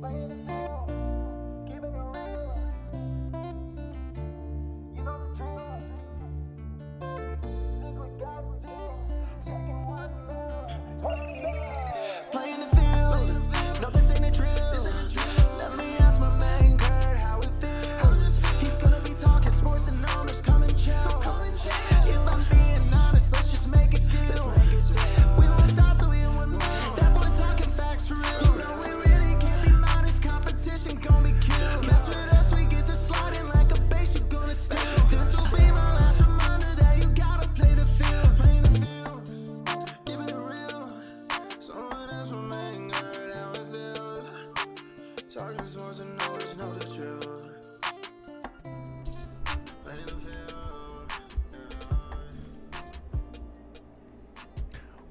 Playing 0.00 0.65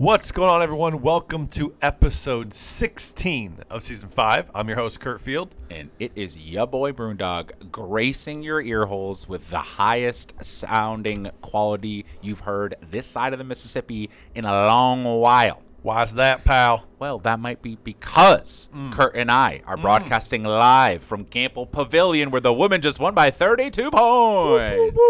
What's 0.05 0.31
going 0.31 0.51
on, 0.51 0.61
everyone? 0.61 1.01
Welcome 1.01 1.47
to 1.47 1.73
episode 1.81 2.53
16 2.53 3.61
of 3.71 3.81
season 3.81 4.07
5. 4.07 4.51
I'm 4.53 4.67
your 4.67 4.77
host, 4.77 4.99
Kurt 4.99 5.19
Field. 5.19 5.55
and 5.71 5.89
it 5.97 6.11
is 6.13 6.37
ya 6.37 6.67
boy 6.67 6.91
Broondog 6.91 7.71
gracing 7.71 8.43
your 8.43 8.61
ear 8.61 8.85
holes 8.85 9.27
with 9.27 9.49
the 9.49 9.57
highest 9.57 10.35
sounding 10.45 11.31
quality 11.41 12.05
you've 12.21 12.41
heard 12.41 12.75
this 12.91 13.07
side 13.07 13.33
of 13.33 13.39
the 13.39 13.45
Mississippi 13.45 14.11
in 14.35 14.45
a 14.45 14.51
long 14.67 15.05
while. 15.05 15.63
Why's 15.81 16.13
that, 16.13 16.43
pal? 16.45 16.85
Well, 16.99 17.17
that 17.19 17.39
might 17.39 17.63
be 17.63 17.75
because 17.83 18.69
Mm. 18.75 18.91
Kurt 18.91 19.15
and 19.15 19.31
I 19.31 19.63
are 19.65 19.75
broadcasting 19.75 20.43
live 20.43 21.03
from 21.03 21.25
Gampel 21.25 21.71
Pavilion, 21.71 22.29
where 22.29 22.41
the 22.41 22.53
women 22.53 22.79
just 22.81 22.99
won 22.99 23.15
by 23.15 23.31
32 23.31 23.89
points. 23.89 25.01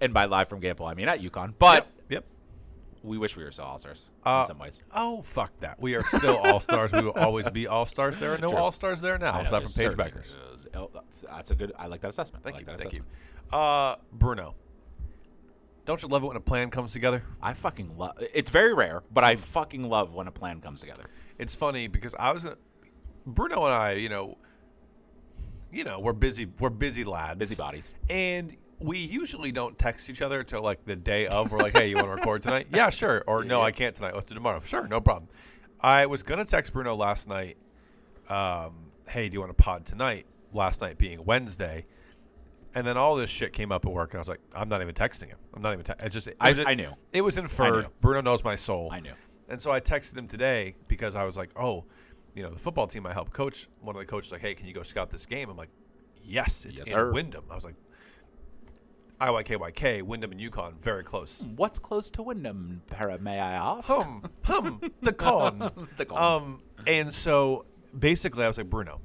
And 0.00 0.14
by 0.14 0.26
live 0.26 0.48
from 0.48 0.60
Gampel, 0.60 0.88
I 0.88 0.94
mean 0.94 1.08
at 1.08 1.20
UConn. 1.20 1.54
But 1.58 1.74
Yep. 1.86 1.92
We 3.06 3.18
wish 3.18 3.36
we 3.36 3.44
were 3.44 3.52
still 3.52 3.64
all 3.66 3.78
stars 3.78 4.10
Uh, 4.24 4.40
in 4.42 4.46
some 4.48 4.58
ways. 4.58 4.82
Oh, 4.94 5.22
fuck 5.22 5.52
that. 5.60 5.80
We 5.80 5.94
are 5.94 6.02
still 6.02 6.36
all 6.38 6.60
stars. 6.60 6.92
We 6.92 7.02
will 7.02 7.12
always 7.12 7.48
be 7.50 7.66
all 7.68 7.86
stars. 7.86 8.18
There 8.18 8.34
are 8.34 8.38
no 8.38 8.50
all 8.56 8.72
stars 8.72 9.00
there 9.00 9.16
now, 9.16 9.40
aside 9.40 9.62
from 9.62 9.72
Paige 9.72 9.96
Bueckers. 9.96 9.96
certainly 9.96 10.10
Bueckers. 10.10 10.54
is. 10.56 10.66
Oh, 10.74 10.90
That's 11.30 11.50
a 11.52 11.54
good. 11.54 11.72
I 11.78 11.86
like 11.86 12.00
that 12.00 12.08
assessment. 12.10 12.42
Thank 12.42 12.56
I 12.56 12.58
like 12.58 12.66
you. 12.66 12.76
that 12.76 12.80
Thank 12.82 12.94
you. 12.96 13.04
Uh, 13.56 13.96
Bruno. 14.12 14.54
Don't 15.84 16.02
you 16.02 16.08
love 16.08 16.24
it 16.24 16.26
when 16.26 16.36
a 16.36 16.40
plan 16.40 16.68
comes 16.70 16.92
together? 16.92 17.22
I 17.40 17.54
fucking 17.54 17.96
love. 17.96 18.18
It's 18.34 18.50
very 18.50 18.74
rare, 18.74 19.04
but 19.12 19.22
I 19.22 19.36
fucking 19.36 19.84
love 19.88 20.14
when 20.14 20.26
a 20.26 20.32
plan 20.32 20.60
comes 20.60 20.80
together. 20.80 21.04
It's 21.38 21.54
funny 21.54 21.86
because 21.86 22.12
I 22.18 22.32
was 22.32 22.44
Bruno 23.24 23.64
and 23.66 23.72
I, 23.72 23.92
you 23.92 24.08
know, 24.08 24.36
you 25.70 25.84
know, 25.84 26.00
we're 26.00 26.12
busy. 26.12 26.46
We're 26.58 26.70
busy 26.70 27.04
lads. 27.04 27.38
Busybodies. 27.38 27.94
And 28.10 28.56
we 28.78 28.98
usually 28.98 29.52
don't 29.52 29.78
text 29.78 30.10
each 30.10 30.20
other 30.22 30.44
till 30.44 30.62
like 30.62 30.84
the 30.84 30.96
day 30.96 31.26
of. 31.26 31.50
We're 31.52 31.58
like, 31.58 31.72
hey, 31.72 31.88
you 31.88 31.96
want 31.96 32.08
to 32.08 32.12
record 32.14 32.42
tonight? 32.42 32.66
Yeah, 32.74 32.90
sure. 32.90 33.24
Or 33.26 33.44
no, 33.44 33.62
I 33.62 33.70
can't 33.72 33.94
tonight. 33.94 34.14
Let's 34.14 34.26
do 34.26 34.34
tomorrow. 34.34 34.60
Sure, 34.64 34.86
no 34.88 35.00
problem. 35.00 35.28
I 35.80 36.06
was 36.06 36.22
gonna 36.22 36.44
text 36.44 36.72
Bruno 36.72 36.94
last 36.94 37.28
night. 37.28 37.56
Um, 38.28 38.90
hey, 39.08 39.28
do 39.28 39.34
you 39.34 39.40
want 39.40 39.56
to 39.56 39.62
pod 39.62 39.86
tonight? 39.86 40.26
Last 40.52 40.80
night 40.80 40.98
being 40.98 41.24
Wednesday. 41.24 41.86
And 42.74 42.86
then 42.86 42.98
all 42.98 43.14
this 43.16 43.30
shit 43.30 43.54
came 43.54 43.72
up 43.72 43.86
at 43.86 43.92
work, 43.92 44.10
and 44.12 44.18
I 44.18 44.20
was 44.20 44.28
like, 44.28 44.40
I'm 44.54 44.68
not 44.68 44.82
even 44.82 44.94
texting 44.94 45.28
him. 45.28 45.38
I'm 45.54 45.62
not 45.62 45.72
even. 45.72 45.84
Te- 45.84 45.94
it 46.04 46.10
just. 46.10 46.28
I- 46.40 46.50
was, 46.50 46.58
I 46.60 46.74
knew. 46.74 46.90
It 47.12 47.22
was 47.22 47.38
inferred. 47.38 47.84
knew. 47.84 47.90
Bruno 48.02 48.20
knows 48.20 48.44
my 48.44 48.56
soul. 48.56 48.90
I 48.92 49.00
knew. 49.00 49.12
And 49.48 49.60
so 49.62 49.70
I 49.70 49.80
texted 49.80 50.18
him 50.18 50.26
today 50.28 50.74
because 50.88 51.14
I 51.16 51.24
was 51.24 51.36
like, 51.38 51.50
oh, 51.56 51.84
you 52.34 52.42
know, 52.42 52.50
the 52.50 52.58
football 52.58 52.86
team 52.86 53.06
I 53.06 53.12
help 53.14 53.32
coach, 53.32 53.68
one 53.80 53.94
of 53.96 54.00
the 54.00 54.06
coaches 54.06 54.30
like, 54.32 54.42
hey, 54.42 54.54
can 54.54 54.66
you 54.66 54.74
go 54.74 54.82
scout 54.82 55.08
this 55.10 55.24
game? 55.24 55.48
I'm 55.48 55.56
like, 55.56 55.70
yes, 56.22 56.64
it's 56.66 56.80
Yes, 56.80 56.88
in 56.90 56.96
sir. 56.96 57.12
Windham. 57.12 57.44
I 57.50 57.54
was 57.54 57.64
like, 57.64 57.76
IYKYK, 59.20 60.02
Windham 60.02 60.32
and 60.32 60.40
UConn, 60.40 60.78
very 60.80 61.02
close. 61.02 61.46
What's 61.56 61.78
close 61.78 62.10
to 62.12 62.22
Windham, 62.22 62.82
para, 62.86 63.18
may 63.18 63.38
I 63.38 63.52
ask? 63.52 63.90
Hum, 63.90 64.30
hum, 64.44 64.80
the 65.02 65.12
con. 65.14 65.88
The 65.96 66.04
con. 66.04 66.42
Um, 66.42 66.62
and 66.86 67.12
so 67.12 67.64
basically 67.98 68.44
I 68.44 68.48
was 68.48 68.58
like, 68.58 68.68
Bruno, 68.68 69.00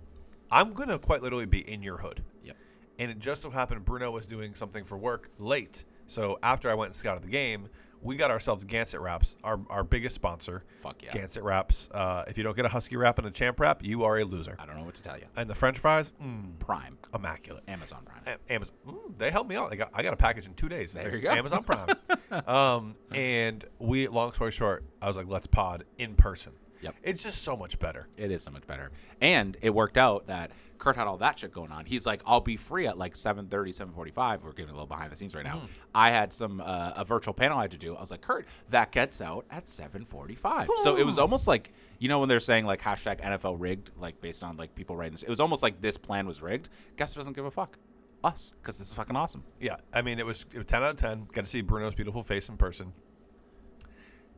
I'm 0.52 0.74
going 0.74 0.90
to 0.90 1.00
quite 1.00 1.22
literally 1.22 1.46
be 1.46 1.60
in 1.72 1.82
your 1.82 1.98
hood. 1.98 2.24
Yep. 2.44 2.58
And 3.00 3.12
it 3.12 3.20
just 3.20 3.42
so 3.42 3.50
happened 3.50 3.86
Bruno 3.86 4.12
was 4.12 4.26
doing 4.26 4.54
something 4.54 4.84
for 4.84 4.98
work 4.98 5.30
late. 5.40 5.86
So 6.12 6.38
after 6.44 6.70
I 6.70 6.74
went 6.74 6.90
and 6.90 6.96
scouted 6.96 7.24
the 7.24 7.30
game, 7.30 7.70
we 8.02 8.18
got 8.18 8.32
ourselves 8.32 8.66
Gansett 8.66 9.00
wraps, 9.00 9.38
our, 9.46 9.62
our 9.70 9.84
biggest 9.84 10.14
sponsor. 10.14 10.66
Fuck 10.82 11.02
yeah. 11.04 11.12
Gansett 11.14 11.42
wraps. 11.44 11.88
Uh, 11.94 12.26
if 12.28 12.38
you 12.38 12.44
don't 12.44 12.56
get 12.56 12.66
a 12.66 12.70
Husky 12.70 12.98
wrap 12.98 13.18
and 13.18 13.28
a 13.28 13.32
Champ 13.32 13.60
wrap, 13.62 13.82
you 13.82 14.04
are 14.04 14.18
a 14.18 14.26
loser. 14.26 14.58
I 14.60 14.66
don't 14.66 14.76
know 14.76 14.84
what 14.84 14.96
to 14.96 15.04
tell 15.04 15.18
you. 15.18 15.26
And 15.38 15.50
the 15.50 15.56
French 15.56 15.80
fries, 15.80 16.12
mm, 16.22 16.60
Prime. 16.60 16.98
immaculate. 17.16 17.64
Amazon 17.70 18.00
Prime. 18.04 18.38
A- 18.50 18.54
Amazon, 18.54 18.76
mm, 18.86 19.18
they 19.18 19.32
helped 19.32 19.50
me 19.50 19.56
out. 19.56 19.70
They 19.70 19.78
got, 19.78 19.92
I 19.94 20.04
got 20.04 20.12
a 20.14 20.18
package 20.18 20.48
in 20.48 20.54
two 20.56 20.68
days. 20.68 20.92
There 20.92 21.10
They- 21.10 21.16
you 21.16 21.22
go. 21.22 21.30
Amazon 21.32 21.64
Prime. 21.64 21.88
um, 22.48 22.96
and 23.14 23.64
we, 23.80 24.08
long 24.10 24.34
story 24.34 24.52
short, 24.52 24.84
I 25.02 25.08
was 25.08 25.16
like, 25.16 25.28
let's 25.30 25.48
pod 25.48 25.86
in 25.98 26.16
person. 26.16 26.52
Yep. 26.82 26.96
It's 27.04 27.24
just 27.24 27.44
so 27.44 27.56
much 27.56 27.80
better. 27.80 28.08
It 28.18 28.32
is 28.32 28.44
so 28.44 28.52
much 28.52 28.66
better. 28.68 28.92
And 29.22 29.56
it 29.62 29.70
worked 29.70 29.98
out 29.98 30.26
that 30.28 30.52
Kurt 30.81 30.96
had 30.96 31.06
all 31.06 31.18
that 31.18 31.38
shit 31.38 31.53
going 31.53 31.72
on. 31.72 31.86
He's 31.86 32.08
like, 32.08 32.24
I'll 32.25 32.42
be 32.42 32.58
free 32.58 32.88
at 32.88 32.97
like 32.97 33.14
7.30, 33.14 33.50
7.45. 33.50 34.42
We're 34.42 34.52
getting 34.52 34.69
a 34.69 34.74
little 34.74 34.88
behind 34.88 35.12
the 35.12 35.16
scenes 35.16 35.36
right 35.36 35.44
now. 35.44 35.58
Mm-hmm. 35.58 35.66
I 35.94 36.09
had 36.09 36.34
some, 36.34 36.59
uh, 36.59 36.94
a 36.96 37.06
virtual 37.06 37.36
panel 37.36 37.59
I 37.59 37.62
had 37.62 37.72
to 37.72 37.78
do. 37.78 37.96
I 37.96 38.02
was 38.02 38.09
like, 38.09 38.22
Kurt, 38.22 38.47
that 38.69 38.91
gets 38.91 39.22
out 39.22 39.46
at 39.52 39.66
7.45. 39.66 40.68
so 40.81 40.97
it 40.97 41.06
was 41.06 41.20
almost 41.20 41.47
like, 41.47 41.72
you 42.00 42.09
know, 42.09 42.18
when 42.18 42.28
they're 42.28 42.40
saying 42.40 42.66
like 42.66 42.81
hashtag 42.81 43.22
NFL 43.22 43.58
rigged, 43.59 43.91
like 43.96 44.20
based 44.22 44.44
on 44.44 44.58
like 44.58 44.74
people 44.74 44.96
writing 44.96 45.12
this, 45.12 45.22
it 45.22 45.30
was 45.30 45.40
almost 45.40 45.62
like 45.62 45.80
this 45.81 45.97
plan 45.97 46.25
was 46.25 46.41
rigged. 46.41 46.70
Guess 46.97 47.14
who 47.14 47.20
doesn't 47.20 47.34
give 47.34 47.46
a 47.46 47.52
fuck? 47.52 47.78
Us, 48.24 48.56
because 48.59 48.80
this 48.80 48.88
is 48.88 48.94
fucking 48.96 49.16
awesome. 49.16 49.44
Yeah, 49.59 49.75
I 49.94 50.02
mean, 50.02 50.18
it 50.18 50.25
was, 50.25 50.47
it 50.52 50.58
was 50.58 50.66
10 50.66 50.81
out 50.81 50.90
of 50.90 50.97
10. 50.97 51.28
Got 51.31 51.41
to 51.41 51.47
see 51.47 51.62
Bruno's 51.62 51.94
beautiful 51.94 52.24
face 52.24 52.50
in 52.50 52.58
person. 52.58 52.91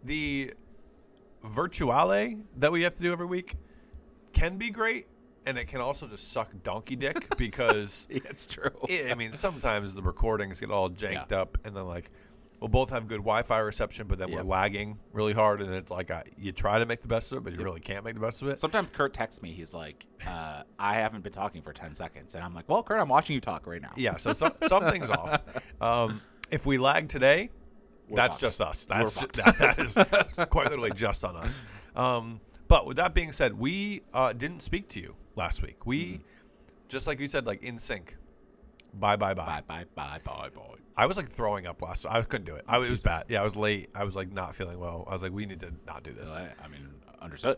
The 0.04 0.54
virtuale 1.46 2.44
that 2.58 2.72
we 2.74 2.84
have 2.84 2.96
to 2.96 3.02
do 3.02 3.14
every 3.14 3.28
week 3.28 3.56
can 4.34 4.58
be 4.58 4.70
great, 4.70 5.08
and 5.46 5.58
it 5.58 5.68
can 5.68 5.82
also 5.82 6.08
just 6.08 6.32
suck 6.32 6.50
donkey 6.64 6.96
dick 6.96 7.28
because 7.38 8.08
Yeah, 8.10 8.20
it's 8.26 8.48
true. 8.48 8.72
it, 8.90 9.12
I 9.12 9.16
mean, 9.16 9.34
sometimes 9.34 9.96
the 9.96 10.02
recordings 10.02 10.60
get 10.60 10.72
all 10.72 10.90
janked 10.90 11.32
Yeah. 11.32 11.42
up, 11.42 11.58
and 11.66 11.76
then 11.76 11.86
like 11.88 12.12
we'll 12.60 12.70
both 12.70 12.90
have 12.92 13.10
good 13.10 13.18
Wi-Fi 13.18 13.60
reception, 13.60 14.08
but 14.08 14.18
then 14.18 14.30
Yep. 14.30 14.38
we're 14.38 14.44
lagging 14.50 14.98
really 15.12 15.34
hard, 15.34 15.62
and 15.62 15.74
it's 15.74 15.92
like 15.92 16.10
uh, 16.10 16.24
you 16.38 16.52
try 16.54 16.80
to 16.80 16.86
make 16.86 17.02
the 17.02 17.10
best 17.10 17.32
of 17.34 17.40
it, 17.40 17.44
but 17.44 17.52
you 17.54 17.62
really 17.62 17.82
can't 17.82 18.06
make 18.06 18.14
the 18.14 18.22
best 18.22 18.42
of 18.42 18.48
it. 18.48 18.58
Sometimes 18.58 18.90
Kurt 18.90 19.14
texts 19.14 19.42
me. 19.42 19.52
He's 19.52 19.74
like, 19.74 20.06
uh, 20.26 20.64
I 20.80 20.94
haven't 20.94 21.24
been 21.26 21.34
talking 21.34 21.62
for 21.62 21.74
10 21.74 21.94
seconds. 21.94 22.36
And 22.36 22.44
I'm 22.44 22.54
like, 22.54 22.70
well, 22.70 22.82
Kurt, 22.82 23.02
I'm 23.02 23.10
watching 23.10 23.34
you 23.34 23.42
talk 23.42 23.68
right 23.68 23.82
now. 23.82 23.92
yeah, 23.98 24.16
so 24.16 24.34
some, 24.34 24.54
something's 24.68 25.10
off. 25.10 25.42
Um, 25.82 26.22
if 26.52 26.66
we 26.66 26.78
lag 26.78 27.10
today, 27.10 27.50
We're 28.08 28.16
that's 28.16 28.36
fucked. 28.36 28.42
just 28.42 28.62
us. 28.62 28.86
That's 28.86 29.20
ju- 29.20 29.28
that, 29.44 29.58
that 29.58 30.28
is 30.30 30.46
quite 30.50 30.68
literally 30.70 30.92
just 30.92 31.26
on 31.26 31.36
us. 31.36 31.62
Um, 31.98 32.40
but 32.68 32.86
with 32.86 32.98
that 32.98 33.14
being 33.14 33.32
said, 33.32 33.58
we 33.58 34.02
uh, 34.14 34.34
didn't 34.34 34.62
speak 34.62 34.88
to 34.90 35.00
you 35.00 35.16
last 35.36 35.62
week. 35.62 35.86
We 35.86 36.04
Mm-hmm. 36.06 36.22
just 36.90 37.08
like 37.08 37.20
you 37.20 37.28
said, 37.28 37.46
like 37.46 37.64
in 37.64 37.78
sync. 37.80 38.16
Bye 38.94 39.16
bye 39.16 39.34
bye. 39.34 39.62
Bye, 39.68 39.86
bye, 39.96 40.20
bye, 40.20 40.20
bye, 40.24 40.50
bye. 40.56 40.62
I 40.96 41.08
was 41.08 41.18
like 41.18 41.28
throwing 41.30 41.66
up 41.66 41.82
last. 41.82 42.06
I 42.08 42.22
couldn't 42.22 42.46
do 42.46 42.56
it. 42.56 42.66
I, 42.68 42.78
it 42.78 42.90
was 42.90 43.02
bad. 43.04 43.24
Yeah, 43.28 43.42
I 43.42 43.44
was 43.44 43.56
late. 43.56 43.90
I 43.96 44.04
was 44.04 44.16
like 44.16 44.32
not 44.32 44.56
feeling 44.56 44.80
well. 44.80 45.06
I 45.08 45.14
was 45.14 45.24
like, 45.24 45.32
we 45.32 45.46
need 45.48 45.60
to 45.62 45.74
not 45.88 46.04
do 46.04 46.12
this. 46.12 46.36
I 46.38 46.50
I 46.64 46.68
mean, 46.68 46.88
understood. 47.20 47.58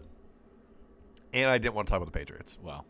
And 1.34 1.50
I 1.50 1.58
didn't 1.58 1.76
want 1.76 1.88
to 1.88 1.92
talk 1.92 2.02
about 2.02 2.14
the 2.14 2.18
Patriots. 2.18 2.58
Well, 2.64 2.86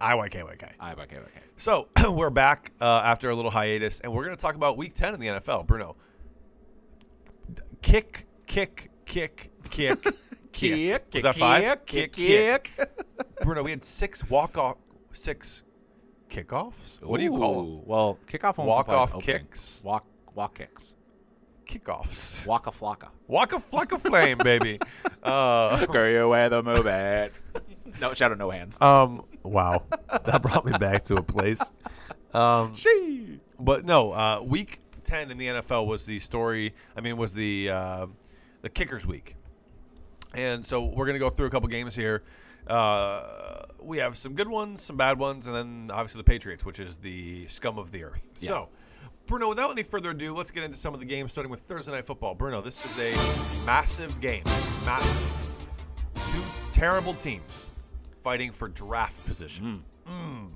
IYKYK. 0.00 0.70
I 0.78 0.92
okay, 0.92 1.16
okay. 1.16 1.40
So 1.56 1.88
we're 2.10 2.30
back 2.30 2.70
uh, 2.80 3.02
after 3.04 3.30
a 3.30 3.34
little 3.34 3.50
hiatus, 3.50 3.98
and 3.98 4.12
we're 4.12 4.22
going 4.24 4.36
to 4.36 4.40
talk 4.40 4.54
about 4.54 4.76
Week 4.76 4.92
10 4.94 5.14
in 5.14 5.18
the 5.18 5.26
NFL. 5.26 5.66
Bruno, 5.66 5.96
kick, 7.82 8.26
kick, 8.46 8.90
kick, 9.06 9.50
kick, 9.70 10.06
kick. 10.58 11.04
Was 11.14 11.22
that 11.22 11.34
five? 11.36 11.86
kick, 11.86 12.12
kick. 12.12 12.72
Bruno, 13.42 13.62
we 13.62 13.70
had 13.70 13.84
six 13.84 14.28
walk 14.28 14.58
off, 14.58 14.76
six 15.12 15.62
kickoffs. 16.30 17.02
What 17.02 17.18
do 17.18 17.24
you 17.24 17.30
call 17.30 17.62
them? 17.62 17.82
Well, 17.86 18.18
kickoff 18.26 18.58
Walk-off 18.58 19.14
opening. 19.14 19.38
kicks? 19.40 19.82
Walk, 19.84 20.04
walk 20.34 20.58
kicks. 20.58 20.96
Kickoffs. 21.66 22.46
Waka 22.46 22.70
flocka. 22.70 23.08
Walk 23.26 23.52
a 23.52 23.60
flock 23.60 23.90
flame, 24.00 24.38
baby. 24.38 24.78
Uh, 25.22 25.84
Go 25.86 26.06
your 26.06 26.28
way, 26.28 26.48
the 26.48 26.62
move 26.62 26.86
it. 26.86 27.32
no, 28.00 28.14
shout 28.14 28.30
out, 28.30 28.38
no 28.38 28.48
hands. 28.50 28.80
um, 28.80 29.24
wow, 29.42 29.82
that 30.24 30.40
brought 30.40 30.64
me 30.64 30.72
back 30.78 31.02
to 31.04 31.16
a 31.16 31.22
place. 31.22 31.72
Um, 32.32 32.74
She. 32.74 33.40
But 33.58 33.84
no, 33.84 34.12
uh, 34.12 34.40
week 34.42 34.80
ten 35.02 35.30
in 35.30 35.36
the 35.36 35.48
NFL 35.48 35.86
was 35.86 36.06
the 36.06 36.18
story. 36.20 36.72
I 36.96 37.00
mean, 37.02 37.16
was 37.18 37.34
the 37.34 37.68
uh, 37.70 38.06
the 38.62 38.70
kickers 38.70 39.06
week, 39.06 39.34
and 40.38 40.66
so 40.66 40.84
we're 40.84 41.06
gonna 41.06 41.18
go 41.18 41.30
through 41.30 41.46
a 41.46 41.50
couple 41.50 41.68
games 41.68 41.96
here. 41.96 42.22
Uh, 42.66 43.62
we 43.80 43.98
have 43.98 44.16
some 44.16 44.34
good 44.34 44.48
ones, 44.48 44.82
some 44.82 44.96
bad 44.96 45.18
ones, 45.18 45.46
and 45.46 45.56
then 45.56 45.90
obviously 45.92 46.20
the 46.20 46.24
Patriots, 46.24 46.64
which 46.64 46.78
is 46.78 46.96
the 46.96 47.46
scum 47.48 47.78
of 47.78 47.90
the 47.90 48.04
earth. 48.04 48.30
Yeah. 48.38 48.48
So, 48.48 48.68
Bruno, 49.26 49.48
without 49.48 49.70
any 49.70 49.82
further 49.82 50.10
ado, 50.10 50.34
let's 50.34 50.50
get 50.50 50.64
into 50.64 50.76
some 50.76 50.94
of 50.94 51.00
the 51.00 51.06
games, 51.06 51.32
starting 51.32 51.50
with 51.50 51.60
Thursday 51.60 51.92
Night 51.92 52.04
Football. 52.04 52.34
Bruno, 52.34 52.60
this 52.60 52.84
is 52.84 52.98
a 52.98 53.12
massive 53.64 54.20
game. 54.20 54.44
Massive. 54.84 55.36
Two 56.14 56.42
terrible 56.72 57.14
teams 57.14 57.72
fighting 58.22 58.52
for 58.52 58.68
draft 58.68 59.24
position. 59.26 59.82
Mm. 60.06 60.48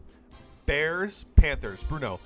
Bears, 0.67 1.25
Panthers. 1.37 1.83
Bruno, 1.83 2.21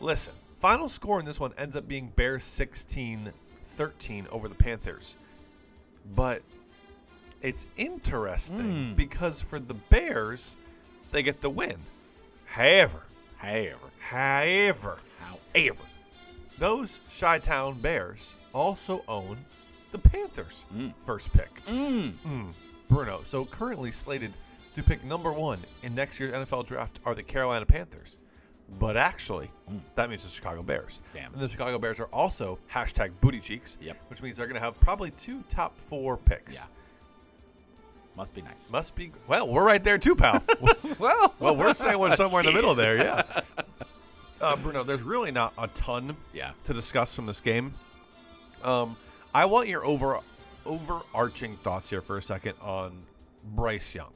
listen. 0.00 0.34
Final 0.58 0.88
score 0.88 1.18
in 1.18 1.24
this 1.24 1.40
one 1.40 1.52
ends 1.56 1.74
up 1.74 1.88
being 1.88 2.12
Bears 2.14 2.44
16 2.44 3.32
13 3.62 4.26
over 4.30 4.46
the 4.46 4.54
Panthers. 4.54 5.16
But 6.14 6.42
it's 7.42 7.66
interesting 7.76 8.94
because 8.96 9.40
for 9.42 9.58
the 9.58 9.74
Bears, 9.74 10.56
they 11.12 11.22
get 11.22 11.40
the 11.40 11.50
win. 11.50 11.76
However, 12.46 13.02
However, 13.38 13.78
however, 14.00 14.98
however, 15.18 15.82
those 16.58 17.00
Chi 17.18 17.38
Town 17.38 17.80
Bears 17.80 18.34
also 18.52 19.02
own 19.08 19.38
the 19.92 19.98
Panthers' 19.98 20.66
first 21.04 21.32
pick. 21.32 21.64
mm. 21.66 22.12
Mm. 22.26 22.52
Bruno. 22.90 23.22
So 23.24 23.46
currently 23.46 23.92
slated 23.92 24.32
to 24.74 24.82
pick 24.82 25.02
number 25.04 25.32
one 25.32 25.58
in 25.82 25.94
next 25.94 26.20
year's 26.20 26.32
NFL 26.34 26.66
draft 26.66 27.00
are 27.06 27.14
the 27.14 27.22
Carolina 27.22 27.64
Panthers. 27.64 28.18
But 28.78 28.96
actually, 28.98 29.50
that 29.96 30.10
means 30.10 30.22
the 30.24 30.28
Chicago 30.30 30.62
Bears. 30.62 31.00
Damn. 31.12 31.32
And 31.32 31.40
the 31.40 31.48
Chicago 31.48 31.78
Bears 31.78 31.98
are 31.98 32.08
also 32.12 32.58
hashtag 32.70 33.10
booty 33.22 33.40
cheeks, 33.40 33.78
Yep. 33.80 33.96
which 34.08 34.22
means 34.22 34.36
they're 34.36 34.46
going 34.46 34.54
to 34.60 34.64
have 34.64 34.78
probably 34.80 35.10
two 35.12 35.42
top 35.48 35.78
four 35.78 36.16
picks. 36.18 36.54
Yeah. 36.56 36.66
Must 38.20 38.34
be 38.34 38.42
nice. 38.42 38.70
Must 38.70 38.94
be, 38.94 39.12
well, 39.26 39.48
we're 39.48 39.64
right 39.64 39.82
there 39.82 39.96
too, 39.96 40.14
pal. 40.14 40.42
well, 40.98 41.32
well, 41.38 41.56
we're 41.56 41.72
saying 41.72 41.98
we're 41.98 42.14
somewhere 42.14 42.40
in 42.42 42.46
the 42.46 42.52
middle 42.52 42.74
there, 42.74 42.96
yeah. 42.98 43.22
Uh, 44.42 44.56
Bruno, 44.56 44.84
there's 44.84 45.00
really 45.00 45.30
not 45.30 45.54
a 45.56 45.68
ton 45.68 46.14
Yeah. 46.34 46.50
to 46.64 46.74
discuss 46.74 47.14
from 47.14 47.24
this 47.24 47.40
game. 47.40 47.72
Um, 48.62 48.94
I 49.34 49.46
want 49.46 49.68
your 49.68 49.86
over 49.86 50.20
overarching 50.66 51.56
thoughts 51.56 51.88
here 51.88 52.02
for 52.02 52.18
a 52.18 52.22
second 52.22 52.56
on 52.60 52.92
Bryce 53.54 53.94
Young. 53.94 54.12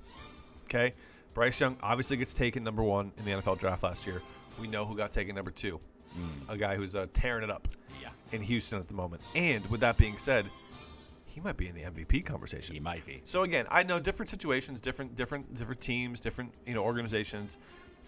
Okay, 0.64 0.92
Bryce 1.32 1.58
Young 1.58 1.74
obviously 1.82 2.18
gets 2.18 2.34
taken 2.34 2.62
number 2.62 2.82
one 2.82 3.10
in 3.16 3.24
the 3.24 3.30
NFL 3.30 3.58
draft 3.58 3.82
last 3.84 4.06
year. 4.06 4.20
We 4.60 4.68
know 4.68 4.84
who 4.84 4.94
got 4.98 5.12
taken 5.12 5.34
number 5.34 5.50
two, 5.50 5.80
a 6.50 6.58
guy 6.58 6.76
who's 6.76 6.94
uh, 6.94 7.06
tearing 7.14 7.42
it 7.42 7.50
up 7.50 7.68
Yeah, 8.02 8.10
in 8.32 8.42
Houston 8.42 8.78
at 8.78 8.86
the 8.86 8.92
moment. 8.94 9.22
And 9.34 9.64
with 9.70 9.80
that 9.80 9.96
being 9.96 10.18
said, 10.18 10.44
he 11.34 11.40
might 11.40 11.56
be 11.56 11.66
in 11.66 11.74
the 11.74 11.82
MVP 11.82 12.24
conversation. 12.24 12.74
he 12.74 12.80
might 12.80 13.04
be. 13.04 13.20
So 13.24 13.42
again, 13.42 13.66
I 13.68 13.82
know 13.82 13.98
different 13.98 14.30
situations, 14.30 14.80
different 14.80 15.16
different 15.16 15.52
different 15.56 15.80
teams, 15.80 16.20
different 16.20 16.52
you 16.64 16.74
know 16.74 16.84
organizations. 16.84 17.58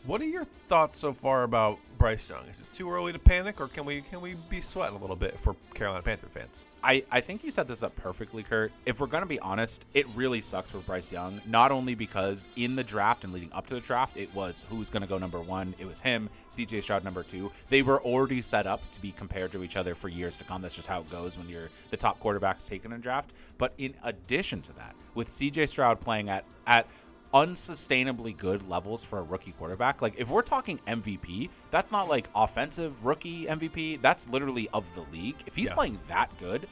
What 0.06 0.20
are 0.20 0.26
your 0.26 0.46
thoughts 0.68 1.00
so 1.00 1.12
far 1.12 1.42
about 1.42 1.80
Bryce 1.98 2.30
Young? 2.30 2.46
Is 2.46 2.60
it 2.60 2.72
too 2.72 2.88
early 2.88 3.12
to 3.12 3.18
panic, 3.18 3.60
or 3.60 3.66
can 3.66 3.84
we 3.84 4.02
can 4.02 4.20
we 4.20 4.36
be 4.48 4.60
sweating 4.60 4.96
a 4.96 5.00
little 5.00 5.16
bit 5.16 5.36
for 5.36 5.56
Carolina 5.74 6.00
Panther 6.00 6.28
fans? 6.28 6.64
I, 6.84 7.02
I 7.10 7.20
think 7.20 7.42
you 7.42 7.50
set 7.50 7.66
this 7.66 7.82
up 7.82 7.96
perfectly, 7.96 8.44
Kurt. 8.44 8.70
If 8.84 9.00
we're 9.00 9.08
to 9.22 9.26
be 9.26 9.40
honest, 9.40 9.86
it 9.94 10.06
really 10.14 10.40
sucks 10.40 10.70
for 10.70 10.78
Bryce 10.78 11.10
Young. 11.10 11.40
Not 11.44 11.72
only 11.72 11.96
because 11.96 12.48
in 12.54 12.76
the 12.76 12.84
draft 12.84 13.24
and 13.24 13.32
leading 13.32 13.52
up 13.52 13.66
to 13.66 13.74
the 13.74 13.80
draft, 13.80 14.16
it 14.16 14.32
was 14.32 14.64
who's 14.70 14.88
to 15.02 15.08
go 15.08 15.18
number 15.18 15.40
one. 15.40 15.74
It 15.80 15.86
was 15.86 16.00
him, 16.00 16.30
CJ 16.50 16.84
Stroud 16.84 17.02
number 17.02 17.24
two. 17.24 17.50
They 17.68 17.82
were 17.82 18.00
already 18.02 18.40
set 18.42 18.68
up 18.68 18.88
to 18.92 19.02
be 19.02 19.10
compared 19.10 19.50
to 19.52 19.64
each 19.64 19.76
other 19.76 19.96
for 19.96 20.08
years 20.08 20.36
to 20.36 20.44
come. 20.44 20.62
That's 20.62 20.76
just 20.76 20.86
how 20.86 21.00
it 21.00 21.10
goes 21.10 21.36
when 21.36 21.48
you're 21.48 21.68
the 21.90 21.96
top 21.96 22.20
quarterbacks 22.20 22.64
taken 22.64 22.92
in 22.92 23.00
draft. 23.00 23.34
But 23.58 23.72
in 23.78 23.94
addition 24.04 24.62
to 24.62 24.72
that, 24.74 24.94
with 25.16 25.28
CJ 25.28 25.68
Stroud 25.68 26.00
playing 26.00 26.28
at 26.28 26.44
at 26.68 26.86
unsustainably 27.34 28.36
good 28.36 28.68
levels 28.68 29.04
for 29.04 29.18
a 29.18 29.22
rookie 29.22 29.52
quarterback. 29.52 30.02
Like 30.02 30.14
if 30.18 30.28
we're 30.30 30.42
talking 30.42 30.78
MVP, 30.86 31.48
that's 31.70 31.92
not 31.92 32.08
like 32.08 32.28
offensive 32.34 33.04
rookie 33.04 33.46
MVP. 33.46 34.00
That's 34.02 34.28
literally 34.28 34.68
of 34.72 34.92
the 34.94 35.02
league. 35.12 35.36
If 35.46 35.54
he's 35.54 35.68
Yeah. 35.70 35.74
playing 35.74 35.98
that 36.08 36.30
good, 36.38 36.68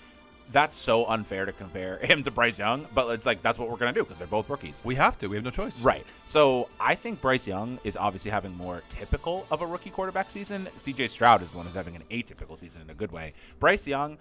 that's 0.52 0.76
so 0.76 1.06
unfair 1.06 1.46
to 1.46 1.52
compare 1.52 1.96
him 2.02 2.22
to 2.22 2.30
Bryce 2.30 2.58
Young. 2.58 2.86
But 2.94 3.08
it's 3.12 3.24
like 3.26 3.40
that's 3.42 3.58
what 3.58 3.70
we're 3.70 3.76
gonna 3.78 3.92
do 3.94 4.02
because 4.02 4.18
they're 4.18 4.26
both 4.26 4.48
rookies. 4.50 4.82
We 4.84 4.94
have 4.96 5.16
to. 5.18 5.26
We 5.28 5.36
have 5.36 5.44
no 5.44 5.50
choice. 5.50 5.80
Right. 5.80 6.04
So 6.26 6.68
I 6.78 6.94
think 6.94 7.20
Bryce 7.22 7.46
Young 7.48 7.78
is 7.82 7.96
obviously 7.96 8.30
having 8.30 8.54
more 8.56 8.82
typical 8.90 9.46
of 9.50 9.62
a 9.62 9.66
rookie 9.66 9.88
quarterback 9.90 10.30
season. 10.30 10.68
CJ 10.76 11.08
Stroud 11.08 11.42
is 11.42 11.52
the 11.52 11.56
one 11.56 11.66
who's 11.66 11.74
having 11.74 11.96
an 11.96 12.02
atypical 12.10 12.58
season 12.58 12.82
in 12.82 12.90
a 12.90 12.94
good 12.94 13.10
way. 13.10 13.32
Bryce 13.58 13.86
Young, 13.88 14.18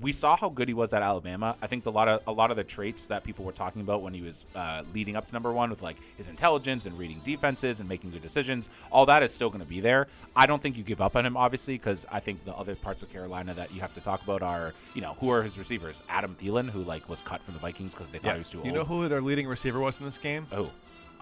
we 0.00 0.10
saw 0.12 0.36
how 0.36 0.48
good 0.48 0.66
he 0.68 0.74
was 0.74 0.92
at 0.92 1.02
Alabama. 1.02 1.56
I 1.62 1.66
think 1.68 1.86
a 1.86 1.90
lot 1.90 2.08
of 2.08 2.20
a 2.26 2.32
lot 2.32 2.50
of 2.50 2.56
the 2.56 2.64
traits 2.64 3.06
that 3.06 3.22
people 3.22 3.44
were 3.44 3.52
talking 3.52 3.82
about 3.82 4.02
when 4.02 4.12
he 4.12 4.20
was 4.20 4.46
uh, 4.56 4.82
leading 4.92 5.14
up 5.16 5.26
to 5.26 5.32
number 5.32 5.52
one, 5.52 5.70
with 5.70 5.82
like 5.82 5.96
his 6.16 6.28
intelligence 6.28 6.86
and 6.86 6.98
reading 6.98 7.20
defenses 7.24 7.78
and 7.80 7.88
making 7.88 8.10
good 8.10 8.22
decisions, 8.22 8.68
all 8.90 9.06
that 9.06 9.22
is 9.22 9.32
still 9.32 9.48
going 9.48 9.60
to 9.60 9.66
be 9.66 9.78
there. 9.80 10.08
I 10.34 10.46
don't 10.46 10.60
think 10.60 10.76
you 10.76 10.82
give 10.82 11.00
up 11.00 11.14
on 11.14 11.24
him, 11.24 11.36
obviously, 11.36 11.74
because 11.74 12.04
I 12.10 12.18
think 12.20 12.44
the 12.44 12.54
other 12.54 12.74
parts 12.74 13.02
of 13.04 13.12
Carolina 13.12 13.54
that 13.54 13.72
you 13.72 13.80
have 13.80 13.94
to 13.94 14.00
talk 14.00 14.22
about 14.24 14.42
are, 14.42 14.72
you 14.94 15.02
know, 15.02 15.16
who 15.20 15.30
are 15.30 15.42
his 15.42 15.56
receivers? 15.58 16.02
Adam 16.08 16.34
Thielen, 16.38 16.68
who 16.68 16.82
like 16.82 17.08
was 17.08 17.20
cut 17.20 17.42
from 17.42 17.54
the 17.54 17.60
Vikings 17.60 17.94
because 17.94 18.10
they 18.10 18.18
thought 18.18 18.28
Yeah. 18.28 18.32
he 18.34 18.38
was 18.40 18.50
too 18.50 18.58
You 18.58 18.62
old. 18.64 18.66
You 18.72 18.78
know 18.78 18.84
who 18.84 19.08
their 19.08 19.20
leading 19.20 19.46
receiver 19.46 19.78
was 19.78 19.98
in 20.00 20.04
this 20.04 20.18
game? 20.18 20.46
Oh, 20.52 20.70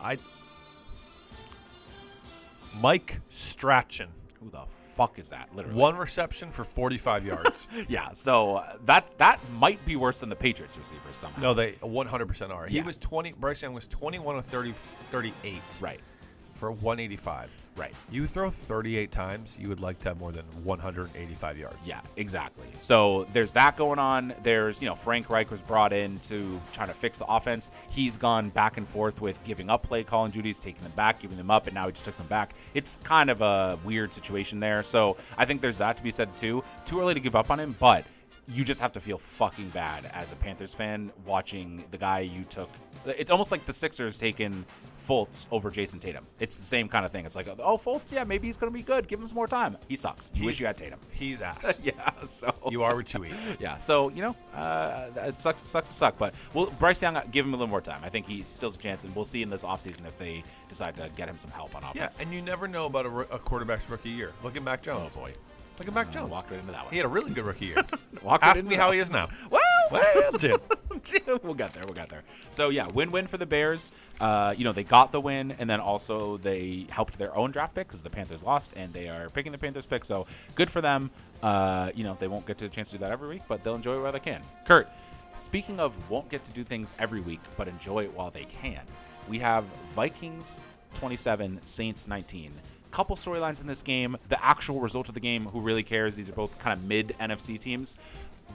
I. 0.01 0.17
Mike 2.81 3.21
Strachan. 3.29 4.09
who 4.43 4.51
the 4.51 4.63
fuck 4.94 5.19
is 5.19 5.31
that? 5.31 5.49
Literally. 5.55 5.76
One 5.79 5.96
reception 5.96 6.50
for 6.50 6.64
45 6.64 7.25
yards. 7.32 7.69
Yeah, 7.88 8.08
so 8.12 8.56
uh, 8.56 8.76
that 8.85 9.17
that 9.19 9.41
might 9.58 9.85
be 9.85 9.96
worse 9.96 10.20
than 10.20 10.29
the 10.29 10.37
Patriots 10.37 10.79
receivers 10.79 11.17
somehow. 11.17 11.43
No, 11.43 11.55
they 11.55 11.73
100% 11.73 12.50
are. 12.50 12.67
He 12.67 12.76
Yeah. 12.76 12.85
was 12.85 12.96
20. 12.99 13.32
Bryce 13.32 13.62
Young 13.62 13.75
was 13.75 13.87
21 13.88 14.37
of 14.37 14.46
30, 14.46 14.73
38 15.11 15.61
Right, 15.81 16.00
for 16.65 16.73
185. 16.73 17.55
right. 17.77 17.93
You 18.11 18.27
throw 18.27 18.49
38 18.49 19.13
times, 19.13 19.59
you 19.61 19.69
would 19.69 19.81
like 19.81 19.99
to 19.99 20.09
have 20.09 20.19
more 20.19 20.33
than 20.33 20.45
185 20.63 21.59
yards. 21.59 21.77
Yeah, 21.87 22.01
exactly. 22.17 22.67
So 22.79 23.27
there's 23.35 23.53
that 23.53 23.77
going 23.77 23.99
on. 23.99 24.33
There's, 24.43 24.81
you 24.81 24.89
know, 24.89 24.95
Frank 24.95 25.29
Reich 25.29 25.51
was 25.51 25.61
brought 25.61 25.93
in 25.93 26.17
to 26.21 26.59
try 26.73 26.87
to 26.87 26.95
fix 26.95 27.19
the 27.19 27.27
offense. 27.27 27.71
He's 27.91 28.17
gone 28.17 28.49
back 28.49 28.79
and 28.79 28.89
forth 28.89 29.21
with 29.21 29.43
giving 29.45 29.69
up 29.69 29.83
play 29.83 30.05
calling 30.05 30.31
duties, 30.31 30.59
taking 30.59 30.83
them 30.83 30.93
back, 30.93 31.21
giving 31.21 31.37
them 31.37 31.51
up, 31.51 31.67
and 31.67 31.75
now 31.75 31.85
he 31.87 31.93
just 31.93 32.07
took 32.07 32.17
them 32.17 32.29
back. 32.29 32.55
It's 32.73 32.99
kind 33.03 33.29
of 33.29 33.43
a 33.43 33.79
weird 33.85 34.15
situation 34.15 34.59
there. 34.59 34.83
So 34.83 35.19
I 35.37 35.45
think 35.45 35.61
there's 35.61 35.79
that 35.79 35.99
to 35.99 36.03
be 36.03 36.13
said 36.13 36.35
too. 36.37 36.65
Too 36.87 36.99
early 36.99 37.13
to 37.13 37.21
give 37.21 37.37
up 37.37 37.51
on 37.51 37.61
him, 37.61 37.77
but 37.79 38.07
you 38.49 38.64
just 38.64 38.81
have 38.81 38.93
to 38.93 39.00
feel 39.00 39.19
fucking 39.19 39.69
bad 39.70 40.11
as 40.12 40.32
a 40.32 40.37
Panthers 40.37 40.75
fan 40.75 41.11
watching 41.25 41.85
the 41.91 41.99
guy 41.99 42.20
you 42.20 42.44
took. 42.44 42.69
It's 43.06 43.31
almost 43.31 43.50
like 43.52 43.65
the 43.67 43.72
Sixers 43.72 44.17
taking 44.17 44.65
Fultz 44.98 45.46
over 45.51 45.70
Jayson 45.70 45.98
Tatum. 46.01 46.27
It's 46.41 46.56
the 46.56 46.63
same 46.63 46.89
kind 46.89 47.05
of 47.05 47.10
thing. 47.13 47.27
It's 47.27 47.36
like, 47.36 47.46
oh, 47.58 47.77
Fultz, 47.77 48.13
yeah, 48.13 48.24
maybe 48.24 48.46
he's 48.46 48.56
going 48.56 48.72
to 48.72 48.77
be 48.77 48.82
good. 48.82 49.06
Give 49.08 49.20
him 49.20 49.27
some 49.27 49.34
more 49.36 49.46
time. 49.46 49.77
He 49.89 49.96
sucks. 49.96 50.32
You 50.34 50.46
wish 50.46 50.60
you 50.60 50.67
had 50.67 50.77
Tatum. 50.79 50.98
He's 51.10 51.43
ass. 51.43 51.81
Yeah, 51.84 51.93
so 52.24 52.55
You 52.70 52.82
are 52.82 52.94
what 52.96 53.13
you 53.13 53.24
eat. 53.27 53.32
yeah, 53.60 53.77
so 53.79 54.08
you 54.10 54.22
know, 54.22 54.36
uh, 54.55 55.08
it 55.17 55.41
sucks, 55.41 55.60
sucks 55.60 55.91
to 55.91 55.96
suck, 55.96 56.17
but 56.19 56.34
well, 56.55 56.67
Bryce 56.79 57.03
Young, 57.03 57.20
give 57.31 57.44
him 57.44 57.53
a 57.53 57.56
little 57.56 57.70
more 57.70 57.81
time. 57.82 58.01
I 58.03 58.08
think 58.08 58.27
he 58.27 58.43
still 58.43 58.69
has 58.70 58.77
a 58.77 58.79
chance, 58.79 59.05
and 59.05 59.15
we'll 59.15 59.24
see 59.27 59.43
in 59.43 59.51
this 59.51 59.65
offseason 59.65 60.06
if 60.06 60.17
they 60.17 60.43
decide 60.69 60.96
to 60.96 61.10
get 61.17 61.29
him 61.29 61.36
some 61.36 61.51
help 61.51 61.74
on 61.77 61.82
Yeah, 61.82 61.89
offense. 61.91 62.20
and 62.20 62.32
you 62.32 62.41
never 62.41 62.67
know 62.69 62.86
about 62.86 63.05
a, 63.06 63.10
a 63.34 63.39
quarterback's 63.39 63.89
rookie 63.91 64.08
year. 64.10 64.32
Look 64.43 64.56
at 64.56 64.63
Mac 64.63 64.82
Jones. 64.82 65.15
oh 65.19 65.20
boy, 65.20 65.32
Look 65.79 65.89
at 65.89 65.95
Mac 65.95 66.09
Uh, 66.09 66.11
Jones. 66.11 66.31
walked 66.31 66.51
right 66.51 66.61
into 66.61 66.73
that 66.73 66.85
one. 66.85 66.91
He 66.93 66.99
had 66.99 67.07
a 67.07 67.09
really 67.09 67.31
good 67.33 67.45
rookie 67.45 67.67
year. 67.67 67.77
Walked 68.23 68.45
right 68.45 68.57
Ask 68.57 68.65
me 68.65 68.75
how 68.77 68.91
he 68.93 68.99
is 69.01 69.11
now. 69.11 69.29
Well, 69.51 69.61
Well, 69.91 70.33
Jim. 70.39 70.57
Jim, 71.03 71.39
we'll 71.43 71.53
get 71.55 71.75
there. 71.75 71.83
We'll 71.85 71.95
get 71.95 72.09
there. 72.09 72.23
So 72.51 72.71
yeah, 72.71 72.87
win-win 72.89 73.27
for 73.27 73.37
the 73.37 73.45
Bears. 73.47 73.93
Uh, 74.21 74.55
you 74.57 74.65
know, 74.65 74.73
they 74.73 74.83
got 74.85 75.13
the 75.13 75.21
win, 75.21 75.55
and 75.59 75.69
then 75.69 75.79
also 75.81 76.39
they 76.39 76.87
helped 76.91 77.19
their 77.19 77.37
own 77.37 77.51
draft 77.51 77.75
pick 77.75 77.87
because 77.89 78.03
the 78.03 78.09
Panthers 78.11 78.43
lost, 78.43 78.73
and 78.77 78.93
they 78.95 79.09
are 79.09 79.29
picking 79.29 79.53
the 79.53 79.59
Panthers 79.59 79.85
pick. 79.87 80.05
So 80.07 80.27
good 80.55 80.71
for 80.71 80.81
them. 80.81 81.11
Uh, 81.43 81.91
you 81.95 82.03
know, 82.05 82.17
they 82.19 82.29
won't 82.29 82.47
get 82.47 82.57
to 82.59 82.67
a 82.67 82.69
chance 82.69 82.91
to 82.93 82.97
do 82.97 83.01
that 83.05 83.13
every 83.13 83.29
week, 83.29 83.43
but 83.49 83.63
they'll 83.63 83.75
enjoy 83.75 83.97
it 83.97 84.03
while 84.03 84.13
they 84.13 84.21
can. 84.21 84.41
Kurt, 84.65 84.89
speaking 85.35 85.79
of 85.81 85.95
won't 86.11 86.29
get 86.31 86.45
to 86.45 86.53
do 86.53 86.65
things 86.65 86.95
every 86.99 87.21
week, 87.21 87.41
but 87.59 87.69
enjoy 87.69 88.05
it 88.05 88.15
while 88.15 88.31
they 88.31 88.45
can, 88.45 88.81
we 89.29 89.39
have 89.41 89.65
Vikings 89.95 90.61
27, 90.95 91.61
Saints 91.65 92.09
19 92.09 92.53
couple 92.94 93.17
storylines 93.17 93.60
in 93.60 93.67
this 93.67 93.82
game. 93.82 94.17
The 94.29 94.43
actual 94.43 94.79
result 94.79 95.08
of 95.08 95.15
the 95.15 95.20
game, 95.20 95.46
who 95.46 95.60
really 95.60 95.82
cares? 95.82 96.15
These 96.15 96.29
are 96.29 96.32
both 96.32 96.56
kind 96.60 96.79
of 96.79 96.84
mid 96.84 97.17
NFC 97.20 97.58
teams. 97.58 97.98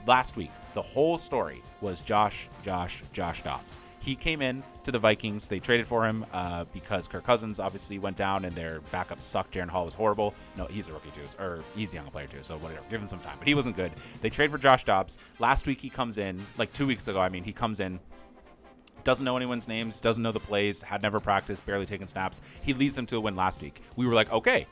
Last 0.06 0.34
week, 0.34 0.50
the 0.72 0.80
whole 0.80 1.18
story 1.18 1.62
was 1.82 2.00
Josh, 2.00 2.48
Josh, 2.64 3.02
Josh 3.12 3.42
Dobbs. 3.42 3.80
He 3.98 4.16
came 4.16 4.40
in 4.40 4.62
to 4.84 4.92
the 4.92 4.98
Vikings. 4.98 5.46
They 5.46 5.58
traded 5.60 5.86
for 5.86 6.06
him 6.06 6.24
uh, 6.32 6.64
because 6.72 7.06
Kirk 7.06 7.22
Cousins 7.22 7.60
obviously 7.60 7.98
went 7.98 8.16
down 8.16 8.46
and 8.46 8.54
their 8.56 8.80
backup 8.90 9.20
sucked. 9.20 9.52
Jaren 9.52 9.68
Hall 9.68 9.84
was 9.84 9.92
horrible. 9.92 10.32
No, 10.56 10.64
he's 10.64 10.88
a 10.88 10.94
rookie 10.94 11.10
too, 11.10 11.20
or 11.38 11.62
he's 11.76 11.92
a 11.92 11.96
young 11.96 12.06
player 12.06 12.26
too. 12.26 12.38
So 12.40 12.56
whatever, 12.56 12.80
give 12.88 13.02
him 13.02 13.08
some 13.08 13.20
time. 13.20 13.36
But 13.38 13.46
he 13.46 13.54
wasn't 13.54 13.76
good. 13.76 13.92
They 14.22 14.30
trade 14.30 14.50
for 14.50 14.56
Josh 14.56 14.84
Dobbs. 14.84 15.18
Last 15.38 15.66
week 15.66 15.82
he 15.82 15.90
comes 15.90 16.16
in, 16.16 16.42
like 16.56 16.72
two 16.72 16.86
weeks 16.86 17.08
ago. 17.08 17.20
I 17.20 17.28
mean, 17.28 17.44
he 17.44 17.52
comes 17.52 17.80
in, 17.80 18.00
doesn't 19.04 19.24
know 19.24 19.36
anyone's 19.36 19.68
names, 19.68 20.00
doesn't 20.00 20.22
know 20.22 20.32
the 20.32 20.40
plays, 20.40 20.82
had 20.82 21.02
never 21.02 21.20
practiced, 21.20 21.64
barely 21.66 21.86
taken 21.86 22.06
snaps. 22.06 22.42
He 22.62 22.74
leads 22.74 22.96
them 22.96 23.06
to 23.06 23.16
a 23.16 23.20
win 23.20 23.36
last 23.36 23.62
week. 23.62 23.80
We 23.96 24.06
were 24.06 24.14
like, 24.14 24.32
okay, 24.32 24.66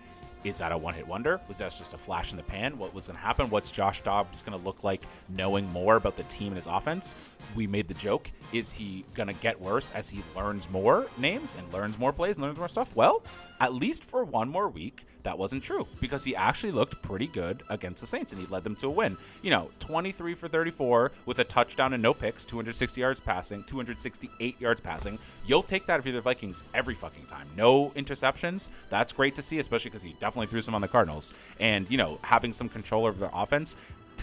Is 0.45 0.59
that 0.59 0.71
a 0.71 0.79
one 0.79 0.95
hit 0.95 1.07
wonder? 1.07 1.41
Was 1.49 1.59
that 1.59 1.71
just 1.77 1.95
a 1.95 1.97
flash 1.97 2.31
in 2.31 2.37
the 2.37 2.45
pan? 2.45 2.79
What 2.79 2.95
was 2.95 3.09
going 3.09 3.17
to 3.17 3.23
happen? 3.23 3.51
What's 3.51 3.73
Josh 3.73 4.03
Dobbs 4.03 4.41
going 4.41 4.57
to 4.57 4.65
look 4.65 4.85
like 4.85 5.03
knowing 5.37 5.69
more 5.73 5.97
about 5.97 6.17
the 6.17 6.23
team 6.25 6.49
and 6.49 6.57
his 6.57 6.69
offense? 6.69 7.17
We 7.57 7.67
made 7.67 7.89
the 7.89 7.95
joke. 7.95 8.31
Is 8.53 8.73
he 8.73 9.05
going 9.15 9.27
to 9.27 9.35
get 9.35 9.61
worse 9.61 9.91
as 9.91 10.09
he 10.09 10.23
learns 10.37 10.71
more 10.71 11.09
names 11.19 11.57
and 11.59 11.73
learns 11.73 11.99
more 11.99 12.13
plays 12.13 12.37
and 12.37 12.47
learns 12.47 12.59
more 12.59 12.69
stuff? 12.69 12.95
Well, 12.95 13.25
at 13.61 13.75
least 13.75 14.05
for 14.05 14.25
one 14.25 14.49
more 14.49 14.69
week, 14.69 15.05
that 15.25 15.39
wasn't 15.39 15.63
true 15.63 15.87
because 16.01 16.25
he 16.25 16.35
actually 16.35 16.73
looked 16.73 17.03
pretty 17.03 17.27
good 17.27 17.63
against 17.69 18.01
the 18.01 18.07
Saints 18.07 18.33
and 18.33 18.41
he 18.41 18.47
led 18.49 18.65
them 18.65 18.75
to 18.77 18.87
a 18.87 18.91
win. 18.91 19.17
You 19.43 19.51
know, 19.51 19.71
23 19.79 20.35
for 20.35 20.49
34 20.49 21.13
with 21.27 21.39
a 21.41 21.45
touchdown 21.45 21.93
and 21.93 22.03
no 22.03 22.15
picks, 22.15 22.45
260 22.45 23.01
yards 23.01 23.21
passing, 23.21 23.63
268 23.65 24.61
yards 24.61 24.81
passing. 24.81 25.19
You'll 25.47 25.63
take 25.63 25.87
that 25.87 25.99
if 25.99 26.07
you're 26.07 26.15
the 26.15 26.21
Vikings 26.21 26.65
every 26.73 26.95
fucking 26.95 27.27
time. 27.27 27.47
No 27.57 27.91
interceptions. 27.91 28.71
That's 28.91 29.13
great 29.13 29.35
to 29.35 29.43
see, 29.43 29.59
especially 29.59 29.91
because 29.91 30.03
he 30.03 30.15
definitely 30.21 30.47
threw 30.47 30.63
some 30.63 30.75
on 30.75 30.81
the 30.81 30.89
Cardinals. 30.89 31.35
And, 31.61 31.91
you 31.91 31.99
know, 31.99 32.19
having 32.23 32.53
some 32.53 32.69
control 32.69 33.07
over 33.07 33.19
their 33.19 33.31
offense. 33.33 33.77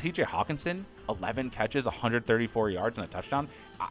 TJ 0.05 0.23
Hockenson, 0.25 0.83
11 1.09 1.49
catches, 1.49 1.85
134 1.87 2.69
yards, 2.69 2.99
and 2.99 3.07
a 3.07 3.09
touchdown. 3.09 3.47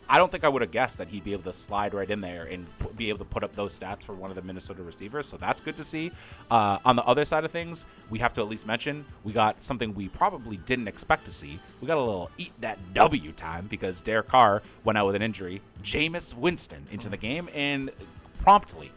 I- 0.09 0.17
don't 0.17 0.31
think 0.31 0.45
I 0.45 0.49
would 0.49 0.63
have 0.63 0.71
guessed 0.71 0.99
that 0.99 1.09
he'd 1.09 1.25
be 1.25 1.33
able 1.33 1.43
to 1.43 1.53
slide 1.53 1.93
right 1.93 2.09
in 2.09 2.21
there 2.21 2.45
and 2.45 2.67
be 2.97 3.09
able 3.09 3.19
to 3.19 3.25
put 3.25 3.43
up 3.43 3.53
those 3.57 3.77
stats 3.77 4.05
for 4.05 4.15
one 4.15 4.31
of 4.31 4.37
the 4.37 4.43
Minnesota 4.43 4.85
receivers. 4.85 5.27
So 5.27 5.37
that's 5.37 5.61
good 5.61 5.77
to 5.77 5.83
see. 5.83 6.13
Uh, 6.53 6.79
on 6.85 6.95
the 6.95 7.03
other 7.05 7.25
side 7.25 7.45
of 7.45 7.51
things, 7.51 7.87
we 8.11 8.21
have 8.21 8.33
to 8.35 8.41
at 8.43 8.49
least 8.49 8.65
mention 8.65 9.05
we 9.25 9.33
got 9.33 9.61
something 9.61 9.93
we 9.93 10.09
probably 10.09 10.57
didn't 10.59 10.87
expect 10.87 11.25
to 11.25 11.33
see. 11.33 11.59
We 11.81 11.89
got 11.89 11.97
a 11.99 12.01
little 12.01 12.31
eat 12.39 12.53
that 12.61 12.79
W 12.95 13.33
time 13.33 13.67
because 13.67 14.01
Derek 14.01 14.29
Carr 14.29 14.63
went 14.85 14.97
out 14.97 15.07
with 15.07 15.17
an 15.17 15.23
injury. 15.23 15.63
Jameis 15.83 16.33
Winston 16.35 16.85
into 16.93 17.09
the 17.09 17.17
game 17.17 17.49
and 17.55 17.91
promptly, 18.39 18.93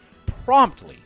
promptly 0.45 0.99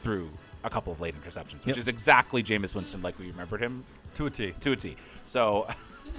threw 0.00 0.28
a 0.64 0.70
couple 0.70 0.92
of 0.92 1.00
late 1.00 1.14
interceptions, 1.20 1.58
which 1.64 1.68
Yep. 1.68 1.78
is 1.78 1.88
exactly 1.88 2.42
Jameis 2.42 2.74
Winston 2.74 3.02
like 3.02 3.16
we 3.20 3.26
remembered 3.28 3.60
him 3.60 3.84
To 4.14 4.26
a 4.26 4.30
T. 4.30 4.52
to 4.60 4.72
a 4.72 4.76
T. 4.76 4.96
So, 5.22 5.66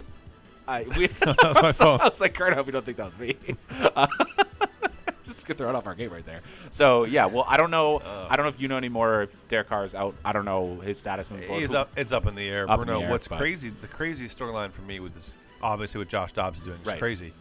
I 0.68 0.84
we. 0.98 1.08
so 1.08 1.34
fault. 1.34 2.02
I 2.02 2.06
was 2.08 2.20
like, 2.22 2.34
Kurt, 2.34 2.54
I 2.54 2.56
hope 2.56 2.66
you 2.66 2.72
don't 2.72 2.86
think 2.86 2.98
that 2.98 3.06
was 3.06 3.20
me. 3.20 3.36
Uh, 3.96 4.08
just 5.24 5.46
get 5.48 5.58
thrown 5.58 5.75
off 5.75 5.88
our 5.88 5.96
game 5.96 6.12
right 6.12 6.25
there. 6.25 6.42
So 6.70 7.06
yeah, 7.06 7.25
well, 7.25 7.46
I 7.48 7.58
don't 7.58 7.72
know. 7.72 8.00
I 8.30 8.36
don't 8.36 8.44
know 8.46 8.50
if 8.50 8.60
you 8.62 8.68
know 8.68 8.78
anymore. 8.78 9.24
If 9.24 9.48
Derek 9.48 9.68
Carr 9.70 9.86
is 9.86 9.96
out, 9.96 10.16
I 10.24 10.34
don't 10.34 10.46
know 10.46 10.75
his 10.82 11.00
status 11.00 11.32
moving 11.32 11.48
forward. 11.48 11.62
He's 11.62 11.74
up. 11.74 11.90
It's 11.98 12.12
up 12.12 12.25
in 12.28 12.36
the 12.36 12.48
air. 12.48 12.70
Up 12.70 12.78
Bruno, 12.78 13.00
the 13.00 13.06
air, 13.06 13.12
what's 13.12 13.28
but- 13.28 13.40
crazy? 13.40 13.70
The 13.70 13.88
craziest 13.88 14.38
storyline 14.38 14.72
for 14.72 14.82
me 14.84 15.00
with 15.00 15.14
this, 15.16 15.34
obviously, 15.62 16.00
what 16.00 16.10
Josh 16.10 16.32
Dobbs 16.34 16.60
is 16.60 16.66
doing 16.66 16.78
is 16.80 16.86
Right. 16.86 17.00
crazy. 17.00 17.34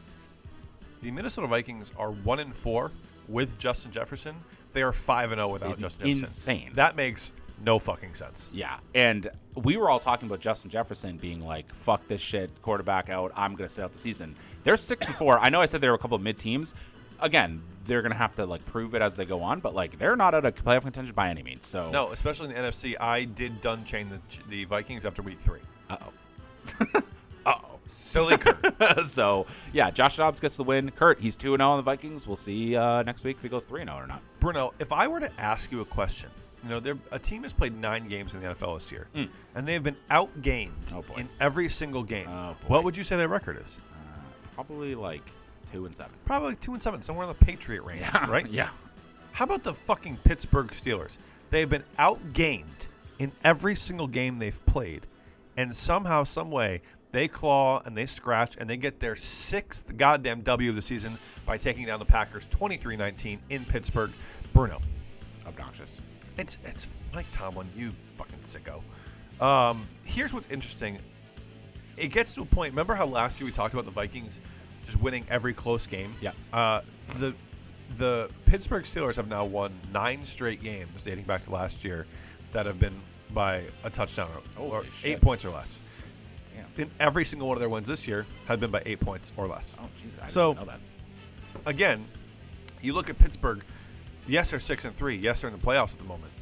The 1.02 1.10
Minnesota 1.10 1.46
Vikings 1.46 1.92
are 1.98 2.10
one 2.12 2.40
in 2.40 2.52
four 2.52 2.90
with 3.28 3.58
Justin 3.58 3.92
Jefferson. 3.92 4.34
They 4.72 4.82
are 4.82 4.92
five 4.92 5.30
and 5.32 5.38
zero 5.38 5.48
without 5.48 5.74
In- 5.74 5.80
Justin 5.80 6.06
Jefferson. 6.06 6.22
insane. 6.24 6.70
That 6.74 6.96
makes 6.96 7.32
no 7.62 7.78
fucking 7.78 8.14
sense. 8.14 8.50
Yeah, 8.52 8.78
and 8.94 9.30
we 9.54 9.76
were 9.76 9.90
all 9.90 9.98
talking 9.98 10.26
about 10.28 10.40
Justin 10.40 10.70
Jefferson 10.70 11.16
being 11.16 11.44
like, 11.44 11.72
"Fuck 11.74 12.06
this 12.08 12.20
shit, 12.20 12.50
quarterback 12.62 13.08
out. 13.10 13.32
I'm 13.36 13.54
gonna 13.54 13.68
sit 13.68 13.84
out 13.84 13.92
the 13.92 13.98
season." 13.98 14.34
They're 14.64 14.76
six 14.76 15.06
and 15.06 15.16
four. 15.16 15.38
I 15.38 15.48
know 15.50 15.60
I 15.60 15.66
said 15.66 15.80
there 15.80 15.90
were 15.90 15.96
a 15.96 16.00
couple 16.00 16.16
of 16.16 16.22
mid 16.22 16.38
teams. 16.38 16.74
Again, 17.20 17.62
they're 17.84 18.02
gonna 18.02 18.14
have 18.14 18.34
to 18.36 18.46
like 18.46 18.64
prove 18.66 18.94
it 18.94 19.02
as 19.02 19.16
they 19.16 19.24
go 19.24 19.40
on, 19.42 19.60
but 19.60 19.74
like 19.74 19.98
they're 19.98 20.16
not 20.16 20.34
out 20.34 20.44
of 20.44 20.54
playoff 20.56 20.82
contention 20.82 21.14
by 21.14 21.28
any 21.30 21.42
means. 21.42 21.66
So 21.66 21.90
No, 21.90 22.10
especially 22.12 22.48
in 22.48 22.54
the 22.54 22.60
NFC. 22.60 22.96
I 23.00 23.24
did 23.24 23.60
done 23.60 23.84
chain 23.84 24.08
the 24.08 24.20
the 24.48 24.64
Vikings 24.64 25.04
after 25.04 25.22
week 25.22 25.38
three. 25.38 25.60
Uh 25.88 25.96
oh. 26.02 27.02
Uh 27.46 27.52
oh. 27.62 27.78
Silly 27.86 28.38
Kurt. 28.38 28.74
oh. 28.80 29.02
so 29.04 29.46
yeah, 29.74 29.90
Josh 29.90 30.16
Dobbs 30.16 30.40
gets 30.40 30.56
the 30.56 30.64
win. 30.64 30.90
Kurt, 30.90 31.20
he's 31.20 31.36
two 31.36 31.52
and 31.52 31.60
zero 31.60 31.70
on 31.72 31.76
the 31.76 31.82
Vikings. 31.82 32.26
We'll 32.26 32.36
see 32.36 32.74
uh, 32.74 33.02
next 33.02 33.22
week 33.22 33.36
if 33.36 33.42
he 33.42 33.50
goes 33.50 33.66
three 33.66 33.82
and 33.82 33.90
zero 33.90 34.02
or 34.02 34.06
not. 34.06 34.22
Bruno, 34.40 34.72
if 34.78 34.92
I 34.92 35.06
were 35.06 35.20
to 35.20 35.30
ask 35.38 35.70
you 35.70 35.82
a 35.82 35.84
question, 35.84 36.30
you 36.64 36.70
know, 36.70 36.80
they're- 36.80 36.98
a 37.12 37.18
team 37.18 37.42
has 37.42 37.52
played 37.52 37.76
nine 37.76 38.08
games 38.08 38.34
in 38.34 38.40
the 38.40 38.48
NFL 38.48 38.74
this 38.74 38.90
year, 38.90 39.06
hmm. 39.14 39.24
and 39.54 39.68
they 39.68 39.74
have 39.74 39.82
been 39.82 39.96
outgained. 40.10 40.72
Oh, 40.92 41.04
in 41.16 41.28
every 41.40 41.68
single 41.68 42.02
game. 42.02 42.26
Oh. 42.28 42.56
What 42.66 42.84
would 42.84 42.96
you 42.96 43.04
say 43.04 43.16
their 43.16 43.28
record 43.28 43.58
is? 43.62 43.78
Uh, 43.92 44.18
probably 44.54 44.94
like 44.94 45.22
two 45.70 45.86
and 45.86 45.96
seven. 45.96 46.12
Probably 46.24 46.56
two 46.56 46.72
and 46.72 46.82
seven, 46.82 47.02
somewhere 47.02 47.24
in 47.24 47.28
the 47.28 47.44
Patriot 47.44 47.82
range, 47.82 48.06
right? 48.28 48.46
Yeah. 48.50 48.70
How 49.32 49.44
about 49.44 49.64
the 49.64 49.74
fucking 49.74 50.18
Pittsburgh 50.24 50.68
Steelers? 50.68 51.18
They've 51.50 51.68
been 51.68 51.84
outgained 51.98 52.86
in 53.18 53.32
every 53.42 53.74
single 53.74 54.06
game 54.06 54.38
they've 54.38 54.64
played, 54.66 55.06
and 55.56 55.74
somehow, 55.74 56.24
some 56.24 56.50
way, 56.50 56.82
they 57.10 57.28
claw 57.28 57.80
and 57.84 57.96
they 57.96 58.06
scratch 58.06 58.56
and 58.58 58.68
they 58.68 58.76
get 58.76 58.98
their 58.98 59.14
sixth 59.14 59.96
goddamn 59.96 60.40
W 60.42 60.70
of 60.70 60.76
the 60.76 60.82
season 60.82 61.16
by 61.46 61.56
taking 61.56 61.86
down 61.86 62.00
the 62.00 62.04
Packers 62.04 62.48
23-19 62.48 63.38
in 63.50 63.64
Pittsburgh. 63.64 64.10
Bruno, 64.52 64.80
Obnoxious. 65.46 66.00
It's 66.38 66.58
it's 66.64 66.88
Mike 67.14 67.26
Tomlin, 67.32 67.68
you 67.76 67.92
fucking 68.16 68.38
sicko. 68.44 68.82
Um, 69.44 69.86
here's 70.04 70.32
what's 70.32 70.46
interesting. 70.50 70.98
It 71.96 72.08
gets 72.08 72.34
to 72.34 72.42
a 72.42 72.44
point. 72.44 72.72
Remember 72.72 72.94
how 72.94 73.06
last 73.06 73.40
year 73.40 73.46
we 73.46 73.52
talked 73.52 73.72
about 73.74 73.84
the 73.84 73.90
Vikings 73.92 74.40
just 74.84 75.00
winning 75.00 75.24
every 75.30 75.52
close 75.52 75.86
game? 75.86 76.12
Yeah. 76.20 76.32
Uh, 76.52 76.80
the 77.18 77.34
the 77.98 78.28
Pittsburgh 78.46 78.84
Steelers 78.84 79.16
have 79.16 79.28
now 79.28 79.44
won 79.44 79.72
nine 79.92 80.24
straight 80.24 80.62
games 80.62 81.04
dating 81.04 81.24
back 81.24 81.42
to 81.42 81.50
last 81.52 81.84
year 81.84 82.06
that 82.52 82.66
have 82.66 82.80
been 82.80 82.94
by 83.32 83.62
a 83.84 83.90
touchdown 83.90 84.30
or, 84.58 84.62
or 84.80 84.84
shit. 84.84 85.12
eight 85.12 85.20
points 85.20 85.44
or 85.44 85.50
less. 85.50 85.80
Damn. 86.54 86.84
In 86.86 86.90
every 87.00 87.24
single 87.24 87.48
one 87.48 87.56
of 87.56 87.60
their 87.60 87.68
wins 87.68 87.88
this 87.88 88.06
year 88.08 88.26
have 88.46 88.60
been 88.60 88.70
by 88.70 88.82
eight 88.86 89.00
points 89.00 89.32
or 89.36 89.46
less. 89.46 89.76
Oh, 89.80 89.84
jeez. 90.02 90.16
I 90.18 90.20
didn't 90.22 90.30
So- 90.30 90.52
know 90.54 90.64
that. 90.64 90.80
Again, 91.66 92.04
you 92.82 92.92
look 92.92 93.08
at 93.10 93.18
Pittsburgh. 93.18 93.62
Yes, 94.26 94.50
they're 94.50 94.60
six 94.60 94.84
and 94.84 94.96
three. 94.96 95.16
Yes, 95.16 95.40
they're 95.40 95.50
in 95.50 95.58
the 95.58 95.64
playoffs 95.64 95.92
at 95.92 95.98
the 95.98 96.04
moment. 96.04 96.32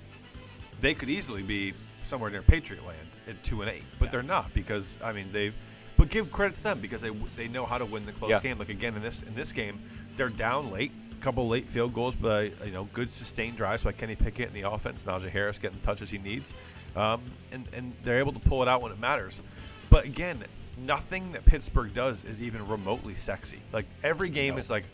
They 0.81 0.95
could 0.95 1.09
easily 1.11 1.43
be 1.43 1.75
somewhere 2.03 2.31
near 2.31 2.43
Patriot 2.43 2.85
land 2.87 2.99
at 3.29 3.43
two 3.45 3.63
and 3.63 3.71
eight, 3.71 3.85
but 3.99 4.07
Yeah. 4.07 4.11
they're 4.13 4.23
not 4.23 4.53
because 4.55 4.97
I 5.03 5.13
mean 5.13 5.31
they've. 5.33 5.55
But 5.97 6.09
give 6.09 6.33
credit 6.33 6.57
to 6.57 6.63
them 6.63 6.81
because 6.81 7.01
they 7.03 7.11
they 7.37 7.49
know 7.49 7.65
how 7.67 7.79
to 7.79 7.85
win 7.85 8.05
the 8.07 8.13
close 8.13 8.31
Yeah. 8.31 8.41
game. 8.41 8.59
Like 8.59 8.69
again 8.71 8.95
in 8.97 9.03
this 9.03 9.23
in 9.23 9.35
this 9.35 9.53
game, 9.53 9.79
they're 10.17 10.29
down 10.31 10.71
late, 10.73 10.91
a 11.13 11.17
couple 11.23 11.47
late 11.49 11.69
field 11.69 11.95
goals, 11.95 12.17
but 12.17 12.53
you 12.65 12.73
know 12.73 12.85
good 12.93 13.11
sustained 13.11 13.57
drives 13.57 13.85
by 13.85 13.93
Kenny 13.93 14.17
Pickett 14.17 14.49
and 14.49 14.57
the 14.57 14.69
offense. 14.69 15.05
Najee 15.05 15.29
Harris 15.31 15.59
getting 15.59 15.79
the 15.79 15.87
touches 15.87 16.11
he 16.11 16.19
needs, 16.19 16.55
um, 16.97 17.21
and 17.53 17.69
and 17.73 17.93
they're 18.03 18.19
able 18.19 18.33
to 18.33 18.41
pull 18.41 18.63
it 18.63 18.69
out 18.69 18.83
when 18.83 18.91
it 18.91 18.99
matters. 18.99 19.43
But 19.91 20.05
again, 20.05 20.43
nothing 20.79 21.33
that 21.33 21.45
Pittsburgh 21.45 21.93
does 21.95 22.25
is 22.25 22.43
even 22.43 22.67
remotely 22.67 23.15
sexy. 23.15 23.59
Like 23.73 23.87
every 24.03 24.31
game 24.31 24.55
No. 24.55 24.59
is 24.61 24.71
like 24.71 24.85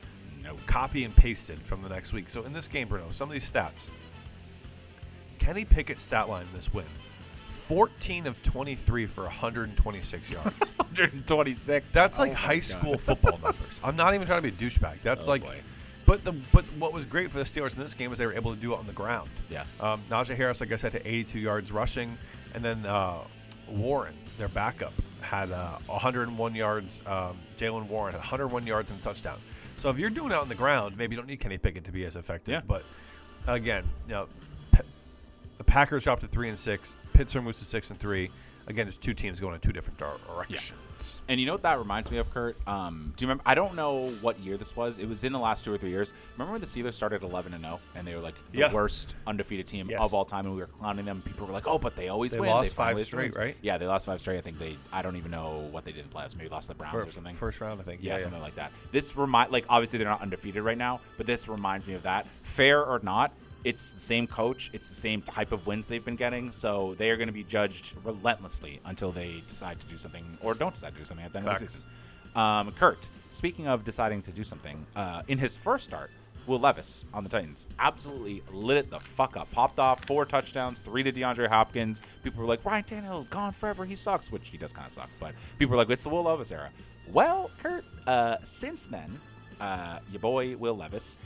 No. 0.48 0.56
copy 0.66 1.04
and 1.04 1.14
pasted 1.14 1.58
from 1.60 1.82
the 1.82 1.88
next 1.88 2.12
week. 2.12 2.28
So 2.30 2.44
in 2.44 2.52
this 2.52 2.68
game, 2.68 2.88
Bruno, 2.88 3.06
some 3.10 3.28
of 3.28 3.32
these 3.32 3.50
stats. 3.50 3.88
Kenny 5.38 5.64
Pickett's 5.64 6.02
stat 6.02 6.28
line 6.28 6.46
in 6.46 6.52
this 6.54 6.72
win 6.72 6.84
14 7.66 8.26
of 8.26 8.42
23 8.42 9.06
for 9.06 9.24
126 9.24 10.30
yards. 10.30 10.60
126. 10.76 11.92
That's 11.92 12.18
like 12.18 12.30
Oh 12.32 12.34
high 12.34 12.54
God. 12.56 12.62
school 12.64 12.98
football 12.98 13.38
numbers. 13.42 13.80
I'm 13.84 13.94
not 13.96 14.14
even 14.14 14.26
trying 14.26 14.42
to 14.42 14.50
be 14.50 14.66
a 14.66 14.68
douchebag. 14.68 15.02
That's 15.02 15.26
Oh, 15.28 15.32
like, 15.32 15.42
boy. 15.42 15.60
but 16.06 16.24
the 16.24 16.32
but 16.52 16.64
what 16.78 16.92
was 16.94 17.04
great 17.04 17.30
for 17.30 17.36
the 17.38 17.44
Steelers 17.44 17.74
in 17.74 17.80
this 17.80 17.92
game 17.94 18.10
is 18.10 18.18
they 18.18 18.26
were 18.26 18.32
able 18.32 18.54
to 18.54 18.60
do 18.60 18.72
it 18.72 18.78
on 18.78 18.86
the 18.86 18.92
ground. 18.94 19.28
Yeah. 19.50 19.64
Um, 19.80 20.00
Najee 20.10 20.34
Harris, 20.34 20.60
like 20.60 20.72
I 20.72 20.76
said, 20.76 20.94
had 20.94 21.02
82 21.04 21.38
yards 21.38 21.70
rushing, 21.70 22.16
and 22.54 22.64
then 22.64 22.84
uh, 22.86 23.18
Warren, 23.68 24.14
their 24.38 24.48
backup, 24.48 24.94
had 25.20 25.50
uh, 25.52 25.76
101 25.88 26.54
yards. 26.54 27.02
Um, 27.06 27.36
Jaylen 27.58 27.86
Warren 27.86 28.12
had 28.12 28.20
101 28.20 28.66
yards 28.66 28.90
and 28.90 28.98
a 28.98 29.02
touchdown. 29.02 29.38
So 29.78 29.90
if 29.90 29.98
you're 29.98 30.10
doing 30.10 30.32
it 30.32 30.36
on 30.36 30.48
the 30.48 30.54
ground, 30.54 30.96
maybe 30.96 31.14
you 31.14 31.20
don't 31.20 31.28
need 31.28 31.40
Kenny 31.40 31.56
Pickett 31.56 31.84
to 31.84 31.92
be 31.92 32.04
as 32.04 32.16
effective. 32.16 32.52
Yeah. 32.52 32.60
But 32.66 32.84
again, 33.46 33.84
you 34.06 34.14
know, 34.14 34.28
P- 34.72 34.82
the 35.56 35.64
Packers 35.64 36.04
dropped 36.04 36.22
to 36.22 36.28
three 36.28 36.48
and 36.48 36.58
six. 36.58 36.94
Pittsburgh 37.12 37.44
moves 37.44 37.60
to 37.60 37.64
six 37.64 37.90
and 37.90 37.98
three. 37.98 38.30
Again, 38.68 38.86
it's 38.86 38.98
two 38.98 39.14
teams 39.14 39.40
going 39.40 39.54
in 39.54 39.60
two 39.60 39.72
different 39.72 39.98
dir- 39.98 40.10
directions. 40.26 41.20
And 41.28 41.40
you 41.40 41.46
know 41.46 41.52
what 41.52 41.62
that 41.62 41.78
reminds 41.78 42.10
me 42.10 42.18
of, 42.18 42.28
Kurt? 42.34 42.56
Um, 42.66 43.14
do 43.16 43.24
you 43.24 43.28
remember? 43.28 43.42
I 43.46 43.54
don't 43.54 43.74
know 43.74 44.08
what 44.20 44.38
year 44.40 44.56
this 44.58 44.76
was. 44.76 44.98
It 44.98 45.08
was 45.08 45.24
in 45.24 45.32
the 45.32 45.38
last 45.38 45.64
two 45.64 45.72
or 45.72 45.78
three 45.78 45.90
years. 45.90 46.12
Remember 46.34 46.52
when 46.52 46.60
the 46.60 46.66
Steelers 46.66 46.94
started 46.94 47.22
11 47.22 47.54
and 47.54 47.62
0, 47.62 47.80
and 47.94 48.06
they 48.06 48.14
were 48.14 48.20
like 48.20 48.34
the 48.52 48.58
Yeah. 48.60 48.72
worst 48.72 49.14
undefeated 49.26 49.66
team 49.68 49.88
Yes. 49.88 50.00
of 50.02 50.12
all 50.12 50.24
time, 50.24 50.44
and 50.44 50.54
we 50.54 50.60
were 50.60 50.66
clowning 50.66 51.04
them. 51.04 51.22
People 51.24 51.46
were 51.46 51.52
like, 51.52 51.66
"Oh, 51.68 51.78
but 51.78 51.94
they 51.96 52.08
always 52.08 52.32
win. 52.32 52.42
They 52.42 52.48
win." 52.48 52.50
lost 52.56 52.74
five 52.74 52.86
finally 52.88 53.04
straight, 53.04 53.22
wins." 53.26 53.36
right? 53.36 53.56
Yeah, 53.62 53.78
they 53.78 53.86
lost 53.86 54.06
five 54.06 54.20
straight. 54.20 54.38
I 54.38 54.40
think 54.42 54.58
they. 54.58 54.76
I 54.92 55.00
don't 55.02 55.16
even 55.16 55.30
know 55.30 55.68
what 55.70 55.84
they 55.84 55.92
did 55.92 56.04
in 56.04 56.10
playoffs. 56.10 56.36
Maybe 56.36 56.50
lost 56.50 56.68
the 56.68 56.74
Browns 56.74 56.92
For 56.92 57.08
or 57.08 57.10
something. 57.12 57.34
First 57.34 57.60
round, 57.60 57.80
I 57.80 57.84
think. 57.84 58.00
yeah, 58.02 58.18
something 58.18 58.42
like 58.42 58.56
that. 58.56 58.72
This 58.90 59.16
remind 59.16 59.50
like 59.52 59.64
obviously 59.70 59.98
they're 59.98 60.08
not 60.08 60.20
undefeated 60.20 60.62
right 60.62 60.76
now, 60.78 61.00
but 61.16 61.26
this 61.26 61.48
reminds 61.48 61.86
me 61.86 61.94
of 61.94 62.02
that. 62.02 62.26
Fair 62.42 62.84
or 62.84 62.98
not, 63.04 63.32
it's 63.64 63.92
the 63.92 64.00
same 64.00 64.26
coach, 64.26 64.70
it's 64.72 64.88
the 64.88 64.94
same 64.94 65.22
type 65.22 65.52
of 65.52 65.66
wins 65.66 65.88
they've 65.88 66.04
been 66.04 66.16
getting, 66.16 66.50
so 66.50 66.94
they 66.98 67.10
are 67.10 67.16
going 67.16 67.28
to 67.28 67.32
be 67.32 67.44
judged 67.44 67.94
relentlessly 68.04 68.80
until 68.84 69.10
they 69.10 69.42
decide 69.46 69.80
to 69.80 69.86
do 69.86 69.98
something 69.98 70.24
or 70.42 70.54
don't 70.54 70.74
decide 70.74 70.92
to 70.92 70.98
do 70.98 71.04
something 71.04 71.26
at 71.26 71.32
the 71.32 71.38
end 71.38 71.48
of 71.48 71.58
the 71.58 71.66
season. 71.66 71.86
Um, 72.36 72.72
Kurt, 72.72 73.10
speaking 73.30 73.66
of 73.66 73.84
deciding 73.84 74.22
to 74.22 74.30
do 74.30 74.44
something, 74.44 74.86
uh, 74.94 75.22
in 75.28 75.38
his 75.38 75.56
first 75.56 75.84
start, 75.84 76.10
Will 76.46 76.58
Levis 76.58 77.04
on 77.12 77.24
the 77.24 77.28
Titans 77.28 77.68
absolutely 77.78 78.42
lit 78.52 78.78
it 78.78 78.90
the 78.90 78.98
fuck 78.98 79.36
up. 79.36 79.50
Popped 79.50 79.78
off 79.78 80.04
four 80.04 80.24
touchdowns, 80.24 80.80
three 80.80 81.02
to 81.02 81.12
DeAndre 81.12 81.46
Hopkins. 81.46 82.02
People 82.22 82.40
were 82.40 82.46
like, 82.46 82.64
Ryan 82.64 82.84
Tannehill 82.84 83.28
gone 83.28 83.52
forever. 83.52 83.84
He 83.84 83.94
sucks, 83.94 84.32
which 84.32 84.48
he 84.48 84.56
does 84.56 84.72
kind 84.72 84.86
of 84.86 84.92
suck. 84.92 85.10
But 85.20 85.34
people 85.58 85.72
were 85.72 85.76
like, 85.76 85.90
it's 85.90 86.04
the 86.04 86.08
Will 86.08 86.22
Levis 86.22 86.50
era. 86.50 86.70
Well, 87.12 87.50
Kurt, 87.62 87.84
uh, 88.06 88.38
since 88.42 88.86
then, 88.86 89.20
uh, 89.60 89.98
your 90.10 90.20
boy 90.20 90.56
Will 90.56 90.76
Levis 90.76 91.18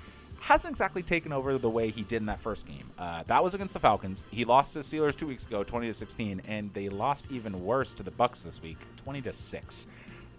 hasn't 0.42 0.72
exactly 0.72 1.04
taken 1.04 1.32
over 1.32 1.56
the 1.56 1.70
way 1.70 1.88
he 1.88 2.02
did 2.02 2.16
in 2.16 2.26
that 2.26 2.40
first 2.40 2.66
game. 2.66 2.84
Uh, 2.98 3.22
that 3.28 3.42
was 3.42 3.54
against 3.54 3.74
the 3.74 3.80
Falcons. 3.80 4.26
He 4.32 4.44
lost 4.44 4.72
to 4.72 4.80
the 4.80 4.84
Steelers 4.84 5.14
two 5.14 5.28
weeks 5.28 5.46
ago, 5.46 5.62
20 5.62 5.86
to 5.86 5.94
16, 5.94 6.42
and 6.48 6.72
they 6.74 6.88
lost 6.88 7.26
even 7.30 7.64
worse 7.64 7.92
to 7.94 8.02
the 8.02 8.10
Bucs 8.10 8.42
this 8.42 8.60
week, 8.60 8.78
20 8.96 9.22
to 9.22 9.32
6. 9.32 9.86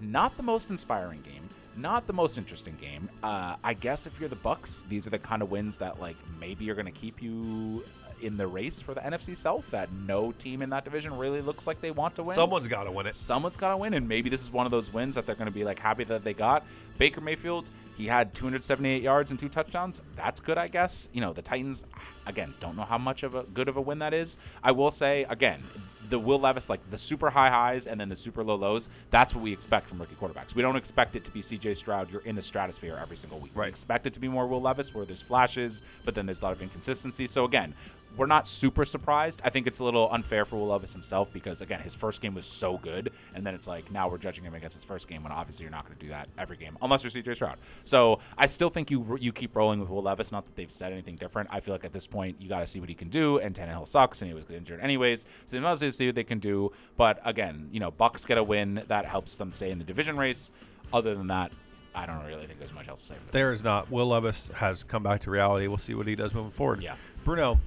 Not 0.02 0.36
the 0.36 0.44
most 0.44 0.70
inspiring 0.72 1.22
game. 1.22 1.48
Not 1.78 2.06
the 2.06 2.14
most 2.14 2.38
interesting 2.38 2.78
game. 2.82 3.10
Uh, 3.24 3.56
I 3.64 3.74
guess 3.74 4.06
if 4.06 4.20
you're 4.20 4.28
the 4.28 4.36
Bucs, 4.36 4.86
these 4.90 5.08
are 5.08 5.10
the 5.10 5.20
kind 5.20 5.42
of 5.42 5.50
wins 5.50 5.78
that 5.78 6.02
like 6.02 6.18
maybe 6.38 6.70
are 6.70 6.76
going 6.76 6.86
to 6.86 6.92
keep 6.92 7.24
you 7.24 7.84
in 8.22 8.38
the 8.38 8.46
race 8.46 8.82
for 8.82 8.94
the 8.94 9.02
NFC 9.02 9.36
South. 9.36 9.70
That 9.72 9.90
no 10.06 10.34
team 10.34 10.62
in 10.62 10.70
that 10.72 10.84
division 10.84 11.18
really 11.18 11.42
looks 11.42 11.66
like 11.66 11.80
they 11.80 11.92
want 11.92 12.16
to 12.16 12.24
win. 12.24 12.34
Someone's 12.36 12.68
got 12.68 12.84
to 12.84 12.92
win 12.92 13.08
it. 13.08 13.16
Someone's 13.16 13.58
got 13.58 13.70
to 13.70 13.78
win, 13.78 13.94
and 13.94 14.08
maybe 14.08 14.30
this 14.30 14.42
is 14.42 14.52
one 14.52 14.66
of 14.66 14.72
those 14.72 14.94
wins 14.94 15.16
that 15.16 15.26
they're 15.26 15.36
going 15.36 15.48
to 15.48 15.54
be 15.54 15.64
like 15.64 15.80
happy 15.80 16.04
that 16.04 16.24
they 16.24 16.34
got. 16.34 16.66
Baker 16.98 17.22
Mayfield, 17.22 17.70
he 17.98 18.06
had 18.08 18.34
278 18.34 19.02
yards 19.02 19.32
and 19.32 19.40
two 19.40 19.50
touchdowns. 19.50 20.02
That's 20.16 20.40
good, 20.40 20.58
I 20.58 20.68
guess. 20.68 21.10
You 21.14 21.22
know, 21.22 21.34
the 21.34 21.42
Titans, 21.42 21.86
again, 22.26 22.54
don't 22.60 22.76
know 22.76 22.84
how 22.84 22.98
much 22.98 23.24
of 23.24 23.36
a 23.36 23.44
good 23.44 23.68
of 23.68 23.78
a 23.78 23.82
win 23.82 24.00
that 24.00 24.14
is. 24.14 24.38
I 24.64 24.72
will 24.72 24.92
say, 24.92 25.26
again, 25.30 25.62
the 26.10 26.20
Will 26.20 26.40
Levis, 26.40 26.70
like 26.70 26.80
the 26.90 26.98
super 26.98 27.30
high 27.30 27.50
highs 27.50 27.88
and 27.88 28.00
then 28.00 28.10
the 28.10 28.16
super 28.16 28.44
low 28.44 28.56
lows, 28.56 28.90
that's 29.10 29.34
what 29.34 29.44
we 29.44 29.54
expect 29.54 29.88
from 29.88 30.00
rookie 30.00 30.16
quarterbacks. 30.16 30.56
We 30.56 30.62
don't 30.62 30.76
expect 30.76 31.16
it 31.16 31.24
to 31.26 31.32
be 31.32 31.42
CJ 31.42 31.76
Stroud. 31.76 32.12
You're 32.12 32.22
in 32.22 32.36
the 32.36 32.42
stratosphere 32.42 32.98
every 33.02 33.18
single 33.18 33.40
week. 33.40 33.52
Right. 33.56 33.66
We 33.66 33.70
expect 33.70 34.08
it 34.08 34.14
to 34.14 34.20
be 34.20 34.28
more 34.28 34.48
Will 34.48 34.62
Levis, 34.62 34.94
where 34.94 35.06
there's 35.06 35.22
flashes, 35.22 35.84
but 36.04 36.16
then 36.16 36.26
there's 36.26 36.42
a 36.42 36.46
lot 36.46 36.54
of 36.54 36.62
inconsistency. 36.62 37.28
So 37.28 37.46
again, 37.46 37.74
we're 38.18 38.28
not 38.28 38.48
super 38.48 38.86
surprised. 38.86 39.42
I 39.44 39.50
think 39.50 39.68
it's 39.68 39.80
a 39.80 39.84
little 39.84 40.10
unfair 40.12 40.46
for 40.46 40.58
Will 40.58 40.68
Levis 40.68 40.94
himself 40.94 41.32
because 41.34 41.62
again, 41.62 41.80
his 41.80 41.96
first 41.96 42.22
game 42.22 42.36
was 42.36 42.46
so 42.46 42.78
good, 42.78 43.12
and 43.36 43.46
then 43.46 43.56
it's 43.56 43.68
like 43.68 43.92
now 43.92 44.08
we're 44.08 44.18
judging 44.18 44.44
him 44.44 44.54
against 44.54 44.76
his 44.76 44.84
first 44.84 45.08
game 45.08 45.24
when 45.24 45.32
obviously 45.32 45.64
you're 45.64 45.72
not 45.72 45.86
going 45.86 45.98
to 45.98 46.06
do 46.06 46.10
that 46.10 46.30
every 46.38 46.58
game 46.58 46.78
unless 46.82 47.04
you're 47.04 47.24
CJ 47.24 47.36
Stroud. 47.36 47.58
So 47.84 48.20
I 48.38 48.46
still 48.46 48.70
think 48.70 48.92
you 48.92 49.18
you 49.20 49.32
keep 49.32 49.56
rolling 49.56 49.80
with 49.80 49.90
Will 49.90 50.04
Levis. 50.04 50.32
Not 50.32 50.46
that 50.46 50.56
they've 50.56 50.72
said 50.72 50.92
anything 50.92 51.16
different. 51.16 51.50
I 51.52 51.60
feel 51.60 51.74
like 51.74 51.86
at 51.86 51.94
this 51.94 52.08
point 52.08 52.38
you 52.40 52.50
got 52.50 52.60
to 52.60 52.68
see 52.68 52.80
what 52.80 52.90
he 52.90 52.96
can 52.96 53.10
do, 53.10 53.40
and 53.40 53.56
Tannehill 53.56 53.88
sucks, 53.88 54.22
and 54.22 54.30
he 54.30 54.36
was 54.36 54.46
injured 54.50 54.80
anyways. 54.80 55.26
So 55.46 55.58
you 55.58 55.64
must 55.64 55.84
see 55.94 56.06
what 56.06 56.16
they 56.16 56.24
can 56.24 56.40
do. 56.40 56.72
But 56.98 57.20
again, 57.26 57.70
you 57.72 57.80
know, 57.80 57.92
Bucs 57.92 58.26
get 58.26 58.38
a 58.38 58.44
win 58.44 58.84
that 58.88 59.06
helps 59.06 59.38
them 59.38 59.52
stay 59.52 59.72
in 59.72 59.80
the 59.80 59.86
division 59.86 60.18
race. 60.18 60.52
Other 60.92 61.16
than 61.16 61.28
that, 61.28 61.52
I 61.96 62.06
don't 62.06 62.24
really 62.26 62.46
think 62.46 62.60
there's 62.60 62.74
much 62.74 62.88
else 62.88 63.02
to 63.02 63.14
say. 63.14 63.16
There 63.32 63.52
is 63.52 63.64
not. 63.64 63.92
Will 63.92 64.08
Levis 64.08 64.50
has 64.56 64.84
come 64.84 65.04
back 65.04 65.22
to 65.22 65.32
reality. 65.32 65.68
We'll 65.68 65.78
see 65.78 65.94
what 65.96 66.08
he 66.08 66.16
does 66.16 66.34
moving 66.34 66.52
forward. 66.52 66.82
Yeah. 66.82 66.96
Bruno, 67.24 67.60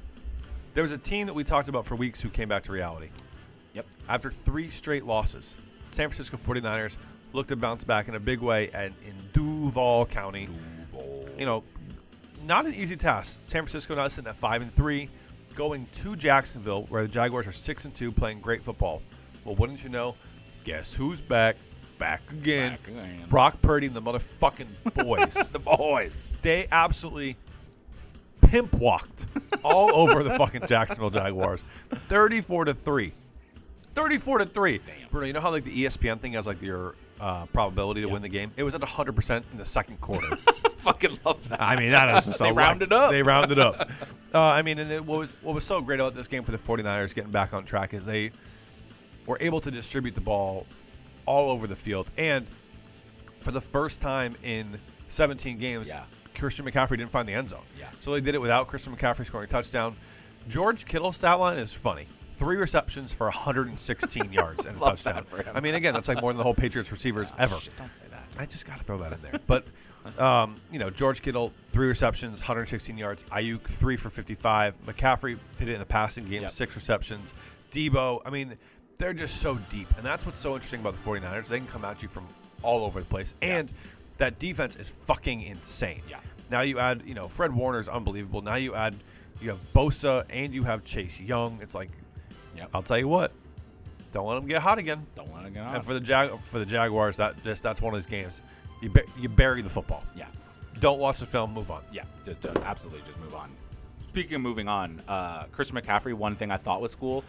there 0.76 0.83
was 0.83 0.92
a 0.92 0.99
team 0.99 1.26
that 1.26 1.33
we 1.33 1.42
talked 1.42 1.71
about 1.71 1.87
for 1.87 1.97
weeks 1.97 2.21
who 2.21 2.28
came 2.28 2.50
back 2.50 2.62
to 2.64 2.71
reality. 2.71 3.09
Yep. 3.73 3.87
After 4.11 4.30
three 4.30 4.68
straight 4.68 5.06
losses, 5.06 5.56
San 5.88 6.11
Francisco 6.11 6.37
49ers 6.37 6.99
looked 7.33 7.49
to 7.49 7.56
bounce 7.56 7.83
back 7.83 8.09
in 8.09 8.14
a 8.14 8.21
big 8.21 8.40
way 8.40 8.71
at, 8.73 8.92
in 9.06 9.14
Duval 9.33 10.04
County. 10.04 10.50
You 11.38 11.47
know, 11.47 11.64
not 12.45 12.66
an 12.66 12.75
easy 12.75 12.95
task. 12.95 13.40
San 13.45 13.62
Francisco 13.62 13.95
now 13.95 14.06
sitting 14.09 14.28
at 14.28 14.37
5 14.37 14.62
and 14.62 14.71
3, 14.71 15.09
going 15.54 15.87
to 15.92 16.14
Jacksonville, 16.14 16.83
where 16.90 17.00
the 17.00 17.09
Jaguars 17.09 17.47
are 17.47 17.52
6 17.52 17.85
and 17.87 17.95
2, 17.95 18.12
playing 18.12 18.40
great 18.40 18.62
football. 18.62 19.00
Well, 19.47 19.54
wouldn't 19.54 19.83
you 19.83 19.88
know? 19.88 20.14
Guess 20.64 20.92
who's 20.92 21.23
back? 21.23 21.56
Back 21.97 22.21
again. 22.30 22.73
Back 22.73 22.88
again. 22.88 23.25
Brock 23.30 23.62
Purdy 23.62 23.87
and 23.87 23.97
the 23.97 24.02
motherfucking 24.02 24.66
boys. 25.06 25.49
the 25.52 25.59
boys. 25.59 26.35
they 26.42 26.66
absolutely 26.71 27.38
pimp 28.49 28.75
walked 28.75 29.26
all 29.65 29.95
over 29.95 30.23
the 30.23 30.37
fucking 30.37 30.67
Jacksonville 30.67 31.11
Jaguars. 31.11 31.65
34 32.09 32.67
to 32.67 32.75
3. 32.75 33.12
34 33.95 34.38
to 34.38 34.45
3. 34.47 34.79
Damn. 34.85 34.95
Bruno, 35.11 35.26
you 35.26 35.33
know 35.33 35.41
how 35.41 35.50
like 35.50 35.65
the 35.65 35.85
ESPN 35.85 36.21
thing 36.21 36.33
has 36.33 36.47
like 36.47 36.61
your 36.61 36.95
uh, 37.21 37.47
probability 37.47 38.03
to 38.03 38.09
win 38.09 38.23
the 38.23 38.29
game? 38.29 38.53
It 38.57 38.62
was 38.62 38.75
at 38.75 38.81
100% 38.81 39.43
in 39.53 39.59
the 39.59 39.65
second 39.65 40.00
quarter. 40.00 40.37
Fucking 40.79 41.19
love 41.25 41.49
that. 41.49 41.61
I 41.61 41.76
mean, 41.76 41.91
that 41.91 42.15
is 42.19 42.26
just 42.26 42.38
They 42.38 42.53
rounded 42.53 42.93
up. 42.93 43.11
They 43.11 43.23
rounded 43.23 43.59
up. 43.59 43.88
Uh, 44.35 44.41
I 44.41 44.62
mean, 44.62 44.79
and 44.79 44.91
it, 44.93 45.05
what 45.05 45.19
was 45.19 45.33
what 45.43 45.55
was 45.55 45.65
so 45.65 45.81
great 45.81 45.99
about 45.99 46.15
this 46.15 46.29
game 46.29 46.45
for 46.45 46.53
the 46.53 46.59
49ers 46.59 47.15
getting 47.15 47.31
back 47.33 47.55
on 47.55 47.65
track 47.65 47.95
is 47.95 48.05
they 48.05 48.31
were 49.26 49.38
able 49.41 49.61
to 49.62 49.71
distribute 49.71 50.15
the 50.15 50.21
ball 50.21 50.67
all 51.25 51.50
over 51.50 51.67
the 51.67 51.75
field. 51.75 52.09
And 52.19 52.47
for 53.41 53.50
the 53.50 53.61
first 53.61 54.00
time 54.00 54.37
in 54.45 54.79
17 55.09 55.59
games, 55.59 55.88
Yeah. 55.88 56.05
Christian 56.38 56.64
McCaffrey 56.66 56.97
didn't 56.99 57.11
find 57.11 57.28
the 57.28 57.33
end 57.35 57.49
zone. 57.49 57.62
Yeah. 57.78 57.87
So 58.00 58.12
they 58.12 58.21
did 58.21 58.35
it 58.35 58.40
without 58.40 58.66
Christian 58.69 58.95
McCaffrey 58.97 59.26
scoring 59.26 59.45
a 59.47 59.50
touchdown. 59.50 59.97
George 60.49 60.84
Kittle's 60.87 61.17
stat 61.17 61.39
line 61.41 61.58
is 61.58 61.73
funny. 61.73 62.06
Three 62.39 62.56
receptions 62.56 63.13
for 63.13 63.25
116 63.26 64.32
yards 64.32 64.67
and 64.67 64.76
a 64.76 64.80
touchdown. 64.80 65.15
that 65.15 65.25
for 65.26 65.43
him. 65.43 65.54
I 65.54 65.60
mean, 65.60 65.75
again, 65.75 65.95
that's 65.95 66.08
like 66.08 66.21
more 66.21 66.30
than 66.32 66.39
the 66.39 66.45
whole 66.45 66.54
Patriots 66.54 66.93
receivers 66.93 67.32
ever. 67.39 67.56
Shit, 67.56 67.76
don't 67.76 67.97
say 67.97 68.04
that. 68.10 68.25
I 68.39 68.47
just 68.47 68.67
got 68.67 68.78
to 68.78 68.84
throw 68.84 68.99
that 68.99 69.13
in 69.13 69.23
there. 69.23 69.41
But, 69.47 69.65
um, 70.19 70.54
you 70.71 70.78
know, 70.78 70.91
George 70.91 71.23
Kittle, 71.23 71.52
three 71.73 71.89
receptions, 71.89 72.41
116 72.41 72.97
yards. 72.99 73.25
Aiyuk, 73.25 73.63
three 73.63 73.97
for 73.97 74.10
55. 74.10 74.75
McCaffrey 74.87 75.39
did 75.58 75.69
it 75.69 75.73
in 75.73 75.80
the 75.80 75.87
passing 75.87 76.28
game, 76.28 76.43
Yep. 76.43 76.50
six 76.50 76.76
receptions. 76.76 77.32
Deebo, 77.73 78.21
I 78.25 78.30
mean, 78.30 78.56
they're 78.99 79.15
just 79.15 79.41
so 79.41 79.56
deep. 79.71 79.89
And 79.97 80.04
that's 80.06 80.25
what's 80.26 80.39
so 80.39 80.54
interesting 80.54 80.80
about 80.80 80.93
the 80.95 81.10
49ers. 81.10 81.49
They 81.49 81.58
can 81.58 81.67
come 81.67 81.84
at 81.84 82.02
you 82.02 82.08
from 82.08 82.26
all 82.63 82.84
over 82.84 83.00
the 83.00 83.06
place. 83.06 83.34
And 83.43 83.73
that 84.19 84.39
defense 84.39 84.76
is 84.76 84.89
fucking 84.89 85.43
insane. 85.43 86.02
Yeah. 86.08 86.19
Now 86.50 86.61
you 86.63 86.78
add, 86.78 87.02
you 87.06 87.15
know, 87.15 87.28
Fred 87.28 87.52
Warner's 87.52 87.89
unbelievable. 87.89 88.43
Now 88.43 88.56
you 88.56 88.75
add, 88.75 88.95
you 89.41 89.50
have 89.50 89.59
Bosa 89.73 90.25
and 90.30 90.54
you 90.54 90.63
have 90.63 90.85
Chase 90.85 91.21
Young. 91.21 91.59
It's 91.63 91.75
like, 91.75 91.91
Yep. 92.56 92.71
I'll 92.73 92.82
tell 92.82 92.99
you 92.99 93.09
what, 93.09 93.32
don't 94.13 94.26
let 94.26 94.37
them 94.37 94.47
get 94.47 94.63
hot 94.63 94.78
again. 94.78 95.06
Don't 95.15 95.28
want 95.30 95.45
to 95.45 95.50
get 95.50 95.63
on. 95.67 95.75
And 95.75 95.85
for 95.85 95.93
the 95.93 96.00
Jag 96.00 96.30
for 96.41 96.59
the 96.59 96.65
Jaguars, 96.65 97.19
that 97.19 97.43
just 97.45 97.63
that's 97.63 97.82
one 97.82 97.93
of 97.93 97.97
those 97.99 98.06
games. 98.06 98.41
You 98.80 98.89
bu- 98.89 99.02
you 99.19 99.28
bury 99.28 99.61
the 99.63 99.69
football. 99.69 100.02
yeah. 100.17 100.26
Don't 100.80 100.99
watch 100.99 101.19
the 101.21 101.26
film. 101.26 101.52
Move 101.54 101.71
on. 101.71 101.82
Yeah, 101.93 102.02
just, 102.25 102.45
uh, 102.47 102.52
absolutely, 102.65 103.02
just 103.06 103.19
move 103.19 103.35
on. 103.35 103.50
Speaking 104.11 104.37
of 104.37 104.41
moving 104.43 104.69
on, 104.69 105.00
uh, 105.09 105.45
Christian 105.52 105.76
McCaffrey. 105.78 106.13
One 106.15 106.35
thing 106.37 106.50
I 106.50 106.56
thought 106.59 106.80
was 106.82 106.95
cool. 106.95 107.25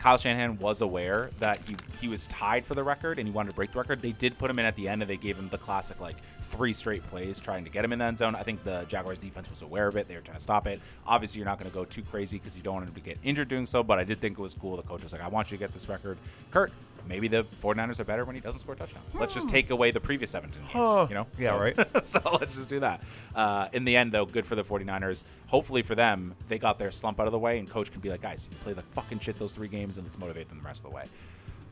Kyle 0.00 0.16
Shanahan 0.16 0.58
was 0.58 0.80
aware 0.80 1.28
that 1.40 1.60
he 1.68 1.76
he 2.00 2.08
was 2.08 2.26
tied 2.28 2.64
for 2.64 2.74
the 2.74 2.82
record 2.82 3.18
and 3.18 3.28
he 3.28 3.32
wanted 3.32 3.50
to 3.50 3.54
break 3.54 3.72
the 3.72 3.78
record. 3.78 4.00
They 4.00 4.12
did 4.12 4.38
put 4.38 4.50
him 4.50 4.58
in 4.58 4.64
at 4.64 4.74
the 4.74 4.88
end 4.88 5.02
and 5.02 5.10
they 5.10 5.18
gave 5.18 5.38
him 5.38 5.50
the 5.50 5.58
classic 5.58 6.00
like 6.00 6.16
three 6.40 6.72
straight 6.72 7.06
plays 7.06 7.38
trying 7.38 7.64
to 7.64 7.70
get 7.70 7.84
him 7.84 7.92
in 7.92 7.98
the 7.98 8.06
end 8.06 8.16
zone. 8.16 8.34
I 8.34 8.42
think 8.42 8.64
the 8.64 8.86
Jaguars 8.88 9.18
defense 9.18 9.50
was 9.50 9.60
aware 9.60 9.86
of 9.86 9.96
it. 9.96 10.08
They 10.08 10.14
were 10.14 10.22
trying 10.22 10.38
to 10.38 10.42
stop 10.42 10.66
it. 10.66 10.80
Obviously, 11.06 11.38
you're 11.38 11.46
not 11.46 11.58
going 11.58 11.70
to 11.70 11.74
go 11.74 11.84
too 11.84 12.02
crazy 12.02 12.38
because 12.38 12.56
you 12.56 12.62
don't 12.62 12.76
want 12.76 12.88
him 12.88 12.94
to 12.94 13.00
get 13.00 13.18
injured 13.22 13.48
doing 13.48 13.66
so. 13.66 13.82
But 13.82 13.98
I 13.98 14.04
did 14.04 14.18
think 14.18 14.38
it 14.38 14.42
was 14.42 14.54
cool. 14.54 14.76
The 14.76 14.82
coach 14.82 15.02
was 15.02 15.12
like, 15.12 15.22
"I 15.22 15.28
want 15.28 15.50
you 15.50 15.58
to 15.58 15.62
get 15.62 15.74
this 15.74 15.86
record." 15.86 16.16
Kurt, 16.50 16.72
maybe 17.08 17.28
the 17.28 17.44
49ers 17.62 18.00
are 18.00 18.04
better 18.04 18.24
when 18.24 18.34
he 18.34 18.40
doesn't 18.40 18.60
score 18.60 18.74
touchdowns. 18.74 19.14
Let's 19.14 19.34
just 19.34 19.48
take 19.48 19.70
away 19.70 19.90
the 19.90 20.00
previous 20.00 20.30
17 20.30 20.60
games. 20.72 21.08
You 21.08 21.14
know? 21.14 21.26
Yeah, 21.38 21.48
So- 21.48 21.60
right. 21.60 21.76
so 22.04 22.20
let's 22.40 22.54
just 22.54 22.68
do 22.68 22.80
that. 22.80 23.02
Uh, 23.34 23.68
in 23.72 23.84
the 23.84 23.96
end, 23.96 24.12
though, 24.12 24.26
good 24.26 24.46
for 24.46 24.54
the 24.54 24.62
49ers. 24.62 25.24
Hopefully 25.48 25.82
for 25.82 25.94
them, 25.94 26.34
they 26.48 26.58
got 26.58 26.78
their 26.78 26.90
slump 26.90 27.20
out 27.20 27.26
of 27.26 27.32
the 27.32 27.38
way, 27.38 27.58
and 27.58 27.68
coach 27.68 27.90
can 27.90 28.00
be 28.00 28.08
like, 28.10 28.22
guys, 28.22 28.48
you 28.50 28.56
play 28.58 28.72
the 28.72 28.82
fucking 28.94 29.18
shit 29.20 29.38
those 29.38 29.52
three 29.52 29.68
games, 29.68 29.96
and 29.96 30.06
let's 30.06 30.18
motivate 30.18 30.48
them 30.48 30.58
the 30.58 30.64
rest 30.66 30.84
of 30.84 30.90
the 30.90 30.96
way. 30.96 31.04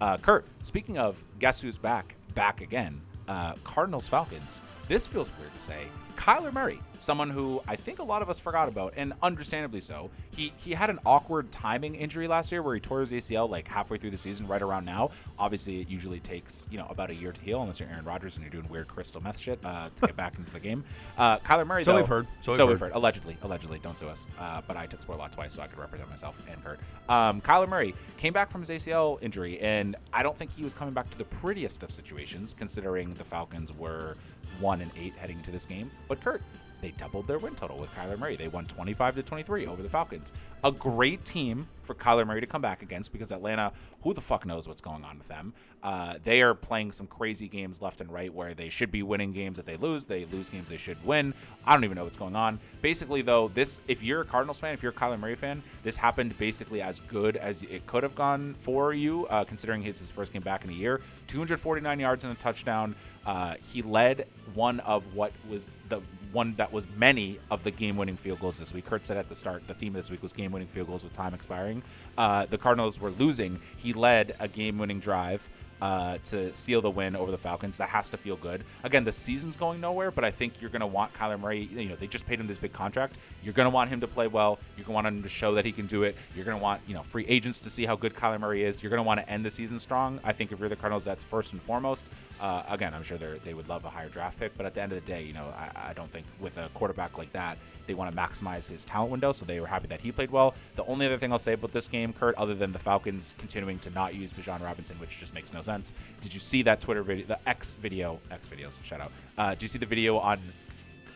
Uh, 0.01 0.17
Kurt, 0.17 0.47
speaking 0.63 0.99
of 0.99 1.23
guess 1.39 1.61
who's 1.61 1.79
back, 1.79 2.15
back 2.35 2.61
again, 2.61 3.01
uh, 3.27 3.55
Cardinals 3.65 4.07
Falcons. 4.09 4.61
This 4.87 5.07
feels 5.07 5.31
weird 5.39 5.53
to 5.55 5.61
say. 5.61 5.87
Kyler 6.19 6.53
Murray, 6.53 6.81
someone 6.99 7.31
who 7.31 7.63
I 7.69 7.77
think 7.77 8.01
a 8.01 8.03
lot 8.03 8.23
of 8.23 8.29
us 8.29 8.41
forgot 8.41 8.69
about, 8.69 8.95
and 8.97 9.13
understandably 9.23 9.81
so. 9.81 10.11
He 10.35 10.53
he 10.59 10.73
had 10.73 10.91
an 10.91 10.99
awkward 11.07 11.51
timing 11.53 11.95
injury 11.95 12.27
last 12.27 12.51
year 12.51 12.61
where 12.61 12.75
he 12.75 12.81
tore 12.81 13.01
his 13.01 13.13
ACL 13.13 13.49
like 13.49 13.69
halfway 13.69 13.99
through 13.99 14.11
the 14.11 14.19
season, 14.19 14.47
right 14.49 14.61
around 14.61 14.85
now. 14.85 15.13
Obviously, 15.39 15.81
it 15.81 15.89
usually 15.89 16.19
takes 16.19 16.67
you 16.73 16.77
know 16.79 16.87
about 16.91 17.11
a 17.11 17.15
year 17.15 17.31
to 17.31 17.41
heal, 17.41 17.63
unless 17.63 17.79
you're 17.79 17.89
Aaron 17.89 18.05
Rodgers 18.05 18.37
and 18.37 18.45
you're 18.45 18.51
doing 18.51 18.69
weird 18.69 18.89
crystal 18.89 19.23
meth 19.23 19.39
shit 19.39 19.61
uh, 19.65 19.89
to 19.95 20.07
get 20.07 20.17
back 20.17 20.37
into 20.37 20.53
the 20.53 20.61
game. 20.61 20.83
Uh, 21.17 21.39
Kyler 21.39 21.67
Murray, 21.67 21.85
So 21.85 21.93
though, 21.93 21.99
we've 21.99 22.09
heard. 22.09 22.27
So 22.41 22.53
So, 22.53 22.67
we've 22.67 22.73
we've 22.73 22.81
heard. 22.81 22.93
Allegedly, 22.93 23.37
allegedly, 23.43 23.79
don't 23.79 23.97
sue 23.97 24.09
us. 24.09 24.29
Uh, 24.41 24.61
but 24.67 24.77
I 24.77 24.87
took 24.87 25.01
sport 25.03 25.19
law 25.19 25.29
twice, 25.29 25.53
so 25.53 25.63
I 25.63 25.69
could 25.69 25.79
represent 25.79 26.11
myself 26.11 26.45
and 26.51 26.63
Kurt. 26.65 26.81
Um, 27.09 27.41
Kyler 27.41 27.69
Murray 27.69 27.95
came 28.17 28.33
back 28.33 28.51
from 28.51 28.61
his 28.61 28.71
ACL 28.71 29.23
injury, 29.23 29.59
and 29.61 29.95
I 30.13 30.25
don't 30.25 30.37
think 30.37 30.53
he 30.53 30.65
was 30.65 30.75
coming 30.75 30.93
back 30.95 31.09
to 31.11 31.19
the 31.19 31.25
prettiest 31.25 31.85
of 31.85 31.91
situations, 31.93 32.55
considering 32.59 33.15
the 33.15 33.25
Falcons 33.25 33.73
were 33.73 34.17
one 34.61 34.81
and 34.81 34.91
eight 34.97 35.15
heading 35.19 35.39
into 35.39 35.51
this 35.51 35.67
game. 35.67 35.91
But 36.09 36.21
Kurt, 36.21 36.43
they 36.81 36.91
doubled 36.93 37.27
their 37.27 37.39
win 37.39 37.55
total 37.55 37.79
with 37.79 37.95
Kyler 37.95 38.19
Murray. 38.19 38.37
They 38.37 38.49
won 38.49 38.67
25 38.67 39.17
to 39.17 39.23
23 39.23 39.67
over 39.67 39.83
the 39.83 39.89
Falcons. 39.89 40.33
A 40.65 40.71
great 40.71 41.25
team 41.25 41.69
for 41.83 41.95
Kyler 41.95 42.27
Murray 42.27 42.41
to 42.41 42.47
come 42.47 42.63
back 42.63 42.83
against 42.83 43.13
because 43.13 43.33
Atlanta, 43.33 43.73
who 44.03 44.13
the 44.13 44.21
fuck 44.21 44.47
knows 44.47 44.69
what's 44.69 44.81
going 44.81 45.05
on 45.05 45.19
with 45.19 45.29
them? 45.29 45.53
Uh, 45.83 46.15
they 46.23 46.43
are 46.43 46.55
playing 46.55 46.93
some 46.93 47.07
crazy 47.07 47.49
games 47.49 47.81
left 47.81 48.01
and 48.01 48.13
right 48.13 48.33
where 48.33 48.55
they 48.55 48.69
should 48.69 48.91
be 48.91 49.03
winning 49.03 49.33
games 49.33 49.57
that 49.57 49.67
they 49.67 49.77
lose. 49.77 50.07
They 50.07 50.27
lose 50.27 50.51
games 50.51 50.69
they 50.69 50.77
should 50.77 51.03
win. 51.05 51.35
I 51.65 51.73
don't 51.75 51.85
even 51.85 51.97
know 51.97 52.05
what's 52.05 52.19
going 52.19 52.37
on. 52.37 52.61
Basically, 52.83 53.23
though, 53.23 53.49
this 53.49 53.81
if 53.89 54.03
you're 54.03 54.21
a 54.21 54.25
Cardinals 54.25 54.61
fan, 54.61 54.75
if 54.75 54.83
you're 54.83 54.93
a 54.93 54.95
Kyler 54.95 55.19
Murray 55.19 55.37
fan, 55.37 55.63
this 55.83 55.97
happened 55.97 56.37
basically 56.39 56.83
as 56.83 57.01
good 57.01 57.37
as 57.37 57.63
it 57.63 57.87
could 57.87 58.03
have 58.03 58.15
gone 58.15 58.55
for 58.59 58.93
you, 58.93 59.27
uh, 59.27 59.45
considering 59.45 59.83
it's 59.85 59.99
his 59.99 60.11
first 60.11 60.33
game 60.33 60.43
back 60.43 60.65
in 60.65 60.71
a 60.71 60.75
year. 60.75 61.01
249 61.27 62.01
yards 62.01 62.25
and 62.25 62.33
a 62.33 62.37
touchdown. 62.37 62.95
Uh, 63.25 63.55
he 63.73 63.83
led 63.83 64.27
one 64.55 64.81
of 64.81 65.15
what 65.15 65.33
was 65.49 65.67
the 65.89 66.01
one 66.33 66.55
that 66.57 66.73
was 66.73 66.87
many 66.97 67.39
of 67.51 67.63
the 67.63 67.71
game-winning 67.71 68.17
field 68.17 68.41
goals 68.41 68.59
this 68.59 68.75
week. 68.75 68.85
Kurt 68.85 69.07
said 69.07 69.17
at 69.17 69.29
the 69.29 69.35
start 69.35 69.67
the 69.67 69.75
theme 69.75 69.93
this 69.93 70.11
week 70.11 70.23
was 70.23 70.33
game-winning 70.33 70.69
field 70.69 70.89
goals 70.89 71.05
with 71.05 71.13
time 71.13 71.35
expiring. 71.35 71.83
Uh, 72.17 72.47
the 72.47 72.59
Cardinals 72.59 73.01
were 73.01 73.11
losing. 73.11 73.61
He 73.77 73.93
led 73.93 74.35
a 74.41 74.49
game-winning 74.49 75.01
drive 75.01 75.49
uh, 75.81 76.19
to 76.25 76.53
seal 76.53 76.81
the 76.81 76.91
win 76.91 77.15
over 77.17 77.31
the 77.31 77.39
Falcons. 77.39 77.77
That 77.79 77.89
has 77.89 78.11
to 78.11 78.17
feel 78.17 78.37
good. 78.37 78.65
Again, 78.85 79.05
the 79.05 79.13
season's 79.13 79.57
going 79.57 79.81
nowhere, 79.81 80.11
but 80.11 80.25
I 80.25 80.31
think 80.31 80.61
you're 80.61 80.71
going 80.71 80.81
to 80.81 80.87
want 80.87 81.13
Kyler 81.13 81.39
Murray. 81.39 81.69
You 81.73 81.89
know, 81.89 81.97
they 81.97 82.07
just 82.07 82.27
paid 82.27 82.41
him 82.41 82.47
this 82.47 82.59
big 82.59 82.73
contract. 82.73 83.19
You're 83.43 83.55
going 83.55 83.67
to 83.67 83.71
want 83.71 83.91
him 83.91 84.01
to 84.01 84.07
play 84.07 84.27
well. 84.27 84.59
You're 84.77 84.85
going 84.85 84.93
to 84.93 85.05
want 85.05 85.07
him 85.07 85.23
to 85.23 85.29
show 85.29 85.55
that 85.55 85.65
he 85.65 85.73
can 85.73 85.87
do 85.87 86.03
it. 86.03 86.17
You're 86.35 86.45
going 86.45 86.57
to 86.57 86.63
want 86.63 86.81
you 86.87 86.95
know 86.95 87.03
free 87.03 87.27
agents 87.27 87.61
to 87.61 87.71
see 87.71 87.87
how 87.87 87.97
good 87.97 88.15
Kyler 88.15 88.41
Murray 88.41 88.65
is. 88.65 88.83
You're 88.83 88.91
going 88.91 88.99
to 88.99 89.07
want 89.07 89.21
to 89.21 89.29
end 89.29 89.45
the 89.45 89.51
season 89.51 89.79
strong. 89.79 90.21
I 90.25 90.33
think 90.33 90.53
if 90.53 90.61
you're 90.61 90.69
the 90.69 90.77
Cardinals, 90.77 91.05
that's 91.05 91.25
first 91.25 91.53
and 91.53 91.63
foremost. 91.63 92.07
Uh, 92.41 92.63
again, 92.69 92.95
I'm 92.95 93.03
sure 93.03 93.19
they 93.19 93.55
would 93.55 93.69
love 93.69 93.85
a 93.85 93.91
higher 93.91 94.09
draft 94.09 94.39
pick, 94.39 94.57
but 94.57 94.65
at 94.67 94.75
the 94.75 94.83
end 94.83 94.93
of 94.93 95.05
the 95.05 95.07
day, 95.07 95.23
you 95.23 95.33
know, 95.33 95.53
I, 95.59 95.91
I 95.91 95.93
don't 95.93 96.11
think 96.11 96.27
with 96.41 96.59
a 96.59 96.69
quarterback 96.75 97.19
like 97.19 97.33
that, 97.33 97.59
they 97.89 97.95
want 97.95 98.13
to 98.13 98.17
maximize 98.17 98.71
his 98.71 98.85
talent 98.85 99.11
window. 99.11 99.33
So 99.33 99.45
they 99.45 99.59
were 99.59 99.67
happy 99.67 99.89
that 99.89 100.01
he 100.01 100.13
played 100.13 100.31
well. 100.31 100.55
The 100.77 100.85
only 100.85 101.07
other 101.07 101.19
thing 101.19 101.33
I'll 101.33 101.39
say 101.39 101.55
about 101.55 101.73
this 101.73 101.89
game, 101.89 102.13
Kurt, 102.13 102.37
other 102.37 102.55
than 102.55 102.71
the 102.71 102.79
Falcons 102.79 103.35
continuing 103.39 103.81
to 103.81 103.91
not 103.91 104.15
use 104.15 104.33
Bijan 104.33 104.63
Robinson, 104.63 104.97
which 104.99 105.19
just 105.19 105.35
makes 105.35 105.53
no 105.53 105.63
sense. 105.63 105.95
Did 106.21 106.33
you 106.33 106.41
see 106.41 106.63
that 106.63 106.81
Twitter 106.81 107.03
video, 107.03 107.27
the 107.27 107.49
X 107.49 107.75
video, 107.75 108.21
X 108.31 108.49
videos, 108.49 108.83
shout 108.85 109.01
out. 109.01 109.13
Uh, 109.37 109.51
did 109.51 109.63
you 109.63 109.69
see 109.69 109.79
the 109.79 109.87
video 109.87 110.19
on 110.19 110.39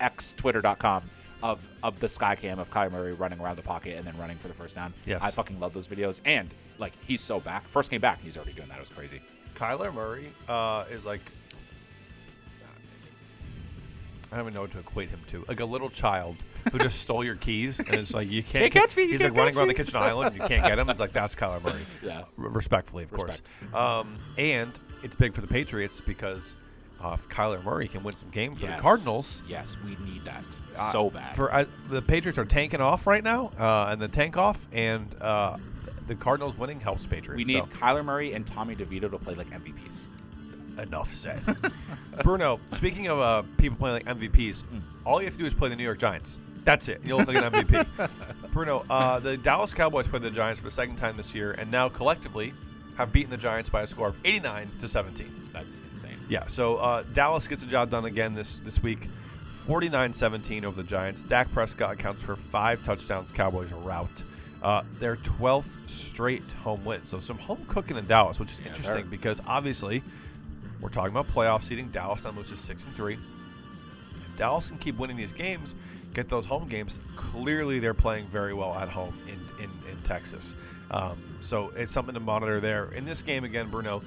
xtwitter.com 0.01 1.09
of 1.43 1.65
of 1.83 1.99
the 1.99 2.09
sky 2.09 2.35
cam 2.37 2.59
of 2.59 2.71
Kyler 2.71 2.93
Murray 2.93 3.13
running 3.13 3.41
around 3.41 3.57
the 3.57 3.63
pocket 3.63 3.97
and 3.97 4.07
then 4.07 4.17
running 4.17 4.39
for 4.39 4.49
the 4.49 4.55
first 4.55 4.75
down? 4.75 4.95
Yes. 5.07 5.21
I 5.23 5.31
fucking 5.31 5.61
love 5.61 5.73
those 5.75 5.87
videos. 5.87 6.21
And 6.25 6.53
like 6.79 6.93
he's 7.07 7.21
so 7.21 7.41
back. 7.41 7.67
First 7.69 7.91
came 7.91 8.01
back, 8.01 8.19
and 8.19 8.27
he's 8.27 8.37
already 8.37 8.53
doing 8.53 8.69
that. 8.69 8.77
It 8.77 8.81
was 8.81 8.89
crazy. 8.89 9.21
Kyler 9.55 9.93
Murray 9.93 10.33
uh, 10.49 10.85
is 10.91 11.05
like 11.05 11.21
I 14.33 14.37
don't 14.37 14.45
even 14.47 14.55
know 14.55 14.63
what 14.63 14.71
to 14.73 14.79
equate 14.79 15.11
him 15.11 15.21
to. 15.29 15.45
Like 15.47 15.61
a 15.61 15.65
little 15.65 15.91
child 15.91 16.37
who 16.73 16.79
just 16.79 17.01
stole 17.03 17.23
your 17.23 17.35
keys 17.37 17.79
and 17.81 17.95
it's 17.95 18.15
like 18.15 18.31
you 18.33 18.43
can't, 18.43 18.63
Can't 18.63 18.73
catch 18.73 18.97
me, 18.97 19.03
you 19.05 19.11
He's 19.11 19.21
can't 19.21 19.35
like 19.35 19.39
running 19.39 19.59
around 19.59 19.69
me. 19.69 19.75
the 19.75 19.85
kitchen 19.85 20.01
island. 20.03 20.35
You 20.35 20.41
can't 20.41 20.63
get 20.65 20.79
him. 20.79 20.89
It's 20.89 21.01
like 21.01 21.13
that's 21.13 21.35
Kyler 21.35 21.63
Murray. 21.63 21.83
Yeah. 22.03 22.21
R- 22.21 22.27
respectfully, 22.37 23.05
of 23.05 23.13
Respect. 23.13 23.43
course. 23.73 23.75
Um, 23.75 24.15
and 24.39 24.73
it's 25.03 25.15
big 25.17 25.35
for 25.35 25.43
the 25.43 25.47
Patriots 25.47 26.01
because 26.01 26.57
uh, 27.03 27.11
if 27.15 27.29
Kyler 27.29 27.63
Murray 27.63 27.89
can 27.89 28.03
win 28.05 28.15
some 28.15 28.31
games 28.31 28.61
for 28.61 28.67
Yes. 28.67 28.77
the 28.77 28.83
Cardinals, 28.83 29.43
Yes, 29.49 29.77
we 29.85 29.91
need 30.11 30.23
that 30.25 30.45
uh, 30.79 30.91
so 30.93 31.11
bad. 31.11 31.37
For 31.37 31.53
uh, 31.53 31.65
the 31.89 32.01
Patriots 32.01 32.39
are 32.39 32.45
tanking 32.47 32.81
off 32.81 33.07
right 33.07 33.23
now, 33.25 33.51
uh, 33.59 33.89
and 33.91 34.01
the 34.01 34.09
tank 34.09 34.37
off, 34.39 34.67
and 34.73 35.15
uh, 35.21 35.57
the 36.07 36.15
Cardinals 36.15 36.57
winning 36.57 36.81
helps 36.81 37.05
Patriots. 37.05 37.37
we 37.37 37.45
need 37.53 37.61
so. 37.61 37.67
Kyler 37.79 38.05
Murray 38.05 38.33
and 38.33 38.47
Tommy 38.47 38.75
DeVito 38.77 39.11
to 39.11 39.19
play 39.19 39.35
like 39.35 39.51
MVPs. 39.51 40.09
Enough 40.79 41.09
said. 41.09 41.41
Bruno, 42.23 42.61
speaking 42.73 43.09
of 43.09 43.19
uh, 43.19 43.43
people 43.59 43.77
playing 43.77 44.05
like 44.05 44.19
MVPs, 44.19 44.65
all 45.05 45.21
you 45.21 45.27
have 45.27 45.35
to 45.35 45.41
do 45.41 45.47
is 45.47 45.55
play 45.55 45.69
the 45.69 45.77
New 45.77 45.85
York 45.85 45.99
Giants. 45.99 46.39
That's 46.65 46.89
it. 46.89 47.01
You'll 47.05 47.19
look 47.19 47.29
like 47.29 47.37
an 47.37 47.53
MVP. 47.53 48.53
Bruno, 48.53 48.85
uh, 48.89 49.19
the 49.19 49.37
Dallas 49.37 49.75
Cowboys 49.75 50.07
played 50.07 50.23
the 50.23 50.31
Giants 50.31 50.61
for 50.61 50.67
the 50.67 50.73
second 50.73 50.97
time 50.97 51.17
this 51.17 51.35
year, 51.35 51.53
and 51.53 51.71
now 51.71 51.89
collectively 51.89 52.53
have 52.97 53.13
beaten 53.13 53.31
the 53.31 53.37
Giants 53.37 53.69
by 53.69 53.83
a 53.83 53.87
score 53.87 54.09
of 54.09 54.17
89 54.25 54.71
to 54.79 54.87
17. 54.87 55.33
That's 55.53 55.81
insane. 55.91 56.13
Yeah, 56.29 56.47
so 56.47 56.77
uh, 56.77 57.05
Dallas 57.15 57.49
gets 57.49 57.63
the 57.63 57.71
job 57.71 57.91
done 57.91 58.05
again 58.05 58.35
this 58.35 58.57
this 58.57 58.83
week. 58.83 59.09
49-17 59.67 60.65
over 60.65 60.77
the 60.77 60.87
Giants. 60.87 61.23
Dak 61.23 61.51
Prescott 61.53 61.93
accounts 61.93 62.23
for 62.23 62.35
five 62.37 62.83
touchdowns. 62.85 63.31
Cowboys 63.31 63.71
are 63.73 63.77
rout. 63.77 64.23
Uh, 64.63 64.83
their 64.99 65.17
12th 65.17 65.89
straight 65.89 66.43
home 66.63 66.85
win. 66.85 67.05
So 67.07 67.21
some 67.21 67.39
home 67.39 67.65
cooking 67.69 67.97
in 67.97 68.07
Dallas, 68.07 68.39
which 68.41 68.53
is 68.53 68.59
Yes, 68.61 68.77
interesting 68.77 69.07
because 69.09 69.41
obviously 69.47 70.03
we're 70.83 70.91
talking 70.91 71.13
about 71.13 71.29
playoff 71.29 71.63
seeding. 71.63 71.89
Dallas 71.89 72.27
moves 72.35 72.51
to 72.51 72.57
six 72.57 72.85
and 72.85 72.95
three. 72.95 73.15
If 73.15 74.37
Dallas 74.37 74.69
can 74.69 74.79
keep 74.79 74.99
winning 74.99 75.17
these 75.17 75.33
games, 75.33 75.75
get 76.13 76.29
those 76.29 76.45
home 76.45 76.69
games. 76.69 77.01
Clearly, 77.17 77.79
they're 77.79 77.95
playing 77.95 78.27
very 78.27 78.53
well 78.53 78.75
at 78.75 78.89
home 78.89 79.17
in 79.29 79.65
in, 79.65 79.71
in 79.91 79.97
Texas. 80.03 80.57
Um, 80.91 81.17
so 81.41 81.73
it's 81.77 81.93
something 81.93 82.15
to 82.15 82.21
monitor 82.21 82.61
there. 82.61 82.91
In 82.93 83.07
this 83.07 83.23
game 83.23 83.45
again, 83.45 83.71
Bruno, 83.71 84.03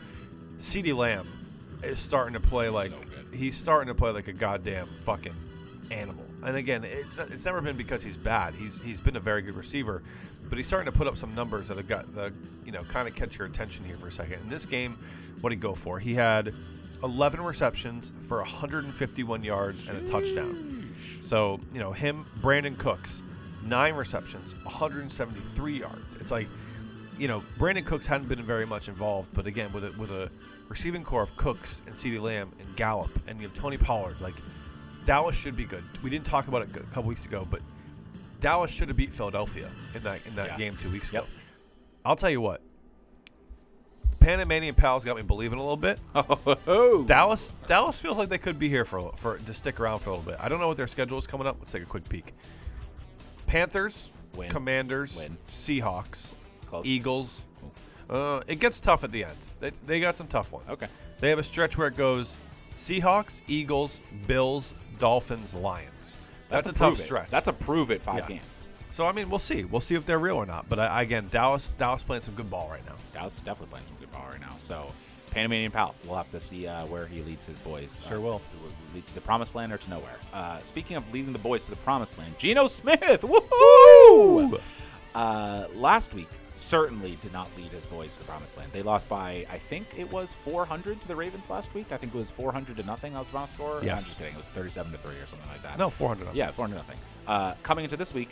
CeeDee 0.60 0.96
Lamb 0.96 1.28
is 1.82 2.00
starting 2.00 2.34
to 2.34 2.40
play 2.40 2.70
like 2.70 2.90
So 2.90 2.98
he's 3.36 3.58
starting 3.58 3.88
to 3.88 3.96
play 3.96 4.12
like 4.12 4.28
a 4.28 4.34
goddamn 4.34 4.88
fucking 5.04 5.36
animal. 5.92 6.26
And 6.44 6.58
again, 6.58 6.84
it's 6.84 7.18
it's 7.18 7.46
never 7.46 7.62
been 7.62 7.78
because 7.78 8.04
he's 8.04 8.18
bad. 8.18 8.54
He's 8.54 8.80
he's 8.80 9.02
been 9.02 9.16
a 9.16 9.20
very 9.20 9.42
good 9.42 9.56
receiver, 9.56 10.04
but 10.50 10.58
he's 10.58 10.68
starting 10.68 10.92
to 10.92 10.98
put 10.98 11.08
up 11.08 11.18
some 11.18 11.34
numbers 11.36 11.68
that 11.68 11.78
have 11.78 11.88
got 11.88 12.14
that 12.16 12.34
you 12.66 12.72
know 12.72 12.84
kind 12.84 13.08
of 13.08 13.16
catch 13.16 13.38
your 13.38 13.48
attention 13.48 13.86
here 13.86 13.98
for 13.98 14.08
a 14.08 14.12
second. 14.12 14.42
In 14.42 14.50
this 14.50 14.66
game, 14.66 14.98
what 15.42 15.50
did 15.50 15.58
he 15.58 15.62
go 15.62 15.74
for? 15.74 16.00
He 16.00 16.14
had 16.14 16.54
11 17.04 17.42
receptions 17.42 18.12
for 18.28 18.38
151 18.38 19.44
yards 19.44 19.90
and 19.90 19.98
a 19.98 20.10
touchdown. 20.10 20.94
So 21.22 21.60
you 21.74 21.80
know 21.80 21.92
him, 21.92 22.26
Brandin 22.42 22.78
Cooks, 22.78 23.22
nine 23.64 23.96
receptions, 23.96 24.56
173 24.64 25.80
yards. 25.80 26.16
It's 26.16 26.32
like 26.32 26.48
you 27.18 27.28
know, 27.28 27.44
Brandin 27.58 27.86
Cooks 27.86 28.06
hadn't 28.06 28.28
been 28.28 28.44
very 28.44 28.66
much 28.66 28.88
involved, 28.88 29.30
but 29.34 29.48
again, 29.48 29.72
with 29.72 29.86
a, 29.86 29.92
with 29.98 30.12
a 30.12 30.30
receiving 30.68 31.04
core 31.04 31.22
of 31.22 31.36
Cooks 31.38 31.82
and 31.88 31.96
CeeDee 31.96 32.22
Lamb 32.22 32.52
and 32.60 32.76
Gallup 32.76 33.12
and 33.28 33.40
you 33.40 33.48
know 33.48 33.54
Tony 33.54 33.78
Pollard, 33.78 34.20
like 34.22 34.36
Dallas 35.06 35.36
should 35.36 35.56
be 35.56 35.66
good. 35.66 35.84
We 36.04 36.10
didn't 36.10 36.26
talk 36.26 36.48
about 36.48 36.64
it 36.64 36.76
a 36.76 36.80
couple 36.80 37.04
weeks 37.04 37.26
ago, 37.26 37.48
but 37.50 37.62
Dallas 38.46 38.70
should 38.70 38.90
have 38.90 38.98
beat 38.98 39.12
Philadelphia 39.12 39.72
in 39.96 40.04
that 40.04 40.20
in 40.28 40.36
that 40.36 40.50
Yeah. 40.50 40.58
game 40.58 40.78
two 40.78 40.92
weeks 40.92 41.12
Yep. 41.12 41.24
ago. 41.24 41.32
I'll 42.06 42.16
tell 42.16 42.30
you 42.30 42.40
what, 42.42 42.62
Panamanian 44.20 44.76
pals 44.76 45.04
got 45.04 45.16
me 45.18 45.24
believing 45.24 45.58
a 45.58 45.62
little 45.64 45.76
bit. 45.78 45.98
Oh, 46.68 47.04
Dallas, 47.08 47.54
Dallas 47.66 48.00
feels 48.00 48.18
like 48.18 48.30
they 48.30 48.38
could 48.38 48.60
be 48.60 48.70
here 48.70 48.86
for 48.86 49.12
for 49.16 49.38
to 49.40 49.54
stick 49.56 49.80
around 49.80 50.00
for 50.02 50.12
a 50.12 50.14
little 50.16 50.32
bit. 50.32 50.40
I 50.40 50.48
don't 50.48 50.60
know 50.60 50.68
what 50.68 50.78
their 50.78 50.86
schedule 50.86 51.18
is 51.18 51.26
coming 51.26 51.48
up. 51.48 51.58
Let's 51.60 51.72
take 51.72 51.82
a 51.82 51.88
quick 51.88 52.08
peek. 52.08 52.36
Panthers, 53.48 54.10
Win. 54.36 54.52
Commanders, 54.52 55.18
Win. 55.18 55.38
Seahawks, 55.50 56.30
Close. 56.68 56.86
Eagles. 56.86 57.42
Uh, 58.08 58.42
it 58.48 58.60
gets 58.60 58.80
tough 58.80 59.04
at 59.04 59.12
the 59.12 59.24
end. 59.24 59.38
They, 59.60 59.72
they 59.88 60.00
got 60.00 60.16
some 60.16 60.28
tough 60.28 60.52
ones. 60.52 60.70
Okay. 60.70 60.88
They 61.20 61.30
have 61.30 61.40
a 61.40 61.44
stretch 61.44 61.80
where 61.80 61.88
it 61.88 61.96
goes 61.98 62.38
Seahawks, 62.78 63.42
Eagles, 63.48 64.02
Bills, 64.28 64.76
Dolphins, 65.00 65.56
Lions. 65.56 66.18
That's, 66.56 66.68
a, 66.68 66.74
tough 66.74 66.88
prove 66.90 67.00
it. 67.00 67.04
stretch. 67.04 67.30
That's 67.30 67.48
a 67.48 67.54
prove 67.54 67.92
it 67.92 68.02
five 68.02 68.20
Yeah. 68.30 68.38
games. 68.38 68.70
so 68.92 69.06
I 69.06 69.12
mean, 69.12 69.30
we'll 69.30 69.40
see. 69.40 69.64
We'll 69.66 69.82
see 69.82 69.96
if 69.96 70.06
they're 70.06 70.20
real 70.20 70.38
or 70.38 70.46
not. 70.46 70.68
But 70.70 70.80
I, 70.80 71.02
again, 71.02 71.28
Dallas, 71.32 71.74
Dallas 71.78 72.02
playing 72.04 72.22
some 72.22 72.34
good 72.36 72.50
ball 72.50 72.70
right 72.70 72.86
now. 72.86 72.96
Dallas 73.14 73.36
is 73.36 73.42
definitely 73.42 73.72
playing 73.72 73.88
some 73.88 73.98
good 74.00 74.12
ball 74.12 74.26
right 74.32 74.40
now. 74.40 74.54
So, 74.58 74.92
Panamanian 75.32 75.72
Pal, 75.72 75.96
we'll 76.06 76.16
have 76.16 76.30
to 76.32 76.40
see 76.40 76.66
uh, 76.68 76.86
where 76.86 77.08
he 77.08 77.22
leads 77.22 77.46
his 77.46 77.60
boys. 77.60 78.02
Sure 78.08 78.18
uh, 78.18 78.22
will. 78.22 78.42
lead 78.94 79.06
to 79.08 79.16
the 79.16 79.22
promised 79.22 79.54
land 79.56 79.74
or 79.74 79.78
to 79.78 79.90
nowhere. 79.90 80.16
Uh, 80.34 80.60
speaking 80.64 80.96
of 80.96 81.12
leading 81.12 81.34
the 81.34 81.40
boys 81.40 81.66
to 81.66 81.72
the 81.72 81.78
promised 81.78 82.18
land, 82.18 82.38
Geno 82.38 82.68
Smith, 82.68 83.02
woohoo! 83.22 84.60
Uh, 85.16 85.66
last 85.74 86.14
week 86.14 86.28
certainly 86.52 87.18
did 87.22 87.32
not 87.32 87.50
lead 87.58 87.72
his 87.72 87.86
boys 87.86 88.16
to 88.16 88.20
the 88.20 88.26
promised 88.28 88.58
land. 88.58 88.70
They 88.74 88.82
lost 88.82 89.08
by, 89.08 89.46
I 89.50 89.58
think 89.58 89.88
it 89.98 90.12
was 90.12 90.34
400 90.34 91.00
to 91.00 91.08
the 91.08 91.16
Ravens 91.16 91.50
last 91.50 91.74
week. 91.74 91.94
I 91.94 91.98
think 91.98 92.14
it 92.14 92.18
was 92.18 92.30
400 92.30 92.76
to 92.78 92.84
nothing. 92.84 93.14
That 93.14 93.20
was 93.20 93.30
the 93.30 93.34
final 93.34 93.48
score. 93.48 93.78
I'm 93.80 93.86
Yes. 93.86 94.04
just 94.04 94.18
kidding. 94.18 94.34
It 94.34 94.38
was 94.38 94.50
37 94.50 94.92
to 94.92 94.98
three 94.98 95.16
or 95.16 95.26
something 95.26 95.48
like 95.50 95.64
that. 95.64 95.78
No, 95.80 95.90
400. 95.90 96.36
Yeah, 96.36 96.52
400 96.52 96.74
to 96.76 96.80
nothing. 96.80 96.98
Uh, 97.28 97.54
coming 97.64 97.86
into 97.86 97.96
this 97.96 98.14
week, 98.14 98.30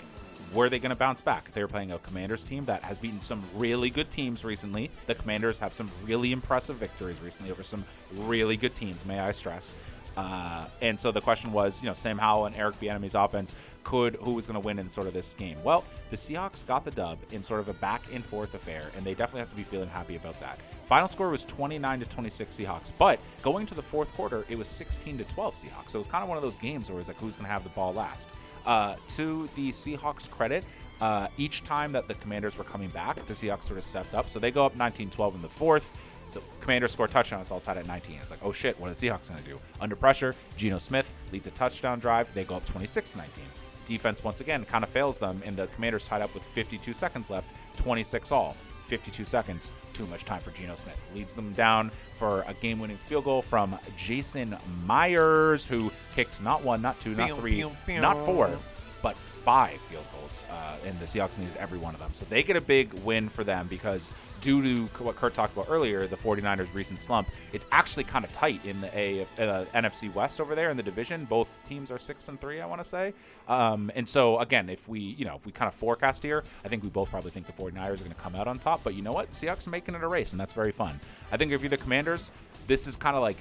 were 0.53 0.67
they 0.67 0.77
going 0.77 0.89
to 0.89 0.95
bounce 0.95 1.21
back? 1.21 1.51
They 1.53 1.61
were 1.61 1.69
playing 1.69 1.93
a 1.93 1.99
Commanders 1.99 2.43
team 2.43 2.65
that 2.65 2.83
has 2.83 2.99
beaten 2.99 3.21
some 3.21 3.41
really 3.55 3.89
good 3.89 4.11
teams 4.11 4.43
recently. 4.43 4.91
The 5.05 5.15
Commanders 5.15 5.59
have 5.59 5.73
some 5.73 5.89
really 6.03 6.33
impressive 6.33 6.75
victories 6.75 7.19
recently 7.21 7.49
over 7.49 7.63
some 7.63 7.85
really 8.17 8.57
good 8.57 8.75
teams, 8.75 9.05
may 9.05 9.19
I 9.19 9.31
stress. 9.31 9.75
Uh, 10.15 10.65
and 10.81 10.99
so 10.99 11.11
the 11.11 11.21
question 11.21 11.51
was, 11.51 11.81
you 11.81 11.87
know, 11.87 11.93
Sam 11.93 12.17
Howell 12.17 12.45
and 12.45 12.55
Eric 12.55 12.79
Bieniemy's 12.79 13.15
offense 13.15 13.55
could 13.83 14.15
who 14.17 14.33
was 14.33 14.47
going 14.47 14.61
to 14.61 14.65
win 14.65 14.79
in 14.79 14.87
sort 14.87 15.07
of 15.07 15.13
this 15.13 15.33
game? 15.33 15.57
Well, 15.63 15.83
the 16.09 16.15
Seahawks 16.15 16.65
got 16.65 16.85
the 16.85 16.91
dub 16.91 17.17
in 17.31 17.41
sort 17.41 17.59
of 17.59 17.69
a 17.69 17.73
back 17.73 18.03
and 18.13 18.23
forth 18.23 18.53
affair, 18.53 18.89
and 18.95 19.05
they 19.05 19.13
definitely 19.13 19.41
have 19.41 19.49
to 19.49 19.55
be 19.55 19.63
feeling 19.63 19.89
happy 19.89 20.15
about 20.15 20.39
that. 20.39 20.59
Final 20.85 21.07
score 21.07 21.29
was 21.29 21.45
29 21.45 21.99
to 21.99 22.05
26 22.05 22.57
Seahawks, 22.57 22.91
but 22.97 23.19
going 23.41 23.65
to 23.65 23.73
the 23.73 23.81
fourth 23.81 24.13
quarter, 24.13 24.45
it 24.49 24.57
was 24.57 24.67
16 24.67 25.17
to 25.17 25.23
12 25.23 25.55
Seahawks. 25.55 25.89
So 25.89 25.97
it 25.97 26.01
was 26.01 26.07
kind 26.07 26.23
of 26.23 26.29
one 26.29 26.37
of 26.37 26.43
those 26.43 26.57
games 26.57 26.89
where 26.89 26.97
it 26.97 26.99
was 26.99 27.07
like, 27.07 27.19
who's 27.19 27.35
going 27.35 27.45
to 27.45 27.51
have 27.51 27.63
the 27.63 27.69
ball 27.69 27.93
last? 27.93 28.31
Uh, 28.65 28.95
to 29.07 29.49
the 29.55 29.69
Seahawks' 29.69 30.29
credit, 30.29 30.63
uh, 31.01 31.27
each 31.37 31.63
time 31.63 31.91
that 31.91 32.07
the 32.07 32.13
Commanders 32.15 32.57
were 32.57 32.63
coming 32.63 32.89
back, 32.89 33.15
the 33.25 33.33
Seahawks 33.33 33.63
sort 33.63 33.77
of 33.77 33.83
stepped 33.83 34.13
up. 34.13 34.29
So 34.29 34.39
they 34.39 34.51
go 34.51 34.65
up 34.65 34.77
19-12 34.77 35.35
in 35.35 35.41
the 35.41 35.49
fourth. 35.49 35.91
The 36.33 36.41
Commanders 36.61 36.91
score 36.91 37.05
a 37.05 37.09
touchdown. 37.09 37.41
It's 37.41 37.51
all 37.51 37.59
tied 37.59 37.77
at 37.77 37.87
19. 37.87 38.19
It's 38.21 38.31
like, 38.31 38.39
oh 38.43 38.51
shit, 38.51 38.79
what 38.79 38.89
are 38.89 38.93
the 38.93 39.07
Seahawks 39.07 39.29
going 39.29 39.43
to 39.43 39.49
do? 39.49 39.59
Under 39.79 39.95
pressure, 39.95 40.35
Geno 40.57 40.77
Smith 40.77 41.13
leads 41.31 41.47
a 41.47 41.51
touchdown 41.51 41.99
drive. 41.99 42.33
They 42.33 42.43
go 42.43 42.55
up 42.55 42.65
26 42.65 43.15
19. 43.15 43.43
Defense, 43.85 44.23
once 44.23 44.39
again, 44.39 44.63
kind 44.65 44.83
of 44.83 44.89
fails 44.89 45.19
them, 45.19 45.41
and 45.45 45.57
the 45.57 45.67
Commanders 45.67 46.07
tied 46.07 46.21
up 46.21 46.33
with 46.33 46.43
52 46.43 46.93
seconds 46.93 47.29
left, 47.29 47.53
26 47.77 48.31
all. 48.31 48.55
52 48.83 49.23
seconds, 49.23 49.71
too 49.93 50.05
much 50.07 50.25
time 50.25 50.41
for 50.41 50.51
Geno 50.51 50.75
Smith. 50.75 51.07
Leads 51.15 51.35
them 51.35 51.53
down 51.53 51.89
for 52.15 52.41
a 52.47 52.53
game 52.53 52.79
winning 52.79 52.97
field 52.97 53.23
goal 53.23 53.41
from 53.41 53.77
Jason 53.95 54.57
Myers, 54.85 55.65
who 55.67 55.91
kicked 56.15 56.41
not 56.41 56.63
one, 56.63 56.81
not 56.81 56.99
two, 56.99 57.15
not 57.15 57.31
three, 57.31 57.63
not 57.87 58.17
four, 58.25 58.59
but 59.01 59.17
five 59.43 59.81
field 59.81 60.05
goals, 60.13 60.45
uh, 60.49 60.77
and 60.85 60.97
the 60.99 61.05
Seahawks 61.05 61.37
needed 61.37 61.55
every 61.57 61.77
one 61.77 61.93
of 61.93 61.99
them. 61.99 62.13
So 62.13 62.25
they 62.29 62.43
get 62.43 62.55
a 62.55 62.61
big 62.61 62.93
win 63.05 63.27
for 63.27 63.43
them 63.43 63.67
because 63.67 64.13
due 64.39 64.61
to 64.61 65.03
what 65.03 65.17
Kurt 65.17 65.33
talked 65.33 65.51
about 65.51 65.67
earlier, 65.69 66.07
the 66.07 66.15
49ers' 66.15 66.73
recent 66.73 67.01
slump, 67.01 67.27
it's 67.51 67.65
actually 67.73 68.05
kind 68.05 68.23
of 68.23 68.31
tight 68.31 68.65
in 68.65 68.79
the 68.79 68.97
A 68.97 69.21
uh, 69.21 69.65
NFC 69.75 70.13
West 70.13 70.39
over 70.39 70.55
there 70.55 70.69
in 70.69 70.77
the 70.77 70.83
division. 70.83 71.25
Both 71.25 71.59
teams 71.67 71.91
are 71.91 71.97
six 71.97 72.29
and 72.29 72.39
three, 72.39 72.61
I 72.61 72.65
want 72.65 72.81
to 72.81 72.87
say. 72.87 73.13
Um, 73.49 73.91
and 73.95 74.07
so 74.07 74.39
again, 74.39 74.69
if 74.69 74.87
we 74.87 74.99
you 74.99 75.25
know 75.25 75.35
if 75.35 75.45
we 75.45 75.51
kind 75.51 75.67
of 75.67 75.75
forecast 75.75 76.23
here, 76.23 76.43
I 76.63 76.69
think 76.69 76.81
we 76.81 76.89
both 76.89 77.09
probably 77.09 77.31
think 77.31 77.45
the 77.45 77.53
49ers 77.53 77.95
are 77.95 77.97
going 77.97 78.09
to 78.09 78.15
come 78.15 78.35
out 78.35 78.47
on 78.47 78.59
top. 78.59 78.81
But 78.81 78.95
you 78.95 79.01
know 79.01 79.11
what, 79.11 79.31
Seahawks 79.31 79.67
making 79.67 79.95
it 79.95 80.03
a 80.03 80.07
race, 80.07 80.31
and 80.31 80.39
that's 80.39 80.53
very 80.53 80.71
fun. 80.71 80.99
I 81.33 81.37
think 81.37 81.51
if 81.51 81.61
you're 81.61 81.69
the 81.69 81.77
Commanders, 81.77 82.31
this 82.67 82.87
is 82.87 82.95
kind 82.95 83.17
of 83.17 83.21
like 83.21 83.37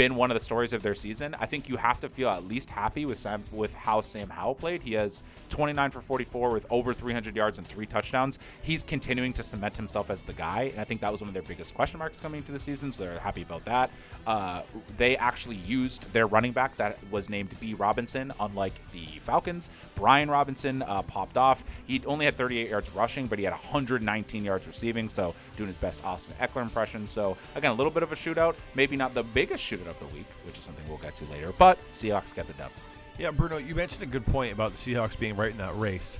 been 0.00 0.14
one 0.14 0.30
of 0.30 0.34
the 0.34 0.42
stories 0.42 0.72
of 0.72 0.82
their 0.82 0.94
season. 0.94 1.36
I 1.38 1.44
think 1.44 1.68
you 1.68 1.76
have 1.76 2.00
to 2.00 2.08
feel 2.08 2.30
at 2.30 2.44
least 2.44 2.70
happy 2.70 3.04
with 3.04 3.18
Sam 3.18 3.44
with 3.52 3.74
how 3.74 4.00
Sam 4.00 4.30
Howell 4.30 4.54
played. 4.54 4.82
He 4.82 4.94
has 4.94 5.24
29 5.50 5.90
for 5.90 6.00
44 6.00 6.52
with 6.52 6.64
over 6.70 6.94
300 6.94 7.36
yards 7.36 7.58
and 7.58 7.66
three 7.66 7.84
touchdowns. 7.84 8.38
He's 8.62 8.82
continuing 8.82 9.34
to 9.34 9.42
cement 9.42 9.76
himself 9.76 10.08
as 10.08 10.22
the 10.22 10.32
guy, 10.32 10.70
and 10.72 10.80
I 10.80 10.84
think 10.84 11.02
that 11.02 11.12
was 11.12 11.20
one 11.20 11.28
of 11.28 11.34
their 11.34 11.42
biggest 11.42 11.74
question 11.74 11.98
marks 11.98 12.18
coming 12.18 12.38
into 12.38 12.50
the 12.50 12.58
season. 12.58 12.92
So 12.92 13.04
they're 13.04 13.18
happy 13.18 13.42
about 13.42 13.66
that. 13.66 13.90
Uh, 14.26 14.62
they 14.96 15.18
actually 15.18 15.56
used 15.56 16.10
their 16.14 16.26
running 16.26 16.52
back 16.52 16.78
that 16.78 16.98
was 17.10 17.28
named 17.28 17.54
B. 17.60 17.74
Robinson, 17.74 18.32
unlike 18.40 18.80
the 18.92 19.04
Falcons. 19.18 19.70
Brian 19.96 20.30
Robinson 20.30 20.80
uh, 20.80 21.02
popped 21.02 21.36
off. 21.36 21.62
He 21.86 22.00
only 22.06 22.24
had 22.24 22.38
38 22.38 22.70
yards 22.70 22.90
rushing, 22.94 23.26
but 23.26 23.38
he 23.38 23.44
had 23.44 23.52
119 23.52 24.44
yards 24.44 24.66
receiving. 24.66 25.10
So 25.10 25.34
doing 25.58 25.68
his 25.68 25.76
best 25.76 26.02
Austin 26.06 26.34
Ekeler 26.40 26.62
impression. 26.62 27.06
So 27.06 27.36
again, 27.54 27.70
a 27.70 27.74
little 27.74 27.92
bit 27.92 28.02
of 28.02 28.12
a 28.12 28.14
shootout. 28.14 28.54
Maybe 28.74 28.96
not 28.96 29.12
the 29.12 29.24
biggest 29.24 29.62
shootout 29.62 29.89
of 29.90 29.98
the 29.98 30.06
week, 30.06 30.26
which 30.44 30.58
is 30.58 30.64
something 30.64 30.84
we'll 30.88 30.98
get 30.98 31.16
to 31.16 31.24
later. 31.26 31.52
But 31.58 31.78
Seahawks 31.92 32.34
get 32.34 32.46
the 32.46 32.54
dub. 32.54 32.70
Yeah, 33.18 33.30
Bruno, 33.30 33.58
you 33.58 33.74
mentioned 33.74 34.02
a 34.02 34.06
good 34.06 34.24
point 34.26 34.52
about 34.52 34.72
the 34.72 34.78
Seahawks 34.78 35.18
being 35.18 35.36
right 35.36 35.50
in 35.50 35.58
that 35.58 35.78
race. 35.78 36.18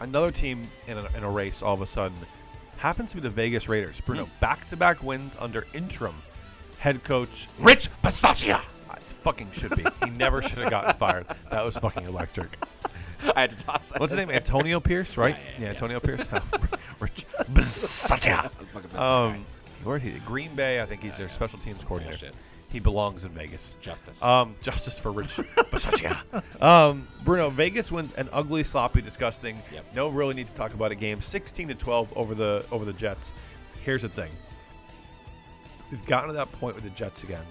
Another 0.00 0.32
team 0.32 0.68
in 0.86 0.98
a, 0.98 1.06
in 1.16 1.22
a 1.22 1.30
race 1.30 1.62
all 1.62 1.74
of 1.74 1.82
a 1.82 1.86
sudden 1.86 2.16
happens 2.76 3.10
to 3.10 3.16
be 3.16 3.22
the 3.22 3.30
Vegas 3.30 3.68
Raiders. 3.68 4.00
Bruno, 4.00 4.28
back 4.40 4.66
to 4.68 4.76
back 4.76 5.02
wins 5.02 5.36
under 5.38 5.66
interim 5.74 6.16
head 6.78 7.04
coach. 7.04 7.46
Rich 7.58 7.88
Bisaccia. 8.02 8.62
I 8.88 8.98
fucking 8.98 9.50
should 9.52 9.76
be. 9.76 9.84
He 10.04 10.10
never 10.10 10.42
should 10.42 10.58
have 10.58 10.70
gotten 10.70 10.94
fired. 10.94 11.26
That 11.50 11.64
was 11.64 11.76
fucking 11.76 12.06
electric. 12.06 12.56
I 13.36 13.42
had 13.42 13.50
to 13.50 13.56
toss 13.58 13.90
that. 13.90 14.00
What's 14.00 14.12
his 14.12 14.18
name? 14.18 14.30
Antonio 14.30 14.80
Pierce, 14.80 15.18
right? 15.18 15.36
Yeah, 15.36 15.52
yeah, 15.52 15.64
yeah. 15.64 15.70
Antonio 15.70 16.00
Pierce. 16.00 16.26
Rich 17.00 17.26
Bisaccia. 17.52 18.50
Um, 18.98 19.44
where 19.84 19.98
is 19.98 20.02
he? 20.02 20.12
Green 20.20 20.54
Bay. 20.54 20.80
I 20.80 20.86
think 20.86 21.02
he's 21.02 21.18
their 21.18 21.26
yeah, 21.26 21.32
special 21.32 21.58
teams 21.58 21.84
coordinator. 21.84 22.16
bullshit. 22.16 22.34
He 22.70 22.78
belongs 22.78 23.24
in 23.24 23.32
Vegas. 23.32 23.76
Justice. 23.80 24.22
Um, 24.22 24.54
justice 24.62 24.96
for 24.98 25.10
Rich 25.10 25.28
Bisaccia. 25.72 26.16
um, 26.62 27.06
Bruno, 27.24 27.50
Vegas 27.50 27.90
wins 27.90 28.12
an 28.12 28.28
ugly, 28.32 28.62
sloppy, 28.62 29.02
disgusting. 29.02 29.60
Yep. 29.72 29.84
No 29.94 30.08
really 30.08 30.34
need 30.34 30.46
to 30.46 30.54
talk 30.54 30.72
about 30.74 30.92
a 30.92 30.94
game. 30.94 31.20
16 31.20 31.66
to 31.68 31.74
12 31.74 32.12
over 32.16 32.34
the 32.34 32.64
over 32.70 32.84
the 32.84 32.92
Jets. 32.92 33.32
Here's 33.84 34.02
the 34.02 34.08
thing. 34.08 34.30
We've 35.90 36.04
gotten 36.06 36.28
to 36.28 36.34
that 36.34 36.52
point 36.52 36.76
with 36.76 36.84
the 36.84 36.90
Jets 36.90 37.24
again, 37.24 37.44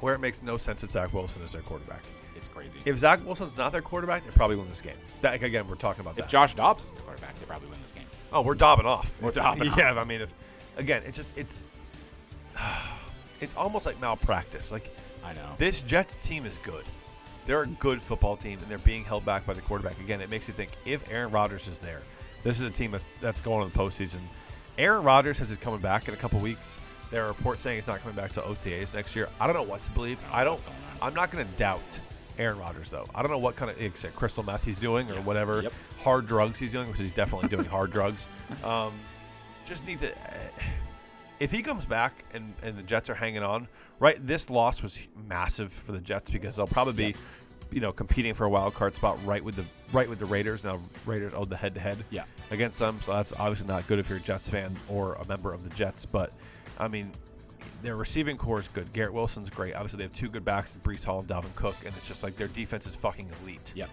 where 0.00 0.14
it 0.14 0.20
makes 0.20 0.42
no 0.42 0.56
sense 0.56 0.80
that 0.80 0.88
Zach 0.90 1.12
Wilson 1.12 1.42
is 1.42 1.52
their 1.52 1.60
quarterback. 1.60 2.02
it's 2.34 2.48
crazy. 2.48 2.78
If 2.86 2.96
Zach 2.96 3.22
Wilson's 3.26 3.58
not 3.58 3.72
their 3.72 3.82
quarterback, 3.82 4.24
they 4.24 4.30
probably 4.30 4.56
win 4.56 4.68
this 4.70 4.80
game. 4.80 4.96
That, 5.20 5.42
again, 5.42 5.68
we're 5.68 5.74
talking 5.74 6.00
about 6.00 6.12
If 6.18 6.24
that. 6.24 6.30
Josh 6.30 6.54
Dobbs 6.54 6.84
is 6.84 6.92
their 6.92 7.02
quarterback, 7.02 7.38
they 7.38 7.44
probably 7.44 7.68
win 7.68 7.78
this 7.82 7.92
game. 7.92 8.04
Oh, 8.32 8.40
we're 8.40 8.54
dobbing 8.54 8.86
off. 8.86 9.20
We're 9.20 9.28
If- 9.28 9.34
dobbing 9.34 9.70
Yeah, 9.76 9.92
I 10.00 10.04
mean, 10.04 10.22
if 10.22 10.32
again, 10.78 11.02
it's 11.04 11.16
just 11.18 11.36
it's 11.36 11.64
it's 13.40 13.54
almost 13.54 13.86
like 13.86 14.00
malpractice. 14.00 14.70
Like 14.72 14.94
I 15.24 15.32
know. 15.34 15.54
this 15.58 15.82
Jets 15.82 16.16
team 16.16 16.46
is 16.46 16.58
good. 16.58 16.84
They're 17.46 17.62
a 17.62 17.66
good 17.66 18.02
football 18.02 18.36
team, 18.36 18.58
and 18.60 18.68
they're 18.68 18.78
being 18.78 19.04
held 19.04 19.24
back 19.24 19.46
by 19.46 19.54
the 19.54 19.60
quarterback. 19.60 20.00
Again, 20.00 20.20
it 20.20 20.30
makes 20.30 20.48
you 20.48 20.54
think 20.54 20.70
if 20.84 21.08
Aaron 21.12 21.30
Rodgers 21.30 21.68
is 21.68 21.78
there, 21.78 22.02
this 22.42 22.56
is 22.60 22.66
a 22.66 22.70
team 22.72 22.90
that's, 22.90 23.04
that's 23.20 23.40
going 23.40 23.68
to 23.68 23.72
the 23.72 23.78
postseason. 23.78 24.18
Aaron 24.78 25.04
Rodgers 25.04 25.38
has 25.38 25.50
is 25.52 25.56
coming 25.58 25.80
back 25.80 26.08
in 26.08 26.14
a 26.14 26.16
couple 26.16 26.40
weeks. 26.40 26.78
There 27.12 27.24
are 27.24 27.28
reports 27.28 27.62
saying 27.62 27.76
he's 27.76 27.86
not 27.86 28.00
coming 28.00 28.16
back 28.16 28.32
to 28.32 28.40
OTAs 28.40 28.92
next 28.94 29.14
year. 29.14 29.28
I 29.40 29.46
don't 29.46 29.54
know 29.54 29.62
what 29.62 29.80
to 29.82 29.90
believe. 29.92 30.18
I 30.32 30.40
I 30.40 30.44
don't 30.44 30.44
know 30.44 30.44
don't. 30.44 30.52
what's 30.54 30.62
going 30.64 30.76
on. 31.02 31.08
I'm 31.08 31.14
not 31.14 31.30
going 31.30 31.46
to 31.46 31.52
doubt 31.56 32.00
Aaron 32.36 32.58
Rodgers 32.58 32.90
though. 32.90 33.06
I 33.14 33.22
don't 33.22 33.30
know 33.30 33.38
what 33.38 33.54
kind 33.54 33.70
of 33.70 33.80
I 33.80 33.90
said, 33.94 34.14
crystal 34.16 34.42
meth 34.42 34.64
he's 34.64 34.76
doing 34.76 35.08
or 35.08 35.14
Yeah. 35.14 35.20
whatever 35.20 35.62
Yep. 35.62 35.72
hard 35.98 36.26
drugs 36.26 36.58
he's 36.58 36.72
doing, 36.72 36.88
which 36.90 36.98
he's 36.98 37.12
definitely 37.12 37.48
doing 37.48 37.64
hard 37.66 37.90
drugs. 37.92 38.26
Um, 38.64 38.92
just 39.64 39.86
need 39.86 40.00
to. 40.00 40.12
If 41.38 41.50
he 41.50 41.60
comes 41.62 41.84
back 41.84 42.24
and, 42.34 42.54
and 42.62 42.76
the 42.78 42.82
Jets 42.82 43.10
are 43.10 43.14
hanging 43.14 43.42
on, 43.42 43.68
right? 44.00 44.24
This 44.26 44.48
loss 44.48 44.82
was 44.82 45.06
massive 45.28 45.72
for 45.72 45.92
the 45.92 46.00
Jets 46.00 46.30
because 46.30 46.56
they'll 46.56 46.66
probably 46.66 47.12
be, 47.12 47.14
you 47.70 47.80
know, 47.80 47.92
competing 47.92 48.32
for 48.32 48.44
a 48.44 48.48
wild 48.48 48.74
card 48.74 48.94
spot 48.94 49.18
right 49.26 49.44
with 49.44 49.56
the 49.56 49.64
right 49.92 50.08
with 50.08 50.18
the 50.18 50.24
Raiders. 50.24 50.64
Now 50.64 50.80
Raiders 51.04 51.34
own 51.34 51.48
the 51.48 51.56
head 51.56 51.74
to 51.74 51.80
head 51.80 51.98
Yeah. 52.10 52.24
against 52.50 52.78
them, 52.78 52.98
so 53.02 53.12
that's 53.12 53.32
obviously 53.34 53.66
not 53.68 53.86
good 53.86 53.98
if 53.98 54.08
you're 54.08 54.18
a 54.18 54.22
Jets 54.22 54.48
fan 54.48 54.74
or 54.88 55.14
a 55.14 55.26
member 55.26 55.52
of 55.52 55.62
the 55.62 55.70
Jets. 55.70 56.06
But 56.06 56.32
I 56.78 56.88
mean, 56.88 57.12
their 57.82 57.96
receiving 57.96 58.38
core 58.38 58.58
is 58.58 58.68
good. 58.68 58.90
Garrett 58.94 59.12
Wilson's 59.12 59.50
great. 59.50 59.74
Obviously, 59.74 59.98
they 59.98 60.04
have 60.04 60.12
two 60.14 60.28
good 60.30 60.44
backs 60.44 60.74
in 60.74 60.80
Breece 60.80 61.04
Hall 61.04 61.18
and 61.20 61.28
Dalvin 61.28 61.54
Cook, 61.54 61.76
and 61.84 61.94
it's 61.96 62.08
just 62.08 62.22
like 62.22 62.36
their 62.36 62.48
defense 62.48 62.86
is 62.86 62.94
fucking 62.96 63.28
elite. 63.42 63.72
Yeah. 63.76 63.86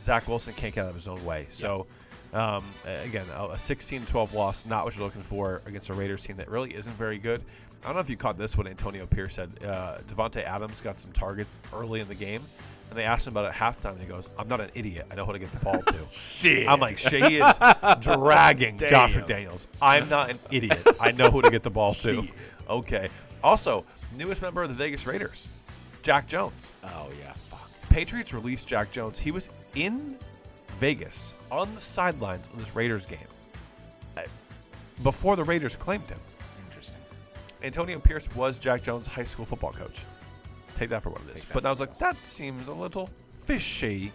Zach 0.00 0.26
Wilson 0.28 0.52
can't 0.54 0.74
get 0.74 0.82
out 0.84 0.90
of 0.90 0.94
his 0.96 1.08
own 1.08 1.24
way. 1.24 1.46
So, 1.50 1.86
um, 2.34 2.64
again, 3.04 3.26
a 3.34 3.44
a 3.44 3.56
16-12 3.56 4.34
loss, 4.34 4.66
not 4.66 4.84
what 4.84 4.96
you're 4.96 5.04
looking 5.04 5.22
for 5.22 5.62
against 5.66 5.88
a 5.88 5.94
Raiders 5.94 6.22
team 6.22 6.36
that 6.36 6.50
really 6.50 6.74
isn't 6.74 6.94
very 6.96 7.18
good. 7.18 7.42
I 7.82 7.88
don't 7.88 7.94
know 7.96 8.00
if 8.00 8.10
you 8.10 8.16
caught 8.16 8.38
this 8.38 8.56
when 8.56 8.66
Antonio 8.66 9.06
Pierce 9.06 9.34
said 9.34 9.50
uh, 9.62 9.98
Davante 10.08 10.42
Adams 10.42 10.80
got 10.80 10.98
some 10.98 11.12
targets 11.12 11.58
early 11.72 12.00
in 12.00 12.08
the 12.08 12.14
game, 12.14 12.42
and 12.88 12.98
they 12.98 13.04
asked 13.04 13.26
him 13.26 13.34
about 13.34 13.44
it 13.44 13.48
at 13.48 13.54
halftime, 13.54 13.92
and 13.92 14.00
he 14.00 14.06
goes, 14.06 14.30
"I'm 14.38 14.48
not 14.48 14.60
an 14.60 14.70
idiot. 14.74 15.06
I 15.10 15.14
know 15.14 15.26
how 15.26 15.32
to 15.32 15.38
get 15.38 15.52
the 15.52 15.64
ball 15.64 15.82
to." 15.82 15.94
Shit. 16.12 16.66
I'm 16.66 16.80
like, 16.80 16.96
shit, 16.96 17.24
he 17.26 17.36
is 17.36 17.58
dragging 18.00 18.78
Josh 18.78 19.14
McDaniels. 19.14 19.66
I'm 19.82 20.08
not 20.08 20.30
an 20.30 20.38
idiot. 20.50 20.80
I 20.98 21.12
know 21.12 21.30
who 21.30 21.42
to 21.42 21.50
get 21.50 21.62
the 21.62 21.70
ball 21.70 21.94
to. 21.94 22.26
Okay. 22.66 23.10
Also, 23.42 23.84
newest 24.16 24.40
member 24.40 24.62
of 24.62 24.70
the 24.70 24.74
Vegas 24.74 25.06
Raiders, 25.06 25.48
Jack 26.00 26.26
Jones. 26.26 26.72
Oh 26.82 27.10
yeah. 27.20 27.34
Fuck. 27.50 27.68
Patriots 27.90 28.32
released 28.32 28.66
Jack 28.66 28.90
Jones. 28.90 29.18
He 29.18 29.30
was 29.30 29.50
in 29.74 30.16
Vegas 30.74 31.34
on 31.50 31.74
the 31.74 31.80
sidelines 31.80 32.46
of 32.48 32.58
this 32.58 32.74
Raiders 32.74 33.06
game 33.06 33.18
uh, 34.16 34.22
before 35.02 35.36
the 35.36 35.44
Raiders 35.44 35.76
claimed 35.76 36.08
him. 36.08 36.18
Interesting. 36.66 37.00
Antonio 37.62 37.98
Pierce 37.98 38.28
was 38.34 38.58
Jack 38.58 38.82
Jones' 38.82 39.06
high 39.06 39.24
school 39.24 39.44
football 39.44 39.72
coach. 39.72 40.04
Take 40.76 40.90
that 40.90 41.02
for 41.02 41.10
what 41.10 41.22
it 41.22 41.36
is. 41.36 41.44
But 41.52 41.64
I 41.64 41.70
was 41.70 41.80
like, 41.80 41.98
that 41.98 42.16
seems 42.24 42.68
a 42.68 42.74
little 42.74 43.08
fishy. 43.32 44.12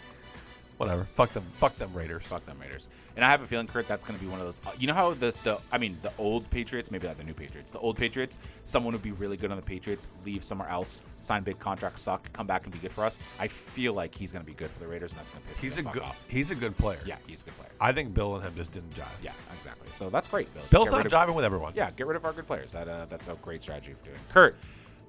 Whatever. 0.79 1.03
Fuck 1.03 1.33
them. 1.33 1.43
Fuck 1.53 1.77
them 1.77 1.91
Raiders. 1.93 2.23
Fuck 2.25 2.45
them 2.45 2.57
Raiders. 2.59 2.89
And 3.17 3.25
I 3.25 3.29
have 3.29 3.41
a 3.41 3.45
feeling, 3.45 3.67
Kurt, 3.67 3.85
that's 3.85 4.05
going 4.05 4.17
to 4.17 4.23
be 4.23 4.31
one 4.31 4.39
of 4.39 4.45
those. 4.45 4.61
uh, 4.65 4.71
You 4.79 4.87
know 4.87 4.93
how 4.93 5.13
the 5.13 5.35
the 5.43 5.59
I 5.73 5.77
mean 5.77 5.97
the 6.01 6.11
old 6.17 6.49
Patriots, 6.49 6.89
maybe 6.89 7.05
not 7.05 7.17
the 7.17 7.25
new 7.25 7.33
Patriots. 7.33 7.73
The 7.73 7.79
old 7.79 7.97
Patriots, 7.97 8.39
someone 8.63 8.93
would 8.93 9.03
be 9.03 9.11
really 9.11 9.35
good 9.35 9.51
on 9.51 9.57
the 9.57 9.61
Patriots, 9.63 10.07
leave 10.25 10.41
somewhere 10.43 10.69
else, 10.69 11.03
sign 11.19 11.43
big 11.43 11.59
contract, 11.59 11.99
suck, 11.99 12.31
come 12.31 12.47
back 12.47 12.63
and 12.63 12.71
be 12.71 12.79
good 12.79 12.93
for 12.93 13.03
us. 13.05 13.19
I 13.39 13.47
feel 13.49 13.91
like 13.93 14.15
he's 14.15 14.31
going 14.31 14.43
to 14.43 14.47
be 14.49 14.55
good 14.55 14.69
for 14.71 14.79
the 14.79 14.87
Raiders, 14.87 15.11
and 15.11 15.19
that's 15.19 15.31
going 15.31 15.43
to 15.43 15.49
piss 15.49 15.57
He's 15.57 15.77
me 15.83 15.89
a 15.89 15.93
good. 15.93 16.01
off. 16.03 16.25
He's 16.29 16.49
a 16.51 16.55
good 16.55 16.77
player. 16.77 16.99
Yeah, 17.05 17.17
he's 17.27 17.41
a 17.41 17.45
good 17.45 17.57
player. 17.57 17.69
I 17.81 17.91
think 17.91 18.13
Bill 18.13 18.35
and 18.37 18.45
him 18.45 18.53
just 18.55 18.71
didn't 18.71 18.95
jive. 18.95 19.03
Yeah, 19.21 19.31
exactly. 19.57 19.89
So 19.91 20.09
that's 20.09 20.29
great, 20.29 20.51
Bill. 20.53 20.63
Bill's 20.69 20.91
not 20.93 21.05
jiving 21.07 21.35
with 21.35 21.43
everyone. 21.43 21.73
Yeah, 21.75 21.91
get 21.91 22.07
rid 22.07 22.15
of 22.15 22.23
our 22.23 22.31
good 22.31 22.47
players. 22.47 22.71
That 22.71 22.87
uh, 22.87 23.05
that's 23.09 23.27
a 23.27 23.33
great 23.41 23.61
strategy 23.61 23.93
for 23.99 24.05
doing. 24.05 24.17
Kurt, 24.31 24.55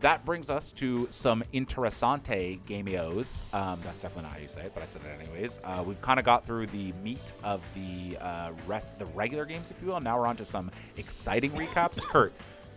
that 0.00 0.24
brings 0.24 0.48
us 0.50 0.72
to 0.72 1.06
some 1.10 1.42
interessante 1.52 2.60
gamios. 2.66 3.42
Um, 3.52 3.78
that's 3.82 4.02
definitely 4.02 4.22
not 4.24 4.32
how 4.32 4.38
you 4.38 4.48
say 4.48 4.62
it, 4.62 4.72
but 4.74 4.82
I 4.82 4.86
said 4.86 5.02
it 5.02 5.22
anyways. 5.22 5.60
Uh, 5.62 5.84
we've 5.86 6.00
kind 6.00 6.18
of 6.18 6.24
got 6.24 6.46
through 6.46 6.68
the 6.68 6.92
meat 7.04 7.34
of 7.44 7.62
the 7.74 8.16
uh, 8.18 8.52
rest, 8.66 8.98
the 8.98 9.06
regular 9.06 9.44
games, 9.44 9.70
if 9.70 9.80
you 9.82 9.88
will. 9.88 10.00
Now 10.00 10.18
we're 10.18 10.26
on 10.26 10.36
to 10.36 10.44
some 10.44 10.70
exciting 10.96 11.50
recaps. 11.52 12.04
Kurt, 12.06 12.32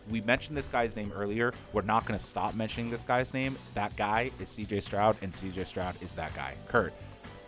we 0.09 0.21
mentioned 0.21 0.57
this 0.57 0.67
guy's 0.67 0.95
name 0.95 1.13
earlier. 1.15 1.53
We're 1.71 1.81
not 1.81 2.05
going 2.05 2.19
to 2.19 2.23
stop 2.23 2.55
mentioning 2.55 2.89
this 2.89 3.03
guy's 3.03 3.33
name. 3.33 3.55
That 3.73 3.95
guy 3.95 4.31
is 4.39 4.49
C.J. 4.49 4.81
Stroud, 4.81 5.15
and 5.21 5.33
C.J. 5.33 5.63
Stroud 5.63 5.95
is 6.01 6.13
that 6.15 6.33
guy. 6.35 6.55
Kurt, 6.67 6.93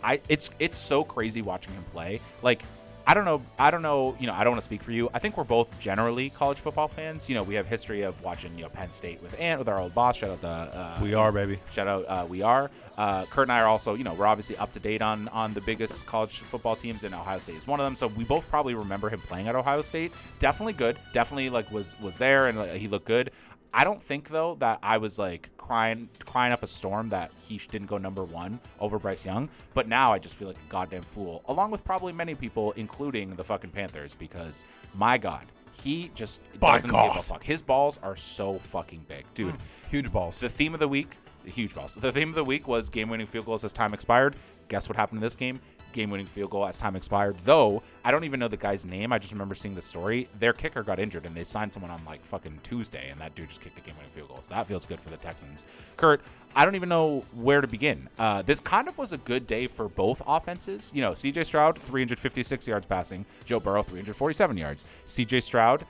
I 0.02 0.20
it's 0.28 0.50
it's 0.58 0.78
so 0.78 1.04
crazy 1.04 1.42
watching 1.42 1.74
him 1.74 1.84
play. 1.92 2.20
Like 2.42 2.62
I 3.08 3.14
don't 3.14 3.24
know. 3.24 3.40
I 3.58 3.70
don't 3.70 3.82
know. 3.82 4.16
You 4.18 4.26
know, 4.26 4.32
I 4.34 4.42
don't 4.42 4.52
want 4.52 4.62
to 4.62 4.64
speak 4.64 4.82
for 4.82 4.90
you. 4.90 5.08
I 5.14 5.20
think 5.20 5.36
we're 5.36 5.44
both 5.44 5.78
generally 5.78 6.30
college 6.30 6.58
football 6.58 6.88
fans. 6.88 7.28
You 7.28 7.36
know, 7.36 7.44
we 7.44 7.54
have 7.54 7.66
history 7.66 8.02
of 8.02 8.20
watching 8.22 8.56
you 8.56 8.64
know 8.64 8.68
Penn 8.68 8.90
State 8.90 9.22
with 9.22 9.38
Ant 9.40 9.60
with 9.60 9.68
our 9.68 9.78
old 9.78 9.94
boss. 9.94 10.16
Shout 10.16 10.30
out 10.30 10.40
to 10.40 10.48
uh, 10.48 10.98
We 11.00 11.14
are, 11.14 11.30
baby. 11.30 11.58
Shout 11.70 11.86
out, 11.86 12.04
uh, 12.08 12.26
we 12.28 12.42
are. 12.42 12.68
Uh, 12.96 13.24
Kurt 13.26 13.44
and 13.44 13.52
I 13.52 13.60
are 13.60 13.66
also, 13.66 13.94
you 13.94 14.04
know, 14.04 14.14
we're 14.14 14.26
obviously 14.26 14.56
up 14.56 14.72
to 14.72 14.80
date 14.80 15.02
on 15.02 15.28
on 15.28 15.52
the 15.52 15.60
biggest 15.60 16.06
college 16.06 16.40
football 16.40 16.76
teams, 16.76 17.04
and 17.04 17.14
Ohio 17.14 17.38
State 17.38 17.56
is 17.56 17.66
one 17.66 17.78
of 17.80 17.84
them. 17.84 17.94
So 17.94 18.06
we 18.08 18.24
both 18.24 18.48
probably 18.48 18.74
remember 18.74 19.10
him 19.10 19.20
playing 19.20 19.48
at 19.48 19.54
Ohio 19.54 19.82
State. 19.82 20.12
Definitely 20.38 20.72
good. 20.72 20.96
Definitely 21.12 21.50
like 21.50 21.70
was 21.70 21.98
was 22.00 22.16
there, 22.16 22.48
and 22.48 22.58
like, 22.58 22.72
he 22.72 22.88
looked 22.88 23.06
good. 23.06 23.30
I 23.74 23.84
don't 23.84 24.02
think 24.02 24.30
though 24.30 24.54
that 24.60 24.78
I 24.82 24.96
was 24.96 25.18
like 25.18 25.50
crying 25.58 26.08
crying 26.24 26.52
up 26.52 26.62
a 26.62 26.66
storm 26.66 27.10
that 27.10 27.30
he 27.46 27.58
didn't 27.70 27.88
go 27.88 27.98
number 27.98 28.24
one 28.24 28.58
over 28.80 28.98
Bryce 28.98 29.26
Young. 29.26 29.50
But 29.74 29.86
now 29.86 30.12
I 30.12 30.18
just 30.18 30.34
feel 30.34 30.48
like 30.48 30.56
a 30.56 30.70
goddamn 30.70 31.02
fool, 31.02 31.42
along 31.46 31.72
with 31.72 31.84
probably 31.84 32.14
many 32.14 32.34
people, 32.34 32.72
including 32.72 33.34
the 33.34 33.44
fucking 33.44 33.70
Panthers, 33.70 34.14
because 34.14 34.64
my 34.94 35.18
God, 35.18 35.44
he 35.72 36.10
just 36.14 36.40
By 36.58 36.72
doesn't 36.72 36.90
give 36.90 37.16
a 37.16 37.22
fuck. 37.22 37.42
His 37.44 37.60
balls 37.60 37.98
are 38.02 38.16
so 38.16 38.58
fucking 38.58 39.04
big, 39.08 39.26
dude. 39.34 39.54
Huge 39.90 40.10
balls. 40.10 40.40
The 40.40 40.48
theme 40.48 40.72
of 40.72 40.80
the 40.80 40.88
week 40.88 41.10
huge 41.46 41.74
balls. 41.74 41.94
The 41.94 42.12
theme 42.12 42.28
of 42.30 42.34
the 42.34 42.44
week 42.44 42.68
was 42.68 42.88
game-winning 42.88 43.26
field 43.26 43.46
goals 43.46 43.64
as 43.64 43.72
time 43.72 43.94
expired. 43.94 44.36
Guess 44.68 44.88
what 44.88 44.96
happened 44.96 45.18
in 45.18 45.22
this 45.22 45.36
game? 45.36 45.60
Game-winning 45.92 46.26
field 46.26 46.50
goal 46.50 46.66
as 46.66 46.76
time 46.76 46.96
expired. 46.96 47.36
Though 47.44 47.82
I 48.04 48.10
don't 48.10 48.24
even 48.24 48.40
know 48.40 48.48
the 48.48 48.56
guy's 48.56 48.84
name. 48.84 49.12
I 49.12 49.18
just 49.18 49.32
remember 49.32 49.54
seeing 49.54 49.74
the 49.74 49.82
story. 49.82 50.28
Their 50.38 50.52
kicker 50.52 50.82
got 50.82 50.98
injured, 50.98 51.24
and 51.24 51.34
they 51.34 51.44
signed 51.44 51.72
someone 51.72 51.90
on 51.90 52.04
like 52.04 52.24
fucking 52.24 52.60
Tuesday, 52.62 53.08
and 53.10 53.20
that 53.20 53.34
dude 53.34 53.48
just 53.48 53.60
kicked 53.60 53.78
a 53.78 53.80
game-winning 53.80 54.10
field 54.10 54.28
goal. 54.28 54.40
So 54.40 54.54
that 54.54 54.66
feels 54.66 54.84
good 54.84 55.00
for 55.00 55.10
the 55.10 55.16
Texans. 55.16 55.64
Kurt, 55.96 56.20
I 56.54 56.64
don't 56.64 56.74
even 56.74 56.88
know 56.88 57.24
where 57.34 57.60
to 57.60 57.66
begin. 57.66 58.08
Uh, 58.18 58.42
this 58.42 58.60
kind 58.60 58.88
of 58.88 58.98
was 58.98 59.12
a 59.12 59.18
good 59.18 59.46
day 59.46 59.66
for 59.66 59.88
both 59.88 60.22
offenses. 60.26 60.92
You 60.94 61.02
know, 61.02 61.14
C.J. 61.14 61.44
Stroud 61.44 61.78
356 61.78 62.66
yards 62.66 62.86
passing, 62.86 63.24
Joe 63.44 63.60
Burrow 63.60 63.82
347 63.82 64.56
yards. 64.56 64.86
C.J. 65.04 65.40
Stroud 65.40 65.86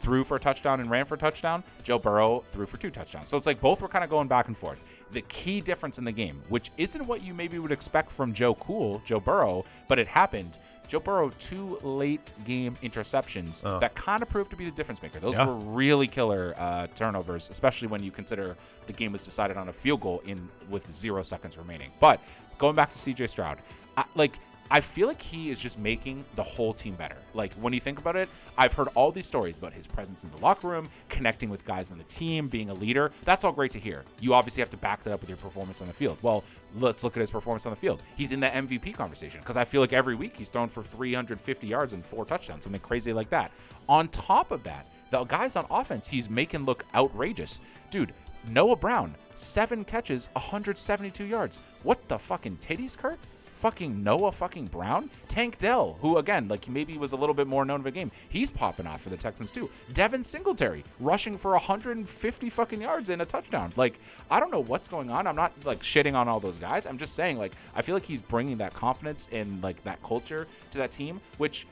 threw 0.00 0.24
for 0.24 0.36
a 0.36 0.40
touchdown 0.40 0.80
and 0.80 0.90
ran 0.90 1.04
for 1.04 1.14
a 1.14 1.18
touchdown. 1.18 1.62
Joe 1.82 1.98
Burrow 1.98 2.40
threw 2.46 2.66
for 2.66 2.76
two 2.76 2.90
touchdowns. 2.90 3.28
So 3.28 3.36
it's 3.36 3.46
like 3.46 3.60
both 3.60 3.82
were 3.82 3.88
kind 3.88 4.04
of 4.04 4.10
going 4.10 4.28
back 4.28 4.48
and 4.48 4.56
forth. 4.56 4.84
The 5.12 5.22
key 5.22 5.60
difference 5.60 5.98
in 5.98 6.04
the 6.04 6.12
game, 6.12 6.40
which 6.48 6.70
isn't 6.76 7.06
what 7.06 7.22
you 7.22 7.34
maybe 7.34 7.58
would 7.58 7.72
expect 7.72 8.10
from 8.12 8.32
Joe 8.32 8.54
Cool, 8.54 9.00
Joe 9.04 9.20
Burrow, 9.20 9.64
but 9.88 9.98
it 9.98 10.06
happened. 10.06 10.58
Joe 10.86 11.00
Burrow, 11.00 11.30
two 11.38 11.78
late 11.82 12.32
game 12.46 12.74
interceptions 12.82 13.62
that 13.80 13.94
kind 13.94 14.22
of 14.22 14.30
proved 14.30 14.50
to 14.50 14.56
be 14.56 14.64
the 14.64 14.70
difference 14.70 15.02
maker. 15.02 15.20
Those 15.20 15.34
Yeah. 15.34 15.46
were 15.46 15.54
really 15.56 16.06
killer 16.06 16.54
uh, 16.56 16.86
turnovers, 16.94 17.50
especially 17.50 17.88
when 17.88 18.02
you 18.02 18.10
consider 18.10 18.56
the 18.86 18.92
game 18.94 19.12
was 19.12 19.22
decided 19.22 19.58
on 19.58 19.68
a 19.68 19.72
field 19.72 20.00
goal 20.00 20.22
in 20.26 20.48
with 20.70 20.90
zero 20.94 21.22
seconds 21.22 21.58
remaining. 21.58 21.90
But 22.00 22.20
going 22.56 22.74
back 22.74 22.90
to 22.92 22.96
CJ 22.96 23.28
Stroud, 23.28 23.58
I, 23.98 24.04
like 24.14 24.38
I 24.70 24.80
feel 24.80 25.08
like 25.08 25.20
he 25.20 25.50
is 25.50 25.60
just 25.60 25.78
making 25.78 26.24
the 26.34 26.42
whole 26.42 26.72
team 26.72 26.94
better. 26.94 27.16
Like 27.34 27.52
when 27.54 27.72
you 27.72 27.80
think 27.80 27.98
about 27.98 28.16
it, 28.16 28.28
I've 28.56 28.72
heard 28.72 28.88
all 28.94 29.10
these 29.10 29.26
stories 29.26 29.56
about 29.56 29.72
his 29.72 29.86
presence 29.86 30.24
in 30.24 30.30
the 30.30 30.36
locker 30.38 30.68
room, 30.68 30.88
connecting 31.08 31.48
with 31.48 31.64
guys 31.64 31.90
on 31.90 31.98
the 31.98 32.04
team, 32.04 32.48
being 32.48 32.70
a 32.70 32.74
leader. 32.74 33.10
That's 33.24 33.44
all 33.44 33.52
great 33.52 33.70
to 33.72 33.78
hear. 33.78 34.04
You 34.20 34.34
obviously 34.34 34.60
have 34.60 34.70
to 34.70 34.76
back 34.76 35.02
that 35.04 35.12
up 35.12 35.20
with 35.20 35.30
your 35.30 35.38
performance 35.38 35.80
on 35.80 35.86
the 35.86 35.94
field. 35.94 36.18
Well, 36.22 36.44
let's 36.76 37.02
look 37.02 37.16
at 37.16 37.20
his 37.20 37.30
performance 37.30 37.66
on 37.66 37.70
the 37.70 37.76
field. 37.76 38.02
He's 38.16 38.32
in 38.32 38.40
the 38.40 38.48
MVP 38.48 38.94
conversation 38.94 39.40
because 39.40 39.56
I 39.56 39.64
feel 39.64 39.80
like 39.80 39.92
every 39.92 40.14
week 40.14 40.36
he's 40.36 40.50
thrown 40.50 40.68
for 40.68 40.82
350 40.82 41.66
yards 41.66 41.92
and 41.92 42.04
four 42.04 42.24
touchdowns, 42.24 42.64
something 42.64 42.80
crazy 42.80 43.12
like 43.12 43.30
that. 43.30 43.52
On 43.88 44.08
top 44.08 44.50
of 44.50 44.62
that, 44.64 44.86
the 45.10 45.24
guys 45.24 45.56
on 45.56 45.66
offense 45.70 46.06
he's 46.08 46.28
making 46.28 46.64
look 46.64 46.84
outrageous. 46.94 47.60
Dude, 47.90 48.12
Noah 48.50 48.76
Brown, 48.76 49.14
seven 49.34 49.84
catches, 49.84 50.28
172 50.34 51.24
yards. 51.24 51.62
What 51.82 52.06
the 52.08 52.18
fucking 52.18 52.58
titties, 52.58 52.96
Kurt? 52.96 53.18
Fucking 53.58 54.04
Noah 54.04 54.30
fucking 54.30 54.66
Brown? 54.66 55.10
Tank 55.26 55.58
Dell, 55.58 55.98
who 56.00 56.18
again, 56.18 56.46
like 56.46 56.68
maybe 56.68 56.96
was 56.96 57.10
a 57.10 57.16
little 57.16 57.34
bit 57.34 57.48
more 57.48 57.64
known 57.64 57.80
of 57.80 57.86
a 57.86 57.90
game. 57.90 58.12
He's 58.28 58.52
popping 58.52 58.86
off 58.86 59.02
for 59.02 59.08
the 59.08 59.16
Texans 59.16 59.50
too. 59.50 59.68
Devin 59.94 60.22
Singletary 60.22 60.84
rushing 61.00 61.36
for 61.36 61.50
150 61.50 62.50
fucking 62.50 62.80
yards 62.80 63.10
and 63.10 63.20
a 63.20 63.24
touchdown. 63.24 63.72
Like, 63.74 63.98
I 64.30 64.38
don't 64.38 64.52
know 64.52 64.62
what's 64.62 64.86
going 64.86 65.10
on. 65.10 65.26
I'm 65.26 65.34
not 65.34 65.52
like 65.64 65.80
shitting 65.80 66.14
on 66.14 66.28
all 66.28 66.38
those 66.38 66.56
guys. 66.56 66.86
I'm 66.86 66.98
just 66.98 67.16
saying, 67.16 67.36
like, 67.36 67.50
I 67.74 67.82
feel 67.82 67.96
like 67.96 68.04
he's 68.04 68.22
bringing 68.22 68.58
that 68.58 68.74
confidence 68.74 69.28
and 69.32 69.60
like 69.60 69.82
that 69.82 70.00
culture 70.04 70.46
to 70.70 70.78
that 70.78 70.92
team, 70.92 71.20
which 71.38 71.66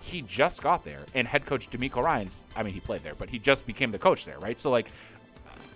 he 0.00 0.22
just 0.22 0.62
got 0.62 0.84
there. 0.84 1.00
And 1.14 1.26
head 1.26 1.46
coach 1.46 1.70
DeMeco 1.70 2.02
Ryans, 2.02 2.44
I 2.56 2.62
mean, 2.62 2.74
he 2.74 2.80
played 2.80 3.02
there, 3.02 3.14
but 3.14 3.30
he 3.30 3.40
just 3.40 3.66
became 3.66 3.90
the 3.90 3.98
coach 3.98 4.24
there, 4.24 4.38
right? 4.38 4.58
So 4.58 4.70
like, 4.70 4.92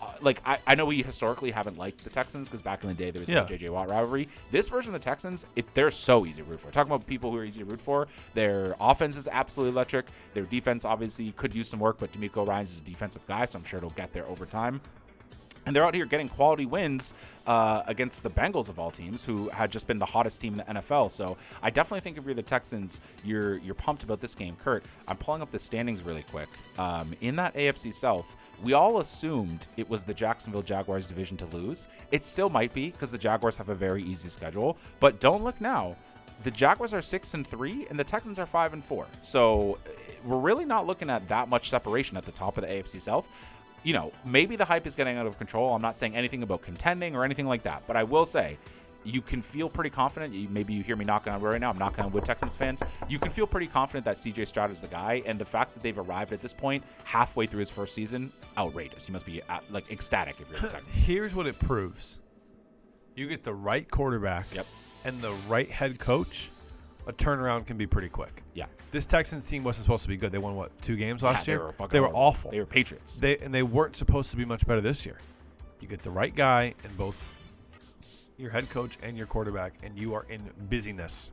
Uh, 0.01 0.11
like 0.21 0.41
I, 0.47 0.59
I 0.67 0.75
know 0.75 0.85
we 0.87 1.03
historically 1.03 1.51
haven't 1.51 1.79
liked 1.79 2.05
the 2.05 2.11
Texans 2.11 2.49
because 2.49 2.63
back 2.63 2.83
in 2.83 2.89
the 2.89 2.95
day 2.95 3.11
there 3.11 3.21
was 3.21 3.29
Yeah. 3.29 3.41
no 3.41 3.47
JJ 3.47 3.71
Watt 3.71 3.91
rivalry. 3.91 4.29
This 4.51 4.69
version 4.69 4.95
of 4.95 5.01
the 5.01 5.05
Texans, 5.05 5.47
it, 5.57 5.67
they're 5.75 5.91
so 5.91 6.27
easy 6.27 6.43
to 6.43 6.49
root 6.49 6.61
for. 6.61 6.71
Talking 6.71 6.93
about 6.93 7.07
people 7.07 7.31
who 7.31 7.39
are 7.39 7.45
easy 7.45 7.61
to 7.61 7.65
root 7.67 7.81
for, 7.81 8.07
their 8.35 8.77
offense 8.81 9.17
is 9.17 9.29
absolutely 9.29 9.73
electric. 9.73 10.07
Their 10.35 10.45
defense 10.45 10.85
obviously 10.85 11.33
could 11.33 11.55
use 11.55 11.69
some 11.69 11.81
work, 11.81 11.97
but 11.99 12.13
DeMeco 12.13 12.47
Ryans 12.47 12.73
is 12.73 12.81
a 12.81 12.85
defensive 12.85 13.27
guy, 13.27 13.45
so 13.45 13.59
I'm 13.59 13.65
sure 13.65 13.79
it'll 13.79 13.91
get 13.91 14.13
there 14.13 14.27
over 14.27 14.47
time. 14.47 14.81
And 15.67 15.75
they're 15.75 15.85
out 15.85 15.95
here 15.95 16.07
getting 16.07 16.29
quality 16.29 16.65
wins 16.65 17.13
uh, 17.47 17.83
against 17.87 18.23
the 18.23 18.31
Bengals 18.31 18.69
of 18.69 18.79
all 18.79 18.91
teams, 18.91 19.25
who 19.25 19.49
had 19.49 19.71
just 19.71 19.89
been 19.89 19.99
the 19.99 20.07
hottest 20.07 20.41
team 20.41 20.53
in 20.53 20.59
the 20.59 20.81
NFL. 20.81 21.11
So 21.11 21.37
I 21.61 21.71
definitely 21.71 22.01
think 22.01 22.17
if 22.17 22.25
you're 22.25 22.35
the 22.35 22.43
Texans, 22.43 23.01
you're 23.25 23.59
you're 23.59 23.75
pumped 23.75 24.05
about 24.05 24.21
this 24.21 24.35
game. 24.35 24.57
Kurt, 24.63 24.85
I'm 25.09 25.17
pulling 25.17 25.43
up 25.43 25.51
the 25.51 25.59
standings 25.59 26.03
really 26.03 26.23
quick. 26.31 26.49
Um, 26.79 27.15
in 27.21 27.35
that 27.37 27.55
AFC 27.55 27.93
South, 27.93 28.37
we 28.63 28.75
all 28.75 29.01
assumed 29.01 29.67
it 29.77 29.89
was 29.91 30.05
the 30.05 30.15
Jacksonville 30.15 30.63
Jaguars 30.63 31.07
division 31.07 31.37
to 31.39 31.47
lose. 31.47 31.89
It 32.13 32.25
still 32.25 32.49
might 32.49 32.73
be 32.73 32.91
because 32.91 33.11
the 33.11 33.19
Jaguars 33.19 33.57
have 33.59 33.69
a 33.69 33.75
very 33.75 34.03
easy 34.03 34.29
schedule. 34.29 34.79
But 35.01 35.19
don't 35.21 35.43
look 35.43 35.61
now. 35.61 35.97
The 36.43 36.51
Jaguars 36.51 36.93
are 36.93 37.03
six 37.03 37.35
and 37.35 37.47
three, 37.47 37.87
and 37.89 37.99
the 37.99 38.05
Texans 38.05 38.39
are 38.39 38.47
five 38.47 38.73
and 38.73 38.85
four. 38.85 39.07
So 39.23 39.79
eh, 39.87 40.13
we're 40.25 40.39
really 40.39 40.65
not 40.65 40.87
looking 40.87 41.09
at 41.09 41.27
that 41.29 41.49
much 41.49 41.71
separation 41.71 42.17
at 42.17 42.25
the 42.25 42.33
top 42.33 42.59
of 42.59 42.63
the 42.63 42.69
AFC 42.69 43.01
South 43.01 43.29
you 43.87 43.93
know, 43.93 44.11
maybe 44.25 44.57
the 44.57 44.65
hype 44.65 44.85
is 44.85 44.97
getting 44.97 45.17
out 45.17 45.27
of 45.27 45.39
control. 45.39 45.73
I'm 45.73 45.81
not 45.81 45.97
saying 45.97 46.17
anything 46.17 46.43
about 46.43 46.61
contending 46.61 47.15
or 47.15 47.23
anything 47.25 47.47
like 47.47 47.63
that, 47.63 47.85
but 47.87 47.97
I 47.97 48.03
will 48.03 48.27
say 48.27 48.59
you 49.05 49.23
can 49.23 49.41
feel 49.41 49.69
pretty 49.69 49.91
confident. 49.91 50.35
You, 50.35 50.49
maybe 50.49 50.73
you 50.75 50.83
hear 50.83 50.97
me 50.97 51.05
knocking 51.05 51.33
on 51.33 51.41
wood 51.41 51.53
right 51.53 51.61
now. 51.61 51.71
I'm 51.71 51.79
knocking 51.79 52.05
on 52.05 52.11
wood, 52.11 52.25
Texans 52.25 52.57
fans. 52.57 52.83
You 53.09 53.21
can 53.21 53.31
feel 53.31 53.47
pretty 53.47 53.69
confident 53.69 54.05
that 54.07 54.17
CJ 54.17 54.49
Stroud 54.49 54.73
is 54.73 54.81
the 54.81 54.89
guy, 54.89 55.23
and 55.25 55.39
the 55.39 55.45
fact 55.45 55.73
that 55.75 55.85
they've 55.85 55.97
arrived 55.97 56.33
at 56.33 56.43
this 56.43 56.53
point 56.53 56.83
halfway 57.05 57.47
through 57.47 57.61
his 57.61 57.71
first 57.71 57.95
season, 57.95 58.33
outrageous. 58.59 59.07
You 59.09 59.13
must 59.13 59.25
be 59.25 59.41
uh, 59.49 59.61
like 59.71 59.89
ecstatic 59.93 60.41
if 60.41 60.51
you're 60.51 60.59
the 60.59 60.69
Texans. 60.79 61.05
Here's 61.05 61.37
what 61.37 61.47
it 61.47 61.57
proves: 61.61 62.19
you 63.15 63.29
get 63.29 63.45
the 63.45 63.55
right 63.55 63.89
quarterback, 63.89 64.47
Yep. 64.53 64.67
and 65.05 65.21
the 65.23 65.31
right 65.49 65.71
head 65.71 66.01
coach. 66.01 66.51
A 67.09 67.13
turnaround 67.13 67.67
can 67.67 67.77
be 67.77 67.87
pretty 67.87 68.09
quick. 68.09 68.43
Yeah. 68.55 68.67
This 68.91 69.07
Texans 69.07 69.47
team 69.47 69.63
wasn't 69.63 69.85
supposed 69.85 70.03
to 70.05 70.09
be 70.09 70.17
good. 70.17 70.33
They 70.33 70.39
won 70.39 70.57
what 70.57 70.71
two 70.83 70.97
games 70.97 71.23
last 71.23 71.47
Yeah, 71.47 71.53
year? 71.55 71.59
They 71.61 71.65
were, 71.67 71.73
fucking 71.73 71.89
they 71.97 72.01
were 72.01 72.07
horrible. 72.07 72.21
awful. 72.23 72.51
They 72.51 72.59
were 72.59 72.67
Patriots. 72.67 73.21
They 73.21 73.39
and 73.39 73.55
they 73.55 73.63
weren't 73.63 73.95
supposed 73.97 74.31
to 74.33 74.37
be 74.37 74.45
much 74.45 74.67
better 74.67 74.81
this 74.81 75.07
year. 75.07 75.19
You 75.81 75.89
get 75.89 76.03
the 76.03 76.11
right 76.11 76.35
guy 76.35 76.75
and 76.83 76.97
both 76.97 77.33
your 78.39 78.51
head 78.51 78.69
coach 78.71 78.99
and 79.03 79.17
your 79.17 79.27
quarterback, 79.27 79.75
and 79.83 79.97
you 79.97 80.15
are 80.15 80.27
in 80.29 80.41
busyness. 80.69 81.31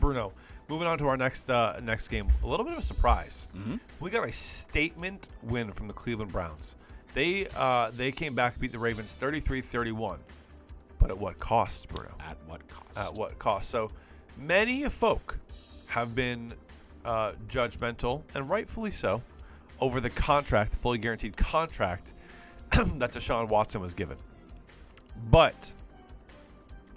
Bruno, 0.00 0.32
moving 0.68 0.86
on 0.88 0.98
to 0.98 1.06
our 1.08 1.16
next 1.16 1.48
uh, 1.50 1.78
next 1.82 2.08
game, 2.08 2.28
a 2.42 2.46
little 2.46 2.64
bit 2.64 2.72
of 2.72 2.78
a 2.80 2.82
surprise. 2.82 3.48
Mhm. 3.56 3.80
We 4.00 4.10
got 4.10 4.26
a 4.26 4.32
statement 4.32 5.28
win 5.42 5.72
from 5.72 5.86
the 5.88 5.94
Cleveland 5.94 6.32
Browns. 6.32 6.76
They 7.14 7.46
uh, 7.56 7.90
they 7.92 8.12
came 8.12 8.34
back, 8.34 8.58
beat 8.60 8.72
the 8.72 8.78
Ravens 8.78 9.16
33-31, 9.18 10.18
but 10.98 11.10
at 11.10 11.16
what 11.18 11.38
cost, 11.38 11.88
Bruno? 11.88 12.14
At 12.20 12.36
what 12.46 12.66
cost? 12.68 12.98
at 12.98 13.14
what 13.14 13.38
cost. 13.38 13.70
So 13.70 13.90
many 14.36 14.88
folk 14.88 15.38
have 15.86 16.14
been 16.14 16.52
uh, 17.04 17.32
judgmental, 17.48 18.22
and 18.34 18.48
rightfully 18.48 18.90
so, 18.90 19.22
over 19.80 20.00
the 20.00 20.10
contract, 20.10 20.72
the 20.72 20.76
fully 20.76 20.98
guaranteed 20.98 21.36
contract 21.36 22.12
that 22.72 23.12
Deshaun 23.12 23.48
Watson 23.48 23.80
was 23.80 23.94
given. 23.94 24.16
But 25.30 25.72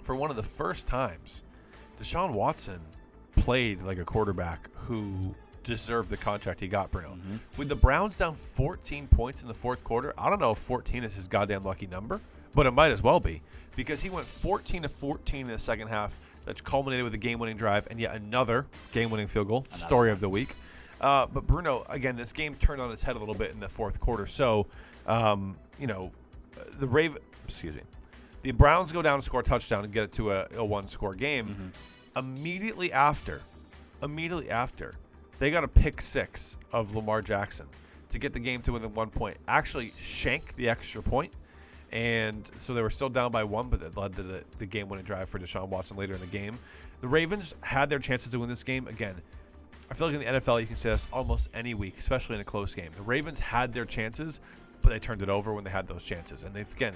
for 0.02 0.14
one 0.14 0.30
of 0.30 0.36
the 0.36 0.42
first 0.42 0.86
times, 0.86 1.44
Deshaun 2.00 2.32
Watson 2.32 2.80
played 3.36 3.82
like 3.82 3.98
a 3.98 4.04
quarterback 4.04 4.68
who 4.74 5.34
deserved 5.62 6.10
the 6.10 6.16
contract 6.16 6.60
he 6.60 6.68
got, 6.68 6.90
Bruno. 6.90 7.18
With 7.56 7.68
the 7.68 7.76
Browns 7.76 8.16
down 8.16 8.34
14 8.34 9.06
points 9.08 9.42
in 9.42 9.48
the 9.48 9.54
fourth 9.54 9.84
quarter, 9.84 10.12
I 10.18 10.30
don't 10.30 10.40
know 10.40 10.52
if 10.52 10.58
14 10.58 11.04
is 11.04 11.14
his 11.14 11.28
goddamn 11.28 11.64
lucky 11.64 11.86
number, 11.86 12.20
but 12.54 12.66
it 12.66 12.72
might 12.72 12.90
as 12.90 13.02
well 13.02 13.20
be 13.20 13.42
because 13.80 14.02
he 14.02 14.10
went 14.10 14.26
14 14.26 14.82
to 14.82 14.90
14 14.90 15.40
in 15.40 15.46
the 15.50 15.58
second 15.58 15.88
half. 15.88 16.18
That 16.44 16.62
culminated 16.64 17.02
with 17.02 17.14
a 17.14 17.18
game-winning 17.18 17.56
drive 17.56 17.86
and 17.90 17.98
yet 17.98 18.14
another 18.14 18.66
game-winning 18.92 19.26
field 19.26 19.48
goal. 19.48 19.66
Story 19.70 20.10
of 20.10 20.20
the 20.20 20.28
week. 20.28 20.54
Uh, 21.00 21.26
but 21.26 21.46
Bruno, 21.46 21.86
again, 21.88 22.14
this 22.14 22.32
game 22.34 22.54
turned 22.56 22.80
on 22.80 22.90
its 22.90 23.02
head 23.02 23.16
a 23.16 23.18
little 23.18 23.34
bit 23.34 23.52
in 23.52 23.60
the 23.60 23.68
fourth 23.70 24.00
quarter. 24.00 24.26
So, 24.26 24.66
um, 25.06 25.56
you 25.78 25.86
know, 25.86 26.10
the 26.78 26.86
Raven, 26.86 27.22
excuse 27.46 27.74
me, 27.74 27.82
the 28.42 28.50
Browns 28.50 28.92
go 28.92 29.00
down 29.00 29.14
and 29.14 29.24
score 29.24 29.40
a 29.40 29.42
touchdown 29.42 29.84
and 29.84 29.92
get 29.92 30.04
it 30.04 30.12
to 30.12 30.32
a, 30.32 30.46
a 30.56 30.64
one-score 30.64 31.14
game. 31.14 31.72
Immediately 32.16 32.92
after, 32.92 33.40
immediately 34.02 34.50
after, 34.50 34.94
they 35.38 35.50
got 35.50 35.64
a 35.64 35.68
pick 35.68 36.02
six 36.02 36.58
of 36.72 36.94
Lamar 36.94 37.22
Jackson 37.22 37.66
to 38.10 38.18
get 38.18 38.32
the 38.34 38.40
game 38.40 38.60
to 38.62 38.72
within 38.72 38.92
one 38.94 39.08
point. 39.10 39.38
Actually, 39.48 39.92
shank 39.98 40.54
the 40.56 40.68
extra 40.68 41.02
point, 41.02 41.32
and 41.92 42.50
so 42.58 42.74
they 42.74 42.82
were 42.82 42.90
still 42.90 43.08
down 43.08 43.32
by 43.32 43.44
one, 43.44 43.68
but 43.68 43.82
it 43.82 43.96
led 43.96 44.14
to 44.16 44.22
the, 44.22 44.44
the 44.58 44.66
game-winning 44.66 45.04
drive 45.04 45.28
for 45.28 45.38
Deshaun 45.38 45.68
Watson 45.68 45.96
later 45.96 46.14
in 46.14 46.20
the 46.20 46.26
game. 46.26 46.58
The 47.00 47.08
Ravens 47.08 47.54
had 47.62 47.90
their 47.90 47.98
chances 47.98 48.30
to 48.32 48.38
win 48.38 48.48
this 48.48 48.62
game 48.62 48.86
again. 48.86 49.16
I 49.90 49.94
feel 49.94 50.06
like 50.06 50.16
in 50.16 50.20
the 50.20 50.40
NFL, 50.40 50.60
you 50.60 50.66
can 50.66 50.76
say 50.76 50.90
this 50.90 51.08
almost 51.12 51.48
any 51.52 51.74
week, 51.74 51.98
especially 51.98 52.36
in 52.36 52.40
a 52.40 52.44
close 52.44 52.74
game. 52.74 52.90
The 52.96 53.02
Ravens 53.02 53.40
had 53.40 53.72
their 53.72 53.84
chances, 53.84 54.40
but 54.82 54.90
they 54.90 55.00
turned 55.00 55.22
it 55.22 55.28
over 55.28 55.52
when 55.52 55.64
they 55.64 55.70
had 55.70 55.88
those 55.88 56.04
chances. 56.04 56.44
And 56.44 56.54
they've, 56.54 56.72
again, 56.72 56.94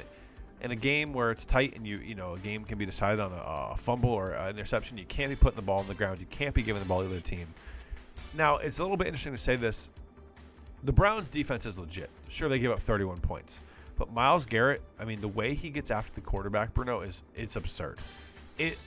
in 0.64 0.70
a 0.70 0.76
game 0.76 1.12
where 1.12 1.30
it's 1.30 1.44
tight 1.44 1.76
and 1.76 1.86
you 1.86 1.98
you 1.98 2.14
know 2.14 2.34
a 2.34 2.38
game 2.38 2.64
can 2.64 2.78
be 2.78 2.86
decided 2.86 3.20
on 3.20 3.32
a, 3.32 3.72
a 3.72 3.76
fumble 3.76 4.10
or 4.10 4.32
an 4.32 4.50
interception, 4.50 4.96
you 4.96 5.04
can't 5.04 5.30
be 5.30 5.36
putting 5.36 5.56
the 5.56 5.62
ball 5.62 5.80
on 5.80 5.88
the 5.88 5.94
ground. 5.94 6.20
You 6.20 6.26
can't 6.30 6.54
be 6.54 6.62
giving 6.62 6.82
the 6.82 6.88
ball 6.88 7.02
to 7.02 7.08
the 7.08 7.14
other 7.14 7.20
team. 7.22 7.46
Now 8.34 8.56
it's 8.56 8.78
a 8.78 8.82
little 8.82 8.96
bit 8.96 9.06
interesting 9.06 9.32
to 9.32 9.38
say 9.38 9.56
this. 9.56 9.90
The 10.84 10.92
Browns' 10.92 11.28
defense 11.28 11.66
is 11.66 11.78
legit. 11.78 12.10
Sure, 12.28 12.48
they 12.48 12.58
gave 12.58 12.70
up 12.70 12.78
31 12.78 13.20
points, 13.20 13.60
but 13.96 14.12
Myles 14.12 14.46
Garrett, 14.46 14.82
I 14.98 15.04
mean, 15.04 15.20
the 15.20 15.28
way 15.28 15.54
he 15.54 15.70
gets 15.70 15.90
after 15.90 16.12
the 16.14 16.20
quarterback, 16.20 16.74
Bruno, 16.74 17.00
is 17.00 17.22
it's 17.34 17.56
absurd. 17.56 17.98
It 18.58 18.78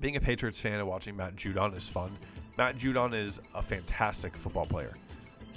being 0.00 0.16
a 0.16 0.20
Patriots 0.20 0.60
fan 0.60 0.74
and 0.74 0.86
watching 0.86 1.16
Matt 1.16 1.36
Judon 1.36 1.76
is 1.76 1.88
fun. 1.88 2.16
Matt 2.56 2.76
Judon 2.76 3.14
is 3.14 3.40
a 3.54 3.62
fantastic 3.62 4.36
football 4.36 4.66
player, 4.66 4.96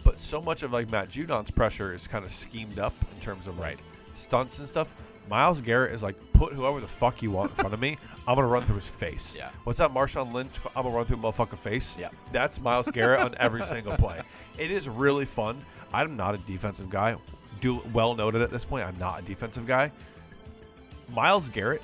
but 0.03 0.19
so 0.19 0.41
much 0.41 0.63
of 0.63 0.71
like 0.71 0.89
Matt 0.89 1.09
Judon's 1.09 1.51
pressure 1.51 1.93
is 1.93 2.07
kind 2.07 2.25
of 2.25 2.31
schemed 2.31 2.79
up 2.79 2.93
in 3.13 3.21
terms 3.21 3.47
of 3.47 3.59
like 3.59 3.79
stunts 4.13 4.59
and 4.59 4.67
stuff. 4.67 4.93
Myles 5.29 5.61
Garrett 5.61 5.91
is 5.91 6.01
like, 6.01 6.15
put 6.33 6.53
whoever 6.53 6.79
the 6.79 6.87
fuck 6.87 7.21
you 7.21 7.31
want 7.31 7.51
in 7.51 7.55
front 7.57 7.73
of 7.73 7.79
me. 7.79 7.97
I'm 8.27 8.35
gonna 8.35 8.47
run 8.47 8.65
through 8.65 8.75
his 8.75 8.87
face. 8.87 9.35
Yeah. 9.37 9.49
What's 9.63 9.79
that, 9.79 9.93
Marshawn 9.93 10.33
Lynch? 10.33 10.59
I'm 10.75 10.83
gonna 10.83 10.95
run 10.95 11.05
through 11.05 11.17
motherfucking 11.17 11.57
face. 11.57 11.97
Yeah. 11.97 12.09
That's 12.31 12.59
Myles 12.61 12.89
Garrett 12.89 13.21
on 13.21 13.35
every 13.37 13.63
single 13.63 13.95
play. 13.95 14.21
It 14.57 14.71
is 14.71 14.89
really 14.89 15.25
fun. 15.25 15.63
I'm 15.93 16.15
not 16.17 16.35
a 16.35 16.37
defensive 16.39 16.89
guy. 16.89 17.15
Do 17.61 17.81
well 17.93 18.15
noted 18.15 18.41
at 18.41 18.51
this 18.51 18.65
point. 18.65 18.85
I'm 18.85 18.97
not 18.99 19.19
a 19.19 19.23
defensive 19.23 19.65
guy. 19.67 19.91
Myles 21.09 21.49
Garrett 21.49 21.81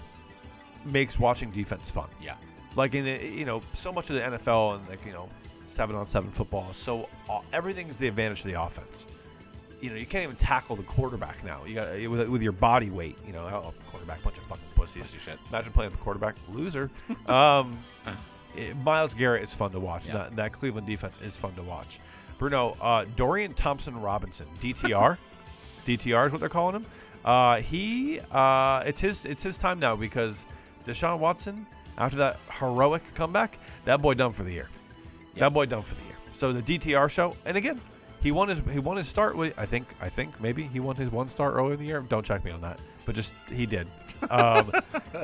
makes 0.85 1.17
watching 1.17 1.49
defense 1.51 1.89
fun 1.89 2.09
Yeah. 2.21 2.35
like 2.75 2.93
in 2.93 3.05
you 3.37 3.45
know 3.45 3.61
so 3.73 3.91
much 3.93 4.09
of 4.09 4.17
the 4.17 4.21
NFL 4.21 4.75
and 4.75 4.89
like 4.89 5.05
you 5.05 5.13
know 5.13 5.29
seven 5.65 5.95
on 5.95 6.05
seven 6.05 6.29
football. 6.29 6.73
So 6.73 7.07
uh, 7.29 7.39
everything's 7.53 7.97
the 7.97 8.07
advantage 8.07 8.39
of 8.41 8.51
the 8.51 8.61
offense. 8.61 9.07
You 9.79 9.89
know 9.89 9.95
you 9.95 10.05
can't 10.05 10.23
even 10.25 10.35
tackle 10.35 10.75
the 10.75 10.83
quarterback 10.83 11.43
now. 11.43 11.61
You 11.65 11.75
got 11.75 11.93
with, 12.09 12.27
with 12.27 12.41
your 12.41 12.51
body 12.51 12.89
weight. 12.89 13.17
You 13.25 13.33
know 13.33 13.43
oh, 13.45 13.73
quarterback 13.89 14.21
bunch 14.23 14.37
of 14.37 14.43
fucking 14.43 14.63
pussies. 14.75 15.03
Pussy 15.03 15.19
shit. 15.19 15.39
Imagine 15.49 15.71
playing 15.71 15.91
quarterback 15.91 16.35
loser. 16.51 16.89
um, 17.27 17.77
it- 18.55 18.75
Myles 18.77 19.13
Garrett 19.13 19.43
is 19.43 19.53
fun 19.53 19.71
to 19.71 19.79
watch. 19.79 20.07
Yeah. 20.07 20.13
That, 20.15 20.35
that 20.35 20.53
Cleveland 20.53 20.85
defense 20.87 21.17
is 21.23 21.37
fun 21.37 21.53
to 21.55 21.63
watch. 21.63 21.99
Bruno 22.37 22.75
uh, 22.81 23.05
Dorian 23.15 23.53
Thompson 23.53 23.99
Robinson 24.01 24.47
DTR. 24.59 25.17
DTR 25.85 26.27
is 26.27 26.31
what 26.31 26.39
they're 26.39 26.49
calling 26.49 26.75
him. 26.75 26.85
Uh, 27.25 27.57
he 27.57 28.19
uh, 28.31 28.83
it's 28.85 28.99
his 28.99 29.25
it's 29.25 29.43
his 29.43 29.57
time 29.57 29.79
now 29.79 29.95
because 29.95 30.45
Deshaun 30.85 31.19
Watson 31.19 31.65
after 31.97 32.17
that 32.17 32.37
heroic 32.49 33.03
comeback, 33.13 33.57
that 33.85 34.01
boy 34.01 34.13
done 34.13 34.31
for 34.31 34.43
the 34.43 34.51
year. 34.51 34.69
That 35.37 35.53
boy 35.53 35.65
done 35.65 35.81
for 35.81 35.95
the 35.95 36.01
year. 36.03 36.15
So 36.33 36.51
the 36.51 36.61
DTR 36.61 37.09
show, 37.09 37.35
and 37.45 37.57
again, 37.57 37.79
he 38.21 38.31
won 38.31 38.47
his 38.47 38.61
he 38.71 38.79
won 38.79 38.97
his 38.97 39.07
start 39.07 39.35
with 39.35 39.57
I 39.57 39.65
think 39.65 39.87
I 40.01 40.09
think 40.09 40.39
maybe 40.41 40.63
he 40.63 40.79
won 40.79 40.95
his 40.95 41.11
one 41.11 41.29
start 41.29 41.55
earlier 41.55 41.73
in 41.73 41.79
the 41.79 41.85
year. 41.85 42.01
Don't 42.07 42.25
check 42.25 42.43
me 42.43 42.51
on 42.51 42.61
that, 42.61 42.79
but 43.05 43.15
just 43.15 43.33
he 43.51 43.65
did. 43.65 43.87
Um, 44.29 44.71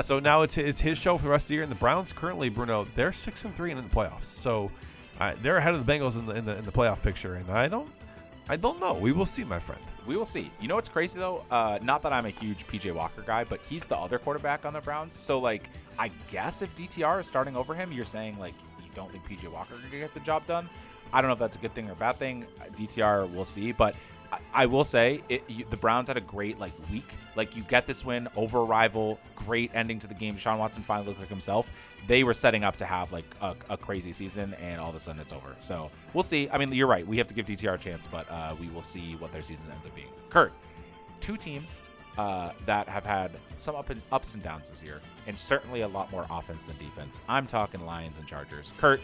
so 0.03 0.20
now 0.20 0.41
it's 0.41 0.57
it's 0.57 0.82
his 0.82 0.97
show 0.97 1.18
for 1.18 1.24
the 1.24 1.30
rest 1.30 1.45
of 1.45 1.47
the 1.47 1.53
year. 1.53 1.64
And 1.64 1.72
the 1.72 1.78
Browns 1.78 2.12
currently, 2.12 2.49
Bruno, 2.49 2.86
they're 2.95 3.14
six 3.14 3.45
and 3.45 3.55
three 3.55 3.72
and 3.72 3.80
in 3.80 3.88
the 3.88 3.95
playoffs. 3.95 4.26
So 4.26 4.70
uh, 5.22 5.36
they're 5.41 5.55
ahead 5.55 5.74
of 5.74 5.86
the 5.86 5.91
Bengals 5.91 6.20
in 6.20 6.26
the, 6.26 6.36
in 6.36 6.43
the 6.43 6.57
in 6.57 6.66
the 6.66 6.72
playoff 6.72 7.01
picture. 7.01 7.36
And 7.36 7.49
I 7.49 7.70
don't 7.70 7.89
I 8.52 8.58
don't 8.58 8.80
know. 8.80 8.95
We 8.95 9.12
will 9.12 9.28
see, 9.28 9.43
my 9.43 9.60
friend. 9.60 9.82
We 10.08 10.18
will 10.18 10.26
see. 10.26 10.52
You 10.60 10.68
know 10.68 10.74
what's 10.74 10.89
crazy 10.89 11.20
though? 11.20 11.43
Uh, 11.52 11.78
not 11.84 12.02
that 12.02 12.12
I'm 12.12 12.26
a 12.26 12.32
huge 12.32 12.66
PJ 12.66 12.91
Walker 12.91 13.22
guy, 13.22 13.43
but 13.43 13.62
he's 13.70 13.88
the 13.88 13.95
other 13.95 14.18
quarterback 14.18 14.66
on 14.66 14.74
the 14.74 14.82
Browns. 14.82 15.14
So 15.14 15.38
like, 15.38 15.70
I 16.00 16.10
guess 16.32 16.64
if 16.64 16.76
DTR 16.76 17.20
is 17.20 17.28
starting 17.28 17.56
over 17.56 17.76
him, 17.76 17.91
you're 17.91 18.06
saying 18.06 18.39
like 18.39 18.56
you 18.84 18.89
don't 18.95 19.12
think 19.12 19.24
PJ 19.30 19.47
Walker 19.52 19.76
can 19.76 20.00
get 20.00 20.16
the 20.16 20.20
job 20.22 20.47
done. 20.47 20.68
I 21.14 21.22
don't 21.22 21.30
know 21.30 21.34
if 21.34 21.39
that's 21.39 21.58
a 21.58 21.60
good 21.60 21.76
thing 21.76 21.89
or 21.89 21.93
a 21.93 21.95
bad 21.95 22.18
thing. 22.18 22.43
Uh, 22.60 22.66
DTR, 22.76 23.30
we'll 23.30 23.45
see. 23.45 23.72
But 23.72 23.95
I, 24.54 24.66
will 24.66 24.84
say 24.84 25.22
it, 25.30 25.44
you, 25.50 25.66
the 25.70 25.78
Browns 25.78 26.08
had 26.08 26.18
a 26.18 26.22
great 26.22 26.60
like 26.60 26.72
week. 26.92 27.14
Like 27.36 27.56
you 27.56 27.64
get 27.64 27.86
this 27.86 28.04
win 28.04 28.28
over 28.36 28.60
a 28.60 28.64
rival, 28.64 29.20
great 29.36 29.72
ending 29.74 30.00
to 30.00 30.08
the 30.08 30.14
game. 30.14 30.36
Deshaun 30.36 30.58
Watson 30.58 30.84
finally 30.84 31.08
looked 31.08 31.20
like 31.20 31.30
himself. 31.30 31.72
They 32.08 32.24
were 32.24 32.34
setting 32.34 32.64
up 32.64 32.76
to 32.78 32.86
have 32.86 33.12
like 33.12 33.26
a, 33.42 33.56
a 33.70 33.78
crazy 33.78 34.14
season, 34.14 34.54
and 34.56 34.80
all 34.80 34.90
of 34.90 34.96
a 34.96 35.00
sudden 35.00 35.22
it's 35.22 35.34
over. 35.34 35.56
So 35.62 35.90
we'll 36.14 36.24
see. 36.24 36.50
I 36.50 36.58
mean, 36.58 36.72
you're 36.74 36.88
right. 36.88 37.06
We 37.06 37.18
have 37.18 37.28
to 37.28 37.34
give 37.34 37.46
DTR 37.46 37.76
a 37.76 37.78
chance, 37.78 38.08
but 38.08 38.30
uh, 38.30 38.56
we 38.60 38.68
will 38.70 38.82
see 38.82 39.16
what 39.16 39.32
their 39.32 39.42
season 39.42 39.72
ends 39.72 39.88
up 39.88 39.96
being. 39.96 40.08
Kurt, 40.30 40.54
two 41.20 41.38
teams 41.38 41.82
uh, 42.18 42.52
that 42.66 42.88
have 42.90 43.06
had 43.06 43.32
some 43.58 43.76
up 43.76 43.90
and 43.90 44.02
ups 44.12 44.34
and 44.34 44.44
downs 44.44 44.70
this 44.70 44.84
year, 44.84 45.02
and 45.28 45.38
certainly 45.38 45.82
a 45.82 45.88
lot 45.88 46.12
more 46.12 46.26
offense 46.30 46.68
than 46.68 46.78
defense. 46.78 47.22
I'm 47.30 47.48
talking 47.48 47.86
Lions 47.86 48.18
and 48.18 48.28
Chargers. 48.28 48.74
Kurt, 48.78 49.02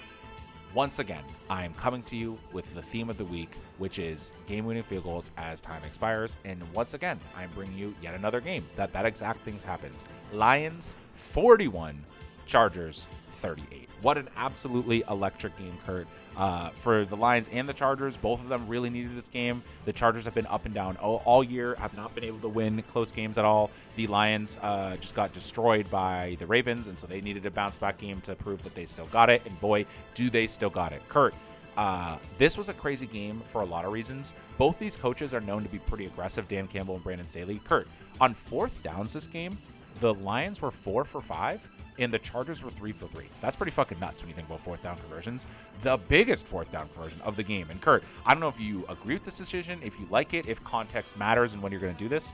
once 0.75 0.99
again, 0.99 1.23
I 1.49 1.63
am 1.63 1.73
coming 1.75 2.03
to 2.03 2.17
you 2.17 2.37
with 2.51 2.71
the 2.75 2.81
theme 2.81 3.09
of 3.09 3.17
the 3.17 3.23
week, 3.23 3.55
which 3.77 3.97
is 3.97 4.33
game-winning 4.45 4.83
field 4.83 5.05
goals 5.05 5.31
as 5.37 5.61
time 5.61 5.81
expires. 5.85 6.35
And 6.43 6.61
once 6.73 6.93
again, 6.93 7.17
I'm 7.37 7.49
bringing 7.55 7.77
you 7.77 7.95
yet 8.03 8.13
another 8.13 8.41
game 8.41 8.65
that 8.75 8.91
that 8.91 9.05
exact 9.05 9.39
thing 9.45 9.57
happens. 9.65 10.05
Lions 10.33 10.93
41, 11.13 11.97
Chargers 12.45 13.07
38. 13.35 13.89
What 14.01 14.17
an 14.17 14.29
absolutely 14.37 15.03
electric 15.09 15.57
game, 15.57 15.77
Kurt. 15.85 16.07
Uh, 16.37 16.69
for 16.71 17.05
the 17.05 17.15
Lions 17.15 17.49
and 17.49 17.67
the 17.67 17.73
Chargers, 17.73 18.17
both 18.17 18.41
of 18.41 18.49
them 18.49 18.67
really 18.67 18.89
needed 18.89 19.15
this 19.15 19.29
game. 19.29 19.63
The 19.85 19.93
Chargers 19.93 20.25
have 20.25 20.33
been 20.33 20.47
up 20.47 20.65
and 20.65 20.73
down 20.73 20.97
all, 20.97 21.21
all 21.25 21.43
year, 21.43 21.75
have 21.75 21.95
not 21.95 22.13
been 22.13 22.25
able 22.25 22.39
to 22.39 22.49
win 22.49 22.81
close 22.83 23.11
games 23.11 23.37
at 23.37 23.45
all. 23.45 23.71
The 23.95 24.07
Lions 24.07 24.57
uh, 24.61 24.97
just 24.97 25.15
got 25.15 25.31
destroyed 25.31 25.89
by 25.89 26.35
the 26.39 26.45
Ravens, 26.45 26.87
and 26.87 26.99
so 26.99 27.07
they 27.07 27.21
needed 27.21 27.45
a 27.45 27.51
bounce 27.51 27.77
back 27.77 27.97
game 27.97 28.19
to 28.21 28.35
prove 28.35 28.61
that 28.63 28.75
they 28.75 28.85
still 28.85 29.07
got 29.07 29.29
it. 29.29 29.45
And 29.45 29.59
boy, 29.61 29.85
do 30.13 30.29
they 30.29 30.47
still 30.47 30.69
got 30.69 30.91
it. 30.91 31.01
Kurt, 31.07 31.33
uh, 31.77 32.17
this 32.37 32.57
was 32.57 32.69
a 32.69 32.73
crazy 32.73 33.07
game 33.07 33.41
for 33.47 33.61
a 33.61 33.65
lot 33.65 33.85
of 33.85 33.91
reasons. 33.91 34.35
Both 34.57 34.79
these 34.79 34.95
coaches 34.95 35.33
are 35.33 35.41
known 35.41 35.63
to 35.63 35.69
be 35.69 35.79
pretty 35.79 36.05
aggressive, 36.05 36.47
Dan 36.47 36.67
Campbell 36.67 36.95
and 36.95 37.03
Brandon 37.03 37.27
Staley. 37.27 37.59
Kurt, 37.63 37.87
on 38.19 38.33
fourth 38.33 38.81
downs 38.83 39.13
this 39.13 39.27
game, 39.27 39.57
the 39.99 40.13
Lions 40.13 40.61
were 40.61 40.71
four 40.71 41.05
for 41.05 41.21
five, 41.21 41.69
and 41.99 42.13
the 42.13 42.19
Chargers 42.19 42.63
were 42.63 42.71
three 42.71 42.91
for 42.91 43.07
three. 43.07 43.25
That's 43.41 43.55
pretty 43.55 43.71
fucking 43.71 43.99
nuts 43.99 44.21
when 44.21 44.29
you 44.29 44.35
think 44.35 44.47
about 44.47 44.61
fourth 44.61 44.81
down 44.81 44.97
conversions. 44.97 45.47
The 45.81 45.97
biggest 46.07 46.47
fourth 46.47 46.71
down 46.71 46.89
conversion 46.89 47.21
of 47.21 47.35
the 47.35 47.43
game. 47.43 47.67
And 47.69 47.81
Kurt, 47.81 48.03
I 48.25 48.33
don't 48.33 48.41
know 48.41 48.47
if 48.47 48.59
you 48.59 48.85
agree 48.89 49.15
with 49.15 49.23
this 49.23 49.37
decision, 49.37 49.79
if 49.83 49.99
you 49.99 50.07
like 50.09 50.33
it, 50.33 50.47
if 50.47 50.63
context 50.63 51.17
matters, 51.17 51.53
and 51.53 51.61
when 51.61 51.71
you're 51.71 51.81
going 51.81 51.95
to 51.95 52.03
do 52.03 52.09
this. 52.09 52.33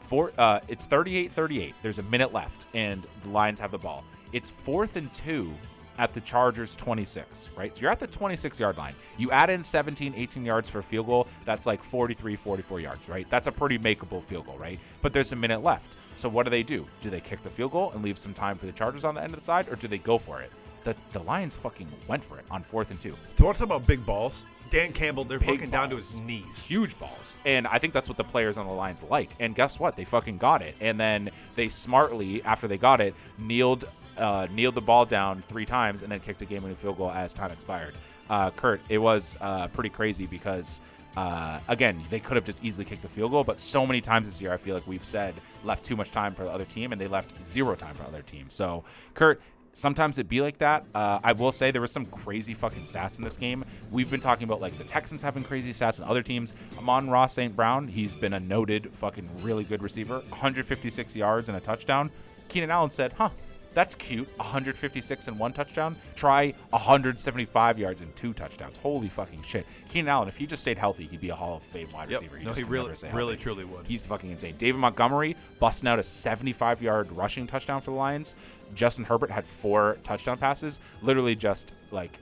For 0.00 0.32
uh, 0.38 0.60
it's 0.68 0.86
38-38. 0.86 1.74
There's 1.82 1.98
a 1.98 2.04
minute 2.04 2.32
left, 2.32 2.66
and 2.74 3.06
the 3.22 3.28
Lions 3.30 3.58
have 3.60 3.72
the 3.72 3.78
ball. 3.78 4.04
It's 4.32 4.48
fourth 4.48 4.96
and 4.96 5.12
two 5.12 5.52
at 5.98 6.12
the 6.14 6.20
Chargers 6.20 6.76
26, 6.76 7.50
right? 7.56 7.74
So 7.76 7.82
you're 7.82 7.90
at 7.90 7.98
the 7.98 8.06
26 8.06 8.58
yard 8.60 8.76
line. 8.76 8.94
You 9.18 9.30
add 9.30 9.50
in 9.50 9.62
17, 9.62 10.14
18 10.16 10.44
yards 10.44 10.68
for 10.68 10.78
a 10.78 10.82
field 10.82 11.06
goal. 11.06 11.26
That's 11.44 11.66
like 11.66 11.82
43, 11.82 12.36
44 12.36 12.80
yards, 12.80 13.08
right? 13.08 13.26
That's 13.30 13.46
a 13.46 13.52
pretty 13.52 13.78
makeable 13.78 14.22
field 14.22 14.46
goal, 14.46 14.58
right? 14.58 14.78
But 15.02 15.12
there's 15.12 15.32
a 15.32 15.36
minute 15.36 15.62
left. 15.62 15.96
So 16.14 16.28
what 16.28 16.44
do 16.44 16.50
they 16.50 16.62
do? 16.62 16.86
Do 17.00 17.10
they 17.10 17.20
kick 17.20 17.42
the 17.42 17.50
field 17.50 17.72
goal 17.72 17.90
and 17.92 18.02
leave 18.02 18.18
some 18.18 18.32
time 18.34 18.56
for 18.56 18.66
the 18.66 18.72
Chargers 18.72 19.04
on 19.04 19.14
the 19.14 19.22
end 19.22 19.32
of 19.34 19.38
the 19.40 19.44
side, 19.44 19.68
or 19.68 19.76
do 19.76 19.86
they 19.88 19.98
go 19.98 20.18
for 20.18 20.40
it? 20.40 20.50
The, 20.84 20.94
the 21.12 21.18
Lions 21.24 21.56
fucking 21.56 21.88
went 22.06 22.22
for 22.22 22.38
it 22.38 22.44
on 22.50 22.62
fourth 22.62 22.90
and 22.90 23.00
two. 23.00 23.10
Do 23.10 23.16
you 23.38 23.44
want 23.44 23.56
to 23.56 23.60
talk 23.64 23.66
about 23.76 23.86
big 23.86 24.06
balls? 24.06 24.44
Dan 24.70 24.92
Campbell, 24.92 25.24
they're 25.24 25.38
Big 25.38 25.48
fucking 25.48 25.70
down 25.70 25.90
to 25.90 25.94
his 25.96 26.22
knees. 26.22 26.64
huge 26.66 26.98
balls. 26.98 27.36
And 27.44 27.66
I 27.68 27.78
think 27.78 27.92
that's 27.92 28.08
what 28.08 28.16
the 28.18 28.24
players 28.24 28.56
on 28.58 28.66
the 28.66 28.72
Lions 28.72 29.02
like. 29.04 29.30
And 29.38 29.54
guess 29.54 29.78
what? 29.78 29.94
They 29.96 30.04
fucking 30.04 30.38
got 30.38 30.60
it. 30.62 30.74
And 30.80 30.98
then 30.98 31.30
they 31.54 31.68
smartly, 31.68 32.42
after 32.42 32.66
they 32.66 32.76
got 32.78 33.00
it, 33.00 33.14
kneeled 33.38 33.84
uh, 34.18 34.46
kneeled 34.52 34.74
the 34.74 34.80
ball 34.80 35.04
down 35.04 35.42
three 35.42 35.66
times 35.66 36.02
and 36.02 36.10
then 36.10 36.20
kicked 36.20 36.42
a 36.42 36.44
game-winning 36.44 36.76
field 36.76 36.98
goal 36.98 37.10
as 37.10 37.34
time 37.34 37.50
expired. 37.50 37.94
Uh, 38.28 38.50
Kurt, 38.50 38.80
it 38.88 38.98
was 38.98 39.36
uh, 39.40 39.68
pretty 39.68 39.90
crazy 39.90 40.26
because. 40.26 40.80
Uh, 41.16 41.58
again, 41.68 41.98
they 42.10 42.20
could 42.20 42.36
have 42.36 42.44
just 42.44 42.62
easily 42.62 42.84
kicked 42.84 43.00
the 43.00 43.08
field 43.08 43.30
goal, 43.30 43.42
but 43.42 43.58
so 43.58 43.86
many 43.86 44.02
times 44.02 44.26
this 44.26 44.42
year, 44.42 44.52
I 44.52 44.58
feel 44.58 44.74
like 44.74 44.86
we've 44.86 45.02
said 45.02 45.34
left 45.64 45.82
too 45.82 45.96
much 45.96 46.10
time 46.10 46.34
for 46.34 46.44
the 46.44 46.50
other 46.50 46.66
team, 46.66 46.92
and 46.92 47.00
they 47.00 47.06
left 47.08 47.42
zero 47.42 47.74
time 47.74 47.94
for 47.94 48.02
the 48.02 48.08
other 48.10 48.20
team. 48.20 48.50
So, 48.50 48.84
Kurt, 49.14 49.40
sometimes 49.76 50.18
it 50.18 50.28
be 50.28 50.40
like 50.40 50.58
that. 50.58 50.84
Uh, 50.94 51.20
I 51.22 51.32
will 51.32 51.52
say 51.52 51.70
there 51.70 51.82
was 51.82 51.92
some 51.92 52.06
crazy 52.06 52.54
fucking 52.54 52.82
stats 52.82 53.18
in 53.18 53.24
this 53.24 53.36
game. 53.36 53.64
We've 53.92 54.10
been 54.10 54.20
talking 54.20 54.44
about 54.44 54.60
like 54.60 54.72
the 54.78 54.84
Texans 54.84 55.22
having 55.22 55.44
crazy 55.44 55.72
stats 55.72 56.00
and 56.00 56.08
other 56.08 56.22
teams. 56.22 56.54
Amon-Ra 56.78 57.26
St. 57.26 57.54
Brown, 57.54 57.86
he's 57.86 58.14
been 58.14 58.32
a 58.32 58.40
noted 58.40 58.90
fucking 58.92 59.28
really 59.42 59.64
good 59.64 59.82
receiver, 59.82 60.16
156 60.30 61.14
yards 61.14 61.48
and 61.48 61.56
a 61.56 61.60
touchdown. 61.60 62.10
Keenan 62.48 62.70
Allen 62.70 62.90
said, 62.90 63.12
"Huh, 63.12 63.30
that's 63.76 63.94
cute. 63.94 64.26
156 64.38 65.28
and 65.28 65.38
one 65.38 65.52
touchdown. 65.52 65.94
Try 66.16 66.54
175 66.70 67.78
yards 67.78 68.00
and 68.00 68.16
two 68.16 68.32
touchdowns. 68.32 68.78
Holy 68.78 69.08
fucking 69.08 69.42
shit. 69.42 69.66
Keenan 69.90 70.08
Allen, 70.08 70.28
if 70.28 70.36
he 70.38 70.46
just 70.46 70.62
stayed 70.62 70.78
healthy, 70.78 71.04
he'd 71.04 71.20
be 71.20 71.28
a 71.28 71.34
Hall 71.34 71.58
of 71.58 71.62
Fame 71.62 71.92
wide 71.92 72.08
Yep. 72.08 72.22
receiver. 72.22 72.38
No, 72.38 72.44
just 72.44 72.58
he 72.58 72.64
really, 72.64 72.88
really, 72.88 73.08
healthy. 73.10 73.36
truly 73.36 73.64
would. 73.66 73.86
He's 73.86 74.06
fucking 74.06 74.30
insane. 74.30 74.54
David 74.56 74.78
Montgomery 74.80 75.36
busting 75.60 75.86
out 75.90 75.98
a 75.98 76.02
75 76.02 76.80
yard 76.80 77.12
rushing 77.12 77.46
touchdown 77.46 77.82
for 77.82 77.90
the 77.90 77.96
Lions. 77.98 78.34
Justin 78.74 79.04
Herbert 79.04 79.30
had 79.30 79.44
four 79.44 79.98
touchdown 80.02 80.38
passes. 80.38 80.80
Literally 81.02 81.34
just 81.36 81.74
like, 81.90 82.12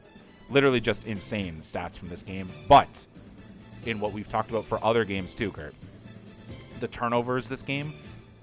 literally 0.51 0.81
just 0.81 1.07
insane 1.07 1.59
stats 1.63 1.97
from 1.97 2.09
this 2.09 2.25
game. 2.25 2.49
But 2.69 3.07
in 3.87 4.01
what 4.01 4.13
we've 4.13 4.29
talked 4.29 4.51
about 4.51 4.65
for 4.65 4.83
other 4.85 5.05
games 5.05 5.37
too, 5.37 5.53
Kurt, 5.53 5.75
the 6.81 6.89
turnovers 6.89 7.49
this 7.49 7.63
game, 7.63 7.93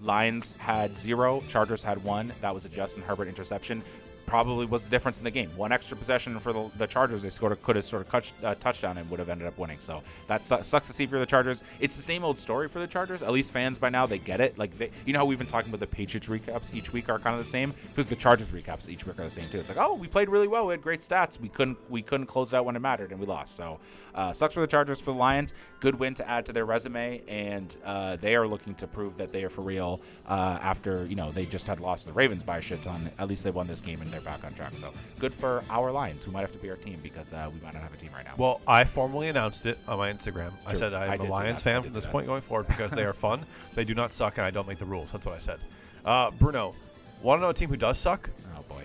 Lions 0.01 0.53
had 0.53 0.97
zero, 0.97 1.43
Chargers 1.47 1.83
had 1.83 2.03
one. 2.03 2.33
That 2.41 2.53
was 2.53 2.65
a 2.65 2.69
Justin 2.69 3.03
Herbert 3.03 3.27
interception. 3.27 3.81
Probably 4.26 4.65
was 4.65 4.84
the 4.84 4.89
difference 4.89 5.17
in 5.17 5.24
the 5.24 5.32
game. 5.32 5.49
One 5.55 5.72
extra 5.72 5.97
possession 5.97 6.39
for 6.39 6.53
the, 6.53 6.69
the 6.78 6.88
Chargers, 6.88 7.24
they 7.24 7.30
scored 7.30 7.51
a, 7.51 7.55
could 7.57 7.76
have 7.76 7.86
sort 7.86 8.01
of 8.01 8.09
touch, 8.09 8.34
uh, 8.43 8.55
touchdown 8.55 8.97
and 8.97 9.09
would 9.09 9.19
have 9.19 9.30
ended 9.30 9.47
up 9.47 9.57
winning. 9.57 9.80
So 9.80 10.01
that 10.28 10.47
su- 10.47 10.63
sucks 10.63 10.88
to 10.88 10.93
see 10.93 11.05
for 11.05 11.19
the 11.19 11.26
Chargers. 11.26 11.63
It's 11.80 11.95
the 11.95 12.01
same 12.01 12.24
old 12.24 12.38
story 12.38 12.67
for 12.67 12.80
the 12.80 12.88
Chargers. 12.88 13.24
At 13.24 13.32
least 13.32 13.51
fans 13.51 13.78
by 13.80 13.89
now 13.89 14.05
they 14.05 14.19
get 14.19 14.39
it. 14.39 14.57
Like 14.57 14.78
they, 14.78 14.91
you 15.05 15.13
know 15.13 15.19
how 15.19 15.26
we've 15.26 15.38
been 15.38 15.47
talking 15.47 15.69
about 15.69 15.80
the 15.80 15.88
Patriots 15.88 16.28
recaps 16.28 16.74
each 16.74 16.93
week 16.93 17.09
are 17.09 17.19
kind 17.19 17.36
of 17.36 17.43
the 17.43 17.49
same. 17.49 17.72
I 17.72 17.93
like 17.97 18.07
the 18.07 18.15
Chargers 18.15 18.49
recaps 18.49 18.89
each 18.89 19.05
week 19.05 19.19
are 19.19 19.24
the 19.24 19.30
same 19.30 19.47
too. 19.49 19.59
It's 19.59 19.69
like 19.69 19.78
oh 19.78 19.93
we 19.93 20.07
played 20.07 20.30
really 20.30 20.47
well, 20.47 20.67
we 20.67 20.74
had 20.74 20.82
great 20.82 21.01
stats. 21.01 21.39
We 21.39 21.49
couldn't 21.49 21.78
we 21.89 22.01
couldn't 22.01 22.28
close 22.28 22.53
it 22.53 22.57
out 22.57 22.65
when 22.65 22.76
it 22.76 22.80
mattered 22.80 23.11
and 23.11 23.19
we 23.19 23.26
lost. 23.26 23.55
So 23.55 23.80
uh, 24.15 24.32
sucks 24.32 24.53
for 24.53 24.61
the 24.61 24.67
Chargers. 24.67 24.99
For 24.99 25.11
the 25.11 25.17
Lions, 25.17 25.53
good 25.80 25.95
win 25.95 26.13
to 26.15 26.30
add 26.30 26.45
to 26.45 26.53
their 26.53 26.65
resume, 26.65 27.22
and 27.28 27.76
uh, 27.86 28.17
they 28.17 28.36
are 28.36 28.47
looking 28.47 28.76
to 28.76 28.88
prove 28.88 29.17
that 29.17 29.32
they 29.32 29.43
are 29.43 29.49
for 29.49 29.61
real. 29.61 30.01
Uh, 30.28 30.59
after 30.61 31.05
you 31.05 31.15
know 31.15 31.32
they 31.32 31.45
just 31.45 31.67
had 31.67 31.80
lost 31.80 32.05
the 32.05 32.13
Ravens 32.13 32.43
by 32.43 32.57
a 32.57 32.61
shit 32.61 32.82
ton. 32.84 33.09
At 33.19 33.28
least 33.28 33.43
they 33.43 33.51
won 33.51 33.67
this 33.67 33.82
game 33.82 34.01
and 34.01 34.09
they're 34.11 34.20
they're 34.24 34.34
back 34.34 34.43
on 34.43 34.53
track. 34.53 34.74
So 34.76 34.89
good 35.19 35.34
for 35.34 35.63
our 35.69 35.91
Lions, 35.91 36.24
who 36.24 36.32
might 36.32 36.41
have 36.41 36.51
to 36.51 36.57
be 36.57 36.69
our 36.69 36.76
team 36.76 36.99
because 37.03 37.34
uh, 37.34 37.49
we 37.53 37.59
might 37.61 37.74
not 37.74 37.84
have 37.84 37.93
a 37.93 37.97
team 37.97 38.09
right 38.13 38.26
now. 38.26 38.34
Well, 38.38 38.61
I 38.67 38.84
formally 38.84 39.30
announced 39.30 39.65
it 39.65 39.78
on 39.88 39.97
my 39.97 40.11
Instagram. 40.11 40.51
I 40.65 40.74
said 40.74 40.93
I 40.93 41.05
I 41.05 41.13
am 41.13 41.19
did 41.19 41.30
a 41.30 41.32
Lions 41.32 41.61
fan 41.61 41.84
from 41.84 41.93
this 41.93 42.05
point 42.05 42.28
going 42.28 42.41
forward 42.41 42.67
because 42.67 42.91
they 42.91 43.03
are 43.03 43.13
fun. 43.28 43.41
They 43.76 43.84
do 43.86 43.93
not 43.95 44.13
suck, 44.13 44.38
and 44.38 44.45
I 44.45 44.51
don't 44.51 44.67
make 44.67 44.78
the 44.78 44.86
rules. 44.86 45.11
That's 45.11 45.26
what 45.26 45.36
I 45.36 45.39
said. 45.39 45.59
Uh, 46.05 46.32
Bruno, 46.32 46.74
want 47.22 47.39
to 47.39 47.43
know 47.43 47.49
a 47.49 47.53
team 47.53 47.69
who 47.69 47.78
does 47.78 47.97
suck? 47.97 48.30
oh 48.57 48.63
boy, 48.67 48.82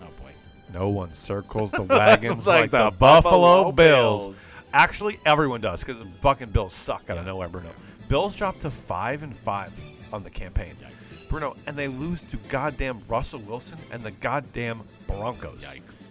oh 0.00 0.06
boy. 0.20 0.30
No 0.72 0.88
one 0.88 1.12
circles 1.12 1.70
the 1.70 1.82
wagons 1.82 2.46
like, 2.46 2.62
like 2.62 2.70
the, 2.70 2.90
the 2.90 2.96
Buffalo, 2.96 3.32
Buffalo 3.40 3.72
Bills. 3.72 4.24
Bills. 4.26 4.56
Actually, 4.72 5.18
everyone 5.26 5.60
does 5.60 5.80
because 5.80 5.98
the 6.00 6.06
fucking 6.06 6.50
Bills 6.50 6.72
suck 6.72 7.02
out 7.10 7.18
of 7.18 7.24
Yeah. 7.24 7.32
nowhere, 7.32 7.48
Bruno. 7.48 7.70
Bills 8.08 8.36
dropped 8.36 8.62
to 8.62 8.70
five 8.70 9.22
and 9.22 9.34
five 9.34 9.72
on 10.12 10.22
the 10.22 10.30
campaign. 10.30 10.74
Yikes. 10.82 11.28
Bruno, 11.28 11.56
and 11.66 11.76
they 11.76 11.88
lose 11.88 12.24
to 12.24 12.36
goddamn 12.48 13.00
Russell 13.08 13.40
Wilson 13.40 13.78
and 13.92 14.02
the 14.02 14.10
goddamn 14.12 14.80
Broncos. 15.06 15.62
Yikes. 15.62 16.08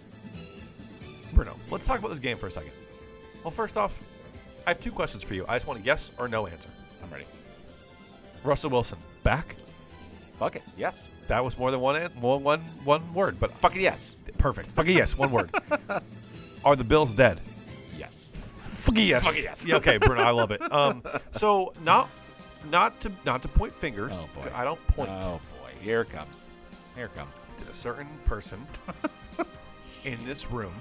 Bruno, 1.34 1.54
let's 1.70 1.86
talk 1.86 1.98
about 1.98 2.08
this 2.08 2.18
game 2.18 2.36
for 2.36 2.46
a 2.46 2.50
second. 2.50 2.72
Well, 3.44 3.50
first 3.50 3.76
off, 3.76 4.00
I 4.66 4.70
have 4.70 4.80
two 4.80 4.92
questions 4.92 5.22
for 5.22 5.34
you. 5.34 5.44
I 5.48 5.56
just 5.56 5.66
want 5.66 5.80
a 5.80 5.82
yes 5.82 6.12
or 6.18 6.28
no 6.28 6.46
answer. 6.46 6.68
I'm 7.02 7.10
ready. 7.10 7.24
Russell 8.44 8.70
Wilson 8.70 8.98
back? 9.22 9.56
Fuck 10.36 10.56
it. 10.56 10.62
Yes. 10.76 11.08
That 11.28 11.44
was 11.44 11.58
more 11.58 11.70
than 11.70 11.80
one 11.80 11.96
an- 11.96 12.10
one 12.20 12.42
one 12.42 12.60
one 12.84 13.14
word, 13.14 13.38
but 13.38 13.50
Fuck 13.52 13.76
it. 13.76 13.82
Yes. 13.82 14.16
perfect. 14.38 14.70
Fuck 14.72 14.86
it. 14.88 14.92
yes, 14.92 15.16
one 15.16 15.30
word. 15.30 15.50
Are 16.64 16.76
the 16.76 16.84
Bills 16.84 17.12
dead? 17.12 17.38
Yes. 17.98 18.30
Fucking 18.34 19.06
yes. 19.06 19.22
Fucking 19.22 19.44
yes. 19.44 19.66
Yeah, 19.66 19.76
okay, 19.76 19.98
Bruno, 19.98 20.22
I 20.22 20.30
love 20.30 20.50
it. 20.50 20.60
Um, 20.72 21.02
so 21.32 21.72
not 21.84 22.08
not 22.70 22.98
to 23.00 23.12
not 23.24 23.42
to 23.42 23.48
point 23.48 23.74
fingers. 23.74 24.12
Oh, 24.14 24.28
boy. 24.34 24.50
I 24.54 24.64
don't 24.64 24.84
point. 24.88 25.10
Oh 25.22 25.40
boy. 25.60 25.70
Here 25.80 26.00
it 26.02 26.10
comes. 26.10 26.50
Here 26.94 27.04
it 27.06 27.14
comes. 27.14 27.44
Did 27.58 27.68
a 27.68 27.74
certain 27.74 28.08
person 28.24 28.64
in 30.04 30.18
this 30.26 30.50
room 30.50 30.72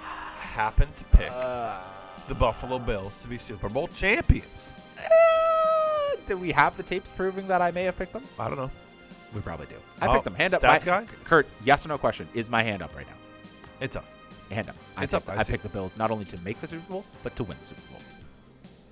happen 0.00 0.88
to 0.94 1.04
pick 1.04 1.30
Uh, 1.32 1.80
the 2.28 2.34
Buffalo 2.34 2.78
Bills 2.78 3.18
to 3.22 3.28
be 3.28 3.38
Super 3.38 3.68
Bowl 3.68 3.88
champions? 3.88 4.70
do 6.26 6.36
we 6.36 6.52
have 6.52 6.76
the 6.76 6.82
tapes 6.82 7.10
proving 7.10 7.46
that 7.48 7.60
I 7.60 7.70
may 7.72 7.82
have 7.84 7.96
picked 7.96 8.12
them? 8.12 8.22
I 8.38 8.48
don't 8.48 8.56
know. 8.58 8.70
We 9.34 9.40
probably 9.40 9.66
do. 9.66 9.74
I 10.00 10.06
Oh, 10.08 10.12
picked 10.14 10.24
them. 10.24 10.34
Hand 10.34 10.54
up. 10.54 10.62
My- 10.62 10.78
guy? 10.78 11.06
Kurt, 11.24 11.46
yes 11.64 11.84
or 11.84 11.88
no 11.88 11.98
question. 11.98 12.28
Is 12.34 12.48
my 12.50 12.62
hand 12.62 12.82
up 12.82 12.94
right 12.94 13.06
now? 13.06 13.16
It's 13.80 13.96
up. 13.96 14.04
Hand 14.50 14.68
up. 14.68 14.76
I 14.96 15.04
It's 15.04 15.14
up, 15.14 15.24
picked, 15.26 15.38
I 15.38 15.40
I, 15.40 15.44
picked 15.44 15.62
the 15.62 15.68
Bills 15.70 15.96
not 15.96 16.10
only 16.10 16.24
to 16.26 16.38
make 16.42 16.60
the 16.60 16.68
Super 16.68 16.86
Bowl, 16.92 17.04
but 17.22 17.34
to 17.36 17.44
win 17.44 17.56
the 17.58 17.64
Super 17.66 17.80
Bowl. 17.90 18.00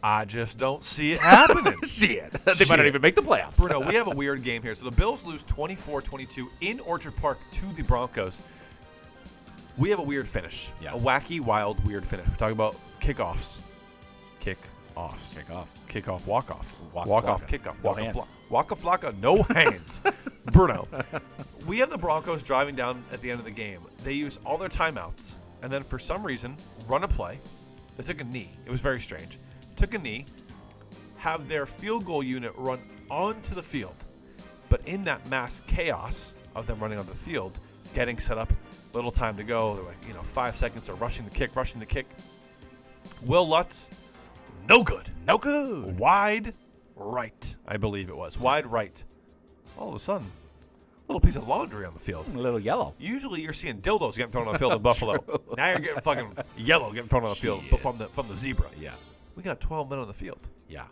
I 0.03 0.25
just 0.25 0.59
don't 0.59 0.83
see 0.83 1.13
it 1.13 1.19
happening. 1.21 1.79
Shit. 1.85 2.33
they 2.45 2.55
Shit. 2.55 2.69
might 2.69 2.77
not 2.77 2.87
even 2.87 3.03
make 3.03 3.15
the 3.17 3.23
playoffs. 3.23 3.59
Bruno, 3.59 3.87
we 3.87 3.95
have 3.95 4.07
a 4.07 4.15
weird 4.15 4.43
game 4.43 4.63
here. 4.63 4.75
So 4.75 4.85
the 4.85 4.91
Bills 4.91 5.25
lose 5.27 5.45
24-22 5.45 6.49
in 6.63 6.81
Orchard 6.81 7.17
Park 7.17 7.39
to 7.53 7.67
the 7.75 7.83
Broncos. 7.83 8.41
We 9.77 9.91
have 9.91 9.99
a 9.99 10.03
weird 10.03 10.29
finish. 10.29 10.71
Yeah. 10.83 10.95
A 10.95 10.99
wacky, 10.99 11.41
wild, 11.41 11.85
weird 11.87 12.07
finish. 12.07 12.27
We're 12.29 12.37
talking 12.37 12.53
about 12.53 12.77
kickoffs. 13.01 13.59
Kick-offs. 14.41 15.37
Kickoffs. 15.39 15.85
Kickoff 15.85 16.27
walk-offs. 16.27 16.83
Walk 16.95 17.07
Walk-off 17.07 17.47
kickoff. 17.47 17.83
No 17.85 17.91
Walk 17.91 17.99
a 17.99 18.05
hands. 18.05 18.33
Walk 18.49 18.71
a 18.73 18.75
flocka, 18.75 19.17
no 19.21 19.43
hands. 19.55 20.01
Bruno. 20.47 20.87
We 21.67 21.77
have 21.79 21.91
the 21.91 21.99
Broncos 21.99 22.43
driving 22.43 22.75
down 22.75 23.05
at 23.13 23.21
the 23.21 23.31
end 23.31 23.39
of 23.39 23.45
the 23.45 23.51
game. 23.51 23.83
They 24.03 24.15
use 24.15 24.39
all 24.47 24.57
their 24.57 24.71
timeouts 24.71 25.37
and 25.63 25.71
then 25.71 25.83
for 25.83 25.99
some 25.99 26.23
reason 26.25 26.57
run 26.89 27.05
a 27.05 27.09
play. 27.09 27.39
They 27.99 28.03
took 28.03 28.23
a 28.23 28.25
knee. 28.25 28.51
It 28.65 28.71
was 28.71 28.81
very 28.81 28.99
strange. 28.99 29.39
Took 29.81 29.95
a 29.95 29.99
knee, 29.99 30.26
have 31.16 31.49
their 31.49 31.64
field 31.64 32.05
goal 32.05 32.22
unit 32.22 32.53
run 32.59 32.78
onto 33.11 33.55
the 33.55 33.62
field. 33.62 33.95
But 34.68 34.87
in 34.87 35.03
that 35.05 35.26
mass 35.31 35.62
chaos 35.66 36.35
of 36.55 36.66
them 36.66 36.78
running 36.81 36.99
onto 36.99 37.11
the 37.11 37.16
field, 37.16 37.59
getting 37.95 38.18
set 38.18 38.37
up, 38.37 38.53
little 38.93 39.11
time 39.11 39.39
to 39.39 39.43
go, 39.43 39.76
they're 39.76 39.85
like, 39.85 39.97
you 40.07 40.12
know, 40.12 40.20
five 40.20 40.55
seconds 40.55 40.91
of 40.91 41.01
rushing 41.01 41.24
the 41.24 41.31
kick, 41.31 41.57
rushing 41.57 41.81
the 41.81 41.87
kick. 41.87 42.05
Wil 43.24 43.49
Lutz, 43.49 43.89
no 44.68 44.83
good. 44.83 45.09
No 45.26 45.39
good. 45.39 45.99
Wide 45.99 46.53
right, 46.95 47.57
I 47.66 47.78
believe 47.78 48.11
it 48.11 48.16
was. 48.18 48.39
Wide 48.39 48.66
right. 48.66 49.03
All 49.78 49.89
of 49.89 49.95
a 49.95 49.99
sudden, 49.99 50.26
little 51.09 51.22
piece 51.22 51.37
of 51.37 51.49
laundry 51.49 51.87
on 51.87 51.95
the 51.95 52.01
field. 52.01 52.28
A 52.35 52.39
little 52.39 52.61
yellow. 52.61 52.93
Usually 52.99 53.41
you're 53.41 53.55
seeing 53.55 53.81
dildos 53.81 54.18
getting 54.18 54.31
thrown 54.31 54.47
on 54.47 54.53
the 54.53 54.59
field 54.59 54.74
in 54.74 54.83
Buffalo. 54.83 55.24
Now 55.57 55.70
you're 55.70 55.78
getting 55.78 56.03
fucking 56.03 56.37
yellow 56.59 56.93
getting 56.93 57.09
thrown 57.09 57.24
on 57.24 57.31
the 57.31 57.35
field, 57.37 57.62
Shit. 57.70 57.81
from 57.81 57.97
the 57.97 58.09
from 58.09 58.28
the 58.28 58.37
zebra. 58.37 58.66
Yeah. 58.78 58.93
We 59.41 59.45
got 59.45 59.59
12 59.59 59.88
men 59.88 59.99
on 59.99 60.07
the 60.07 60.12
field. 60.12 60.51
Yeah. 60.68 60.84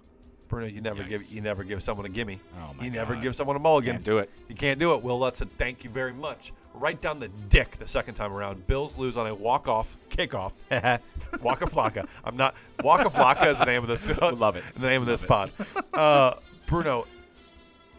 Bruno, 0.48 0.68
you 0.68 0.80
never 0.80 1.02
give 1.02 1.22
you 1.30 1.42
never 1.42 1.64
give 1.64 1.82
someone 1.82 2.06
a 2.06 2.08
gimme. 2.08 2.40
Oh, 2.56 2.72
my 2.72 2.82
you 2.82 2.90
never 2.90 3.12
God. 3.12 3.22
give 3.22 3.36
someone 3.36 3.56
a 3.56 3.58
mulligan. 3.58 3.96
Can't 3.96 4.04
do 4.06 4.16
it. 4.16 4.30
You 4.48 4.54
can't 4.54 4.80
do 4.80 4.94
it. 4.94 5.02
Wil 5.02 5.18
Lutz 5.18 5.40
said 5.40 5.50
thank 5.58 5.84
you 5.84 5.90
very 5.90 6.14
much. 6.14 6.54
Right 6.72 6.98
down 6.98 7.20
the 7.20 7.28
dick 7.50 7.72
the 7.72 7.86
second 7.86 8.14
time 8.14 8.32
around. 8.32 8.66
Bills 8.66 8.96
lose 8.96 9.18
on 9.18 9.26
a 9.26 9.34
walk 9.34 9.68
off 9.68 9.98
kickoff. 10.08 10.52
Waka 11.42 11.66
Flocka. 11.66 12.08
I'm 12.24 12.38
not 12.38 12.54
Waka 12.82 13.10
Flocka 13.10 13.48
is 13.48 13.58
the 13.58 13.66
name 13.66 13.82
of 13.82 13.88
this. 13.88 14.08
Love 14.22 14.56
it. 14.56 14.64
The 14.78 14.86
name 14.86 15.02
of 15.02 15.06
this 15.06 15.20
Love 15.28 15.52
pod. 15.54 15.92
Uh, 15.92 16.34
Bruno, 16.64 17.06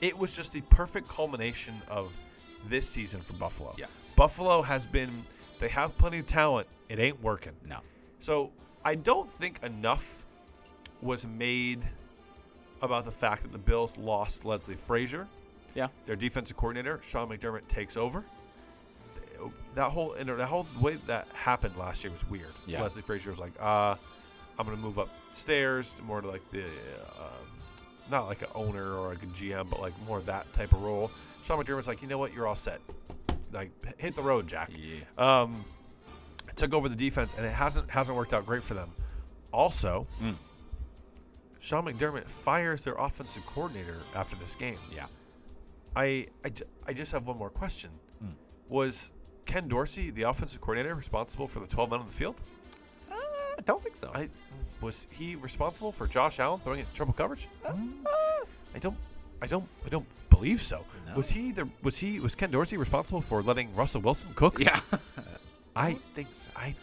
it 0.01 0.17
was 0.17 0.35
just 0.35 0.51
the 0.51 0.61
perfect 0.61 1.07
culmination 1.07 1.79
of 1.89 2.11
this 2.67 2.89
season 2.89 3.21
for 3.21 3.33
Buffalo. 3.33 3.75
Yeah. 3.77 3.85
Buffalo 4.15 4.63
has 4.63 4.87
been. 4.87 5.23
They 5.59 5.67
have 5.67 5.95
plenty 5.99 6.17
of 6.17 6.25
talent. 6.25 6.67
It 6.89 6.97
ain't 6.97 7.21
working. 7.21 7.53
No. 7.67 7.81
So 8.17 8.49
I 8.83 8.95
don't 8.95 9.29
think 9.29 9.61
enough 9.63 10.25
was 11.01 11.25
made 11.25 11.85
about 12.81 13.05
the 13.05 13.11
fact 13.11 13.43
that 13.43 13.51
the 13.51 13.57
Bills 13.57 13.97
lost 13.97 14.45
Leslie 14.45 14.75
Frazier. 14.75 15.27
Yeah. 15.75 15.87
Their 16.05 16.15
defensive 16.15 16.57
coordinator, 16.57 16.99
Sean 17.07 17.29
McDermott, 17.29 17.67
takes 17.67 17.95
over. 17.97 18.23
That 19.75 19.91
whole 19.91 20.13
that 20.17 20.37
whole 20.47 20.67
way 20.81 20.97
that 21.07 21.27
happened 21.33 21.77
last 21.77 22.03
year 22.03 22.11
was 22.11 22.27
weird. 22.29 22.47
Yeah. 22.65 22.81
Leslie 22.81 23.01
Frazier 23.01 23.29
was 23.29 23.39
like, 23.39 23.53
uh, 23.59 23.95
I'm 24.57 24.65
gonna 24.65 24.75
move 24.77 24.97
upstairs, 24.97 25.95
more 26.05 26.19
to 26.21 26.27
like 26.27 26.41
the 26.51 26.63
uh, 27.17 27.29
not 28.11 28.27
like 28.27 28.41
an 28.41 28.49
owner 28.55 28.95
or 28.97 29.09
like 29.09 29.23
a 29.23 29.27
GM, 29.27 29.69
but 29.69 29.79
like 29.79 29.93
more 30.05 30.17
of 30.17 30.25
that 30.25 30.51
type 30.53 30.73
of 30.73 30.81
role. 30.81 31.11
Sean 31.43 31.63
McDermott's 31.63 31.87
like, 31.87 32.01
you 32.01 32.07
know 32.09 32.17
what, 32.17 32.33
you're 32.33 32.47
all 32.47 32.55
set. 32.55 32.81
Like 33.53 33.71
hit 33.99 34.15
the 34.15 34.21
road, 34.21 34.47
Jack 34.47 34.71
Yeah. 34.75 34.95
um, 35.17 35.63
took 36.57 36.73
over 36.73 36.89
the 36.89 36.95
defense, 36.95 37.33
and 37.37 37.45
it 37.45 37.53
hasn't 37.53 37.89
hasn't 37.89 38.17
worked 38.17 38.33
out 38.33 38.45
great 38.45 38.63
for 38.63 38.73
them. 38.73 38.91
Also, 39.53 40.05
Mm. 40.21 40.35
Sean 41.59 41.85
McDermott 41.85 42.27
fires 42.27 42.83
their 42.83 42.95
offensive 42.95 43.45
coordinator 43.45 43.97
after 44.15 44.35
this 44.37 44.55
game. 44.55 44.77
Yeah. 44.95 45.05
I 45.95 46.27
I, 46.45 46.51
I 46.87 46.93
just 46.93 47.11
have 47.11 47.27
one 47.27 47.37
more 47.37 47.49
question. 47.49 47.89
Mm. 48.23 48.33
Was 48.69 49.11
Ken 49.45 49.67
Dorsey, 49.67 50.11
the 50.11 50.23
offensive 50.23 50.61
coordinator, 50.61 50.95
responsible 50.95 51.47
for 51.47 51.59
the 51.59 51.67
12 51.67 51.89
men 51.91 51.99
on 52.01 52.05
the 52.05 52.11
field? 52.13 52.41
Uh, 53.11 53.15
I 53.57 53.61
don't 53.65 53.83
think 53.83 53.95
so. 53.95 54.11
I 54.13 54.29
was 54.81 55.07
he 55.11 55.35
responsible 55.35 55.91
for 55.91 56.07
Josh 56.07 56.39
Allen 56.39 56.59
throwing 56.61 56.79
into 56.79 56.93
triple 56.93 57.13
coverage? 57.13 57.47
Uh, 57.65 57.73
I 58.75 58.79
don't 58.79 58.97
I 59.41 59.47
don't 59.47 59.67
I 59.85 59.89
don't 59.89 60.05
believe 60.29 60.61
so. 60.61 60.85
No. 61.07 61.15
Was 61.15 61.29
he 61.29 61.51
the 61.51 61.67
was 61.83 61.97
he 61.97 62.19
was 62.19 62.35
Ken 62.35 62.51
Dorsey 62.51 62.77
responsible 62.77 63.21
for 63.21 63.41
letting 63.41 63.75
Russell 63.75 64.01
Wilson 64.01 64.31
cook? 64.35 64.59
yeah. 64.59 64.79
I 65.75 65.91
don't 65.93 66.03
think 66.15 66.27
so. 66.33 66.51
I 66.55 66.75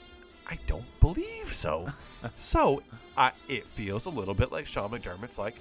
I 0.48 0.58
don't 0.66 0.84
believe 1.00 1.46
so. 1.46 1.88
so 2.36 2.82
I, 3.16 3.32
it 3.48 3.66
feels 3.66 4.06
a 4.06 4.10
little 4.10 4.34
bit 4.34 4.52
like 4.52 4.66
Sean 4.66 4.90
McDermott's 4.90 5.38
like, 5.38 5.56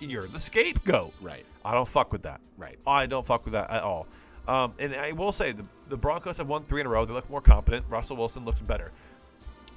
you're 0.00 0.26
the 0.26 0.40
scapegoat. 0.40 1.12
Right. 1.20 1.44
I 1.64 1.74
don't 1.74 1.88
fuck 1.88 2.12
with 2.12 2.22
that. 2.22 2.40
Right. 2.56 2.78
I 2.86 3.06
don't 3.06 3.24
fuck 3.24 3.44
with 3.44 3.52
that 3.52 3.70
at 3.70 3.82
all. 3.82 4.06
Um, 4.48 4.74
and 4.78 4.94
I 4.96 5.12
will 5.12 5.30
say 5.32 5.52
the, 5.52 5.64
the 5.88 5.96
Broncos 5.96 6.38
have 6.38 6.48
won 6.48 6.64
three 6.64 6.80
in 6.80 6.86
a 6.86 6.90
row. 6.90 7.04
They 7.04 7.12
look 7.12 7.28
more 7.30 7.40
competent. 7.40 7.84
Russell 7.88 8.16
Wilson 8.16 8.44
looks 8.44 8.60
better. 8.60 8.90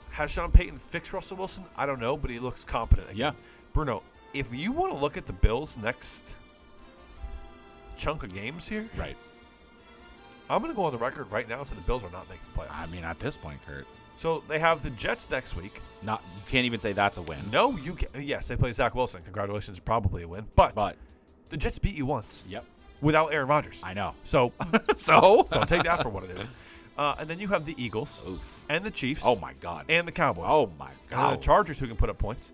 Has 0.09 0.31
Sean 0.31 0.51
Payton 0.51 0.79
fixed 0.79 1.13
Russell 1.13 1.37
Wilson? 1.37 1.65
I 1.75 1.85
don't 1.85 1.99
know, 1.99 2.17
but 2.17 2.31
he 2.31 2.39
looks 2.39 2.63
competent. 2.63 3.09
Again. 3.09 3.17
Yeah. 3.17 3.31
Bruno, 3.73 4.01
if 4.33 4.53
you 4.53 4.71
want 4.71 4.93
to 4.93 4.97
look 4.97 5.17
at 5.17 5.27
the 5.27 5.33
Bills' 5.33 5.77
next 5.77 6.35
chunk 7.97 8.23
of 8.23 8.33
games 8.33 8.67
here, 8.67 8.89
Right. 8.95 9.17
I'm 10.49 10.61
going 10.61 10.71
to 10.71 10.75
go 10.75 10.83
on 10.83 10.91
the 10.91 10.97
record 10.99 11.31
right 11.31 11.47
now 11.49 11.59
and 11.59 11.67
say 11.67 11.75
the 11.75 11.81
Bills 11.81 12.03
are 12.03 12.11
not 12.11 12.29
making 12.29 12.45
playoffs. 12.55 12.69
I 12.71 12.85
mean, 12.87 13.03
at 13.03 13.19
this 13.19 13.35
point, 13.35 13.59
Kurt, 13.65 13.87
so 14.17 14.43
they 14.47 14.59
have 14.59 14.81
the 14.83 14.89
Jets 14.91 15.29
next 15.29 15.55
week. 15.55 15.81
not 16.01 16.21
you 16.35 16.41
can't 16.49 16.65
even 16.65 16.79
say 16.79 16.93
that's 16.93 17.17
a 17.17 17.21
win. 17.21 17.39
No, 17.51 17.71
you 17.77 17.93
can. 17.93 18.09
Yes, 18.21 18.47
they 18.47 18.55
play 18.55 18.71
Zach 18.71 18.95
Wilson. 18.95 19.21
Congratulations, 19.23 19.79
probably 19.79 20.23
a 20.23 20.27
win. 20.27 20.45
But, 20.55 20.75
But 20.75 20.95
the 21.49 21.57
Jets 21.57 21.79
beat 21.79 21.95
you 21.95 22.05
once 22.05 22.43
yep, 22.47 22.65
without 23.01 23.33
Aaron 23.33 23.47
Rodgers. 23.47 23.81
I 23.83 23.93
know. 23.93 24.13
So, 24.23 24.51
so. 24.95 25.45
so 25.49 25.59
I'll 25.59 25.65
take 25.65 25.83
that 25.83 26.01
for 26.01 26.09
what 26.09 26.23
it 26.23 26.31
is. 26.31 26.51
Uh, 26.97 27.13
and 27.19 27.29
then 27.29 27.39
you 27.41 27.49
have 27.49 27.65
the 27.65 27.75
Eagles 27.77 28.23
Oof. 28.25 28.63
and 28.69 28.81
the 28.81 28.89
Chiefs. 28.89 29.23
Oh 29.25 29.35
my 29.35 29.51
God. 29.59 29.83
And 29.89 30.07
the 30.07 30.13
Cowboys. 30.13 30.45
oh 30.47 30.71
my 30.79 30.87
And 30.87 31.09
God. 31.09 31.33
the 31.37 31.43
Chargers 31.43 31.77
who 31.77 31.87
can 31.87 31.97
put 31.97 32.09
up 32.09 32.17
points. 32.17 32.53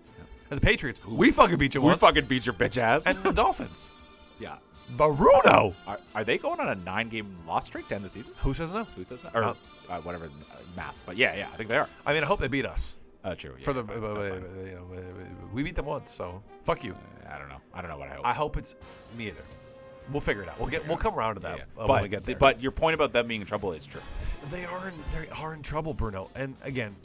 And 0.50 0.60
the 0.60 0.66
Patriots. 0.66 1.00
We 1.06 1.30
fucking 1.30 1.58
beat 1.58 1.76
you 1.76 1.80
once. 1.80 1.86
we 1.86 1.90
once. 1.92 2.00
fucking 2.00 2.24
beat 2.24 2.44
your 2.44 2.52
bitch 2.56 2.76
ass. 2.76 3.06
and 3.06 3.22
the 3.22 3.30
Dolphins. 3.30 3.92
yeah. 4.40 4.56
Bruno. 4.90 5.74
Are, 5.86 5.98
are 6.14 6.24
they 6.24 6.38
going 6.38 6.60
on 6.60 6.68
a 6.68 6.74
nine-game 6.74 7.34
loss 7.46 7.66
streak 7.66 7.88
to 7.88 7.94
end 7.94 8.04
the 8.04 8.10
season? 8.10 8.34
Who 8.38 8.54
says 8.54 8.72
no? 8.72 8.84
Who 8.84 9.04
says 9.04 9.22
that? 9.22 9.34
Or 9.34 9.40
No. 9.40 9.56
uh, 9.88 10.00
whatever 10.00 10.26
uh, 10.26 10.56
math. 10.76 10.96
But 11.06 11.16
yeah, 11.16 11.36
yeah, 11.36 11.48
I 11.52 11.56
think 11.56 11.70
they 11.70 11.76
are. 11.78 11.88
I 12.06 12.12
mean, 12.12 12.22
I 12.22 12.26
hope 12.26 12.40
they 12.40 12.48
beat 12.48 12.66
us. 12.66 12.96
Uh, 13.24 13.34
true. 13.34 13.54
Yeah, 13.58 13.64
for 13.64 13.72
the, 13.72 13.84
fine, 13.84 14.02
uh, 14.02 14.14
that's 14.14 14.28
uh, 14.30 14.40
you 14.64 14.72
know, 14.72 14.86
uh, 14.96 15.00
we 15.52 15.62
beat 15.62 15.76
them 15.76 15.86
once, 15.86 16.10
so 16.10 16.42
fuck 16.64 16.82
you. 16.84 16.94
I 17.30 17.38
don't 17.38 17.48
know. 17.48 17.60
I 17.72 17.80
don't 17.80 17.90
know 17.90 17.96
what 17.98 18.08
I 18.10 18.14
hope. 18.14 18.26
I 18.26 18.32
hope 18.32 18.56
it's 18.56 18.74
me 19.16 19.28
either. 19.28 19.42
We'll 20.10 20.20
figure 20.20 20.42
it 20.42 20.48
out. 20.48 20.58
We'll 20.58 20.68
get. 20.68 20.86
We'll 20.88 20.96
come 20.96 21.14
around 21.14 21.34
to 21.36 21.40
that 21.42 21.58
Yeah. 21.58 21.62
uh, 21.78 21.86
but 21.86 21.88
when 21.90 22.02
we 22.02 22.08
get 22.08 22.24
there. 22.24 22.34
but 22.36 22.60
your 22.60 22.72
point 22.72 22.94
about 22.94 23.12
them 23.12 23.28
being 23.28 23.40
in 23.40 23.46
trouble 23.46 23.72
is 23.72 23.86
true. 23.86 24.00
they 24.50 24.64
are 24.64 24.88
in, 24.88 24.94
they 25.14 25.28
are 25.36 25.54
in 25.54 25.62
trouble, 25.62 25.94
Bruno. 25.94 26.28
And 26.34 26.56
again, 26.62 26.96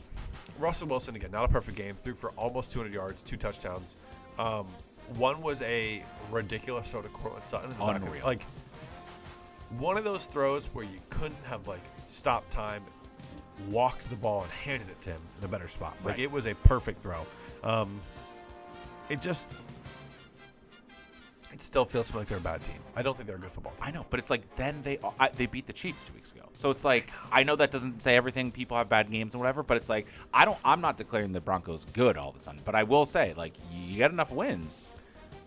Russell 0.57 0.87
Wilson 0.87 1.15
again, 1.15 1.29
not 1.31 1.45
a 1.45 1.47
perfect 1.47 1.77
game. 1.77 1.95
Threw 1.95 2.15
for 2.15 2.31
almost 2.31 2.71
200 2.73 2.91
yards, 2.91 3.21
two 3.21 3.37
touchdowns. 3.37 3.95
Um, 4.39 4.65
one 5.15 5.41
was 5.41 5.61
a 5.61 6.03
ridiculous 6.31 6.91
throw 6.91 7.01
to 7.01 7.09
Courtland 7.09 7.43
Sutton. 7.45 7.71
In 7.71 7.77
the 7.77 7.85
back 7.85 7.95
of- 7.97 8.03
Unreal. 8.03 8.25
like 8.25 8.43
one 9.79 9.97
of 9.97 10.03
those 10.03 10.25
throws 10.25 10.67
where 10.67 10.85
you 10.85 10.99
couldn't 11.09 11.43
have 11.45 11.67
like 11.67 11.81
stopped 12.07 12.51
time, 12.51 12.83
walked 13.69 14.09
the 14.09 14.15
ball 14.15 14.43
and 14.43 14.51
handed 14.51 14.89
it 14.89 15.01
to 15.01 15.09
him 15.11 15.21
in 15.39 15.45
a 15.45 15.47
better 15.47 15.67
spot. 15.67 15.95
Like 16.03 16.13
Right. 16.15 16.19
it 16.19 16.31
was 16.31 16.45
a 16.45 16.55
perfect 16.55 17.01
throw. 17.01 17.25
Um, 17.63 17.99
it 19.09 19.21
just. 19.21 19.55
It 21.53 21.61
still 21.61 21.85
feels 21.85 22.07
to 22.09 22.13
me 22.13 22.19
like 22.19 22.27
they're 22.27 22.37
a 22.37 22.41
bad 22.41 22.63
team. 22.63 22.75
I 22.95 23.01
don't 23.01 23.15
think 23.15 23.25
they're 23.25 23.37
a 23.37 23.39
good 23.39 23.51
football 23.51 23.73
team. 23.73 23.87
I 23.87 23.91
know, 23.91 24.05
but 24.11 24.19
it's 24.19 24.29
like 24.29 24.53
then 24.57 24.79
they 24.83 24.99
I, 25.19 25.29
they 25.29 25.47
beat 25.47 25.65
the 25.65 25.73
Chiefs 25.73 26.03
two 26.03 26.13
weeks 26.13 26.31
ago. 26.31 26.43
So 26.53 26.69
it's 26.69 26.85
like 26.85 27.09
I 27.31 27.41
know 27.43 27.55
that 27.55 27.71
doesn't 27.71 27.99
say 28.01 28.15
everything. 28.15 28.51
People 28.51 28.77
have 28.77 28.89
bad 28.89 29.09
games 29.09 29.33
and 29.33 29.41
whatever, 29.41 29.63
but 29.63 29.75
it's 29.77 29.89
like 29.89 30.05
I 30.33 30.45
don't. 30.45 30.57
I'm 30.63 30.81
not 30.81 30.97
declaring 30.97 31.31
the 31.31 31.41
Broncos 31.41 31.85
good 31.85 32.15
all 32.15 32.29
of 32.29 32.35
a 32.35 32.39
sudden, 32.39 32.61
but 32.63 32.75
I 32.75 32.83
will 32.83 33.05
say 33.07 33.33
like 33.35 33.53
you 33.73 33.97
get 33.97 34.11
enough 34.11 34.31
wins. 34.31 34.91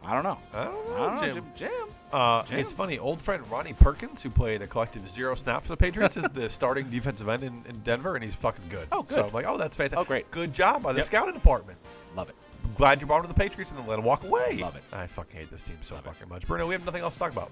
I 0.03 0.15
don't 0.15 0.23
know. 0.25 0.39
I 0.53 0.65
don't 0.65 0.89
know, 0.89 0.95
I 0.95 0.99
don't 0.99 1.15
know, 1.17 1.23
Jim. 1.23 1.35
Jim. 1.35 1.69
Jim. 1.71 1.89
Uh, 2.13 2.43
Jim. 2.45 2.59
it's 2.59 2.73
funny. 2.73 2.99
Old 2.99 3.21
friend 3.21 3.43
Ronnie 3.51 3.75
Perkins, 3.75 4.23
who 4.23 4.31
played 4.31 4.63
a 4.63 4.67
collective 4.67 5.07
zero 5.09 5.35
snaps 5.35 5.67
for 5.67 5.73
the 5.73 5.77
Patriots, 5.77 6.17
is 6.17 6.25
the 6.31 6.49
starting 6.49 6.89
defensive 6.91 7.29
end 7.29 7.43
in, 7.45 7.63
in 7.69 7.79
Denver, 7.81 8.15
and 8.15 8.25
he's 8.25 8.35
fucking 8.35 8.65
good. 8.71 8.89
Oh, 8.93 9.03
good. 9.03 9.11
So 9.13 9.27
I'm 9.27 9.33
like, 9.33 9.47
oh, 9.47 9.59
that's 9.59 9.77
fantastic. 9.77 9.99
Oh, 9.99 10.05
great. 10.05 10.31
Good 10.31 10.53
job 10.55 10.83
by 10.83 10.93
the 10.93 10.99
Yep. 11.01 11.07
scouting 11.07 11.35
department. 11.35 11.79
Love 12.17 12.29
it. 12.31 12.35
Glad 12.77 13.01
you 13.01 13.07
brought 13.07 13.19
him 13.19 13.23
to 13.25 13.29
the 13.29 13.35
Patriots 13.39 13.71
and 13.71 13.79
then 13.81 13.87
let 13.87 13.99
him 13.99 14.05
walk 14.05 14.25
away. 14.25 14.57
Love 14.59 14.77
it. 14.77 14.83
I 14.93 15.07
fucking 15.07 15.39
hate 15.39 15.51
this 15.51 15.63
team 15.63 15.77
so 15.83 15.95
Love 15.97 16.07
it. 16.07 16.09
fucking 16.15 16.29
much. 16.29 16.47
Bruno, 16.47 16.67
we 16.67 16.73
have 16.75 16.85
nothing 16.85 17.03
else 17.03 17.15
to 17.15 17.21
talk 17.21 17.33
about. 17.33 17.51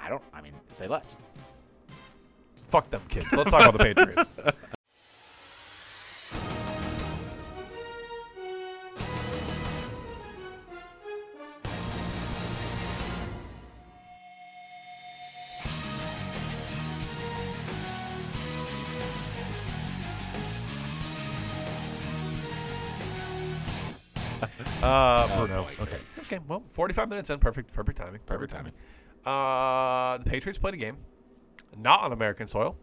I 0.00 0.08
don't. 0.08 0.22
I 0.34 0.40
mean, 0.42 0.52
say 0.72 0.86
less. 0.86 1.16
Fuck 2.68 2.90
them 2.90 3.02
kids. 3.08 3.26
Let's 3.32 3.50
talk 3.50 3.62
about 3.68 3.78
the 3.78 3.94
Patriots. 3.94 4.28
Uh, 24.82 25.28
Oh, 25.32 25.36
Bruno. 25.46 25.66
okay. 25.80 25.98
Okay. 26.20 26.38
Well, 26.48 26.62
45 26.70 27.08
minutes 27.08 27.30
in. 27.30 27.38
Perfect. 27.38 27.72
Perfect 27.72 27.98
timing. 27.98 28.20
Perfect 28.26 28.52
timing. 28.52 28.72
Uh, 29.24 30.18
the 30.18 30.24
Patriots 30.28 30.58
played 30.58 30.74
a 30.74 30.78
game, 30.78 30.96
not 31.78 32.00
on 32.02 32.12
American 32.12 32.46
soil. 32.48 32.76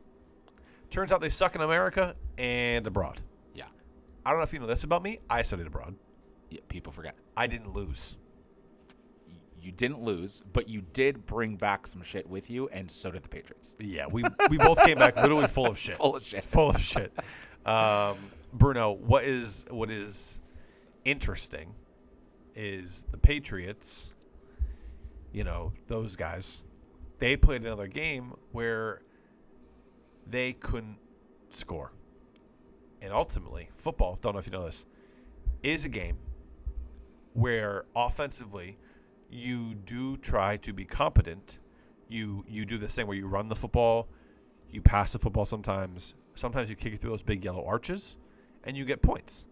Turns 0.90 1.12
out 1.12 1.20
they 1.22 1.30
suck 1.30 1.56
in 1.56 1.62
America 1.62 2.16
and 2.38 2.88
abroad. 2.88 3.20
Yeah. 3.54 3.66
I 4.26 4.30
don't 4.32 4.40
know 4.40 4.44
if 4.44 4.54
you 4.54 4.60
know 4.60 4.66
this 4.66 4.84
about 4.86 5.04
me. 5.04 5.20
I 5.30 5.42
studied 5.42 5.68
abroad. 5.68 5.96
yeah. 6.50 6.62
People 6.70 6.92
forget. 6.94 7.16
I 7.36 7.48
didn't 7.48 7.74
lose. 7.74 8.18
You 9.62 9.74
didn't 9.74 10.02
lose, 10.02 10.42
but 10.54 10.70
you 10.70 10.82
did 10.94 11.26
bring 11.26 11.58
back 11.58 11.86
some 11.86 12.02
shit 12.02 12.28
with 12.28 12.50
you, 12.50 12.70
and 12.70 12.90
so 12.90 13.12
did 13.12 13.24
the 13.24 13.28
Patriots. 13.30 13.76
Yeah, 13.78 14.06
we 14.10 14.24
we 14.50 14.58
both 14.58 14.82
came 14.86 14.98
back 14.98 15.18
literally 15.18 15.48
full 15.48 15.68
of 15.68 15.78
shit. 15.78 15.96
Full 15.98 16.16
of 16.16 16.26
shit. 16.26 16.46
Full 16.46 16.70
of 16.70 16.80
shit. 16.80 17.12
Um, 17.66 18.18
Bruno, 18.54 18.94
what 18.94 19.26
is 19.26 19.66
what 19.70 19.92
is 19.92 20.40
interesting 21.04 21.76
is 22.60 23.06
the 23.12 23.18
Patriots. 23.18 24.14
You 25.32 25.46
know 25.46 25.72
those 25.88 26.16
guys. 26.16 26.66
They 27.20 27.38
played 27.38 27.62
another 27.62 27.88
game 27.88 28.34
where 28.52 29.02
they 30.28 30.54
couldn't 30.54 30.98
score, 31.50 31.94
and 33.02 33.14
ultimately, 33.14 33.70
football. 33.76 34.20
Don't 34.22 34.34
know 34.34 34.40
if 34.40 34.46
you 34.46 34.52
know 34.52 34.66
this, 34.66 34.86
is 35.64 35.86
a 35.86 35.90
game 35.90 36.18
where 37.34 37.86
offensively 37.96 38.78
you 39.30 39.76
do 39.86 40.18
try 40.18 40.58
to 40.58 40.74
be 40.74 40.84
competent. 40.84 41.60
You 42.10 42.44
you 42.48 42.66
do 42.66 42.78
this 42.78 42.94
thing 42.94 43.08
where 43.08 43.18
you 43.18 43.28
run 43.28 43.48
the 43.48 43.56
football, 43.56 44.10
you 44.70 44.82
pass 44.82 45.14
the 45.14 45.20
football 45.20 45.46
sometimes. 45.46 46.14
Sometimes 46.36 46.70
you 46.70 46.76
kick 46.76 46.94
it 46.94 47.00
through 47.00 47.12
those 47.12 47.24
big 47.24 47.46
yellow 47.46 47.66
arches, 47.66 48.18
and 48.66 48.76
you 48.76 48.84
get 48.84 49.02
points. 49.02 49.46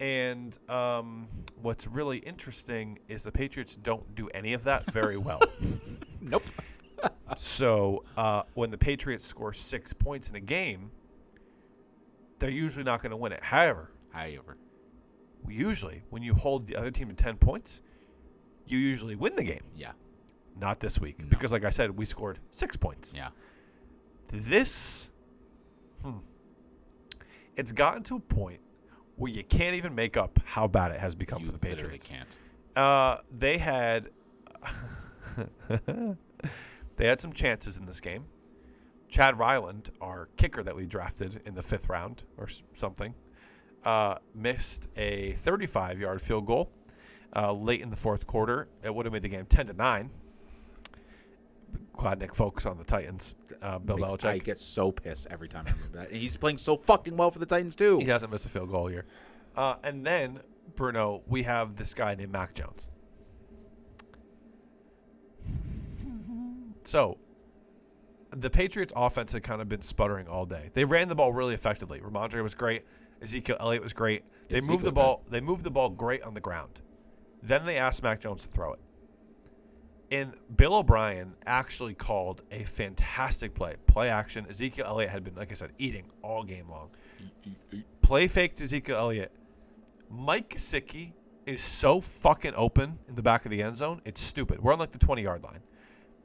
And 0.00 0.58
um, 0.68 1.28
what's 1.62 1.86
really 1.86 2.18
interesting 2.18 2.98
is 3.08 3.22
the 3.22 3.32
Patriots 3.32 3.76
don't 3.76 4.14
do 4.14 4.28
any 4.34 4.52
of 4.52 4.64
that 4.64 4.90
very 4.92 5.16
well. 5.16 5.40
Nope. 6.28 6.42
so 7.36 8.02
uh, 8.16 8.42
when 8.54 8.72
the 8.72 8.78
Patriots 8.78 9.24
score 9.24 9.52
six 9.52 9.92
points 9.92 10.28
in 10.28 10.34
a 10.34 10.40
game, 10.40 10.90
they're 12.40 12.50
usually 12.50 12.82
not 12.84 13.00
going 13.00 13.10
to 13.10 13.16
win 13.16 13.30
it. 13.30 13.44
However, 13.44 13.92
Hi 14.12 14.36
over. 14.36 14.56
usually 15.46 16.02
when 16.10 16.22
you 16.22 16.34
hold 16.34 16.66
the 16.66 16.74
other 16.74 16.90
team 16.90 17.08
to 17.08 17.14
10 17.14 17.36
points, 17.36 17.80
you 18.66 18.76
usually 18.78 19.14
win 19.14 19.36
the 19.36 19.44
game. 19.44 19.62
Yeah. 19.76 19.92
Not 20.58 20.80
this 20.80 20.98
week. 20.98 21.20
No. 21.20 21.26
Because, 21.28 21.52
like 21.52 21.64
I 21.64 21.70
said, 21.70 21.96
we 21.96 22.04
scored 22.06 22.40
six 22.50 22.76
points. 22.76 23.14
Yeah. 23.14 23.28
This, 24.32 25.10
hmm, 26.02 26.18
it's 27.56 27.70
gotten 27.70 28.02
to 28.04 28.16
a 28.16 28.20
point 28.20 28.60
where 29.16 29.32
you 29.32 29.42
can't 29.44 29.74
even 29.74 29.94
make 29.94 30.16
up 30.16 30.38
how 30.44 30.66
bad 30.66 30.92
it 30.92 30.98
has 31.00 31.14
become 31.14 31.40
You 31.40 31.46
for 31.46 31.52
the 31.52 31.58
Patriots. 31.58 32.08
can't. 32.08 32.36
Uh, 32.76 33.18
they 33.30 33.58
had 33.58 34.10
they 36.96 37.06
had 37.06 37.20
some 37.20 37.32
chances 37.32 37.76
in 37.76 37.86
this 37.86 38.00
game. 38.00 38.24
Chad 39.08 39.38
Ryland, 39.38 39.90
our 40.00 40.28
kicker 40.36 40.62
that 40.62 40.74
we 40.74 40.84
drafted 40.86 41.40
in 41.46 41.54
the 41.54 41.62
fifth 41.62 41.88
round 41.88 42.24
or 42.36 42.48
something, 42.74 43.14
uh, 43.84 44.16
missed 44.34 44.88
a 44.96 45.32
35-yard 45.44 46.20
field 46.20 46.44
goal 46.46 46.70
uh, 47.34 47.52
late 47.52 47.80
in 47.80 47.90
the 47.90 47.96
fourth 47.96 48.26
quarter. 48.26 48.68
It 48.84 48.92
would 48.94 49.06
have 49.06 49.12
made 49.12 49.22
the 49.22 49.28
game 49.28 49.46
10 49.46 49.66
to 49.68 49.72
nine. 49.74 50.10
Glad 51.96 52.18
Nick 52.18 52.34
focus 52.34 52.66
on 52.66 52.76
the 52.78 52.84
Titans. 52.84 53.34
Uh, 53.62 53.78
Bill 53.78 53.96
Makes- 53.96 54.24
I 54.24 54.38
get 54.38 54.58
so 54.58 54.92
pissed 54.92 55.26
every 55.30 55.48
time 55.48 55.64
I 55.66 55.70
remember 55.72 55.98
that. 55.98 56.10
And 56.10 56.20
he's 56.20 56.36
playing 56.36 56.58
so 56.58 56.76
fucking 56.76 57.16
well 57.16 57.30
for 57.30 57.38
the 57.38 57.46
Titans 57.46 57.74
too. 57.74 57.98
He 57.98 58.06
hasn't 58.06 58.30
missed 58.30 58.44
a 58.44 58.48
field 58.48 58.70
goal 58.70 58.86
here. 58.86 59.06
Uh, 59.56 59.76
and 59.82 60.04
then 60.06 60.40
Bruno, 60.74 61.22
we 61.26 61.42
have 61.44 61.76
this 61.76 61.94
guy 61.94 62.14
named 62.14 62.32
Mac 62.32 62.54
Jones. 62.54 62.90
So, 66.84 67.18
the 68.30 68.50
Patriots' 68.50 68.92
offense 68.94 69.32
had 69.32 69.42
kind 69.42 69.60
of 69.60 69.68
been 69.68 69.82
sputtering 69.82 70.28
all 70.28 70.46
day. 70.46 70.70
They 70.74 70.84
ran 70.84 71.08
the 71.08 71.14
ball 71.14 71.32
really 71.32 71.54
effectively. 71.54 71.98
Rhamondre 72.00 72.42
was 72.42 72.54
great. 72.54 72.84
Ezekiel 73.22 73.56
Elliott 73.58 73.82
was 73.82 73.92
great. 73.92 74.22
They 74.48 74.58
Ezekiel 74.58 74.74
moved 74.74 74.84
the 74.84 74.92
ball. 74.92 75.24
They 75.28 75.40
moved 75.40 75.64
the 75.64 75.70
ball 75.70 75.88
great 75.90 76.22
on 76.22 76.34
the 76.34 76.40
ground. 76.40 76.82
Then 77.42 77.64
they 77.66 77.76
asked 77.76 78.02
Mac 78.02 78.20
Jones 78.20 78.42
to 78.42 78.48
throw 78.48 78.74
it. 78.74 78.80
And 80.10 80.34
Bill 80.54 80.74
O'Brien 80.74 81.34
actually 81.46 81.94
called 81.94 82.42
a 82.52 82.62
fantastic 82.64 83.54
play. 83.54 83.74
Play 83.86 84.08
action. 84.08 84.46
Ezekiel 84.48 84.86
Elliott 84.86 85.10
had 85.10 85.24
been, 85.24 85.34
like 85.34 85.50
I 85.50 85.54
said, 85.54 85.72
eating 85.78 86.04
all 86.22 86.44
game 86.44 86.68
long. 86.68 86.90
Play 88.02 88.28
fake 88.28 88.54
to 88.56 88.64
Ezekiel 88.64 88.96
Elliott. 88.96 89.32
Mike 90.08 90.50
Gesicki 90.50 91.12
is 91.44 91.60
so 91.60 92.00
fucking 92.00 92.52
open 92.56 92.98
in 93.08 93.16
the 93.16 93.22
back 93.22 93.44
of 93.44 93.50
the 93.50 93.62
end 93.62 93.76
zone. 93.76 94.00
It's 94.04 94.20
stupid. 94.20 94.60
We're 94.60 94.72
on 94.72 94.78
like 94.78 94.92
the 94.92 94.98
20 94.98 95.22
yard 95.22 95.42
line. 95.42 95.60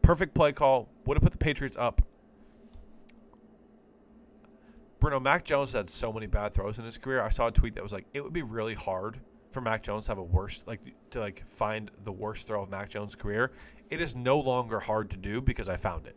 Perfect 0.03 0.36
play 0.36 0.51
call. 0.51 0.89
Would 1.05 1.15
have 1.17 1.23
put 1.23 1.32
the 1.32 1.38
Patriots 1.39 1.77
up. 1.77 2.01
Bruno 4.99 5.19
Mac 5.19 5.43
Jones 5.43 5.73
had 5.73 5.89
so 5.89 6.13
many 6.13 6.27
bad 6.27 6.53
throws 6.53 6.77
in 6.77 6.86
his 6.86 6.99
career. 6.99 7.23
I 7.23 7.29
saw 7.29 7.47
a 7.47 7.51
tweet 7.51 7.73
that 7.73 7.84
was 7.84 7.91
like, 7.91 8.05
it 8.13 8.23
would 8.23 8.34
be 8.34 8.43
really 8.43 8.75
hard 8.75 9.19
for 9.52 9.62
Mac 9.62 9.84
Jones 9.84 10.06
to 10.06 10.12
have 10.12 10.18
a 10.18 10.24
worst, 10.24 10.68
like 10.68 10.80
to 11.12 11.20
like 11.20 11.47
find 11.47 11.91
the 12.04 12.12
worst 12.12 12.47
throw 12.47 12.64
of 12.64 12.70
Mac 12.70 12.89
Jones' 12.89 13.16
career. 13.16 13.52
It 13.89 14.02
is 14.02 14.16
no 14.16 14.39
longer 14.39 14.80
hard 14.80 15.10
to 15.12 15.18
do 15.18 15.41
because 15.41 15.68
I 15.70 15.78
found 15.78 16.08
it. 16.08 16.16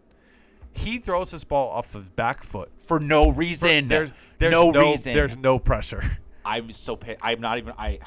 He 0.72 0.98
throws 0.98 1.30
this 1.30 1.44
ball 1.44 1.70
off 1.70 1.92
his 1.92 2.10
back 2.10 2.42
foot. 2.42 2.70
For 2.80 2.98
no 2.98 3.30
reason. 3.30 3.88
There's, 3.88 4.10
there's 4.38 4.52
no, 4.52 4.70
no, 4.70 4.90
reason. 4.90 5.14
There's 5.14 5.36
no 5.36 5.58
pressure. 5.58 6.18
I'm 6.44 6.72
so 6.72 6.96
pissed. 6.96 7.20
I'm 7.22 7.40
not 7.40 7.58
even. 7.58 7.74
I 7.78 8.00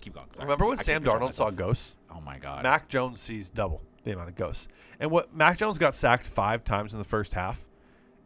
keep 0.00 0.14
going. 0.14 0.26
Sorry. 0.32 0.46
Remember 0.46 0.66
when 0.66 0.78
I 0.78 0.82
Sam 0.82 1.02
Darnold 1.02 1.32
saw 1.32 1.50
ghosts? 1.50 1.96
Oh 2.10 2.20
my 2.20 2.38
god. 2.38 2.62
Mac 2.62 2.88
Jones 2.88 3.20
sees 3.20 3.50
double 3.50 3.82
the 4.04 4.12
amount 4.12 4.28
of 4.28 4.34
ghosts. 4.34 4.68
And 5.00 5.10
what 5.10 5.34
Mac 5.34 5.58
Jones 5.58 5.78
got 5.78 5.94
sacked 5.94 6.26
five 6.26 6.64
times 6.64 6.92
in 6.92 6.98
the 6.98 7.04
first 7.04 7.34
half. 7.34 7.68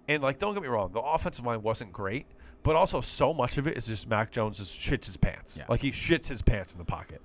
And 0.08 0.22
like, 0.22 0.38
don't 0.38 0.54
get 0.54 0.62
me 0.62 0.68
wrong, 0.68 0.92
the 0.92 1.00
offensive 1.00 1.44
line 1.44 1.62
wasn't 1.62 1.92
great, 1.92 2.26
but 2.66 2.74
also 2.74 3.00
so 3.00 3.32
much 3.32 3.58
of 3.58 3.68
it 3.68 3.78
is 3.78 3.86
just 3.86 4.08
Mac 4.08 4.32
Jones 4.32 4.58
just 4.58 4.76
shits 4.76 5.06
his 5.06 5.16
pants. 5.16 5.56
Yeah. 5.56 5.66
Like 5.68 5.80
he 5.80 5.92
shits 5.92 6.26
his 6.26 6.42
pants 6.42 6.72
in 6.72 6.80
the 6.80 6.84
pocket. 6.84 7.22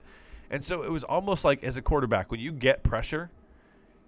And 0.51 0.63
so 0.63 0.83
it 0.83 0.91
was 0.91 1.03
almost 1.03 1.43
like 1.43 1.63
as 1.63 1.77
a 1.77 1.81
quarterback, 1.81 2.29
when 2.29 2.39
you 2.39 2.51
get 2.51 2.83
pressure, 2.83 3.31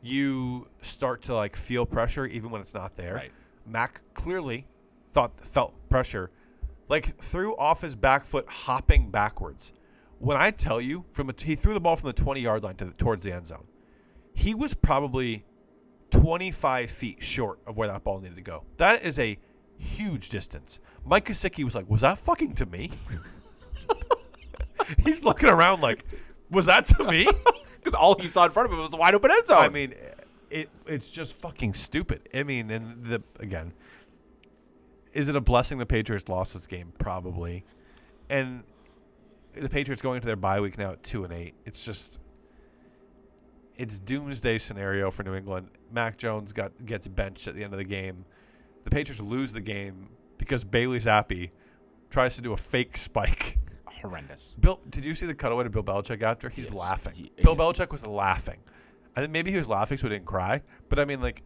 you 0.04 0.68
start 0.82 1.24
to 1.24 1.34
like 1.34 1.56
feel 1.56 1.88
pressure 1.88 2.28
even 2.28 2.52
when 2.52 2.62
it's 2.62 2.76
not 2.76 2.96
there. 2.96 3.16
Right. 3.16 3.32
Mac 3.66 4.02
clearly 4.14 4.68
thought 5.10 5.32
felt 5.40 5.74
pressure, 5.90 6.30
like 6.88 7.18
threw 7.18 7.58
off 7.58 7.82
his 7.82 7.96
back 7.96 8.28
foot, 8.28 8.46
hopping 8.48 9.10
backwards. 9.10 9.74
When 10.20 10.38
I 10.38 10.52
tell 10.52 10.80
you, 10.80 11.04
from 11.14 11.32
a, 11.32 11.34
he 11.36 11.56
threw 11.56 11.74
the 11.74 11.82
ball 11.82 11.96
from 11.96 12.08
the 12.08 12.14
twenty 12.14 12.42
yard 12.42 12.62
line 12.62 12.76
to 12.76 12.86
the, 12.86 12.92
towards 12.92 13.24
the 13.24 13.34
end 13.34 13.48
zone. 13.48 13.66
he 14.36 14.54
was 14.54 14.76
probably 14.76 15.46
25 16.12 16.92
feet 16.92 17.24
short 17.24 17.58
of 17.66 17.76
where 17.78 17.88
that 17.88 18.04
ball 18.04 18.20
needed 18.20 18.36
to 18.36 18.42
go. 18.44 18.66
That 18.78 19.04
is 19.04 19.18
a 19.18 19.40
huge 19.84 20.30
distance. 20.30 20.80
Mike 21.06 21.26
Gesicki 21.26 21.64
was 21.64 21.76
like, 21.76 21.90
"Was 21.90 22.02
that 22.02 22.18
fucking 22.20 22.56
to 22.56 22.66
me?" 22.66 22.92
He's 25.04 25.24
looking 25.24 25.50
around 25.50 25.82
like, 25.82 26.06
"Was 26.50 26.66
that 26.68 26.86
to 26.88 27.04
me?" 27.04 27.28
Because 27.84 27.96
all 27.96 28.18
he 28.18 28.30
saw 28.30 28.46
in 28.46 28.52
front 28.52 28.68
of 28.68 28.72
him 28.72 28.82
was 28.82 28.94
a 28.94 28.98
wide 28.98 29.14
open 29.14 29.30
end 29.30 29.46
zone. 29.46 29.62
I 29.62 29.68
mean, 29.68 29.94
it 30.50 30.70
it's 30.88 31.12
just 31.12 31.34
fucking 31.34 31.74
stupid. 31.74 32.30
I 32.34 32.44
mean, 32.44 32.72
and 32.72 33.04
the 33.04 33.22
again, 33.42 33.74
is 35.12 35.28
it 35.28 35.36
a 35.36 35.42
blessing 35.42 35.80
the 35.80 35.86
Patriots 35.86 36.30
lost 36.30 36.54
this 36.54 36.66
game? 36.66 36.94
Probably, 36.98 37.66
and 38.30 38.64
the 39.54 39.68
Patriots 39.68 40.02
going 40.02 40.16
into 40.16 40.28
their 40.28 40.38
bye 40.38 40.62
week 40.62 40.78
now 40.78 40.92
at 40.92 41.04
two 41.04 41.26
and 41.26 41.34
eight. 41.34 41.56
It's 41.66 41.84
just 41.84 42.22
it's 43.76 44.00
doomsday 44.00 44.60
scenario 44.60 45.12
for 45.12 45.24
New 45.24 45.36
England. 45.36 45.68
Mac 45.92 46.18
Jones 46.18 46.54
got 46.54 46.72
gets 46.86 47.08
benched 47.08 47.48
at 47.48 47.56
the 47.56 47.66
end 47.66 47.74
of 47.74 47.80
the 47.80 47.84
game. 47.84 48.26
The 48.84 48.90
Patriots 48.90 49.22
lose 49.22 49.54
the 49.54 49.62
game 49.62 50.10
because 50.38 50.64
Bailey 50.64 51.00
Zappe 51.00 51.50
tries 52.10 52.36
to 52.36 52.42
do 52.42 52.54
a 52.54 52.58
fake 52.58 52.98
spike. 52.98 53.58
horrendous. 53.86 54.56
Bill, 54.60 54.82
did 54.90 55.06
you 55.06 55.16
see 55.16 55.26
the 55.26 55.36
cutaway 55.36 55.64
to 55.64 55.70
Bill 55.70 55.84
Belichick 55.84 56.22
after? 56.22 56.50
He's 56.50 56.66
Yes, 56.66 56.74
laughing. 56.80 57.14
he 57.16 57.32
Bill. 57.42 57.56
Belichick 57.56 57.92
was 57.92 58.06
laughing. 58.06 58.60
I 59.16 59.22
think 59.22 59.32
maybe 59.32 59.52
he 59.52 59.58
was 59.58 59.70
laughing 59.70 59.98
so 59.98 60.08
he 60.08 60.16
didn't 60.16 60.26
cry. 60.26 60.62
But 60.90 61.00
I 61.00 61.06
mean, 61.06 61.22
like, 61.22 61.44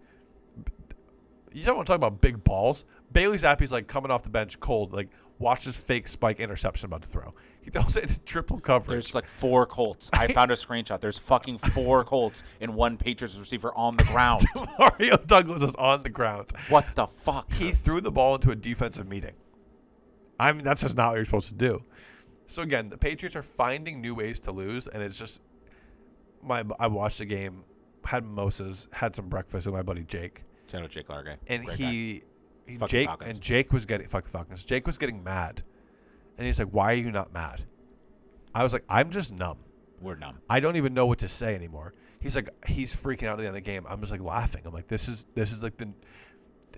you 1.53 1.63
don't 1.65 1.75
want 1.75 1.87
to 1.87 1.91
talk 1.91 1.97
about 1.97 2.21
big 2.21 2.43
balls. 2.43 2.85
Bailey 3.11 3.37
Zappe's 3.37 3.71
like 3.71 3.87
coming 3.87 4.11
off 4.11 4.23
the 4.23 4.29
bench 4.29 4.59
cold. 4.59 4.93
Like, 4.93 5.09
watch 5.39 5.65
this 5.65 5.77
fake 5.77 6.07
spike 6.07 6.39
interception 6.39 6.85
about 6.87 7.01
to 7.03 7.07
throw. 7.07 7.33
He 7.67 7.71
throws 7.71 7.97
it 7.97 8.03
into 8.03 8.19
triple 8.21 8.61
coverage. 8.61 8.87
There's 8.91 9.13
like 9.13 9.27
four 9.27 9.65
Colts. 9.65 10.09
I 10.13 10.31
found 10.31 10.51
a 10.51 10.53
screenshot. 10.53 11.01
There's 11.01 11.17
fucking 11.17 11.57
four 11.57 12.03
Colts 12.05 12.43
and 12.61 12.75
one 12.75 12.95
Patriots 12.95 13.37
receiver 13.37 13.73
on 13.75 13.97
the 13.97 14.05
ground. 14.05 14.45
Mario 14.79 15.17
Douglas 15.17 15.61
is 15.63 15.75
on 15.75 16.01
the 16.03 16.09
ground. 16.09 16.53
What 16.69 16.85
the 16.95 17.07
fuck? 17.07 17.51
He 17.51 17.71
threw 17.71 17.99
the 17.99 18.09
ball 18.09 18.35
into 18.35 18.51
a 18.51 18.55
defensive 18.55 19.09
meeting. 19.09 19.33
I 20.39 20.53
mean, 20.53 20.63
that's 20.63 20.79
just 20.81 20.95
not 20.95 21.09
what 21.09 21.15
you're 21.17 21.25
supposed 21.25 21.49
to 21.49 21.55
do. 21.55 21.83
So 22.45 22.61
again, 22.61 22.87
the 22.87 22.97
Patriots 22.97 23.35
are 23.35 23.43
finding 23.43 23.99
new 23.99 24.15
ways 24.15 24.39
to 24.41 24.53
lose, 24.53 24.87
and 24.87 25.03
it's 25.03 25.19
just 25.19 25.41
my. 26.41 26.63
I 26.79 26.87
watched 26.87 27.17
the 27.17 27.25
game, 27.25 27.65
had 28.05 28.23
mimosas, 28.23 28.87
had 28.93 29.13
some 29.13 29.27
breakfast 29.27 29.65
with 29.65 29.75
my 29.75 29.81
buddy 29.81 30.05
Jake, 30.05 30.43
Shout 30.71 30.83
out 30.83 30.89
Jake 30.89 31.09
Largay. 31.09 31.35
and 31.47 31.65
Great 31.65 31.79
guy. 31.79 32.21
He 32.67 32.77
Fuck 32.77 32.89
Jake 32.89 33.09
and 33.21 33.41
Jake 33.41 33.71
was 33.71 33.85
getting 33.85 34.07
fuck 34.07 34.25
the 34.25 34.31
Falcons. 34.31 34.65
Jake 34.65 34.85
was 34.85 34.97
getting 34.97 35.23
mad, 35.23 35.63
and 36.37 36.45
he's 36.45 36.59
like, 36.59 36.69
"Why 36.69 36.91
are 36.91 36.95
you 36.95 37.11
not 37.11 37.33
mad?" 37.33 37.63
I 38.53 38.63
was 38.63 38.73
like, 38.73 38.83
"I'm 38.89 39.09
just 39.09 39.33
numb. 39.33 39.59
We're 40.01 40.15
numb. 40.15 40.39
I 40.49 40.59
don't 40.59 40.75
even 40.75 40.93
know 40.93 41.05
what 41.05 41.19
to 41.19 41.27
say 41.27 41.55
anymore." 41.55 41.93
He's 42.19 42.35
like, 42.35 42.49
he's 42.65 42.95
freaking 42.95 43.27
out 43.27 43.33
at 43.33 43.37
the 43.37 43.43
end 43.43 43.49
of 43.49 43.53
the 43.55 43.61
game. 43.61 43.85
I'm 43.87 43.99
just 43.99 44.11
like 44.11 44.21
laughing. 44.21 44.63
I'm 44.65 44.73
like, 44.73 44.87
this 44.87 45.07
is 45.07 45.27
this 45.35 45.51
is 45.51 45.63
like 45.63 45.77
the. 45.77 45.89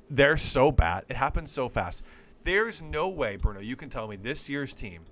They're 0.09 0.37
so 0.37 0.71
bad. 0.71 1.05
It 1.09 1.15
happens 1.15 1.51
so 1.51 1.69
fast. 1.69 2.03
There's 2.43 2.81
no 2.81 3.09
way, 3.09 3.37
Bruno. 3.37 3.59
You 3.59 3.75
can 3.75 3.89
tell 3.89 4.07
me 4.07 4.15
this 4.15 4.49
year's 4.49 4.73
team 4.73 5.05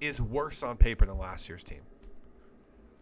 is 0.00 0.20
worse 0.20 0.62
on 0.62 0.76
paper 0.76 1.06
than 1.06 1.18
last 1.18 1.48
year's 1.48 1.62
team, 1.62 1.82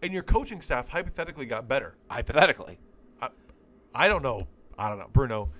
and 0.02 0.12
your 0.12 0.22
coaching 0.22 0.60
staff 0.60 0.88
hypothetically 0.88 1.46
got 1.46 1.68
better. 1.68 1.96
Hypothetically. 2.10 2.78
I, 3.20 3.28
I 3.94 4.08
don't 4.08 4.22
know. 4.22 4.46
I 4.78 4.88
don't 4.88 4.98
know, 4.98 5.08
Bruno. 5.12 5.50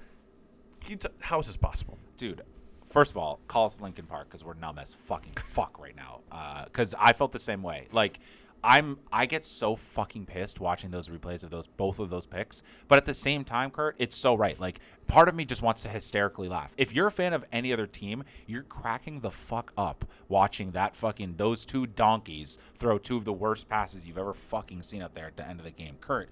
T- 0.86 1.08
how 1.20 1.40
is 1.40 1.48
this 1.48 1.56
possible? 1.56 1.98
dude. 2.16 2.42
First 2.86 3.10
of 3.10 3.18
all, 3.18 3.40
call 3.48 3.66
us 3.66 3.80
Linkin 3.80 4.06
Park 4.06 4.28
because 4.28 4.44
we're 4.44 4.54
numb 4.54 4.78
as 4.78 4.94
fucking 4.94 5.32
fuck 5.36 5.78
right 5.78 5.96
now. 5.96 6.20
Uh, 6.30 6.64
because 6.64 6.94
I 6.98 7.12
felt 7.12 7.32
the 7.32 7.38
same 7.38 7.62
way. 7.62 7.88
Like, 7.92 8.20
I'm 8.64 8.98
I 9.12 9.26
get 9.26 9.44
so 9.44 9.76
fucking 9.76 10.26
pissed 10.26 10.60
watching 10.60 10.90
those 10.90 11.08
replays 11.08 11.44
of 11.44 11.50
those 11.50 11.66
both 11.66 11.98
of 11.98 12.10
those 12.10 12.26
picks. 12.26 12.62
But 12.88 12.96
at 12.96 13.04
the 13.04 13.14
same 13.14 13.44
time, 13.44 13.70
Kurt, 13.70 13.96
it's 13.98 14.16
so 14.16 14.34
right. 14.34 14.58
Like, 14.58 14.80
part 15.08 15.28
of 15.28 15.34
me 15.34 15.44
just 15.44 15.62
wants 15.62 15.82
to 15.82 15.88
hysterically 15.88 16.48
laugh. 16.48 16.74
If 16.78 16.94
you're 16.94 17.08
a 17.08 17.12
fan 17.12 17.32
of 17.32 17.44
any 17.52 17.72
other 17.72 17.86
team, 17.86 18.24
you're 18.46 18.62
cracking 18.62 19.20
the 19.20 19.30
fuck 19.30 19.72
up 19.76 20.04
watching 20.28 20.70
that 20.72 20.96
fucking 20.96 21.34
those 21.36 21.66
two 21.66 21.86
donkeys 21.86 22.58
throw 22.74 22.98
two 22.98 23.16
of 23.16 23.24
the 23.24 23.32
worst 23.32 23.68
passes 23.68 24.06
you've 24.06 24.18
ever 24.18 24.34
fucking 24.34 24.82
seen 24.82 25.02
out 25.02 25.14
there 25.14 25.26
at 25.26 25.36
the 25.36 25.46
end 25.46 25.60
of 25.60 25.64
the 25.64 25.70
game, 25.70 25.96
Kurt 26.00 26.30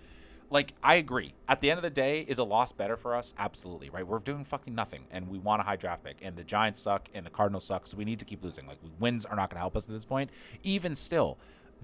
like 0.50 0.74
I 0.82 0.96
agree. 0.96 1.34
At 1.48 1.60
the 1.60 1.70
end 1.70 1.78
of 1.78 1.82
the 1.82 1.90
day, 1.90 2.24
is 2.28 2.38
a 2.38 2.44
loss 2.44 2.72
better 2.72 2.96
for 2.96 3.14
us? 3.14 3.34
Absolutely, 3.38 3.90
right? 3.90 4.06
We're 4.06 4.18
doing 4.18 4.44
fucking 4.44 4.74
nothing, 4.74 5.04
and 5.10 5.28
we 5.28 5.38
want 5.38 5.60
a 5.60 5.64
high 5.64 5.76
draft 5.76 6.04
pick, 6.04 6.18
and 6.22 6.36
the 6.36 6.44
Giants 6.44 6.80
suck, 6.80 7.08
and 7.14 7.24
the 7.24 7.30
Cardinals 7.30 7.64
suck, 7.64 7.86
so 7.86 7.96
we 7.96 8.04
need 8.04 8.18
to 8.18 8.24
keep 8.24 8.42
losing. 8.44 8.66
Like 8.66 8.78
wins 8.98 9.24
are 9.24 9.36
not 9.36 9.50
going 9.50 9.56
to 9.56 9.60
help 9.60 9.76
us 9.76 9.88
at 9.88 9.92
this 9.92 10.04
point. 10.04 10.30
Even 10.62 10.94
still, 10.94 11.38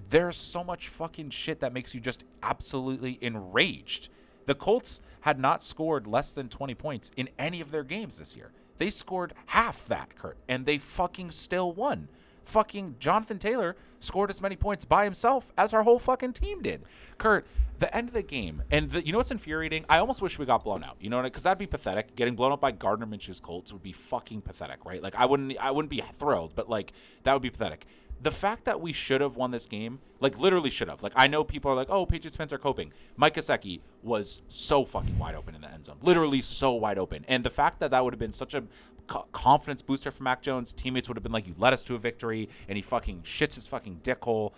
there's 0.09 0.37
so 0.37 0.63
much 0.63 0.87
fucking 0.87 1.29
shit 1.29 1.59
that 1.59 1.73
makes 1.73 1.93
you 1.93 2.01
just 2.01 2.23
absolutely 2.43 3.17
enraged. 3.21 4.09
The 4.45 4.55
Colts 4.55 5.01
had 5.21 5.39
not 5.39 5.63
scored 5.63 6.07
less 6.07 6.33
than 6.33 6.49
20 6.49 6.73
points 6.75 7.11
in 7.15 7.29
any 7.37 7.61
of 7.61 7.71
their 7.71 7.83
games 7.83 8.17
this 8.17 8.35
year. 8.35 8.51
They 8.77 8.89
scored 8.89 9.33
half 9.45 9.85
that, 9.87 10.15
Kurt, 10.15 10.37
and 10.47 10.65
they 10.65 10.79
fucking 10.79 11.31
still 11.31 11.71
won. 11.71 12.07
Fucking 12.51 12.97
Jonathan 12.99 13.39
Taylor 13.39 13.77
scored 14.01 14.29
as 14.29 14.41
many 14.41 14.57
points 14.57 14.83
by 14.83 15.05
himself 15.05 15.53
as 15.57 15.73
our 15.73 15.83
whole 15.83 15.99
fucking 15.99 16.33
team 16.33 16.61
did. 16.61 16.83
Kurt, 17.17 17.47
the 17.79 17.95
end 17.95 18.09
of 18.09 18.13
the 18.13 18.23
game, 18.23 18.61
and 18.69 18.91
the, 18.91 19.05
you 19.05 19.13
know 19.13 19.19
what's 19.19 19.31
infuriating? 19.31 19.85
I 19.87 19.99
almost 19.99 20.21
wish 20.21 20.37
we 20.37 20.45
got 20.45 20.65
blown 20.65 20.83
out. 20.83 20.97
You 20.99 21.09
know, 21.09 21.15
what 21.15 21.25
I 21.25 21.29
because 21.29 21.43
that'd 21.43 21.57
be 21.57 21.65
pathetic. 21.65 22.13
Getting 22.17 22.35
blown 22.35 22.51
out 22.51 22.59
by 22.59 22.71
Gardner 22.71 23.05
Minshew's 23.05 23.39
Colts 23.39 23.71
would 23.71 23.81
be 23.81 23.93
fucking 23.93 24.41
pathetic, 24.41 24.83
right? 24.83 25.01
Like 25.01 25.15
I 25.15 25.25
wouldn't, 25.25 25.57
I 25.59 25.71
wouldn't 25.71 25.89
be 25.89 26.03
thrilled, 26.11 26.51
but 26.53 26.69
like 26.69 26.91
that 27.23 27.31
would 27.31 27.41
be 27.41 27.49
pathetic. 27.49 27.85
The 28.21 28.31
fact 28.31 28.65
that 28.65 28.79
we 28.79 28.93
should 28.93 29.21
have 29.21 29.35
won 29.35 29.49
this 29.49 29.65
game, 29.65 29.99
like 30.19 30.37
literally 30.37 30.69
should 30.69 30.89
have. 30.89 31.01
Like 31.01 31.13
I 31.15 31.25
know 31.27 31.43
people 31.43 31.71
are 31.71 31.75
like, 31.75 31.89
"Oh, 31.89 32.05
Patriots 32.05 32.37
fans 32.37 32.53
are 32.53 32.59
coping." 32.59 32.93
Mike 33.17 33.33
Gesicki 33.33 33.81
was 34.03 34.43
so 34.47 34.85
fucking 34.85 35.17
wide 35.17 35.33
open 35.33 35.55
in 35.55 35.61
the 35.61 35.71
end 35.71 35.85
zone, 35.87 35.97
literally 36.03 36.41
so 36.41 36.73
wide 36.73 36.99
open. 36.99 37.25
And 37.27 37.43
the 37.43 37.49
fact 37.49 37.79
that 37.79 37.89
that 37.91 38.03
would 38.03 38.13
have 38.13 38.19
been 38.19 38.31
such 38.31 38.53
a 38.53 38.63
confidence 39.07 39.81
booster 39.81 40.11
for 40.11 40.23
Mac 40.23 40.41
Jones, 40.41 40.71
teammates 40.71 41.09
would 41.09 41.17
have 41.17 41.23
been 41.23 41.31
like, 41.31 41.47
"You 41.47 41.55
led 41.57 41.73
us 41.73 41.83
to 41.85 41.95
a 41.95 41.97
victory," 41.97 42.47
and 42.67 42.77
he 42.77 42.83
fucking 42.83 43.21
shits 43.23 43.55
his 43.55 43.65
fucking 43.67 44.01
dick 44.03 44.23
hole. 44.23 44.53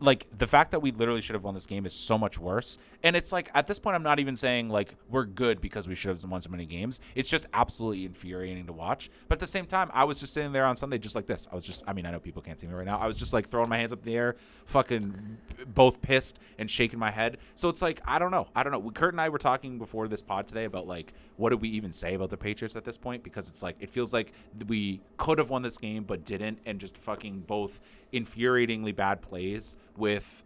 Like 0.00 0.26
the 0.38 0.46
fact 0.46 0.70
that 0.70 0.80
we 0.80 0.92
literally 0.92 1.20
should 1.20 1.34
have 1.34 1.44
won 1.44 1.52
this 1.52 1.66
game 1.66 1.84
is 1.84 1.92
so 1.92 2.16
much 2.16 2.38
worse. 2.38 2.78
And 3.02 3.14
it's 3.14 3.32
like 3.32 3.50
at 3.54 3.66
this 3.66 3.78
point, 3.78 3.94
I'm 3.94 4.02
not 4.02 4.18
even 4.18 4.34
saying 4.34 4.70
like 4.70 4.94
we're 5.10 5.26
good 5.26 5.60
because 5.60 5.86
we 5.86 5.94
should 5.94 6.08
have 6.08 6.24
won 6.24 6.40
so 6.40 6.50
many 6.50 6.64
games. 6.64 7.00
It's 7.14 7.28
just 7.28 7.44
absolutely 7.52 8.06
infuriating 8.06 8.64
to 8.66 8.72
watch. 8.72 9.10
But 9.28 9.36
at 9.36 9.40
the 9.40 9.46
same 9.46 9.66
time, 9.66 9.90
I 9.92 10.04
was 10.04 10.20
just 10.20 10.32
sitting 10.32 10.52
there 10.52 10.64
on 10.64 10.74
Sunday 10.74 10.96
just 10.96 11.14
like 11.14 11.26
this. 11.26 11.46
I 11.52 11.54
was 11.54 11.64
just, 11.64 11.84
I 11.86 11.92
mean, 11.92 12.06
I 12.06 12.10
know 12.10 12.18
people 12.18 12.40
can't 12.40 12.58
see 12.58 12.66
me 12.66 12.72
right 12.72 12.86
now. 12.86 12.98
I 12.98 13.06
was 13.06 13.14
just 13.14 13.34
like 13.34 13.46
throwing 13.46 13.68
my 13.68 13.76
hands 13.76 13.92
up 13.92 13.98
in 13.98 14.06
the 14.06 14.16
air, 14.16 14.36
fucking 14.64 15.36
both 15.74 16.00
pissed 16.00 16.40
and 16.58 16.70
shaking 16.70 16.98
my 16.98 17.10
head. 17.10 17.36
So 17.54 17.68
it's 17.68 17.82
like 17.82 18.00
I 18.06 18.18
don't 18.18 18.30
know, 18.30 18.48
I 18.56 18.62
don't 18.62 18.72
know. 18.72 18.90
Kurt 18.90 19.12
and 19.12 19.20
I 19.20 19.28
were 19.28 19.38
talking 19.38 19.78
before 19.78 20.08
this 20.08 20.22
pod 20.22 20.46
today 20.46 20.64
about 20.64 20.86
like 20.86 21.12
what 21.36 21.50
did 21.50 21.60
we 21.60 21.68
even 21.68 21.92
say 21.92 22.14
about 22.14 22.30
the 22.30 22.38
Patriots 22.38 22.74
at 22.76 22.84
this 22.84 22.96
point 22.96 23.22
because 23.22 23.50
it's 23.50 23.62
like 23.62 23.76
it 23.80 23.90
feels 23.90 24.14
like 24.14 24.32
we 24.66 25.02
could 25.18 25.38
have 25.38 25.50
won 25.50 25.60
this 25.60 25.76
game 25.76 26.04
but 26.04 26.24
didn't, 26.24 26.58
and 26.64 26.80
just 26.80 26.96
fucking 26.96 27.40
both 27.40 27.82
infuriatingly 28.14 28.94
bad 28.94 29.20
plays 29.20 29.73
with 29.96 30.44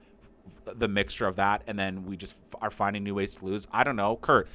the 0.64 0.88
mixture 0.88 1.26
of 1.26 1.36
that, 1.36 1.62
and 1.66 1.78
then 1.78 2.04
we 2.06 2.16
just 2.16 2.36
are 2.60 2.70
finding 2.70 3.04
new 3.04 3.14
ways 3.14 3.34
to 3.36 3.44
lose. 3.44 3.66
I 3.72 3.84
don't 3.84 3.96
know, 3.96 4.16
Kurt. 4.16 4.48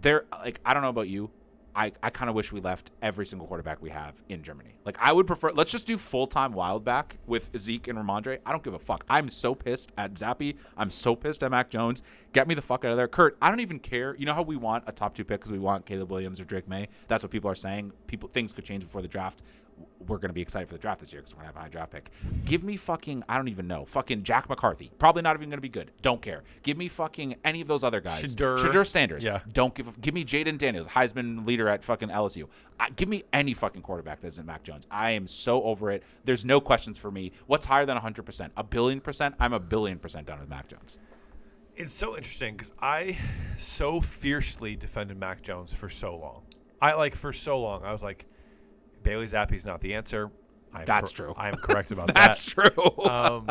There, 0.00 0.26
like, 0.32 0.60
I 0.64 0.74
don't 0.74 0.82
know 0.82 0.90
about 0.90 1.08
you. 1.08 1.30
I, 1.78 1.92
I 2.02 2.10
kind 2.10 2.28
of 2.28 2.34
wish 2.34 2.50
we 2.50 2.60
left 2.60 2.90
every 3.02 3.24
single 3.24 3.46
quarterback 3.46 3.80
we 3.80 3.90
have 3.90 4.20
in 4.28 4.42
Germany. 4.42 4.74
Like, 4.84 4.96
I 5.00 5.12
would 5.12 5.28
prefer. 5.28 5.50
Let's 5.50 5.70
just 5.70 5.86
do 5.86 5.96
full 5.96 6.26
time 6.26 6.52
wildback 6.52 7.12
with 7.26 7.50
Zeke 7.56 7.86
and 7.86 7.96
Rhamondre. 7.96 8.38
I 8.44 8.50
don't 8.50 8.64
give 8.64 8.74
a 8.74 8.80
fuck. 8.80 9.04
I'm 9.08 9.28
so 9.28 9.54
pissed 9.54 9.92
at 9.96 10.14
Zappe. 10.14 10.56
I'm 10.76 10.90
so 10.90 11.14
pissed 11.14 11.44
at 11.44 11.52
Mac 11.52 11.70
Jones. 11.70 12.02
Get 12.32 12.48
me 12.48 12.56
the 12.56 12.62
fuck 12.62 12.84
out 12.84 12.90
of 12.90 12.96
there, 12.96 13.06
Kurt. 13.06 13.36
I 13.40 13.48
don't 13.48 13.60
even 13.60 13.78
care. 13.78 14.16
You 14.16 14.26
know 14.26 14.34
how 14.34 14.42
we 14.42 14.56
want 14.56 14.84
a 14.88 14.92
top 14.92 15.14
two 15.14 15.24
pick 15.24 15.38
because 15.38 15.52
we 15.52 15.60
want 15.60 15.86
Caleb 15.86 16.10
Williams 16.10 16.40
or 16.40 16.44
Drake 16.44 16.66
Maye. 16.66 16.88
That's 17.06 17.22
what 17.22 17.30
people 17.30 17.48
are 17.48 17.54
saying. 17.54 17.92
People 18.08 18.28
things 18.28 18.52
could 18.52 18.64
change 18.64 18.82
before 18.82 19.02
the 19.02 19.08
draft. 19.08 19.42
We're 20.06 20.18
gonna 20.18 20.32
be 20.32 20.40
excited 20.40 20.68
for 20.68 20.74
the 20.74 20.80
draft 20.80 21.00
this 21.00 21.12
year 21.12 21.20
because 21.20 21.34
we're 21.34 21.42
gonna 21.42 21.48
have 21.48 21.56
a 21.56 21.60
high 21.60 21.68
draft 21.68 21.92
pick. 21.92 22.10
Give 22.46 22.64
me 22.64 22.76
fucking 22.76 23.24
I 23.28 23.36
don't 23.36 23.48
even 23.48 23.66
know 23.66 23.84
fucking 23.84 24.22
Jack 24.22 24.48
McCarthy. 24.48 24.90
Probably 24.98 25.22
not 25.22 25.36
even 25.36 25.50
gonna 25.50 25.60
be 25.60 25.68
good. 25.68 25.90
Don't 26.02 26.22
care. 26.22 26.44
Give 26.62 26.76
me 26.76 26.88
fucking 26.88 27.36
any 27.44 27.60
of 27.60 27.68
those 27.68 27.84
other 27.84 28.00
guys. 28.00 28.22
Shedeur. 28.22 28.58
Shedeur 28.58 28.86
Sanders. 28.86 29.24
Yeah. 29.24 29.40
Don't 29.52 29.74
give. 29.74 29.88
A, 29.88 30.00
give 30.00 30.14
me 30.14 30.24
Jayden 30.24 30.56
Daniels, 30.56 30.88
Heisman 30.88 31.46
leader 31.46 31.68
at 31.68 31.84
fucking 31.84 32.08
LSU. 32.08 32.48
I, 32.80 32.90
give 32.90 33.08
me 33.08 33.24
any 33.32 33.54
fucking 33.54 33.82
quarterback 33.82 34.20
that 34.20 34.28
isn't 34.28 34.46
Mac 34.46 34.62
Jones. 34.62 34.86
I 34.90 35.10
am 35.10 35.26
so 35.26 35.62
over 35.64 35.90
it. 35.90 36.04
There's 36.24 36.44
no 36.44 36.60
questions 36.60 36.98
for 36.98 37.10
me. 37.10 37.32
What's 37.46 37.66
higher 37.66 37.84
than 37.84 37.96
100 37.96 38.24
percent? 38.24 38.52
A 38.56 38.64
billion 38.64 39.00
percent. 39.00 39.34
I'm 39.38 39.52
a 39.52 39.60
billion 39.60 39.98
percent 39.98 40.26
done 40.26 40.40
with 40.40 40.48
Mac 40.48 40.68
Jones. 40.68 40.98
It's 41.76 41.94
so 41.94 42.16
interesting 42.16 42.54
because 42.56 42.72
I 42.80 43.16
so 43.56 44.00
fiercely 44.00 44.74
defended 44.74 45.16
Mac 45.16 45.42
Jones 45.42 45.72
for 45.72 45.88
so 45.88 46.16
long. 46.16 46.42
I 46.82 46.94
like 46.94 47.14
for 47.14 47.32
so 47.32 47.60
long. 47.60 47.84
I 47.84 47.92
was 47.92 48.02
like, 48.02 48.26
Bailey 49.08 49.24
Zappe's 49.24 49.64
not 49.64 49.80
the 49.80 49.94
answer. 49.94 50.30
I 50.74 50.80
am 50.80 50.84
That's 50.84 51.12
cor- 51.12 51.26
true. 51.28 51.34
I 51.36 51.48
am 51.48 51.54
correct 51.54 51.90
about 51.92 52.08
That's 52.14 52.44
that. 52.52 52.74
That's 52.74 52.74
true. 52.76 53.04
Um, 53.06 53.48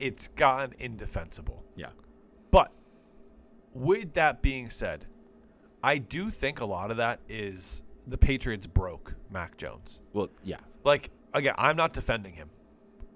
it's 0.00 0.26
gotten 0.28 0.74
indefensible. 0.80 1.64
yeah. 1.76 1.90
But 2.50 2.72
with 3.72 4.14
that 4.14 4.42
being 4.42 4.68
said, 4.68 5.06
I 5.82 5.98
do 5.98 6.30
think 6.32 6.60
a 6.60 6.64
lot 6.64 6.90
of 6.90 6.96
that 6.96 7.20
is 7.28 7.84
the 8.08 8.18
Patriots 8.18 8.66
broke 8.66 9.14
Mac 9.30 9.56
Jones. 9.56 10.00
Well, 10.12 10.28
yeah. 10.42 10.58
Like 10.82 11.10
again, 11.32 11.54
I'm 11.56 11.76
not 11.76 11.92
defending 11.92 12.32
him, 12.32 12.50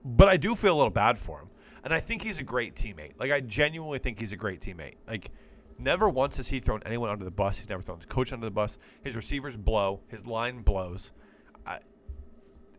but 0.04 0.28
I 0.28 0.36
do 0.36 0.54
feel 0.54 0.74
a 0.74 0.78
little 0.78 0.90
bad 0.90 1.18
for 1.18 1.40
him. 1.40 1.48
And 1.82 1.92
I 1.92 1.98
think 1.98 2.22
he's 2.22 2.38
a 2.38 2.44
great 2.44 2.74
teammate. 2.76 3.12
Like 3.18 3.32
I 3.32 3.40
genuinely 3.40 3.98
think 3.98 4.18
he's 4.20 4.32
a 4.32 4.36
great 4.36 4.60
teammate. 4.60 4.94
Like 5.08 5.30
never 5.78 6.08
once 6.08 6.36
has 6.36 6.48
he 6.48 6.60
thrown 6.60 6.82
anyone 6.84 7.10
under 7.10 7.24
the 7.24 7.30
bus. 7.30 7.58
He's 7.58 7.68
never 7.68 7.82
thrown 7.82 7.98
his 7.98 8.06
coach 8.06 8.32
under 8.32 8.46
the 8.46 8.50
bus. 8.50 8.78
His 9.02 9.16
receivers 9.16 9.56
blow. 9.56 10.00
His 10.08 10.26
line 10.26 10.62
blows. 10.62 11.12
I, 11.66 11.78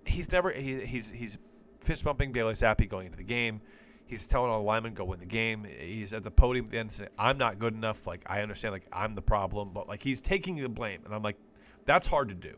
he's 0.06 0.32
never 0.32 0.52
he, 0.52 0.80
he's 0.82 1.12
he's 1.12 1.38
fist 1.80 2.04
bumping 2.04 2.32
Bailey 2.32 2.54
Zappe 2.54 2.88
going 2.90 3.06
into 3.06 3.18
the 3.18 3.24
game. 3.24 3.62
He's 4.06 4.26
telling 4.26 4.50
all 4.50 4.60
the 4.60 4.66
linemen 4.66 4.96
go 4.96 5.06
win 5.06 5.20
the 5.20 5.26
game. 5.26 5.66
He's 5.80 6.14
at 6.14 6.24
the 6.24 6.32
podium 6.32 6.66
at 6.66 6.72
the 6.72 6.80
end 6.80 6.92
saying, 6.92 7.12
"I'm 7.18 7.38
not 7.38 7.60
good 7.60 7.74
enough." 7.74 8.08
Like 8.08 8.24
I 8.26 8.42
understand, 8.42 8.74
like 8.74 8.88
I'm 8.92 9.14
the 9.16 9.22
problem, 9.22 9.72
but 9.74 9.88
like 9.88 10.02
he's 10.02 10.20
taking 10.20 10.56
the 10.56 10.70
blame, 10.70 11.02
and 11.06 11.14
I'm 11.14 11.22
like, 11.22 11.38
that's 11.86 12.08
hard 12.08 12.30
to 12.30 12.36
do. 12.36 12.56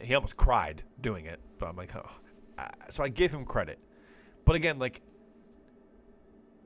He 0.00 0.14
almost 0.14 0.36
cried 0.36 0.82
doing 1.00 1.26
it, 1.26 1.40
but 1.58 1.68
I'm 1.68 1.76
like, 1.76 1.94
oh. 1.96 2.10
So 2.90 3.02
I 3.02 3.08
give 3.08 3.32
him 3.32 3.44
credit. 3.44 3.78
But 4.44 4.56
again, 4.56 4.78
like 4.78 5.00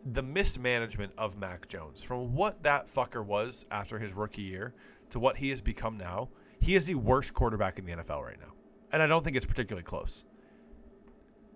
the 0.04 0.22
mismanagement 0.22 1.12
of 1.16 1.36
Mac 1.36 1.68
Jones, 1.68 2.02
from 2.02 2.34
what 2.34 2.62
that 2.62 2.86
fucker 2.86 3.24
was 3.24 3.66
after 3.70 3.98
his 3.98 4.12
rookie 4.12 4.42
year 4.42 4.74
to 5.10 5.18
what 5.18 5.36
he 5.36 5.50
has 5.50 5.60
become 5.60 5.96
now, 5.96 6.28
he 6.60 6.74
is 6.74 6.86
the 6.86 6.94
worst 6.94 7.34
quarterback 7.34 7.78
in 7.78 7.84
the 7.84 7.92
NFL 7.92 8.22
right 8.22 8.40
now. 8.40 8.52
And 8.92 9.02
I 9.02 9.06
don't 9.06 9.24
think 9.24 9.36
it's 9.36 9.46
particularly 9.46 9.84
close. 9.84 10.24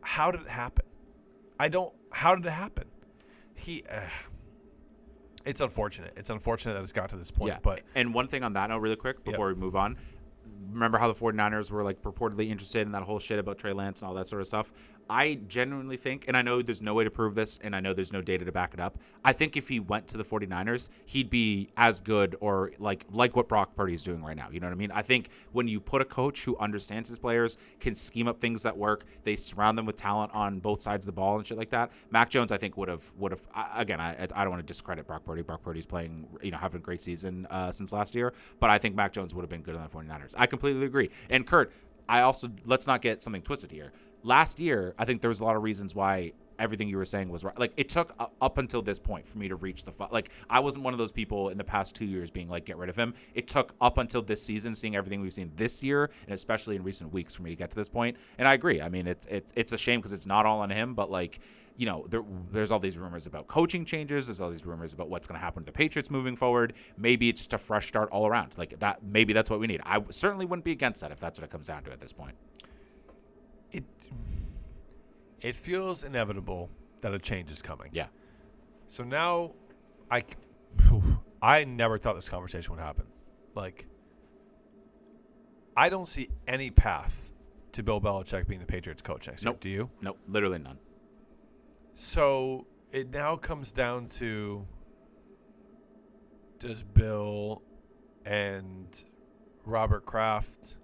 How 0.00 0.30
did 0.30 0.42
it 0.42 0.48
happen? 0.48 0.84
I 1.58 1.68
don't. 1.68 1.92
How 2.10 2.34
did 2.34 2.46
it 2.46 2.50
happen? 2.50 2.86
He. 3.54 3.82
Uh, 3.90 4.00
it's 5.44 5.60
unfortunate. 5.60 6.12
It's 6.16 6.30
unfortunate 6.30 6.74
that 6.74 6.82
it's 6.82 6.92
got 6.92 7.10
to 7.10 7.16
this 7.16 7.30
point. 7.30 7.52
Yeah. 7.52 7.58
But 7.62 7.82
and 7.94 8.12
one 8.12 8.28
thing 8.28 8.42
on 8.42 8.52
that 8.54 8.68
note, 8.68 8.78
really 8.78 8.96
quick, 8.96 9.24
before 9.24 9.48
we 9.48 9.54
move 9.54 9.76
on. 9.76 9.96
Remember 10.70 10.98
how 10.98 11.10
the 11.10 11.18
49ers 11.18 11.70
were 11.70 11.82
like 11.82 12.02
purportedly 12.02 12.50
interested 12.50 12.86
in 12.86 12.92
that 12.92 13.02
whole 13.02 13.18
shit 13.18 13.38
about 13.38 13.58
Trey 13.58 13.72
Lance 13.72 14.00
and 14.00 14.08
all 14.08 14.14
that 14.14 14.28
sort 14.28 14.40
of 14.42 14.46
stuff? 14.46 14.72
I 15.08 15.38
genuinely 15.46 15.96
think, 15.96 16.24
and 16.26 16.36
I 16.36 16.42
know 16.42 16.62
there's 16.62 16.82
no 16.82 16.92
way 16.94 17.04
to 17.04 17.10
prove 17.10 17.34
this, 17.34 17.58
and 17.62 17.76
I 17.76 17.80
know 17.80 17.92
there's 17.92 18.12
no 18.12 18.20
data 18.20 18.44
to 18.44 18.52
back 18.52 18.74
it 18.74 18.80
up. 18.80 18.98
I 19.24 19.32
think 19.32 19.56
if 19.56 19.68
he 19.68 19.78
went 19.78 20.08
to 20.08 20.16
the 20.16 20.24
49ers, 20.24 20.88
he'd 21.04 21.30
be 21.30 21.68
as 21.76 22.00
good 22.00 22.36
or 22.40 22.72
like 22.78 23.04
like 23.12 23.36
what 23.36 23.48
Brock 23.48 23.74
Purdy 23.76 23.94
is 23.94 24.02
doing 24.02 24.22
right 24.22 24.36
now. 24.36 24.48
You 24.50 24.60
know 24.60 24.66
what 24.66 24.72
I 24.72 24.76
mean? 24.76 24.90
I 24.90 25.02
think 25.02 25.30
when 25.52 25.68
you 25.68 25.80
put 25.80 26.02
a 26.02 26.04
coach 26.04 26.44
who 26.44 26.56
understands 26.58 27.08
his 27.08 27.18
players, 27.18 27.58
can 27.78 27.94
scheme 27.94 28.26
up 28.26 28.40
things 28.40 28.62
that 28.64 28.76
work, 28.76 29.04
they 29.22 29.36
surround 29.36 29.78
them 29.78 29.86
with 29.86 29.96
talent 29.96 30.32
on 30.34 30.58
both 30.58 30.80
sides 30.80 31.06
of 31.06 31.14
the 31.14 31.16
ball 31.16 31.36
and 31.36 31.46
shit 31.46 31.58
like 31.58 31.70
that. 31.70 31.92
Mac 32.10 32.28
Jones, 32.28 32.50
I 32.50 32.56
think, 32.56 32.76
would 32.76 32.88
have 32.88 33.04
would 33.16 33.32
have 33.32 33.42
again. 33.76 34.00
I, 34.00 34.14
I 34.22 34.42
don't 34.42 34.50
want 34.50 34.60
to 34.60 34.66
discredit 34.66 35.06
Brock 35.06 35.24
Purdy. 35.24 35.42
Brock 35.42 35.62
Purdy's 35.62 35.86
playing, 35.86 36.26
you 36.42 36.50
know, 36.50 36.58
having 36.58 36.80
a 36.80 36.84
great 36.84 37.02
season 37.02 37.46
uh, 37.50 37.70
since 37.70 37.92
last 37.92 38.14
year, 38.14 38.32
but 38.58 38.70
I 38.70 38.78
think 38.78 38.96
Mac 38.96 39.12
Jones 39.12 39.34
would 39.34 39.42
have 39.42 39.50
been 39.50 39.62
good 39.62 39.76
on 39.76 39.82
the 39.82 39.88
49ers. 39.88 40.34
I 40.36 40.45
completely 40.46 40.86
agree. 40.86 41.10
And 41.30 41.46
Kurt, 41.46 41.72
I 42.08 42.22
also 42.22 42.48
let's 42.64 42.86
not 42.86 43.02
get 43.02 43.22
something 43.22 43.42
twisted 43.42 43.70
here. 43.70 43.92
Last 44.22 44.58
year, 44.58 44.94
I 44.98 45.04
think 45.04 45.20
there 45.20 45.28
was 45.28 45.40
a 45.40 45.44
lot 45.44 45.56
of 45.56 45.62
reasons 45.62 45.94
why 45.94 46.32
everything 46.58 46.88
you 46.88 46.96
were 46.96 47.04
saying 47.04 47.28
was 47.28 47.44
right. 47.44 47.58
Like 47.58 47.72
it 47.76 47.88
took 47.88 48.14
up 48.40 48.58
until 48.58 48.82
this 48.82 48.98
point 48.98 49.26
for 49.26 49.38
me 49.38 49.48
to 49.48 49.56
reach 49.56 49.84
the 49.84 49.92
fu- 49.92 50.06
like 50.10 50.30
I 50.48 50.60
wasn't 50.60 50.84
one 50.84 50.94
of 50.94 50.98
those 50.98 51.12
people 51.12 51.50
in 51.50 51.58
the 51.58 51.64
past 51.64 51.94
2 51.94 52.04
years 52.04 52.30
being 52.30 52.48
like 52.48 52.64
get 52.64 52.76
rid 52.76 52.88
of 52.88 52.96
him. 52.96 53.14
It 53.34 53.46
took 53.46 53.74
up 53.80 53.98
until 53.98 54.22
this 54.22 54.42
season 54.42 54.74
seeing 54.74 54.96
everything 54.96 55.20
we've 55.20 55.34
seen 55.34 55.52
this 55.56 55.82
year 55.82 56.10
and 56.26 56.34
especially 56.34 56.76
in 56.76 56.82
recent 56.82 57.12
weeks 57.12 57.34
for 57.34 57.42
me 57.42 57.50
to 57.50 57.56
get 57.56 57.70
to 57.70 57.76
this 57.76 57.88
point. 57.88 58.16
And 58.38 58.48
I 58.48 58.54
agree. 58.54 58.80
I 58.80 58.88
mean, 58.88 59.06
it's 59.06 59.26
it's 59.26 59.52
it's 59.56 59.72
a 59.72 59.78
shame 59.78 60.00
because 60.00 60.12
it's 60.12 60.26
not 60.26 60.46
all 60.46 60.60
on 60.60 60.70
him, 60.70 60.94
but 60.94 61.10
like 61.10 61.40
you 61.76 61.86
know, 61.86 62.06
there, 62.08 62.22
there's 62.52 62.70
all 62.70 62.78
these 62.78 62.96
rumors 62.96 63.26
about 63.26 63.46
coaching 63.48 63.84
changes. 63.84 64.26
There's 64.26 64.40
all 64.40 64.50
these 64.50 64.64
rumors 64.64 64.92
about 64.94 65.10
what's 65.10 65.26
going 65.26 65.38
to 65.38 65.44
happen 65.44 65.62
to 65.62 65.66
the 65.66 65.72
Patriots 65.72 66.10
moving 66.10 66.34
forward. 66.36 66.72
Maybe 66.96 67.28
it's 67.28 67.40
just 67.42 67.52
a 67.52 67.58
fresh 67.58 67.86
start 67.88 68.08
all 68.10 68.26
around. 68.26 68.54
Like 68.56 68.78
that. 68.80 69.02
Maybe 69.02 69.32
that's 69.32 69.50
what 69.50 69.60
we 69.60 69.66
need. 69.66 69.80
I 69.84 70.02
certainly 70.10 70.46
wouldn't 70.46 70.64
be 70.64 70.72
against 70.72 71.00
that 71.02 71.12
if 71.12 71.20
that's 71.20 71.38
what 71.38 71.44
it 71.44 71.50
comes 71.50 71.66
down 71.66 71.84
to 71.84 71.92
at 71.92 72.00
this 72.00 72.12
point. 72.12 72.34
it 73.72 73.84
it 75.42 75.54
feels 75.54 76.02
inevitable 76.04 76.70
that 77.02 77.12
a 77.12 77.18
change 77.18 77.50
is 77.50 77.60
coming. 77.62 77.90
Yeah. 77.92 78.06
So 78.86 79.04
now, 79.04 79.52
I 80.10 80.24
I 81.42 81.64
never 81.64 81.98
thought 81.98 82.16
this 82.16 82.28
conversation 82.28 82.74
would 82.74 82.82
happen. 82.82 83.04
Like, 83.54 83.86
I 85.76 85.88
don't 85.90 86.08
see 86.08 86.28
any 86.48 86.70
path 86.70 87.30
to 87.72 87.82
Bill 87.82 88.00
Belichick 88.00 88.46
being 88.48 88.60
the 88.60 88.66
Patriots 88.66 89.02
coach 89.02 89.28
next 89.28 89.44
Nope. 89.44 89.56
year. 89.56 89.60
Do 89.60 89.68
you? 89.68 89.90
Nope. 90.00 90.18
Literally 90.26 90.58
none. 90.58 90.78
So 91.98 92.66
it 92.92 93.10
now 93.10 93.36
comes 93.36 93.72
down 93.72 94.06
to 94.08 94.66
does 96.58 96.82
Bill 96.82 97.62
and 98.26 99.02
Robert 99.64 100.04
Kraft 100.04 100.76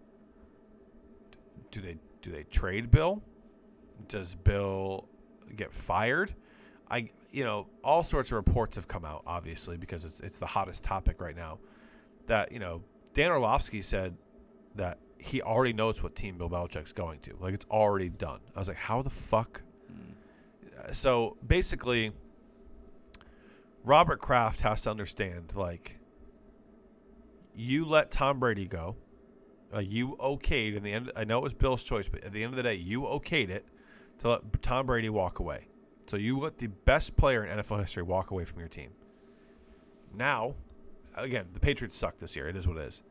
do 1.70 1.82
they 1.82 1.98
do 2.22 2.30
they 2.30 2.44
trade 2.44 2.90
Bill? 2.90 3.22
Does 4.08 4.34
Bill 4.34 5.06
get 5.54 5.70
fired? 5.70 6.34
I 6.90 7.10
you 7.30 7.44
know 7.44 7.66
all 7.84 8.04
sorts 8.04 8.30
of 8.30 8.36
reports 8.36 8.76
have 8.76 8.88
come 8.88 9.04
out 9.04 9.22
obviously 9.26 9.76
because 9.76 10.06
it's 10.06 10.20
it's 10.20 10.38
the 10.38 10.46
hottest 10.46 10.82
topic 10.82 11.20
right 11.20 11.36
now. 11.36 11.58
That 12.26 12.52
you 12.52 12.58
know 12.58 12.82
Dan 13.12 13.32
Orlovsky 13.32 13.82
said 13.82 14.16
that 14.76 14.98
he 15.18 15.42
already 15.42 15.74
knows 15.74 16.02
what 16.02 16.16
team 16.16 16.38
Bill 16.38 16.48
Belichick's 16.48 16.94
going 16.94 17.20
to. 17.20 17.36
Like 17.38 17.52
it's 17.52 17.66
already 17.70 18.08
done. 18.08 18.40
I 18.56 18.58
was 18.60 18.68
like, 18.68 18.78
how 18.78 19.02
the 19.02 19.10
fuck? 19.10 19.60
So 20.92 21.36
basically 21.46 22.12
Robert 23.84 24.20
Kraft 24.20 24.60
has 24.62 24.82
to 24.82 24.90
understand 24.90 25.52
like 25.54 25.98
you 27.54 27.84
let 27.84 28.10
Tom 28.10 28.38
Brady 28.38 28.66
go. 28.66 28.96
Uh, 29.74 29.78
you 29.78 30.16
okayed 30.20 30.76
in 30.76 30.82
the 30.82 30.92
end 30.92 31.10
I 31.16 31.24
know 31.24 31.38
it 31.38 31.42
was 31.42 31.54
Bill's 31.54 31.84
choice, 31.84 32.08
but 32.08 32.24
at 32.24 32.32
the 32.32 32.42
end 32.42 32.52
of 32.52 32.56
the 32.56 32.62
day 32.62 32.74
you 32.74 33.02
okayed 33.02 33.50
it 33.50 33.66
to 34.18 34.28
let 34.28 34.62
Tom 34.62 34.86
Brady 34.86 35.08
walk 35.08 35.38
away. 35.38 35.66
So 36.06 36.16
you 36.16 36.38
let 36.38 36.58
the 36.58 36.66
best 36.66 37.16
player 37.16 37.44
in 37.44 37.58
NFL 37.58 37.80
history 37.80 38.02
walk 38.02 38.30
away 38.30 38.44
from 38.44 38.58
your 38.58 38.68
team. 38.68 38.90
Now, 40.14 40.54
again, 41.14 41.46
the 41.52 41.60
Patriots 41.60 41.96
suck 41.96 42.18
this 42.18 42.36
year. 42.36 42.48
It 42.48 42.56
is 42.56 42.66
what 42.66 42.76
it 42.76 42.84
is. 42.84 43.02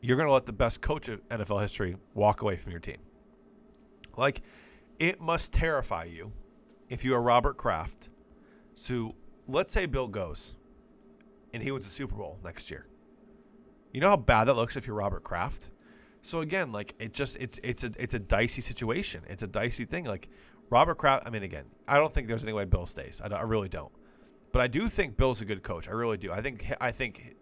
You're 0.00 0.16
going 0.16 0.26
to 0.26 0.32
let 0.32 0.46
the 0.46 0.52
best 0.52 0.80
coach 0.80 1.08
of 1.08 1.26
NFL 1.28 1.60
history 1.60 1.96
walk 2.14 2.42
away 2.42 2.56
from 2.56 2.72
your 2.72 2.80
team. 2.80 2.96
Like 4.16 4.42
it 5.00 5.20
must 5.20 5.52
terrify 5.52 6.04
you 6.04 6.32
if 6.88 7.04
you 7.04 7.14
are 7.14 7.22
Robert 7.22 7.56
Kraft. 7.56 8.10
So 8.74 9.16
let's 9.48 9.72
say 9.72 9.86
Bill 9.86 10.06
goes 10.06 10.54
and 11.52 11.62
he 11.62 11.72
wins 11.72 11.86
a 11.86 11.90
Super 11.90 12.14
Bowl 12.14 12.38
next 12.44 12.70
year. 12.70 12.86
You 13.92 14.00
know 14.00 14.10
how 14.10 14.16
bad 14.16 14.44
that 14.44 14.54
looks 14.54 14.76
if 14.76 14.86
you're 14.86 14.94
Robert 14.94 15.24
Kraft? 15.24 15.70
So 16.22 16.42
again, 16.42 16.70
like 16.70 16.94
it 17.00 17.12
just 17.12 17.38
it's 17.38 17.58
it's 17.64 17.82
a 17.82 17.90
it's 17.98 18.14
a 18.14 18.18
dicey 18.18 18.60
situation. 18.60 19.22
It's 19.28 19.42
a 19.42 19.48
dicey 19.48 19.86
thing. 19.86 20.04
Like 20.04 20.28
Robert 20.68 20.98
Kraft. 20.98 21.26
I 21.26 21.30
mean, 21.30 21.42
again, 21.42 21.64
I 21.88 21.96
don't 21.96 22.12
think 22.12 22.28
there's 22.28 22.44
any 22.44 22.52
way 22.52 22.66
Bill 22.66 22.86
stays. 22.86 23.20
I, 23.24 23.28
I 23.34 23.42
really 23.42 23.68
don't. 23.68 23.90
But 24.52 24.62
I 24.62 24.66
do 24.66 24.88
think 24.88 25.16
Bill's 25.16 25.40
a 25.40 25.44
good 25.44 25.62
coach. 25.62 25.88
I 25.88 25.92
really 25.92 26.18
do. 26.18 26.30
I 26.30 26.42
think 26.42 26.72
I 26.80 26.90
think 26.92 27.36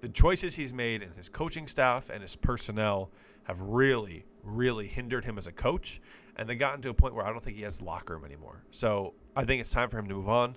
the 0.00 0.08
choices 0.08 0.56
he's 0.56 0.74
made 0.74 1.02
and 1.02 1.14
his 1.14 1.28
coaching 1.28 1.68
staff 1.68 2.10
and 2.10 2.20
his 2.20 2.34
personnel 2.34 3.12
have 3.44 3.60
really, 3.60 4.24
really 4.42 4.86
hindered 4.86 5.24
him 5.24 5.38
as 5.38 5.46
a 5.46 5.52
coach. 5.52 6.00
And 6.36 6.48
they 6.48 6.54
gotten 6.54 6.80
to 6.82 6.90
a 6.90 6.94
point 6.94 7.14
where 7.14 7.24
I 7.26 7.30
don't 7.30 7.42
think 7.42 7.56
he 7.56 7.62
has 7.64 7.82
locker 7.82 8.14
room 8.14 8.24
anymore. 8.24 8.62
So 8.70 9.14
I 9.36 9.44
think 9.44 9.60
it's 9.60 9.70
time 9.70 9.88
for 9.90 9.98
him 9.98 10.08
to 10.08 10.14
move 10.14 10.28
on. 10.28 10.56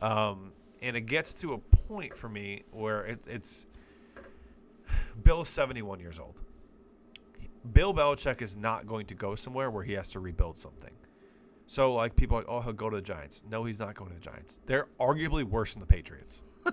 Um, 0.00 0.52
and 0.82 0.96
it 0.96 1.02
gets 1.02 1.32
to 1.34 1.52
a 1.52 1.58
point 1.58 2.16
for 2.16 2.28
me 2.28 2.64
where 2.72 3.04
it, 3.04 3.26
it's 3.28 3.66
Bill's 5.22 5.48
71 5.48 6.00
years 6.00 6.18
old. 6.18 6.40
Bill 7.72 7.94
Belichick 7.94 8.42
is 8.42 8.56
not 8.56 8.86
going 8.86 9.06
to 9.06 9.14
go 9.14 9.34
somewhere 9.34 9.70
where 9.70 9.84
he 9.84 9.92
has 9.92 10.10
to 10.10 10.20
rebuild 10.20 10.56
something. 10.58 10.90
So 11.68 11.94
like 11.94 12.16
people 12.16 12.36
are 12.36 12.40
like, 12.40 12.48
oh, 12.48 12.60
he'll 12.60 12.72
go 12.72 12.90
to 12.90 12.96
the 12.96 13.02
Giants. 13.02 13.44
No, 13.48 13.64
he's 13.64 13.78
not 13.78 13.94
going 13.94 14.10
to 14.10 14.16
the 14.16 14.20
Giants. 14.20 14.58
They're 14.66 14.88
arguably 15.00 15.44
worse 15.44 15.74
than 15.74 15.80
the 15.80 15.86
Patriots. 15.86 16.42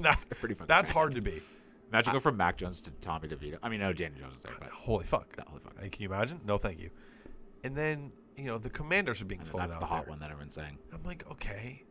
That- 0.00 0.20
pretty 0.38 0.54
fucking 0.54 0.68
that's 0.68 0.88
hard 0.90 1.12
to 1.16 1.20
be. 1.20 1.42
Imagine 1.90 2.12
go 2.12 2.20
from 2.20 2.36
Mac 2.36 2.56
Jones 2.56 2.80
to 2.82 2.92
Tommy 3.00 3.28
DeVito. 3.28 3.58
I 3.64 3.68
mean, 3.68 3.80
no, 3.80 3.92
Danny 3.92 4.14
Jones 4.20 4.36
is 4.36 4.42
there, 4.42 4.52
but 4.60 4.68
Holy 4.70 5.04
fuck. 5.04 5.34
that 5.36 5.48
holy 5.48 5.60
fuck. 5.60 5.76
Can 5.78 5.90
you 6.02 6.08
imagine? 6.08 6.40
No, 6.46 6.56
thank 6.56 6.78
you. 6.78 6.90
And 7.64 7.76
then 7.76 8.12
you 8.36 8.44
know 8.44 8.58
the 8.58 8.70
Commanders 8.70 9.22
are 9.22 9.26
being 9.26 9.42
floated 9.42 9.68
that's 9.68 9.76
out 9.76 9.80
the 9.80 9.86
hot 9.86 10.04
there. 10.04 10.10
one 10.10 10.20
that 10.20 10.30
everyone's 10.30 10.54
saying. 10.54 10.78
I'm 10.92 11.02
like, 11.02 11.24
okay, 11.30 11.84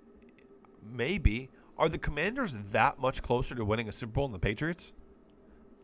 maybe. 0.84 1.50
Are 1.78 1.90
the 1.90 1.98
Commanders 1.98 2.56
that 2.72 3.00
much 3.00 3.24
closer 3.24 3.56
to 3.56 3.66
winning 3.66 3.90
a 3.90 3.92
Super 3.92 4.12
Bowl 4.12 4.28
than 4.28 4.34
the 4.34 4.40
Patriots? 4.40 4.94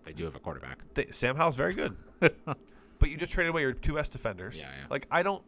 They 0.04 0.14
do 0.14 0.26
have 0.26 0.36
a 0.36 0.40
quarterback. 0.40 0.84
They, 0.94 1.08
Sam 1.12 1.36
Howell's 1.36 1.56
very 1.56 1.74
good, 1.74 1.96
but 2.20 3.10
you 3.10 3.18
just 3.18 3.32
traded 3.34 3.50
away 3.50 3.62
your 3.62 3.74
two 3.74 3.94
best 3.96 4.12
defenders. 4.12 4.60
Yeah, 4.60 4.70
yeah. 4.80 4.88
Like 4.90 5.08
I 5.10 5.24
don't. 5.24 5.44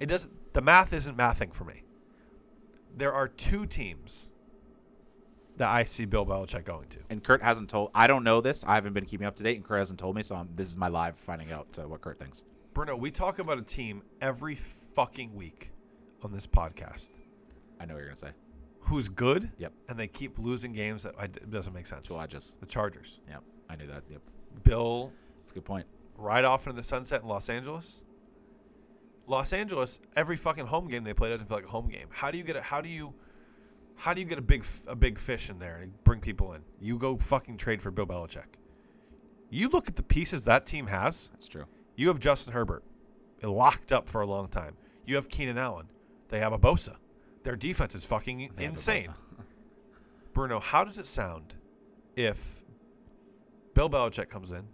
It 0.00 0.06
doesn't. 0.06 0.52
The 0.52 0.60
math 0.60 0.92
isn't 0.92 1.16
mathing 1.16 1.54
for 1.54 1.64
me. 1.64 1.82
There 2.96 3.12
are 3.12 3.28
two 3.28 3.66
teams 3.66 4.30
that 5.56 5.68
I 5.68 5.84
see 5.84 6.04
Bill 6.04 6.26
Belichick 6.26 6.64
going 6.64 6.88
to. 6.88 6.98
And 7.08 7.22
Kurt 7.22 7.42
hasn't 7.42 7.70
told. 7.70 7.90
I 7.94 8.06
don't 8.06 8.24
know 8.24 8.40
this. 8.40 8.64
I 8.66 8.74
haven't 8.74 8.92
been 8.92 9.06
keeping 9.06 9.26
up 9.26 9.36
to 9.36 9.42
date, 9.42 9.56
and 9.56 9.64
Kurt 9.64 9.78
hasn't 9.78 9.98
told 9.98 10.14
me. 10.14 10.22
So 10.22 10.36
I'm, 10.36 10.48
this 10.54 10.68
is 10.68 10.76
my 10.76 10.88
live 10.88 11.16
finding 11.16 11.50
out 11.52 11.78
uh, 11.78 11.88
what 11.88 12.00
Kurt 12.00 12.18
thinks. 12.18 12.44
Bruno, 12.76 12.94
we 12.94 13.10
talk 13.10 13.38
about 13.38 13.56
a 13.56 13.62
team 13.62 14.02
every 14.20 14.54
fucking 14.54 15.34
week 15.34 15.70
on 16.22 16.30
this 16.30 16.46
podcast 16.46 17.12
I 17.80 17.86
know 17.86 17.94
what 17.94 18.00
you're 18.00 18.08
gonna 18.08 18.16
say. 18.16 18.32
who's 18.80 19.08
good. 19.08 19.50
Yep. 19.56 19.72
And 19.88 19.98
they 19.98 20.06
keep 20.06 20.38
losing 20.38 20.74
games 20.74 21.02
that 21.04 21.14
I, 21.18 21.24
it 21.24 21.50
doesn't 21.50 21.72
make 21.72 21.86
sense. 21.86 22.06
So 22.06 22.18
I 22.18 22.26
just. 22.26 22.60
The 22.60 22.66
Chargers. 22.66 23.20
Yep. 23.30 23.42
I 23.70 23.76
knew 23.76 23.86
that. 23.86 24.02
Yep. 24.10 24.20
Bill 24.62 25.10
That's 25.38 25.52
a 25.52 25.54
good 25.54 25.64
point. 25.64 25.86
right 26.18 26.44
off 26.44 26.66
into 26.66 26.76
the 26.76 26.82
sunset 26.82 27.22
in 27.22 27.28
Los 27.28 27.48
Angeles. 27.48 28.04
Los 29.26 29.54
Angeles, 29.54 29.98
every 30.14 30.36
fucking 30.36 30.66
home 30.66 30.86
game 30.86 31.02
they 31.02 31.14
play 31.14 31.30
doesn't 31.30 31.46
feel 31.46 31.56
like 31.56 31.64
a 31.64 31.70
home 31.70 31.88
game. 31.88 32.08
How 32.10 32.30
do 32.30 32.36
you 32.36 32.44
get 32.44 32.56
a 32.56 32.60
how 32.60 32.82
do 32.82 32.90
you 32.90 33.14
how 33.94 34.12
do 34.12 34.20
you 34.20 34.26
get 34.26 34.36
a 34.36 34.42
big 34.42 34.66
a 34.86 34.94
big 34.94 35.18
fish 35.18 35.48
in 35.48 35.58
there 35.58 35.78
and 35.78 35.94
bring 36.04 36.20
people 36.20 36.52
in? 36.52 36.60
You 36.78 36.98
go 36.98 37.16
fucking 37.16 37.56
trade 37.56 37.80
for 37.80 37.90
Bill 37.90 38.06
Belichick. 38.06 38.58
You 39.48 39.70
look 39.70 39.88
at 39.88 39.96
the 39.96 40.02
pieces 40.02 40.44
that 40.44 40.66
team 40.66 40.86
has. 40.88 41.30
That's 41.32 41.48
true. 41.48 41.64
You 41.96 42.08
have 42.08 42.20
Justin 42.20 42.52
Herbert, 42.52 42.84
locked 43.42 43.92
up 43.92 44.08
for 44.08 44.20
a 44.20 44.26
long 44.26 44.48
time. 44.48 44.76
You 45.06 45.16
have 45.16 45.28
Keenan 45.28 45.58
Allen. 45.58 45.88
They 46.28 46.38
have 46.38 46.52
a 46.52 46.58
Bosa. 46.58 46.96
Their 47.42 47.56
defense 47.56 47.94
is 47.94 48.04
fucking 48.04 48.50
They 48.56 48.64
insane. 48.64 49.06
Bruno, 50.34 50.60
how 50.60 50.84
does 50.84 50.98
it 50.98 51.06
sound 51.06 51.56
if 52.16 52.62
Bill 53.74 53.88
Belichick 53.88 54.28
comes 54.28 54.52
in, 54.52 54.64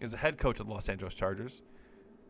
is 0.00 0.12
the 0.12 0.16
head 0.16 0.38
coach 0.38 0.60
of 0.60 0.66
the 0.66 0.72
Los 0.72 0.88
Angeles 0.88 1.14
Chargers? 1.14 1.62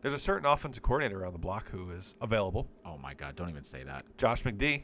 There's 0.01 0.13
a 0.13 0.19
certain 0.19 0.45
offensive 0.45 0.83
coordinator 0.83 1.21
around 1.21 1.33
the 1.33 1.39
block 1.39 1.69
who 1.69 1.91
is 1.91 2.15
available. 2.21 2.67
Oh 2.85 2.97
my 2.97 3.13
God! 3.13 3.35
Don't 3.35 3.49
even 3.49 3.63
say 3.63 3.83
that. 3.83 4.05
Josh 4.17 4.43
McD. 4.43 4.81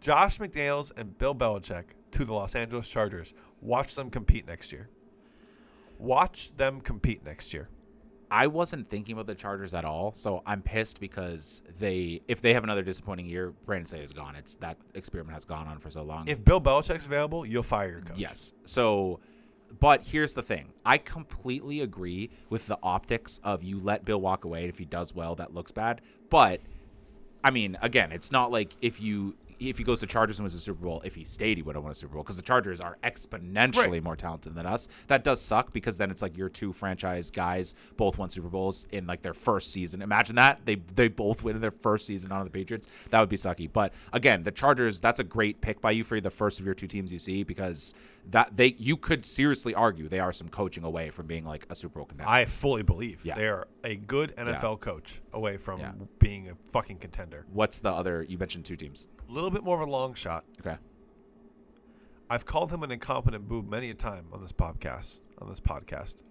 Josh 0.00 0.38
McDaniels 0.38 0.92
and 0.96 1.16
Bill 1.18 1.34
Belichick 1.34 1.84
to 2.12 2.24
the 2.24 2.32
Los 2.32 2.54
Angeles 2.54 2.88
Chargers. 2.88 3.34
Watch 3.60 3.94
them 3.94 4.10
compete 4.10 4.46
next 4.46 4.72
year. 4.72 4.88
Watch 5.98 6.54
them 6.56 6.80
compete 6.80 7.24
next 7.24 7.52
year. 7.52 7.68
I 8.30 8.46
wasn't 8.46 8.88
thinking 8.88 9.14
about 9.14 9.26
the 9.26 9.34
Chargers 9.34 9.74
at 9.74 9.84
all, 9.84 10.12
so 10.12 10.42
I'm 10.46 10.62
pissed 10.62 11.00
because 11.00 11.62
they, 11.78 12.20
if 12.28 12.40
they 12.42 12.52
have 12.54 12.64
another 12.64 12.82
disappointing 12.82 13.26
year, 13.26 13.54
Brandon 13.64 13.86
Say 13.86 14.00
is 14.00 14.12
gone. 14.12 14.36
It's 14.36 14.56
that 14.56 14.76
experiment 14.94 15.34
has 15.34 15.44
gone 15.44 15.66
on 15.66 15.78
for 15.78 15.90
so 15.90 16.02
long. 16.02 16.28
If 16.28 16.44
Bill 16.44 16.60
Belichick's 16.60 17.06
available, 17.06 17.46
you'll 17.46 17.62
fire 17.62 17.90
your 17.90 18.00
coach. 18.02 18.18
Yes. 18.18 18.52
So, 18.64 19.20
but 19.80 20.04
here's 20.04 20.34
the 20.34 20.42
thing. 20.42 20.72
I 20.84 20.98
completely 20.98 21.80
agree 21.80 22.30
with 22.50 22.66
the 22.66 22.78
optics 22.82 23.40
of 23.44 23.62
you 23.62 23.78
let 23.78 24.04
Bill 24.04 24.20
walk 24.20 24.44
away. 24.44 24.60
and 24.60 24.68
If 24.68 24.78
he 24.78 24.84
does 24.84 25.14
well, 25.14 25.34
that 25.36 25.54
looks 25.54 25.72
bad. 25.72 26.00
But 26.28 26.60
I 27.42 27.50
mean, 27.50 27.76
again, 27.82 28.12
it's 28.12 28.30
not 28.32 28.50
like 28.50 28.72
if 28.82 29.00
you 29.00 29.36
if 29.60 29.78
he 29.78 29.84
goes 29.84 30.00
to 30.00 30.06
Chargers 30.06 30.38
and 30.38 30.44
wins 30.44 30.54
a 30.54 30.58
Super 30.60 30.82
Bowl, 30.84 31.00
if 31.04 31.14
he 31.14 31.24
stayed, 31.24 31.56
he 31.58 31.62
would 31.62 31.74
have 31.74 31.82
won 31.82 31.92
a 31.92 31.94
Super 31.94 32.14
Bowl 32.14 32.22
because 32.22 32.36
the 32.36 32.42
Chargers 32.42 32.80
are 32.80 32.96
exponentially 33.02 33.88
Right. 33.90 34.02
more 34.02 34.16
talented 34.16 34.54
than 34.54 34.66
us. 34.66 34.88
That 35.08 35.24
does 35.24 35.40
suck 35.40 35.72
because 35.72 35.98
then 35.98 36.10
it's 36.10 36.22
like 36.22 36.36
your 36.36 36.48
two 36.48 36.72
franchise 36.72 37.30
guys 37.30 37.74
both 37.96 38.18
won 38.18 38.30
Super 38.30 38.48
Bowls 38.48 38.86
in 38.92 39.06
like 39.06 39.22
their 39.22 39.34
first 39.34 39.72
season. 39.72 40.02
Imagine 40.02 40.36
that 40.36 40.60
they 40.64 40.76
they 40.94 41.08
both 41.08 41.42
win 41.42 41.56
in 41.56 41.62
their 41.62 41.70
first 41.70 42.06
season 42.06 42.32
on 42.32 42.44
the 42.44 42.50
Patriots. 42.50 42.88
That 43.10 43.20
would 43.20 43.28
be 43.28 43.36
sucky. 43.36 43.70
But 43.72 43.92
again, 44.12 44.42
the 44.42 44.50
Chargers, 44.52 45.00
that's 45.00 45.20
a 45.20 45.24
great 45.24 45.60
pick 45.60 45.80
by 45.80 45.90
you 45.92 46.04
for 46.04 46.20
the 46.20 46.30
first 46.30 46.60
of 46.60 46.66
your 46.66 46.74
two 46.74 46.86
teams 46.86 47.12
you 47.12 47.18
see 47.18 47.42
because 47.42 47.94
that 48.30 48.56
they 48.56 48.74
you 48.78 48.96
could 48.96 49.24
seriously 49.24 49.74
argue 49.74 50.08
they 50.08 50.20
are 50.20 50.32
some 50.32 50.48
coaching 50.48 50.84
away 50.84 51.10
from 51.10 51.26
being 51.26 51.44
like 51.44 51.66
a 51.70 51.74
Super 51.74 51.98
Bowl 51.98 52.06
contender. 52.06 52.30
I 52.30 52.44
fully 52.44 52.82
believe 52.82 53.24
Yeah. 53.24 53.34
they 53.34 53.48
are 53.48 53.66
a 53.84 53.96
good 53.96 54.34
NFL 54.36 54.76
coach 54.80 55.20
away 55.32 55.56
from 55.56 55.80
Yeah. 55.80 55.92
being 56.18 56.48
a 56.50 56.54
fucking 56.70 56.98
contender. 56.98 57.46
What's 57.52 57.80
the 57.80 57.90
other? 57.90 58.22
You 58.22 58.38
mentioned 58.38 58.64
two 58.64 58.76
teams. 58.76 59.08
A 59.28 59.32
little 59.32 59.50
bit 59.50 59.62
more 59.62 59.80
of 59.80 59.86
a 59.86 59.90
long 59.90 60.14
shot. 60.14 60.44
Okay. 60.60 60.76
I've 62.30 62.44
called 62.46 62.72
him 62.72 62.82
an 62.82 62.90
incompetent 62.90 63.48
boob 63.48 63.68
many 63.68 63.90
a 63.90 63.94
time 63.94 64.26
on 64.32 64.40
this 64.40 64.52
podcast. 64.52 65.22
On 65.40 65.48
this 65.48 65.60
podcast, 65.60 66.22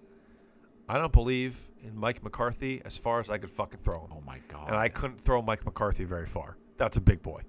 I 0.90 0.98
don't 0.98 1.14
believe 1.14 1.60
in 1.84 1.96
Mike 1.98 2.24
McCarthy 2.24 2.82
as 2.86 2.98
far 2.98 3.20
as 3.20 3.30
I 3.30 3.38
could 3.38 3.50
fucking 3.50 3.80
throw 3.84 4.02
him, 4.06 4.12
Oh 4.14 4.22
my 4.26 4.40
god. 4.48 4.68
and 4.68 4.76
I 4.76 4.90
couldn't 4.90 5.20
throw 5.22 5.42
Mike 5.42 5.66
McCarthy 5.66 6.04
very 6.04 6.26
far. 6.26 6.58
That's 6.78 6.98
a 6.98 7.02
big 7.02 7.22
boy. 7.22 7.42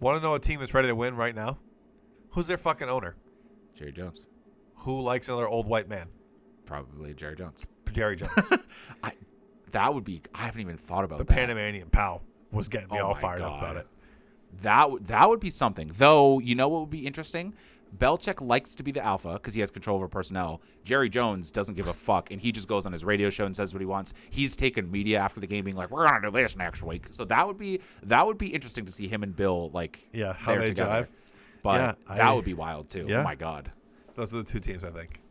Want 0.00 0.16
to 0.16 0.22
know 0.22 0.34
a 0.34 0.38
team 0.40 0.60
that's 0.60 0.72
ready 0.74 0.88
to 0.88 0.94
win 0.94 1.16
right 1.16 1.34
now? 1.34 1.58
Who's 2.30 2.46
their 2.46 2.56
fucking 2.58 2.88
owner? 2.88 3.16
Jerry 3.74 3.92
Jones. 3.92 4.26
Who 4.76 5.00
likes 5.00 5.28
another 5.28 5.48
old 5.48 5.66
white 5.66 5.88
man? 5.88 6.06
Probably 6.64 7.12
Jerry 7.14 7.34
Jones. 7.36 7.66
Jerry 7.92 8.16
Jones. 8.16 8.52
I 9.02 9.12
that 9.72 9.92
would 9.92 10.04
be. 10.04 10.22
I 10.34 10.42
haven't 10.44 10.60
even 10.60 10.76
thought 10.78 11.04
about 11.04 11.18
that. 11.18 11.26
the 11.26 11.34
that. 11.34 11.40
Panamanian 11.40 11.90
pal 11.90 12.22
was 12.52 12.68
getting 12.68 12.88
me 12.88 12.98
Oh 13.00 13.08
all 13.08 13.14
fired 13.14 13.40
up 13.40 13.58
about 13.58 13.76
it. 13.76 13.86
That 14.62 14.90
would 14.90 15.06
that 15.06 15.28
would 15.28 15.40
be 15.40 15.50
something. 15.50 15.90
Though 15.94 16.38
you 16.38 16.54
know 16.54 16.68
what 16.68 16.80
would 16.80 16.90
be 16.90 17.06
interesting. 17.06 17.54
Belichick 17.96 18.46
likes 18.46 18.74
to 18.74 18.82
be 18.82 18.92
the 18.92 19.02
alpha 19.02 19.32
because 19.34 19.54
he 19.54 19.60
has 19.60 19.70
control 19.70 19.96
over 19.96 20.08
personnel. 20.08 20.60
Jerry 20.84 21.08
Jones 21.08 21.50
doesn't 21.50 21.74
give 21.74 21.86
a 21.86 21.92
fuck, 21.94 22.30
and 22.30 22.38
he 22.38 22.52
just 22.52 22.68
goes 22.68 22.84
on 22.84 22.92
his 22.92 23.02
radio 23.02 23.30
show 23.30 23.46
and 23.46 23.56
says 23.56 23.72
what 23.72 23.80
he 23.80 23.86
wants. 23.86 24.12
He's 24.28 24.54
taken 24.56 24.90
media 24.90 25.18
after 25.18 25.40
the 25.40 25.46
game, 25.46 25.64
being 25.64 25.76
like, 25.76 25.90
"We're 25.90 26.06
gonna 26.06 26.20
do 26.20 26.30
this 26.30 26.54
next 26.54 26.82
week." 26.82 27.06
So 27.12 27.24
that 27.24 27.46
would 27.46 27.56
be 27.56 27.80
that 28.02 28.26
would 28.26 28.36
be 28.36 28.48
interesting 28.48 28.84
to 28.84 28.92
see 28.92 29.08
him 29.08 29.22
and 29.22 29.34
Bill 29.34 29.70
like 29.70 30.06
Yeah, 30.12 30.34
how 30.34 30.54
they 30.56 30.66
together. 30.66 31.04
jive. 31.04 31.08
But 31.62 31.80
Yeah, 32.08 32.14
that 32.16 32.20
I- 32.26 32.32
would 32.34 32.44
be 32.44 32.52
wild 32.54 32.90
too. 32.90 33.04
Oh 33.06 33.10
yeah. 33.10 33.20
Oh 33.20 33.24
my 33.24 33.34
god. 33.34 33.72
Those 34.16 34.34
are 34.34 34.38
the 34.38 34.44
two 34.44 34.60
teams 34.60 34.84
I 34.84 34.90
think. 34.90 35.22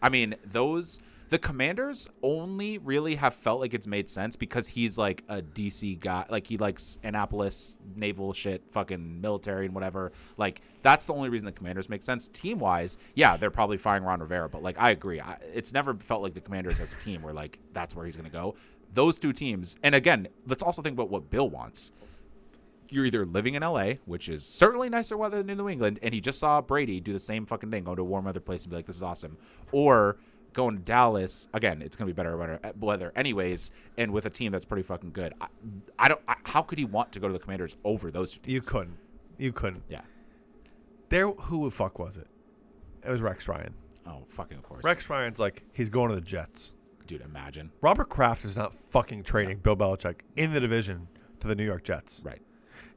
I 0.00 0.08
mean, 0.08 0.34
those 0.46 1.00
the 1.28 1.38
commanders 1.38 2.08
only 2.22 2.78
really 2.78 3.14
have 3.16 3.34
felt 3.34 3.60
like 3.60 3.74
it's 3.74 3.86
made 3.86 4.08
sense 4.08 4.36
because 4.36 4.66
he's 4.66 4.96
like 4.96 5.22
a 5.28 5.42
DC 5.42 6.00
guy. 6.00 6.24
Like 6.30 6.46
he 6.46 6.56
likes 6.56 6.98
Annapolis 7.02 7.78
naval 7.94 8.32
shit, 8.32 8.62
fucking 8.70 9.20
military 9.20 9.66
and 9.66 9.74
whatever. 9.74 10.12
Like 10.36 10.62
that's 10.82 11.06
the 11.06 11.12
only 11.12 11.28
reason 11.28 11.46
the 11.46 11.52
commanders 11.52 11.88
make 11.88 12.02
sense. 12.02 12.28
Team 12.28 12.58
wise, 12.58 12.98
yeah, 13.14 13.36
they're 13.36 13.50
probably 13.50 13.76
firing 13.76 14.04
Ron 14.04 14.20
Rivera, 14.20 14.48
but 14.48 14.62
like 14.62 14.78
I 14.78 14.90
agree. 14.90 15.20
I, 15.20 15.38
it's 15.54 15.72
never 15.72 15.94
felt 15.94 16.22
like 16.22 16.34
the 16.34 16.40
commanders 16.40 16.80
as 16.80 16.92
a 16.92 17.04
team 17.04 17.22
where 17.22 17.34
like 17.34 17.58
that's 17.72 17.94
where 17.94 18.06
he's 18.06 18.16
gonna 18.16 18.30
go. 18.30 18.54
Those 18.94 19.18
two 19.18 19.34
teams, 19.34 19.76
and 19.82 19.94
again, 19.94 20.28
let's 20.46 20.62
also 20.62 20.80
think 20.80 20.94
about 20.94 21.10
what 21.10 21.28
Bill 21.28 21.48
wants 21.48 21.92
you're 22.90 23.04
either 23.04 23.26
living 23.26 23.54
in 23.54 23.62
LA, 23.62 23.92
which 24.06 24.30
is 24.30 24.46
certainly 24.46 24.88
nicer 24.88 25.14
weather 25.14 25.42
than 25.42 25.58
New 25.58 25.68
England, 25.68 25.98
and 26.02 26.14
he 26.14 26.22
just 26.22 26.38
saw 26.38 26.60
Brady 26.62 27.00
do 27.00 27.12
the 27.12 27.18
same 27.18 27.44
fucking 27.44 27.70
thing, 27.70 27.84
go 27.84 27.94
to 27.94 28.00
a 28.00 28.04
warm 28.04 28.24
weather 28.24 28.40
place 28.40 28.64
and 28.64 28.70
be 28.70 28.76
like, 28.76 28.86
"This 28.86 28.96
is 28.96 29.02
awesome," 29.02 29.36
or 29.72 30.16
going 30.52 30.76
to 30.76 30.82
Dallas 30.82 31.48
again. 31.54 31.82
It's 31.82 31.96
gonna 31.96 32.06
be 32.06 32.12
better 32.12 32.36
weather, 32.36 32.58
uh, 32.64 32.72
weather 32.78 33.12
anyways, 33.16 33.70
and 33.96 34.12
with 34.12 34.26
a 34.26 34.30
team 34.30 34.52
that's 34.52 34.64
pretty 34.64 34.82
fucking 34.82 35.12
good. 35.12 35.34
I, 35.40 35.46
I 35.98 36.08
don't. 36.08 36.20
I, 36.28 36.36
how 36.44 36.62
could 36.62 36.78
he 36.78 36.84
want 36.84 37.12
to 37.12 37.20
go 37.20 37.26
to 37.28 37.32
the 37.32 37.38
Commanders 37.38 37.76
over 37.84 38.10
those 38.10 38.32
two 38.32 38.40
teams? 38.40 38.52
You 38.52 38.60
couldn't. 38.70 38.98
You 39.38 39.52
couldn't. 39.52 39.84
Yeah. 39.88 40.00
There, 41.10 41.28
who 41.30 41.64
the 41.64 41.70
fuck 41.70 41.98
was 41.98 42.16
it? 42.16 42.26
It 43.04 43.10
was 43.10 43.22
Rex 43.22 43.48
Ryan. 43.48 43.72
Oh, 44.06 44.24
fucking 44.26 44.58
of 44.58 44.64
course. 44.64 44.84
Rex 44.84 45.08
Ryan's 45.08 45.38
like 45.38 45.62
he's 45.72 45.88
going 45.88 46.08
to 46.10 46.14
the 46.14 46.20
Jets. 46.20 46.72
dude, 47.06 47.20
imagine. 47.22 47.70
Robert 47.80 48.08
Kraft 48.08 48.44
is 48.44 48.56
not 48.56 48.74
fucking 48.74 49.22
trading 49.22 49.58
Bill 49.58 49.76
Belichick 49.76 50.20
in 50.36 50.52
the 50.52 50.60
division 50.60 51.08
to 51.40 51.48
the 51.48 51.54
New 51.54 51.64
York 51.64 51.84
Jets. 51.84 52.20
Right. 52.24 52.42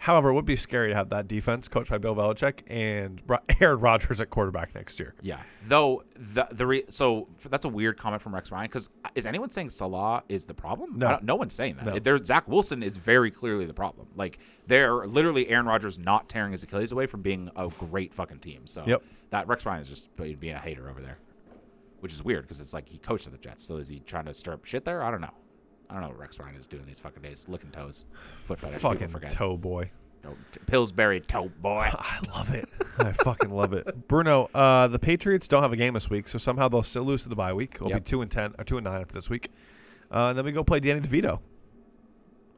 However, 0.02 0.30
it 0.30 0.34
would 0.34 0.46
be 0.46 0.56
scary 0.56 0.90
to 0.90 0.96
have 0.96 1.10
that 1.10 1.28
defense 1.28 1.68
coached 1.68 1.92
by 1.92 2.00
Bill 2.00 2.16
Belichick 2.16 2.62
and 2.66 3.22
Ro- 3.28 3.38
Aaron 3.62 3.78
Rodgers 3.80 4.20
at 4.20 4.32
quarterback 4.32 4.74
next 4.74 5.00
year. 5.00 5.14
Yeah. 5.22 5.40
Though 5.68 6.04
the 6.16 6.48
the 6.52 6.66
re- 6.66 6.86
so 6.90 7.28
that's 7.50 7.66
a 7.66 7.70
weird 7.70 7.98
comment 8.00 8.20
from 8.20 8.34
Rex 8.34 8.52
Ryan 8.52 8.66
because 8.66 8.90
uh, 9.06 9.10
is 9.14 9.28
anyone 9.28 9.52
saying 9.52 9.70
Salah 9.70 10.24
is 10.28 10.48
the 10.48 10.56
problem? 10.56 10.98
No. 10.98 11.20
No 11.22 11.36
one's 11.36 11.54
saying 11.54 11.76
that. 11.76 11.86
No. 11.86 12.00
There, 12.00 12.24
Zach 12.24 12.48
Wilson 12.48 12.82
is 12.82 12.98
very 12.98 13.30
clearly 13.30 13.66
the 13.66 13.76
problem. 13.76 14.08
Like 14.16 14.40
they're 14.66 15.06
literally 15.06 15.48
Aaron 15.50 15.68
Rodgers 15.68 16.00
not 16.00 16.28
tearing 16.28 16.52
his 16.52 16.64
Achilles 16.64 16.92
away 16.92 17.06
from 17.06 17.22
being 17.22 17.52
a 17.56 17.68
great 17.68 18.12
fucking 18.12 18.40
team. 18.40 18.66
So 18.66 18.84
Yep. 18.88 19.04
that 19.30 19.48
Rex 19.48 19.68
Ryan 19.68 19.82
is 19.82 19.88
just 19.90 20.10
being 20.18 20.56
a 20.56 20.60
hater 20.60 20.90
over 20.90 21.00
there, 21.02 21.20
which 22.00 22.12
is 22.12 22.24
weird 22.24 22.42
because 22.42 22.60
it's 22.60 22.74
like 22.74 22.90
he 22.90 22.98
coached 22.98 23.30
the 23.32 23.38
Jets. 23.38 23.64
So 23.64 23.78
is 23.78 23.88
he 23.88 24.00
trying 24.00 24.26
to 24.26 24.34
stir 24.34 24.54
up 24.54 24.66
shit 24.66 24.84
there? 24.84 25.04
I 25.04 25.12
don't 25.12 25.22
know. 25.22 25.34
I 25.92 25.96
don't 25.96 26.04
know 26.04 26.08
what 26.10 26.20
Rex 26.20 26.40
Ryan 26.40 26.56
is 26.56 26.66
doing 26.66 26.86
these 26.88 27.00
fucking 27.00 27.22
days, 27.22 27.46
licking 27.50 27.70
toes, 27.72 28.06
foot 28.46 28.60
fetish. 28.60 28.80
Fucking 28.82 29.10
forget. 29.10 29.32
toe 29.32 29.58
boy. 29.58 29.92
No, 30.24 30.32
t- 30.54 30.60
Pillsbury 30.68 31.20
toe 31.20 31.50
boy. 31.62 31.90
I 31.92 32.20
love 32.34 32.54
it. 32.54 32.70
I 32.98 33.12
fucking 33.12 33.50
love 33.52 33.74
it. 33.74 34.08
Bruno, 34.08 34.50
uh, 34.54 34.88
the 34.88 35.00
Patriots 35.00 35.48
don't 35.50 35.64
have 35.64 35.74
a 35.74 35.78
game 35.78 35.94
this 35.94 36.10
week, 36.10 36.28
so 36.30 36.38
somehow 36.38 36.70
they'll 36.70 36.82
still 36.84 37.04
lose 37.04 37.24
to 37.24 37.30
the 37.30 37.36
bye 37.36 37.52
week. 37.54 37.76
It'll 37.76 37.90
Yep. 37.90 38.06
be 38.06 38.10
two 38.10 38.22
and 38.22 38.32
ten 38.32 38.54
or 38.58 38.64
two 38.64 38.78
and 38.78 38.86
nine 38.86 39.02
after 39.02 39.14
this 39.14 39.30
week. 39.30 39.50
Uh, 40.10 40.28
and 40.30 40.38
then 40.38 40.46
we 40.46 40.52
go 40.54 40.64
play 40.64 40.80
Danny 40.80 41.02
DeVito. 41.02 41.40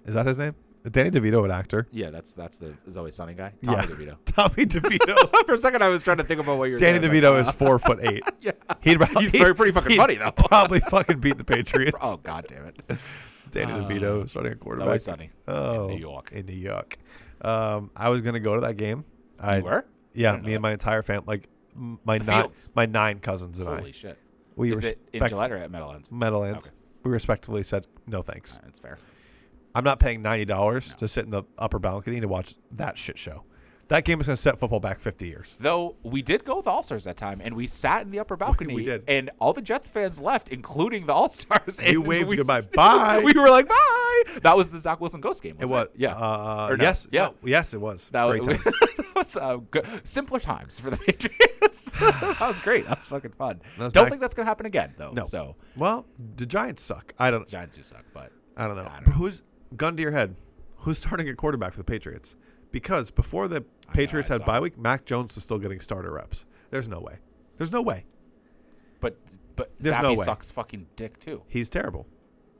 Is 0.05 0.13
that 0.13 0.25
his 0.27 0.37
name? 0.37 0.55
Danny 0.91 1.11
DeVito, 1.11 1.45
an 1.45 1.51
actor. 1.51 1.87
Yeah, 1.91 2.09
that's 2.09 2.33
that's 2.33 2.57
the 2.57 2.73
is 2.85 2.97
always 2.97 3.15
sunny 3.15 3.33
guy. 3.33 3.53
Tommy 3.63 3.77
yeah. 3.77 3.85
DeVito. 3.85 4.17
Tommy 4.25 4.65
DeVito. 4.65 5.45
For 5.45 5.53
a 5.53 5.57
second, 5.57 5.81
I 5.83 5.87
was 5.87 6.03
trying 6.03 6.17
to 6.17 6.23
think 6.23 6.41
about 6.41 6.57
what 6.57 6.69
you're. 6.69 6.77
Danny. 6.77 6.99
DeVito 6.99 7.39
is 7.39 7.49
four 7.51 7.79
foot 7.79 7.99
eight. 8.03 8.23
Yeah. 8.41 8.51
He'd, 8.81 8.97
probably- 8.99 9.21
He's 9.23 9.31
very- 9.31 9.55
pretty 9.55 9.71
fucking 9.71 9.91
he'd 9.91 9.97
funny, 9.97 10.15
though. 10.15 10.31
Probably 10.31 10.79
fucking 10.81 11.19
beat 11.19 11.37
the 11.37 11.45
Patriots. 11.45 11.97
Oh 12.01 12.17
god 12.17 12.45
damn 12.47 12.65
it! 12.65 12.99
Danny 13.51 13.71
Uh, 13.71 13.77
DeVito 13.87 14.29
starting 14.29 14.51
a 14.53 14.55
quarterback. 14.55 14.87
always 14.87 15.03
sunny. 15.03 15.29
Oh, 15.47 15.87
New 15.87 15.97
York. 15.97 16.31
In 16.33 16.45
New 16.47 16.53
York. 16.53 16.97
Um, 17.41 17.89
I 17.95 18.09
was 18.09 18.21
gonna 18.21 18.39
go 18.39 18.55
to 18.55 18.61
that 18.61 18.77
game. 18.77 19.05
I, 19.39 19.57
You 19.57 19.63
were? 19.63 19.85
Yeah, 20.13 20.35
know 20.35 20.43
me 20.43 20.53
and 20.53 20.61
my 20.61 20.71
entire 20.73 21.01
family, 21.01 21.25
like 21.27 21.49
my 21.75 22.17
The 22.17 22.25
nine, 22.25 22.41
Fields. 22.43 22.71
my 22.75 22.85
nine 22.85 23.19
cousins 23.19 23.59
and 23.59 23.67
Holy 23.69 23.89
I. 23.89 23.91
shit! 23.91 24.17
We 24.55 24.71
Is 24.73 24.83
it 24.83 24.99
in 25.13 25.25
Gillette 25.27 25.51
or 25.51 25.57
at 25.57 25.71
Meadowlands? 25.71 26.11
Meadowlands. 26.11 26.67
Okay. 26.67 26.75
We 27.03 27.11
respectively 27.11 27.63
said 27.63 27.87
no 28.07 28.21
thanks. 28.21 28.55
Uh, 28.57 28.59
That's 28.63 28.79
fair. 28.79 28.97
I'm 29.75 29.83
not 29.83 29.99
paying 29.99 30.21
ninety 30.21 30.45
dollars 30.45 30.91
No. 30.91 30.97
to 30.97 31.07
sit 31.07 31.25
in 31.25 31.31
the 31.31 31.43
upper 31.57 31.79
balcony 31.79 32.19
to 32.19 32.27
watch 32.27 32.55
that 32.71 32.97
shit 32.97 33.17
show. 33.17 33.43
That 33.89 34.05
game 34.05 34.21
is 34.21 34.27
gonna 34.27 34.37
set 34.37 34.57
football 34.59 34.79
back 34.79 34.99
fifty 34.99 35.27
years. 35.27 35.57
Though 35.59 35.95
we 36.03 36.21
did 36.21 36.45
go 36.45 36.57
with 36.57 36.67
All 36.67 36.83
Stars 36.83 37.03
that 37.03 37.17
time, 37.17 37.41
and 37.43 37.53
we 37.55 37.67
sat 37.67 38.03
in 38.03 38.11
the 38.11 38.19
upper 38.19 38.35
balcony. 38.45 38.73
we 38.73 38.85
did. 38.85 39.03
and 39.07 39.29
all 39.39 39.51
the 39.53 39.61
Jets 39.61 39.87
fans 39.87 40.19
left, 40.21 40.49
including 40.49 41.05
the 41.05 41.13
All 41.13 41.27
Stars. 41.27 41.81
You 41.85 42.01
waved 42.01 42.29
we 42.29 42.37
goodbye. 42.37 42.61
Bye. 42.73 43.19
We 43.23 43.33
were 43.39 43.49
like, 43.49 43.67
bye. 43.67 44.23
That 44.41 44.55
was 44.55 44.69
the 44.69 44.79
Zach 44.79 45.01
Wilson 45.01 45.19
ghost 45.21 45.43
game. 45.43 45.57
It 45.59 45.67
was. 45.67 45.89
Yeah. 45.95 46.15
Uh, 46.15 46.75
no. 46.77 46.83
yes. 46.83 47.07
Yeah. 47.11 47.25
no, 47.25 47.35
yes, 47.43 47.73
it 47.73 47.81
was. 47.81 48.09
that 48.13 48.27
Great 48.29 48.45
was, 48.45 48.57
times. 48.57 48.63
that 48.97 49.15
was 49.15 49.37
uh, 49.37 49.57
good. 49.69 49.85
simpler 50.07 50.39
times 50.39 50.79
for 50.79 50.89
the 50.89 50.97
Patriots. 50.97 51.91
that 51.99 52.37
was 52.39 52.59
great. 52.61 52.87
That 52.87 52.99
was 52.99 53.09
fucking 53.09 53.31
fun. 53.31 53.61
Was 53.77 53.91
Don't 53.91 54.05
back- 54.05 54.11
think 54.11 54.21
that's 54.21 54.33
gonna 54.33 54.47
happen 54.47 54.65
again, 54.65 54.93
though. 54.97 55.11
No. 55.11 55.23
So 55.23 55.55
Well, 55.75 56.05
the 56.37 56.45
Giants 56.45 56.83
suck. 56.83 57.13
I 57.19 57.31
don't. 57.31 57.47
Giants 57.47 57.75
do 57.77 57.83
suck, 57.83 58.05
but 58.13 58.31
I 58.55 58.65
don't 58.67 58.77
know. 58.77 58.83
I 58.89 58.95
don't 59.01 59.07
know. 59.07 59.13
Who's 59.13 59.41
gun 59.77 59.95
to 59.97 60.01
your 60.01 60.11
head? 60.11 60.35
Who's 60.77 60.97
starting 60.99 61.27
at 61.29 61.37
quarterback 61.37 61.71
for 61.73 61.77
the 61.79 61.83
Patriots? 61.83 62.35
Because 62.71 63.11
before 63.11 63.47
the 63.47 63.63
Patriots 63.93 64.29
I 64.29 64.33
had 64.33 64.45
bye 64.45 64.59
week, 64.59 64.77
Mac 64.77 65.05
Jones 65.05 65.35
was 65.35 65.43
still 65.43 65.59
getting 65.59 65.79
starter 65.79 66.11
reps. 66.11 66.45
There's 66.71 66.87
no 66.87 66.99
way. 66.99 67.17
There's 67.57 67.71
no 67.71 67.81
way. 67.81 68.05
But 68.99 69.17
but 69.55 69.71
There's 69.79 69.95
Zappe 69.95 70.01
no 70.03 70.09
way. 70.11 70.15
sucks 70.25 70.49
fucking 70.49 70.87
dick 70.95 71.19
too. 71.19 71.43
He's 71.47 71.69
terrible. 71.69 72.07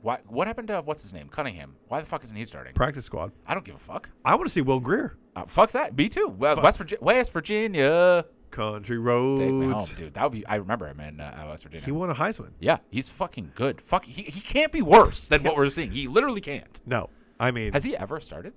Why? 0.02 0.20
What 0.28 0.46
happened 0.46 0.68
to 0.68 0.82
what's 0.82 1.02
his 1.02 1.12
name? 1.14 1.28
Cunningham. 1.28 1.74
Why 1.88 2.00
the 2.00 2.06
fuck 2.06 2.22
isn't 2.22 2.36
he 2.36 2.44
starting? 2.44 2.74
Practice 2.74 3.06
squad. 3.06 3.32
I 3.46 3.54
don't 3.54 3.64
give 3.64 3.74
a 3.74 3.78
fuck. 3.78 4.10
I 4.24 4.34
want 4.34 4.46
to 4.46 4.52
see 4.52 4.60
Will 4.60 4.78
Grier. 4.80 5.16
Uh, 5.34 5.46
fuck 5.46 5.72
that. 5.72 5.96
Me 5.96 6.08
too. 6.08 6.28
Well, 6.28 6.54
Fuck. 6.54 6.64
West 6.64 6.78
Virginia. 6.78 7.04
West 7.04 7.32
Virginia. 7.32 8.24
Country 8.54 8.96
Take 8.96 9.04
me 9.04 9.66
home, 9.66 9.72
roads. 9.72 9.94
dude. 9.94 10.14
That 10.14 10.22
would 10.22 10.32
be. 10.32 10.46
I 10.46 10.56
remember 10.56 10.86
him 10.86 11.00
in 11.00 11.20
uh, 11.20 11.46
West 11.48 11.64
Virginia. 11.64 11.84
He 11.84 11.90
won 11.92 12.08
a 12.10 12.14
Heisman. 12.14 12.52
yeah, 12.60 12.78
he's 12.90 13.10
fucking 13.10 13.50
good. 13.54 13.80
Fuck. 13.80 14.04
He, 14.04 14.22
he 14.22 14.40
can't 14.40 14.70
be 14.70 14.80
worse 14.82 15.28
than 15.28 15.42
what 15.42 15.56
we're 15.56 15.68
seeing. 15.70 15.90
He 15.90 16.06
literally 16.06 16.40
can't. 16.40 16.80
No, 16.86 17.10
I 17.40 17.50
mean 17.50 17.72
Has 17.72 17.82
he 17.82 17.96
ever 17.96 18.20
started? 18.20 18.54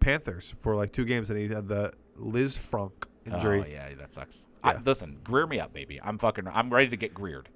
Panthers 0.00 0.54
for 0.60 0.74
like 0.74 0.92
two 0.92 1.04
games, 1.04 1.30
and 1.30 1.38
he 1.38 1.48
had 1.48 1.68
the 1.68 1.92
Lisfranc 2.18 2.92
injury. 3.26 3.62
Oh 3.66 3.70
yeah, 3.70 3.94
that 3.98 4.12
sucks. 4.12 4.46
I, 4.62 4.76
listen, 4.76 5.18
greer 5.24 5.46
me 5.46 5.60
up, 5.60 5.72
baby. 5.72 6.00
I'm 6.02 6.18
fucking. 6.18 6.48
I'm 6.48 6.70
ready 6.70 6.88
to 6.88 6.96
get 6.96 7.14
greered. 7.14 7.48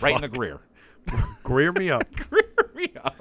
right 0.00 0.14
in 0.14 0.20
the 0.22 0.28
greer. 0.38 0.60
Greer 1.42 1.70
me 1.72 1.90
up. 1.90 2.10
greer 2.30 2.70
me 2.74 2.90
up. 3.04 3.16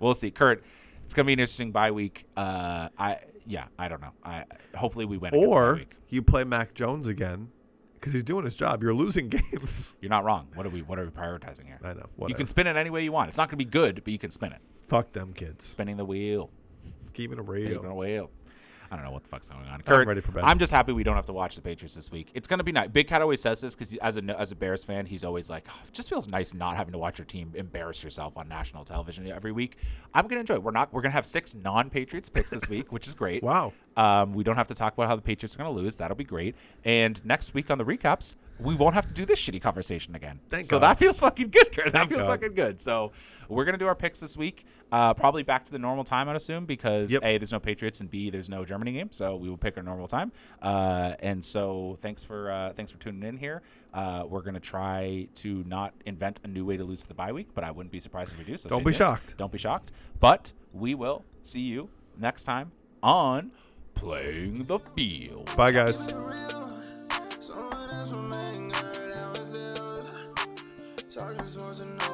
We'll 0.00 0.12
see, 0.12 0.30
Kurt. 0.30 0.62
It's 1.04 1.14
gonna 1.14 1.24
be 1.24 1.32
an 1.32 1.38
interesting 1.38 1.72
bye 1.72 1.90
week. 1.90 2.26
Uh, 2.36 2.90
I 2.98 3.20
yeah, 3.46 3.66
I 3.78 3.88
don't 3.88 4.00
know. 4.00 4.12
I 4.24 4.44
hopefully 4.74 5.04
we 5.04 5.18
win. 5.18 5.34
or 5.34 5.74
week. 5.76 5.96
you 6.08 6.22
play 6.22 6.44
Mac 6.44 6.74
Jones 6.74 7.08
again 7.08 7.50
because 7.94 8.12
he's 8.12 8.24
doing 8.24 8.44
his 8.44 8.56
job. 8.56 8.82
You're 8.82 8.94
losing 8.94 9.28
games. 9.52 9.94
you're 10.00 10.10
not 10.10 10.24
wrong. 10.24 10.48
What 10.54 10.66
are 10.66 10.70
we? 10.70 10.82
What 10.82 10.98
are 10.98 11.04
we 11.04 11.10
prioritizing 11.10 11.66
here? 11.66 11.78
I 11.82 11.94
know. 11.94 12.06
You 12.26 12.34
can 12.34 12.46
spin 12.46 12.66
it 12.66 12.76
any 12.76 12.90
way 12.90 13.04
you 13.04 13.12
want. 13.12 13.28
It's 13.28 13.38
not 13.38 13.48
gonna 13.48 13.58
be 13.58 13.64
good, 13.64 14.02
but 14.04 14.12
you 14.12 14.18
can 14.18 14.30
spin 14.30 14.52
it. 14.52 14.60
Fuck 14.82 15.12
them 15.12 15.32
kids. 15.32 15.64
Spinning 15.64 15.96
the 15.96 16.04
wheel. 16.04 16.50
Keeping 17.12 17.38
it 17.38 17.46
real. 17.46 17.84
a 17.84 17.94
wheel. 17.94 18.30
I 18.92 18.96
don't 18.96 19.06
know 19.06 19.10
what 19.10 19.24
the 19.24 19.30
fuck's 19.30 19.48
going 19.48 19.64
on. 19.64 19.72
I'm 19.72 19.80
Kurt, 19.80 20.06
ready 20.06 20.20
for 20.20 20.32
bed. 20.32 20.44
I'm 20.44 20.58
just 20.58 20.70
happy 20.70 20.92
we 20.92 21.02
don't 21.02 21.16
have 21.16 21.24
to 21.24 21.32
watch 21.32 21.56
the 21.56 21.62
Patriots 21.62 21.94
this 21.94 22.10
week. 22.12 22.28
It's 22.34 22.46
gonna 22.46 22.62
be 22.62 22.72
nice. 22.72 22.90
Big 22.90 23.08
Cat 23.08 23.22
always 23.22 23.40
says 23.40 23.62
this 23.62 23.74
because 23.74 23.96
as 23.96 24.18
a 24.18 24.38
as 24.38 24.52
a 24.52 24.54
Bears 24.54 24.84
fan, 24.84 25.06
he's 25.06 25.24
always 25.24 25.48
like, 25.48 25.64
"Oh, 25.70 25.80
it 25.88 25.94
just 25.94 26.10
feels 26.10 26.28
nice 26.28 26.52
not 26.52 26.76
having 26.76 26.92
to 26.92 26.98
watch 26.98 27.18
your 27.18 27.24
team 27.24 27.52
embarrass 27.54 28.04
yourself 28.04 28.36
on 28.36 28.48
national 28.48 28.84
television 28.84 29.26
every 29.32 29.50
week. 29.50 29.78
I'm 30.12 30.26
gonna 30.26 30.40
enjoy. 30.40 30.56
it. 30.56 30.62
We're 30.62 30.72
not. 30.72 30.92
We're 30.92 31.00
gonna 31.00 31.12
have 31.14 31.24
six 31.24 31.54
non-Patriots 31.54 32.28
picks 32.28 32.50
this 32.50 32.68
week, 32.68 32.92
which 32.92 33.08
is 33.08 33.14
great. 33.14 33.42
Wow. 33.52 33.72
Um, 33.96 34.32
we 34.32 34.42
don't 34.44 34.56
have 34.56 34.68
to 34.68 34.74
talk 34.74 34.94
about 34.94 35.08
how 35.08 35.16
the 35.16 35.22
Patriots 35.22 35.54
are 35.54 35.58
gonna 35.58 35.70
lose. 35.70 35.96
That'll 35.98 36.16
be 36.16 36.24
great. 36.24 36.54
And 36.84 37.22
next 37.24 37.52
week 37.54 37.70
on 37.70 37.76
the 37.78 37.84
recaps, 37.84 38.36
we 38.58 38.74
won't 38.74 38.94
have 38.94 39.06
to 39.06 39.12
do 39.12 39.24
this 39.26 39.38
shitty 39.40 39.60
conversation 39.60 40.14
again. 40.14 40.38
Thank 40.48 40.64
so 40.64 40.76
God. 40.76 40.88
that 40.88 40.98
feels 40.98 41.20
fucking 41.20 41.48
good. 41.48 41.72
Kurt. 41.72 41.86
That 41.86 41.92
Thank 41.92 42.10
feels 42.10 42.22
God. 42.22 42.40
fucking 42.40 42.54
good. 42.54 42.80
So 42.80 43.12
we're 43.52 43.64
gonna 43.64 43.78
do 43.78 43.86
our 43.86 43.94
picks 43.94 44.20
this 44.20 44.36
week. 44.36 44.64
Uh, 44.90 45.14
probably 45.14 45.42
back 45.42 45.64
to 45.64 45.72
the 45.72 45.78
normal 45.78 46.04
time, 46.04 46.28
I'd 46.28 46.36
assume, 46.36 46.66
because 46.66 47.12
yep. 47.12 47.22
a 47.24 47.38
there's 47.38 47.52
no 47.52 47.60
Patriots 47.60 48.00
and 48.00 48.10
b 48.10 48.30
there's 48.30 48.48
no 48.48 48.64
Germany 48.64 48.92
game, 48.92 49.12
so 49.12 49.36
we 49.36 49.48
will 49.48 49.56
pick 49.56 49.76
our 49.76 49.82
normal 49.82 50.08
time. 50.08 50.32
Uh, 50.60 51.14
and 51.20 51.44
so 51.44 51.98
thanks 52.00 52.22
for 52.22 52.50
uh, 52.50 52.72
thanks 52.72 52.90
for 52.90 52.98
tuning 52.98 53.22
in 53.22 53.36
here. 53.36 53.62
Uh, 53.92 54.24
we're 54.28 54.42
gonna 54.42 54.60
try 54.60 55.28
to 55.36 55.64
not 55.66 55.94
invent 56.06 56.40
a 56.44 56.48
new 56.48 56.64
way 56.64 56.76
to 56.76 56.84
lose 56.84 57.02
to 57.02 57.08
the 57.08 57.14
bye 57.14 57.32
week, 57.32 57.48
but 57.54 57.64
I 57.64 57.70
wouldn't 57.70 57.92
be 57.92 58.00
surprised 58.00 58.32
if 58.32 58.38
we 58.38 58.44
do. 58.44 58.56
So 58.56 58.68
don't 58.68 58.80
be 58.80 58.86
tuned. 58.86 58.96
shocked. 58.96 59.36
Don't 59.36 59.52
be 59.52 59.58
shocked. 59.58 59.92
But 60.20 60.52
we 60.72 60.94
will 60.94 61.24
see 61.42 61.60
you 61.60 61.88
next 62.18 62.44
time 62.44 62.72
on 63.02 63.50
playing 63.94 64.64
the 64.64 64.78
field. 64.78 65.50
Bye 65.56 65.72
guys. 65.72 66.12
talking 71.14 71.46
sports 71.46 71.80
and 71.80 72.11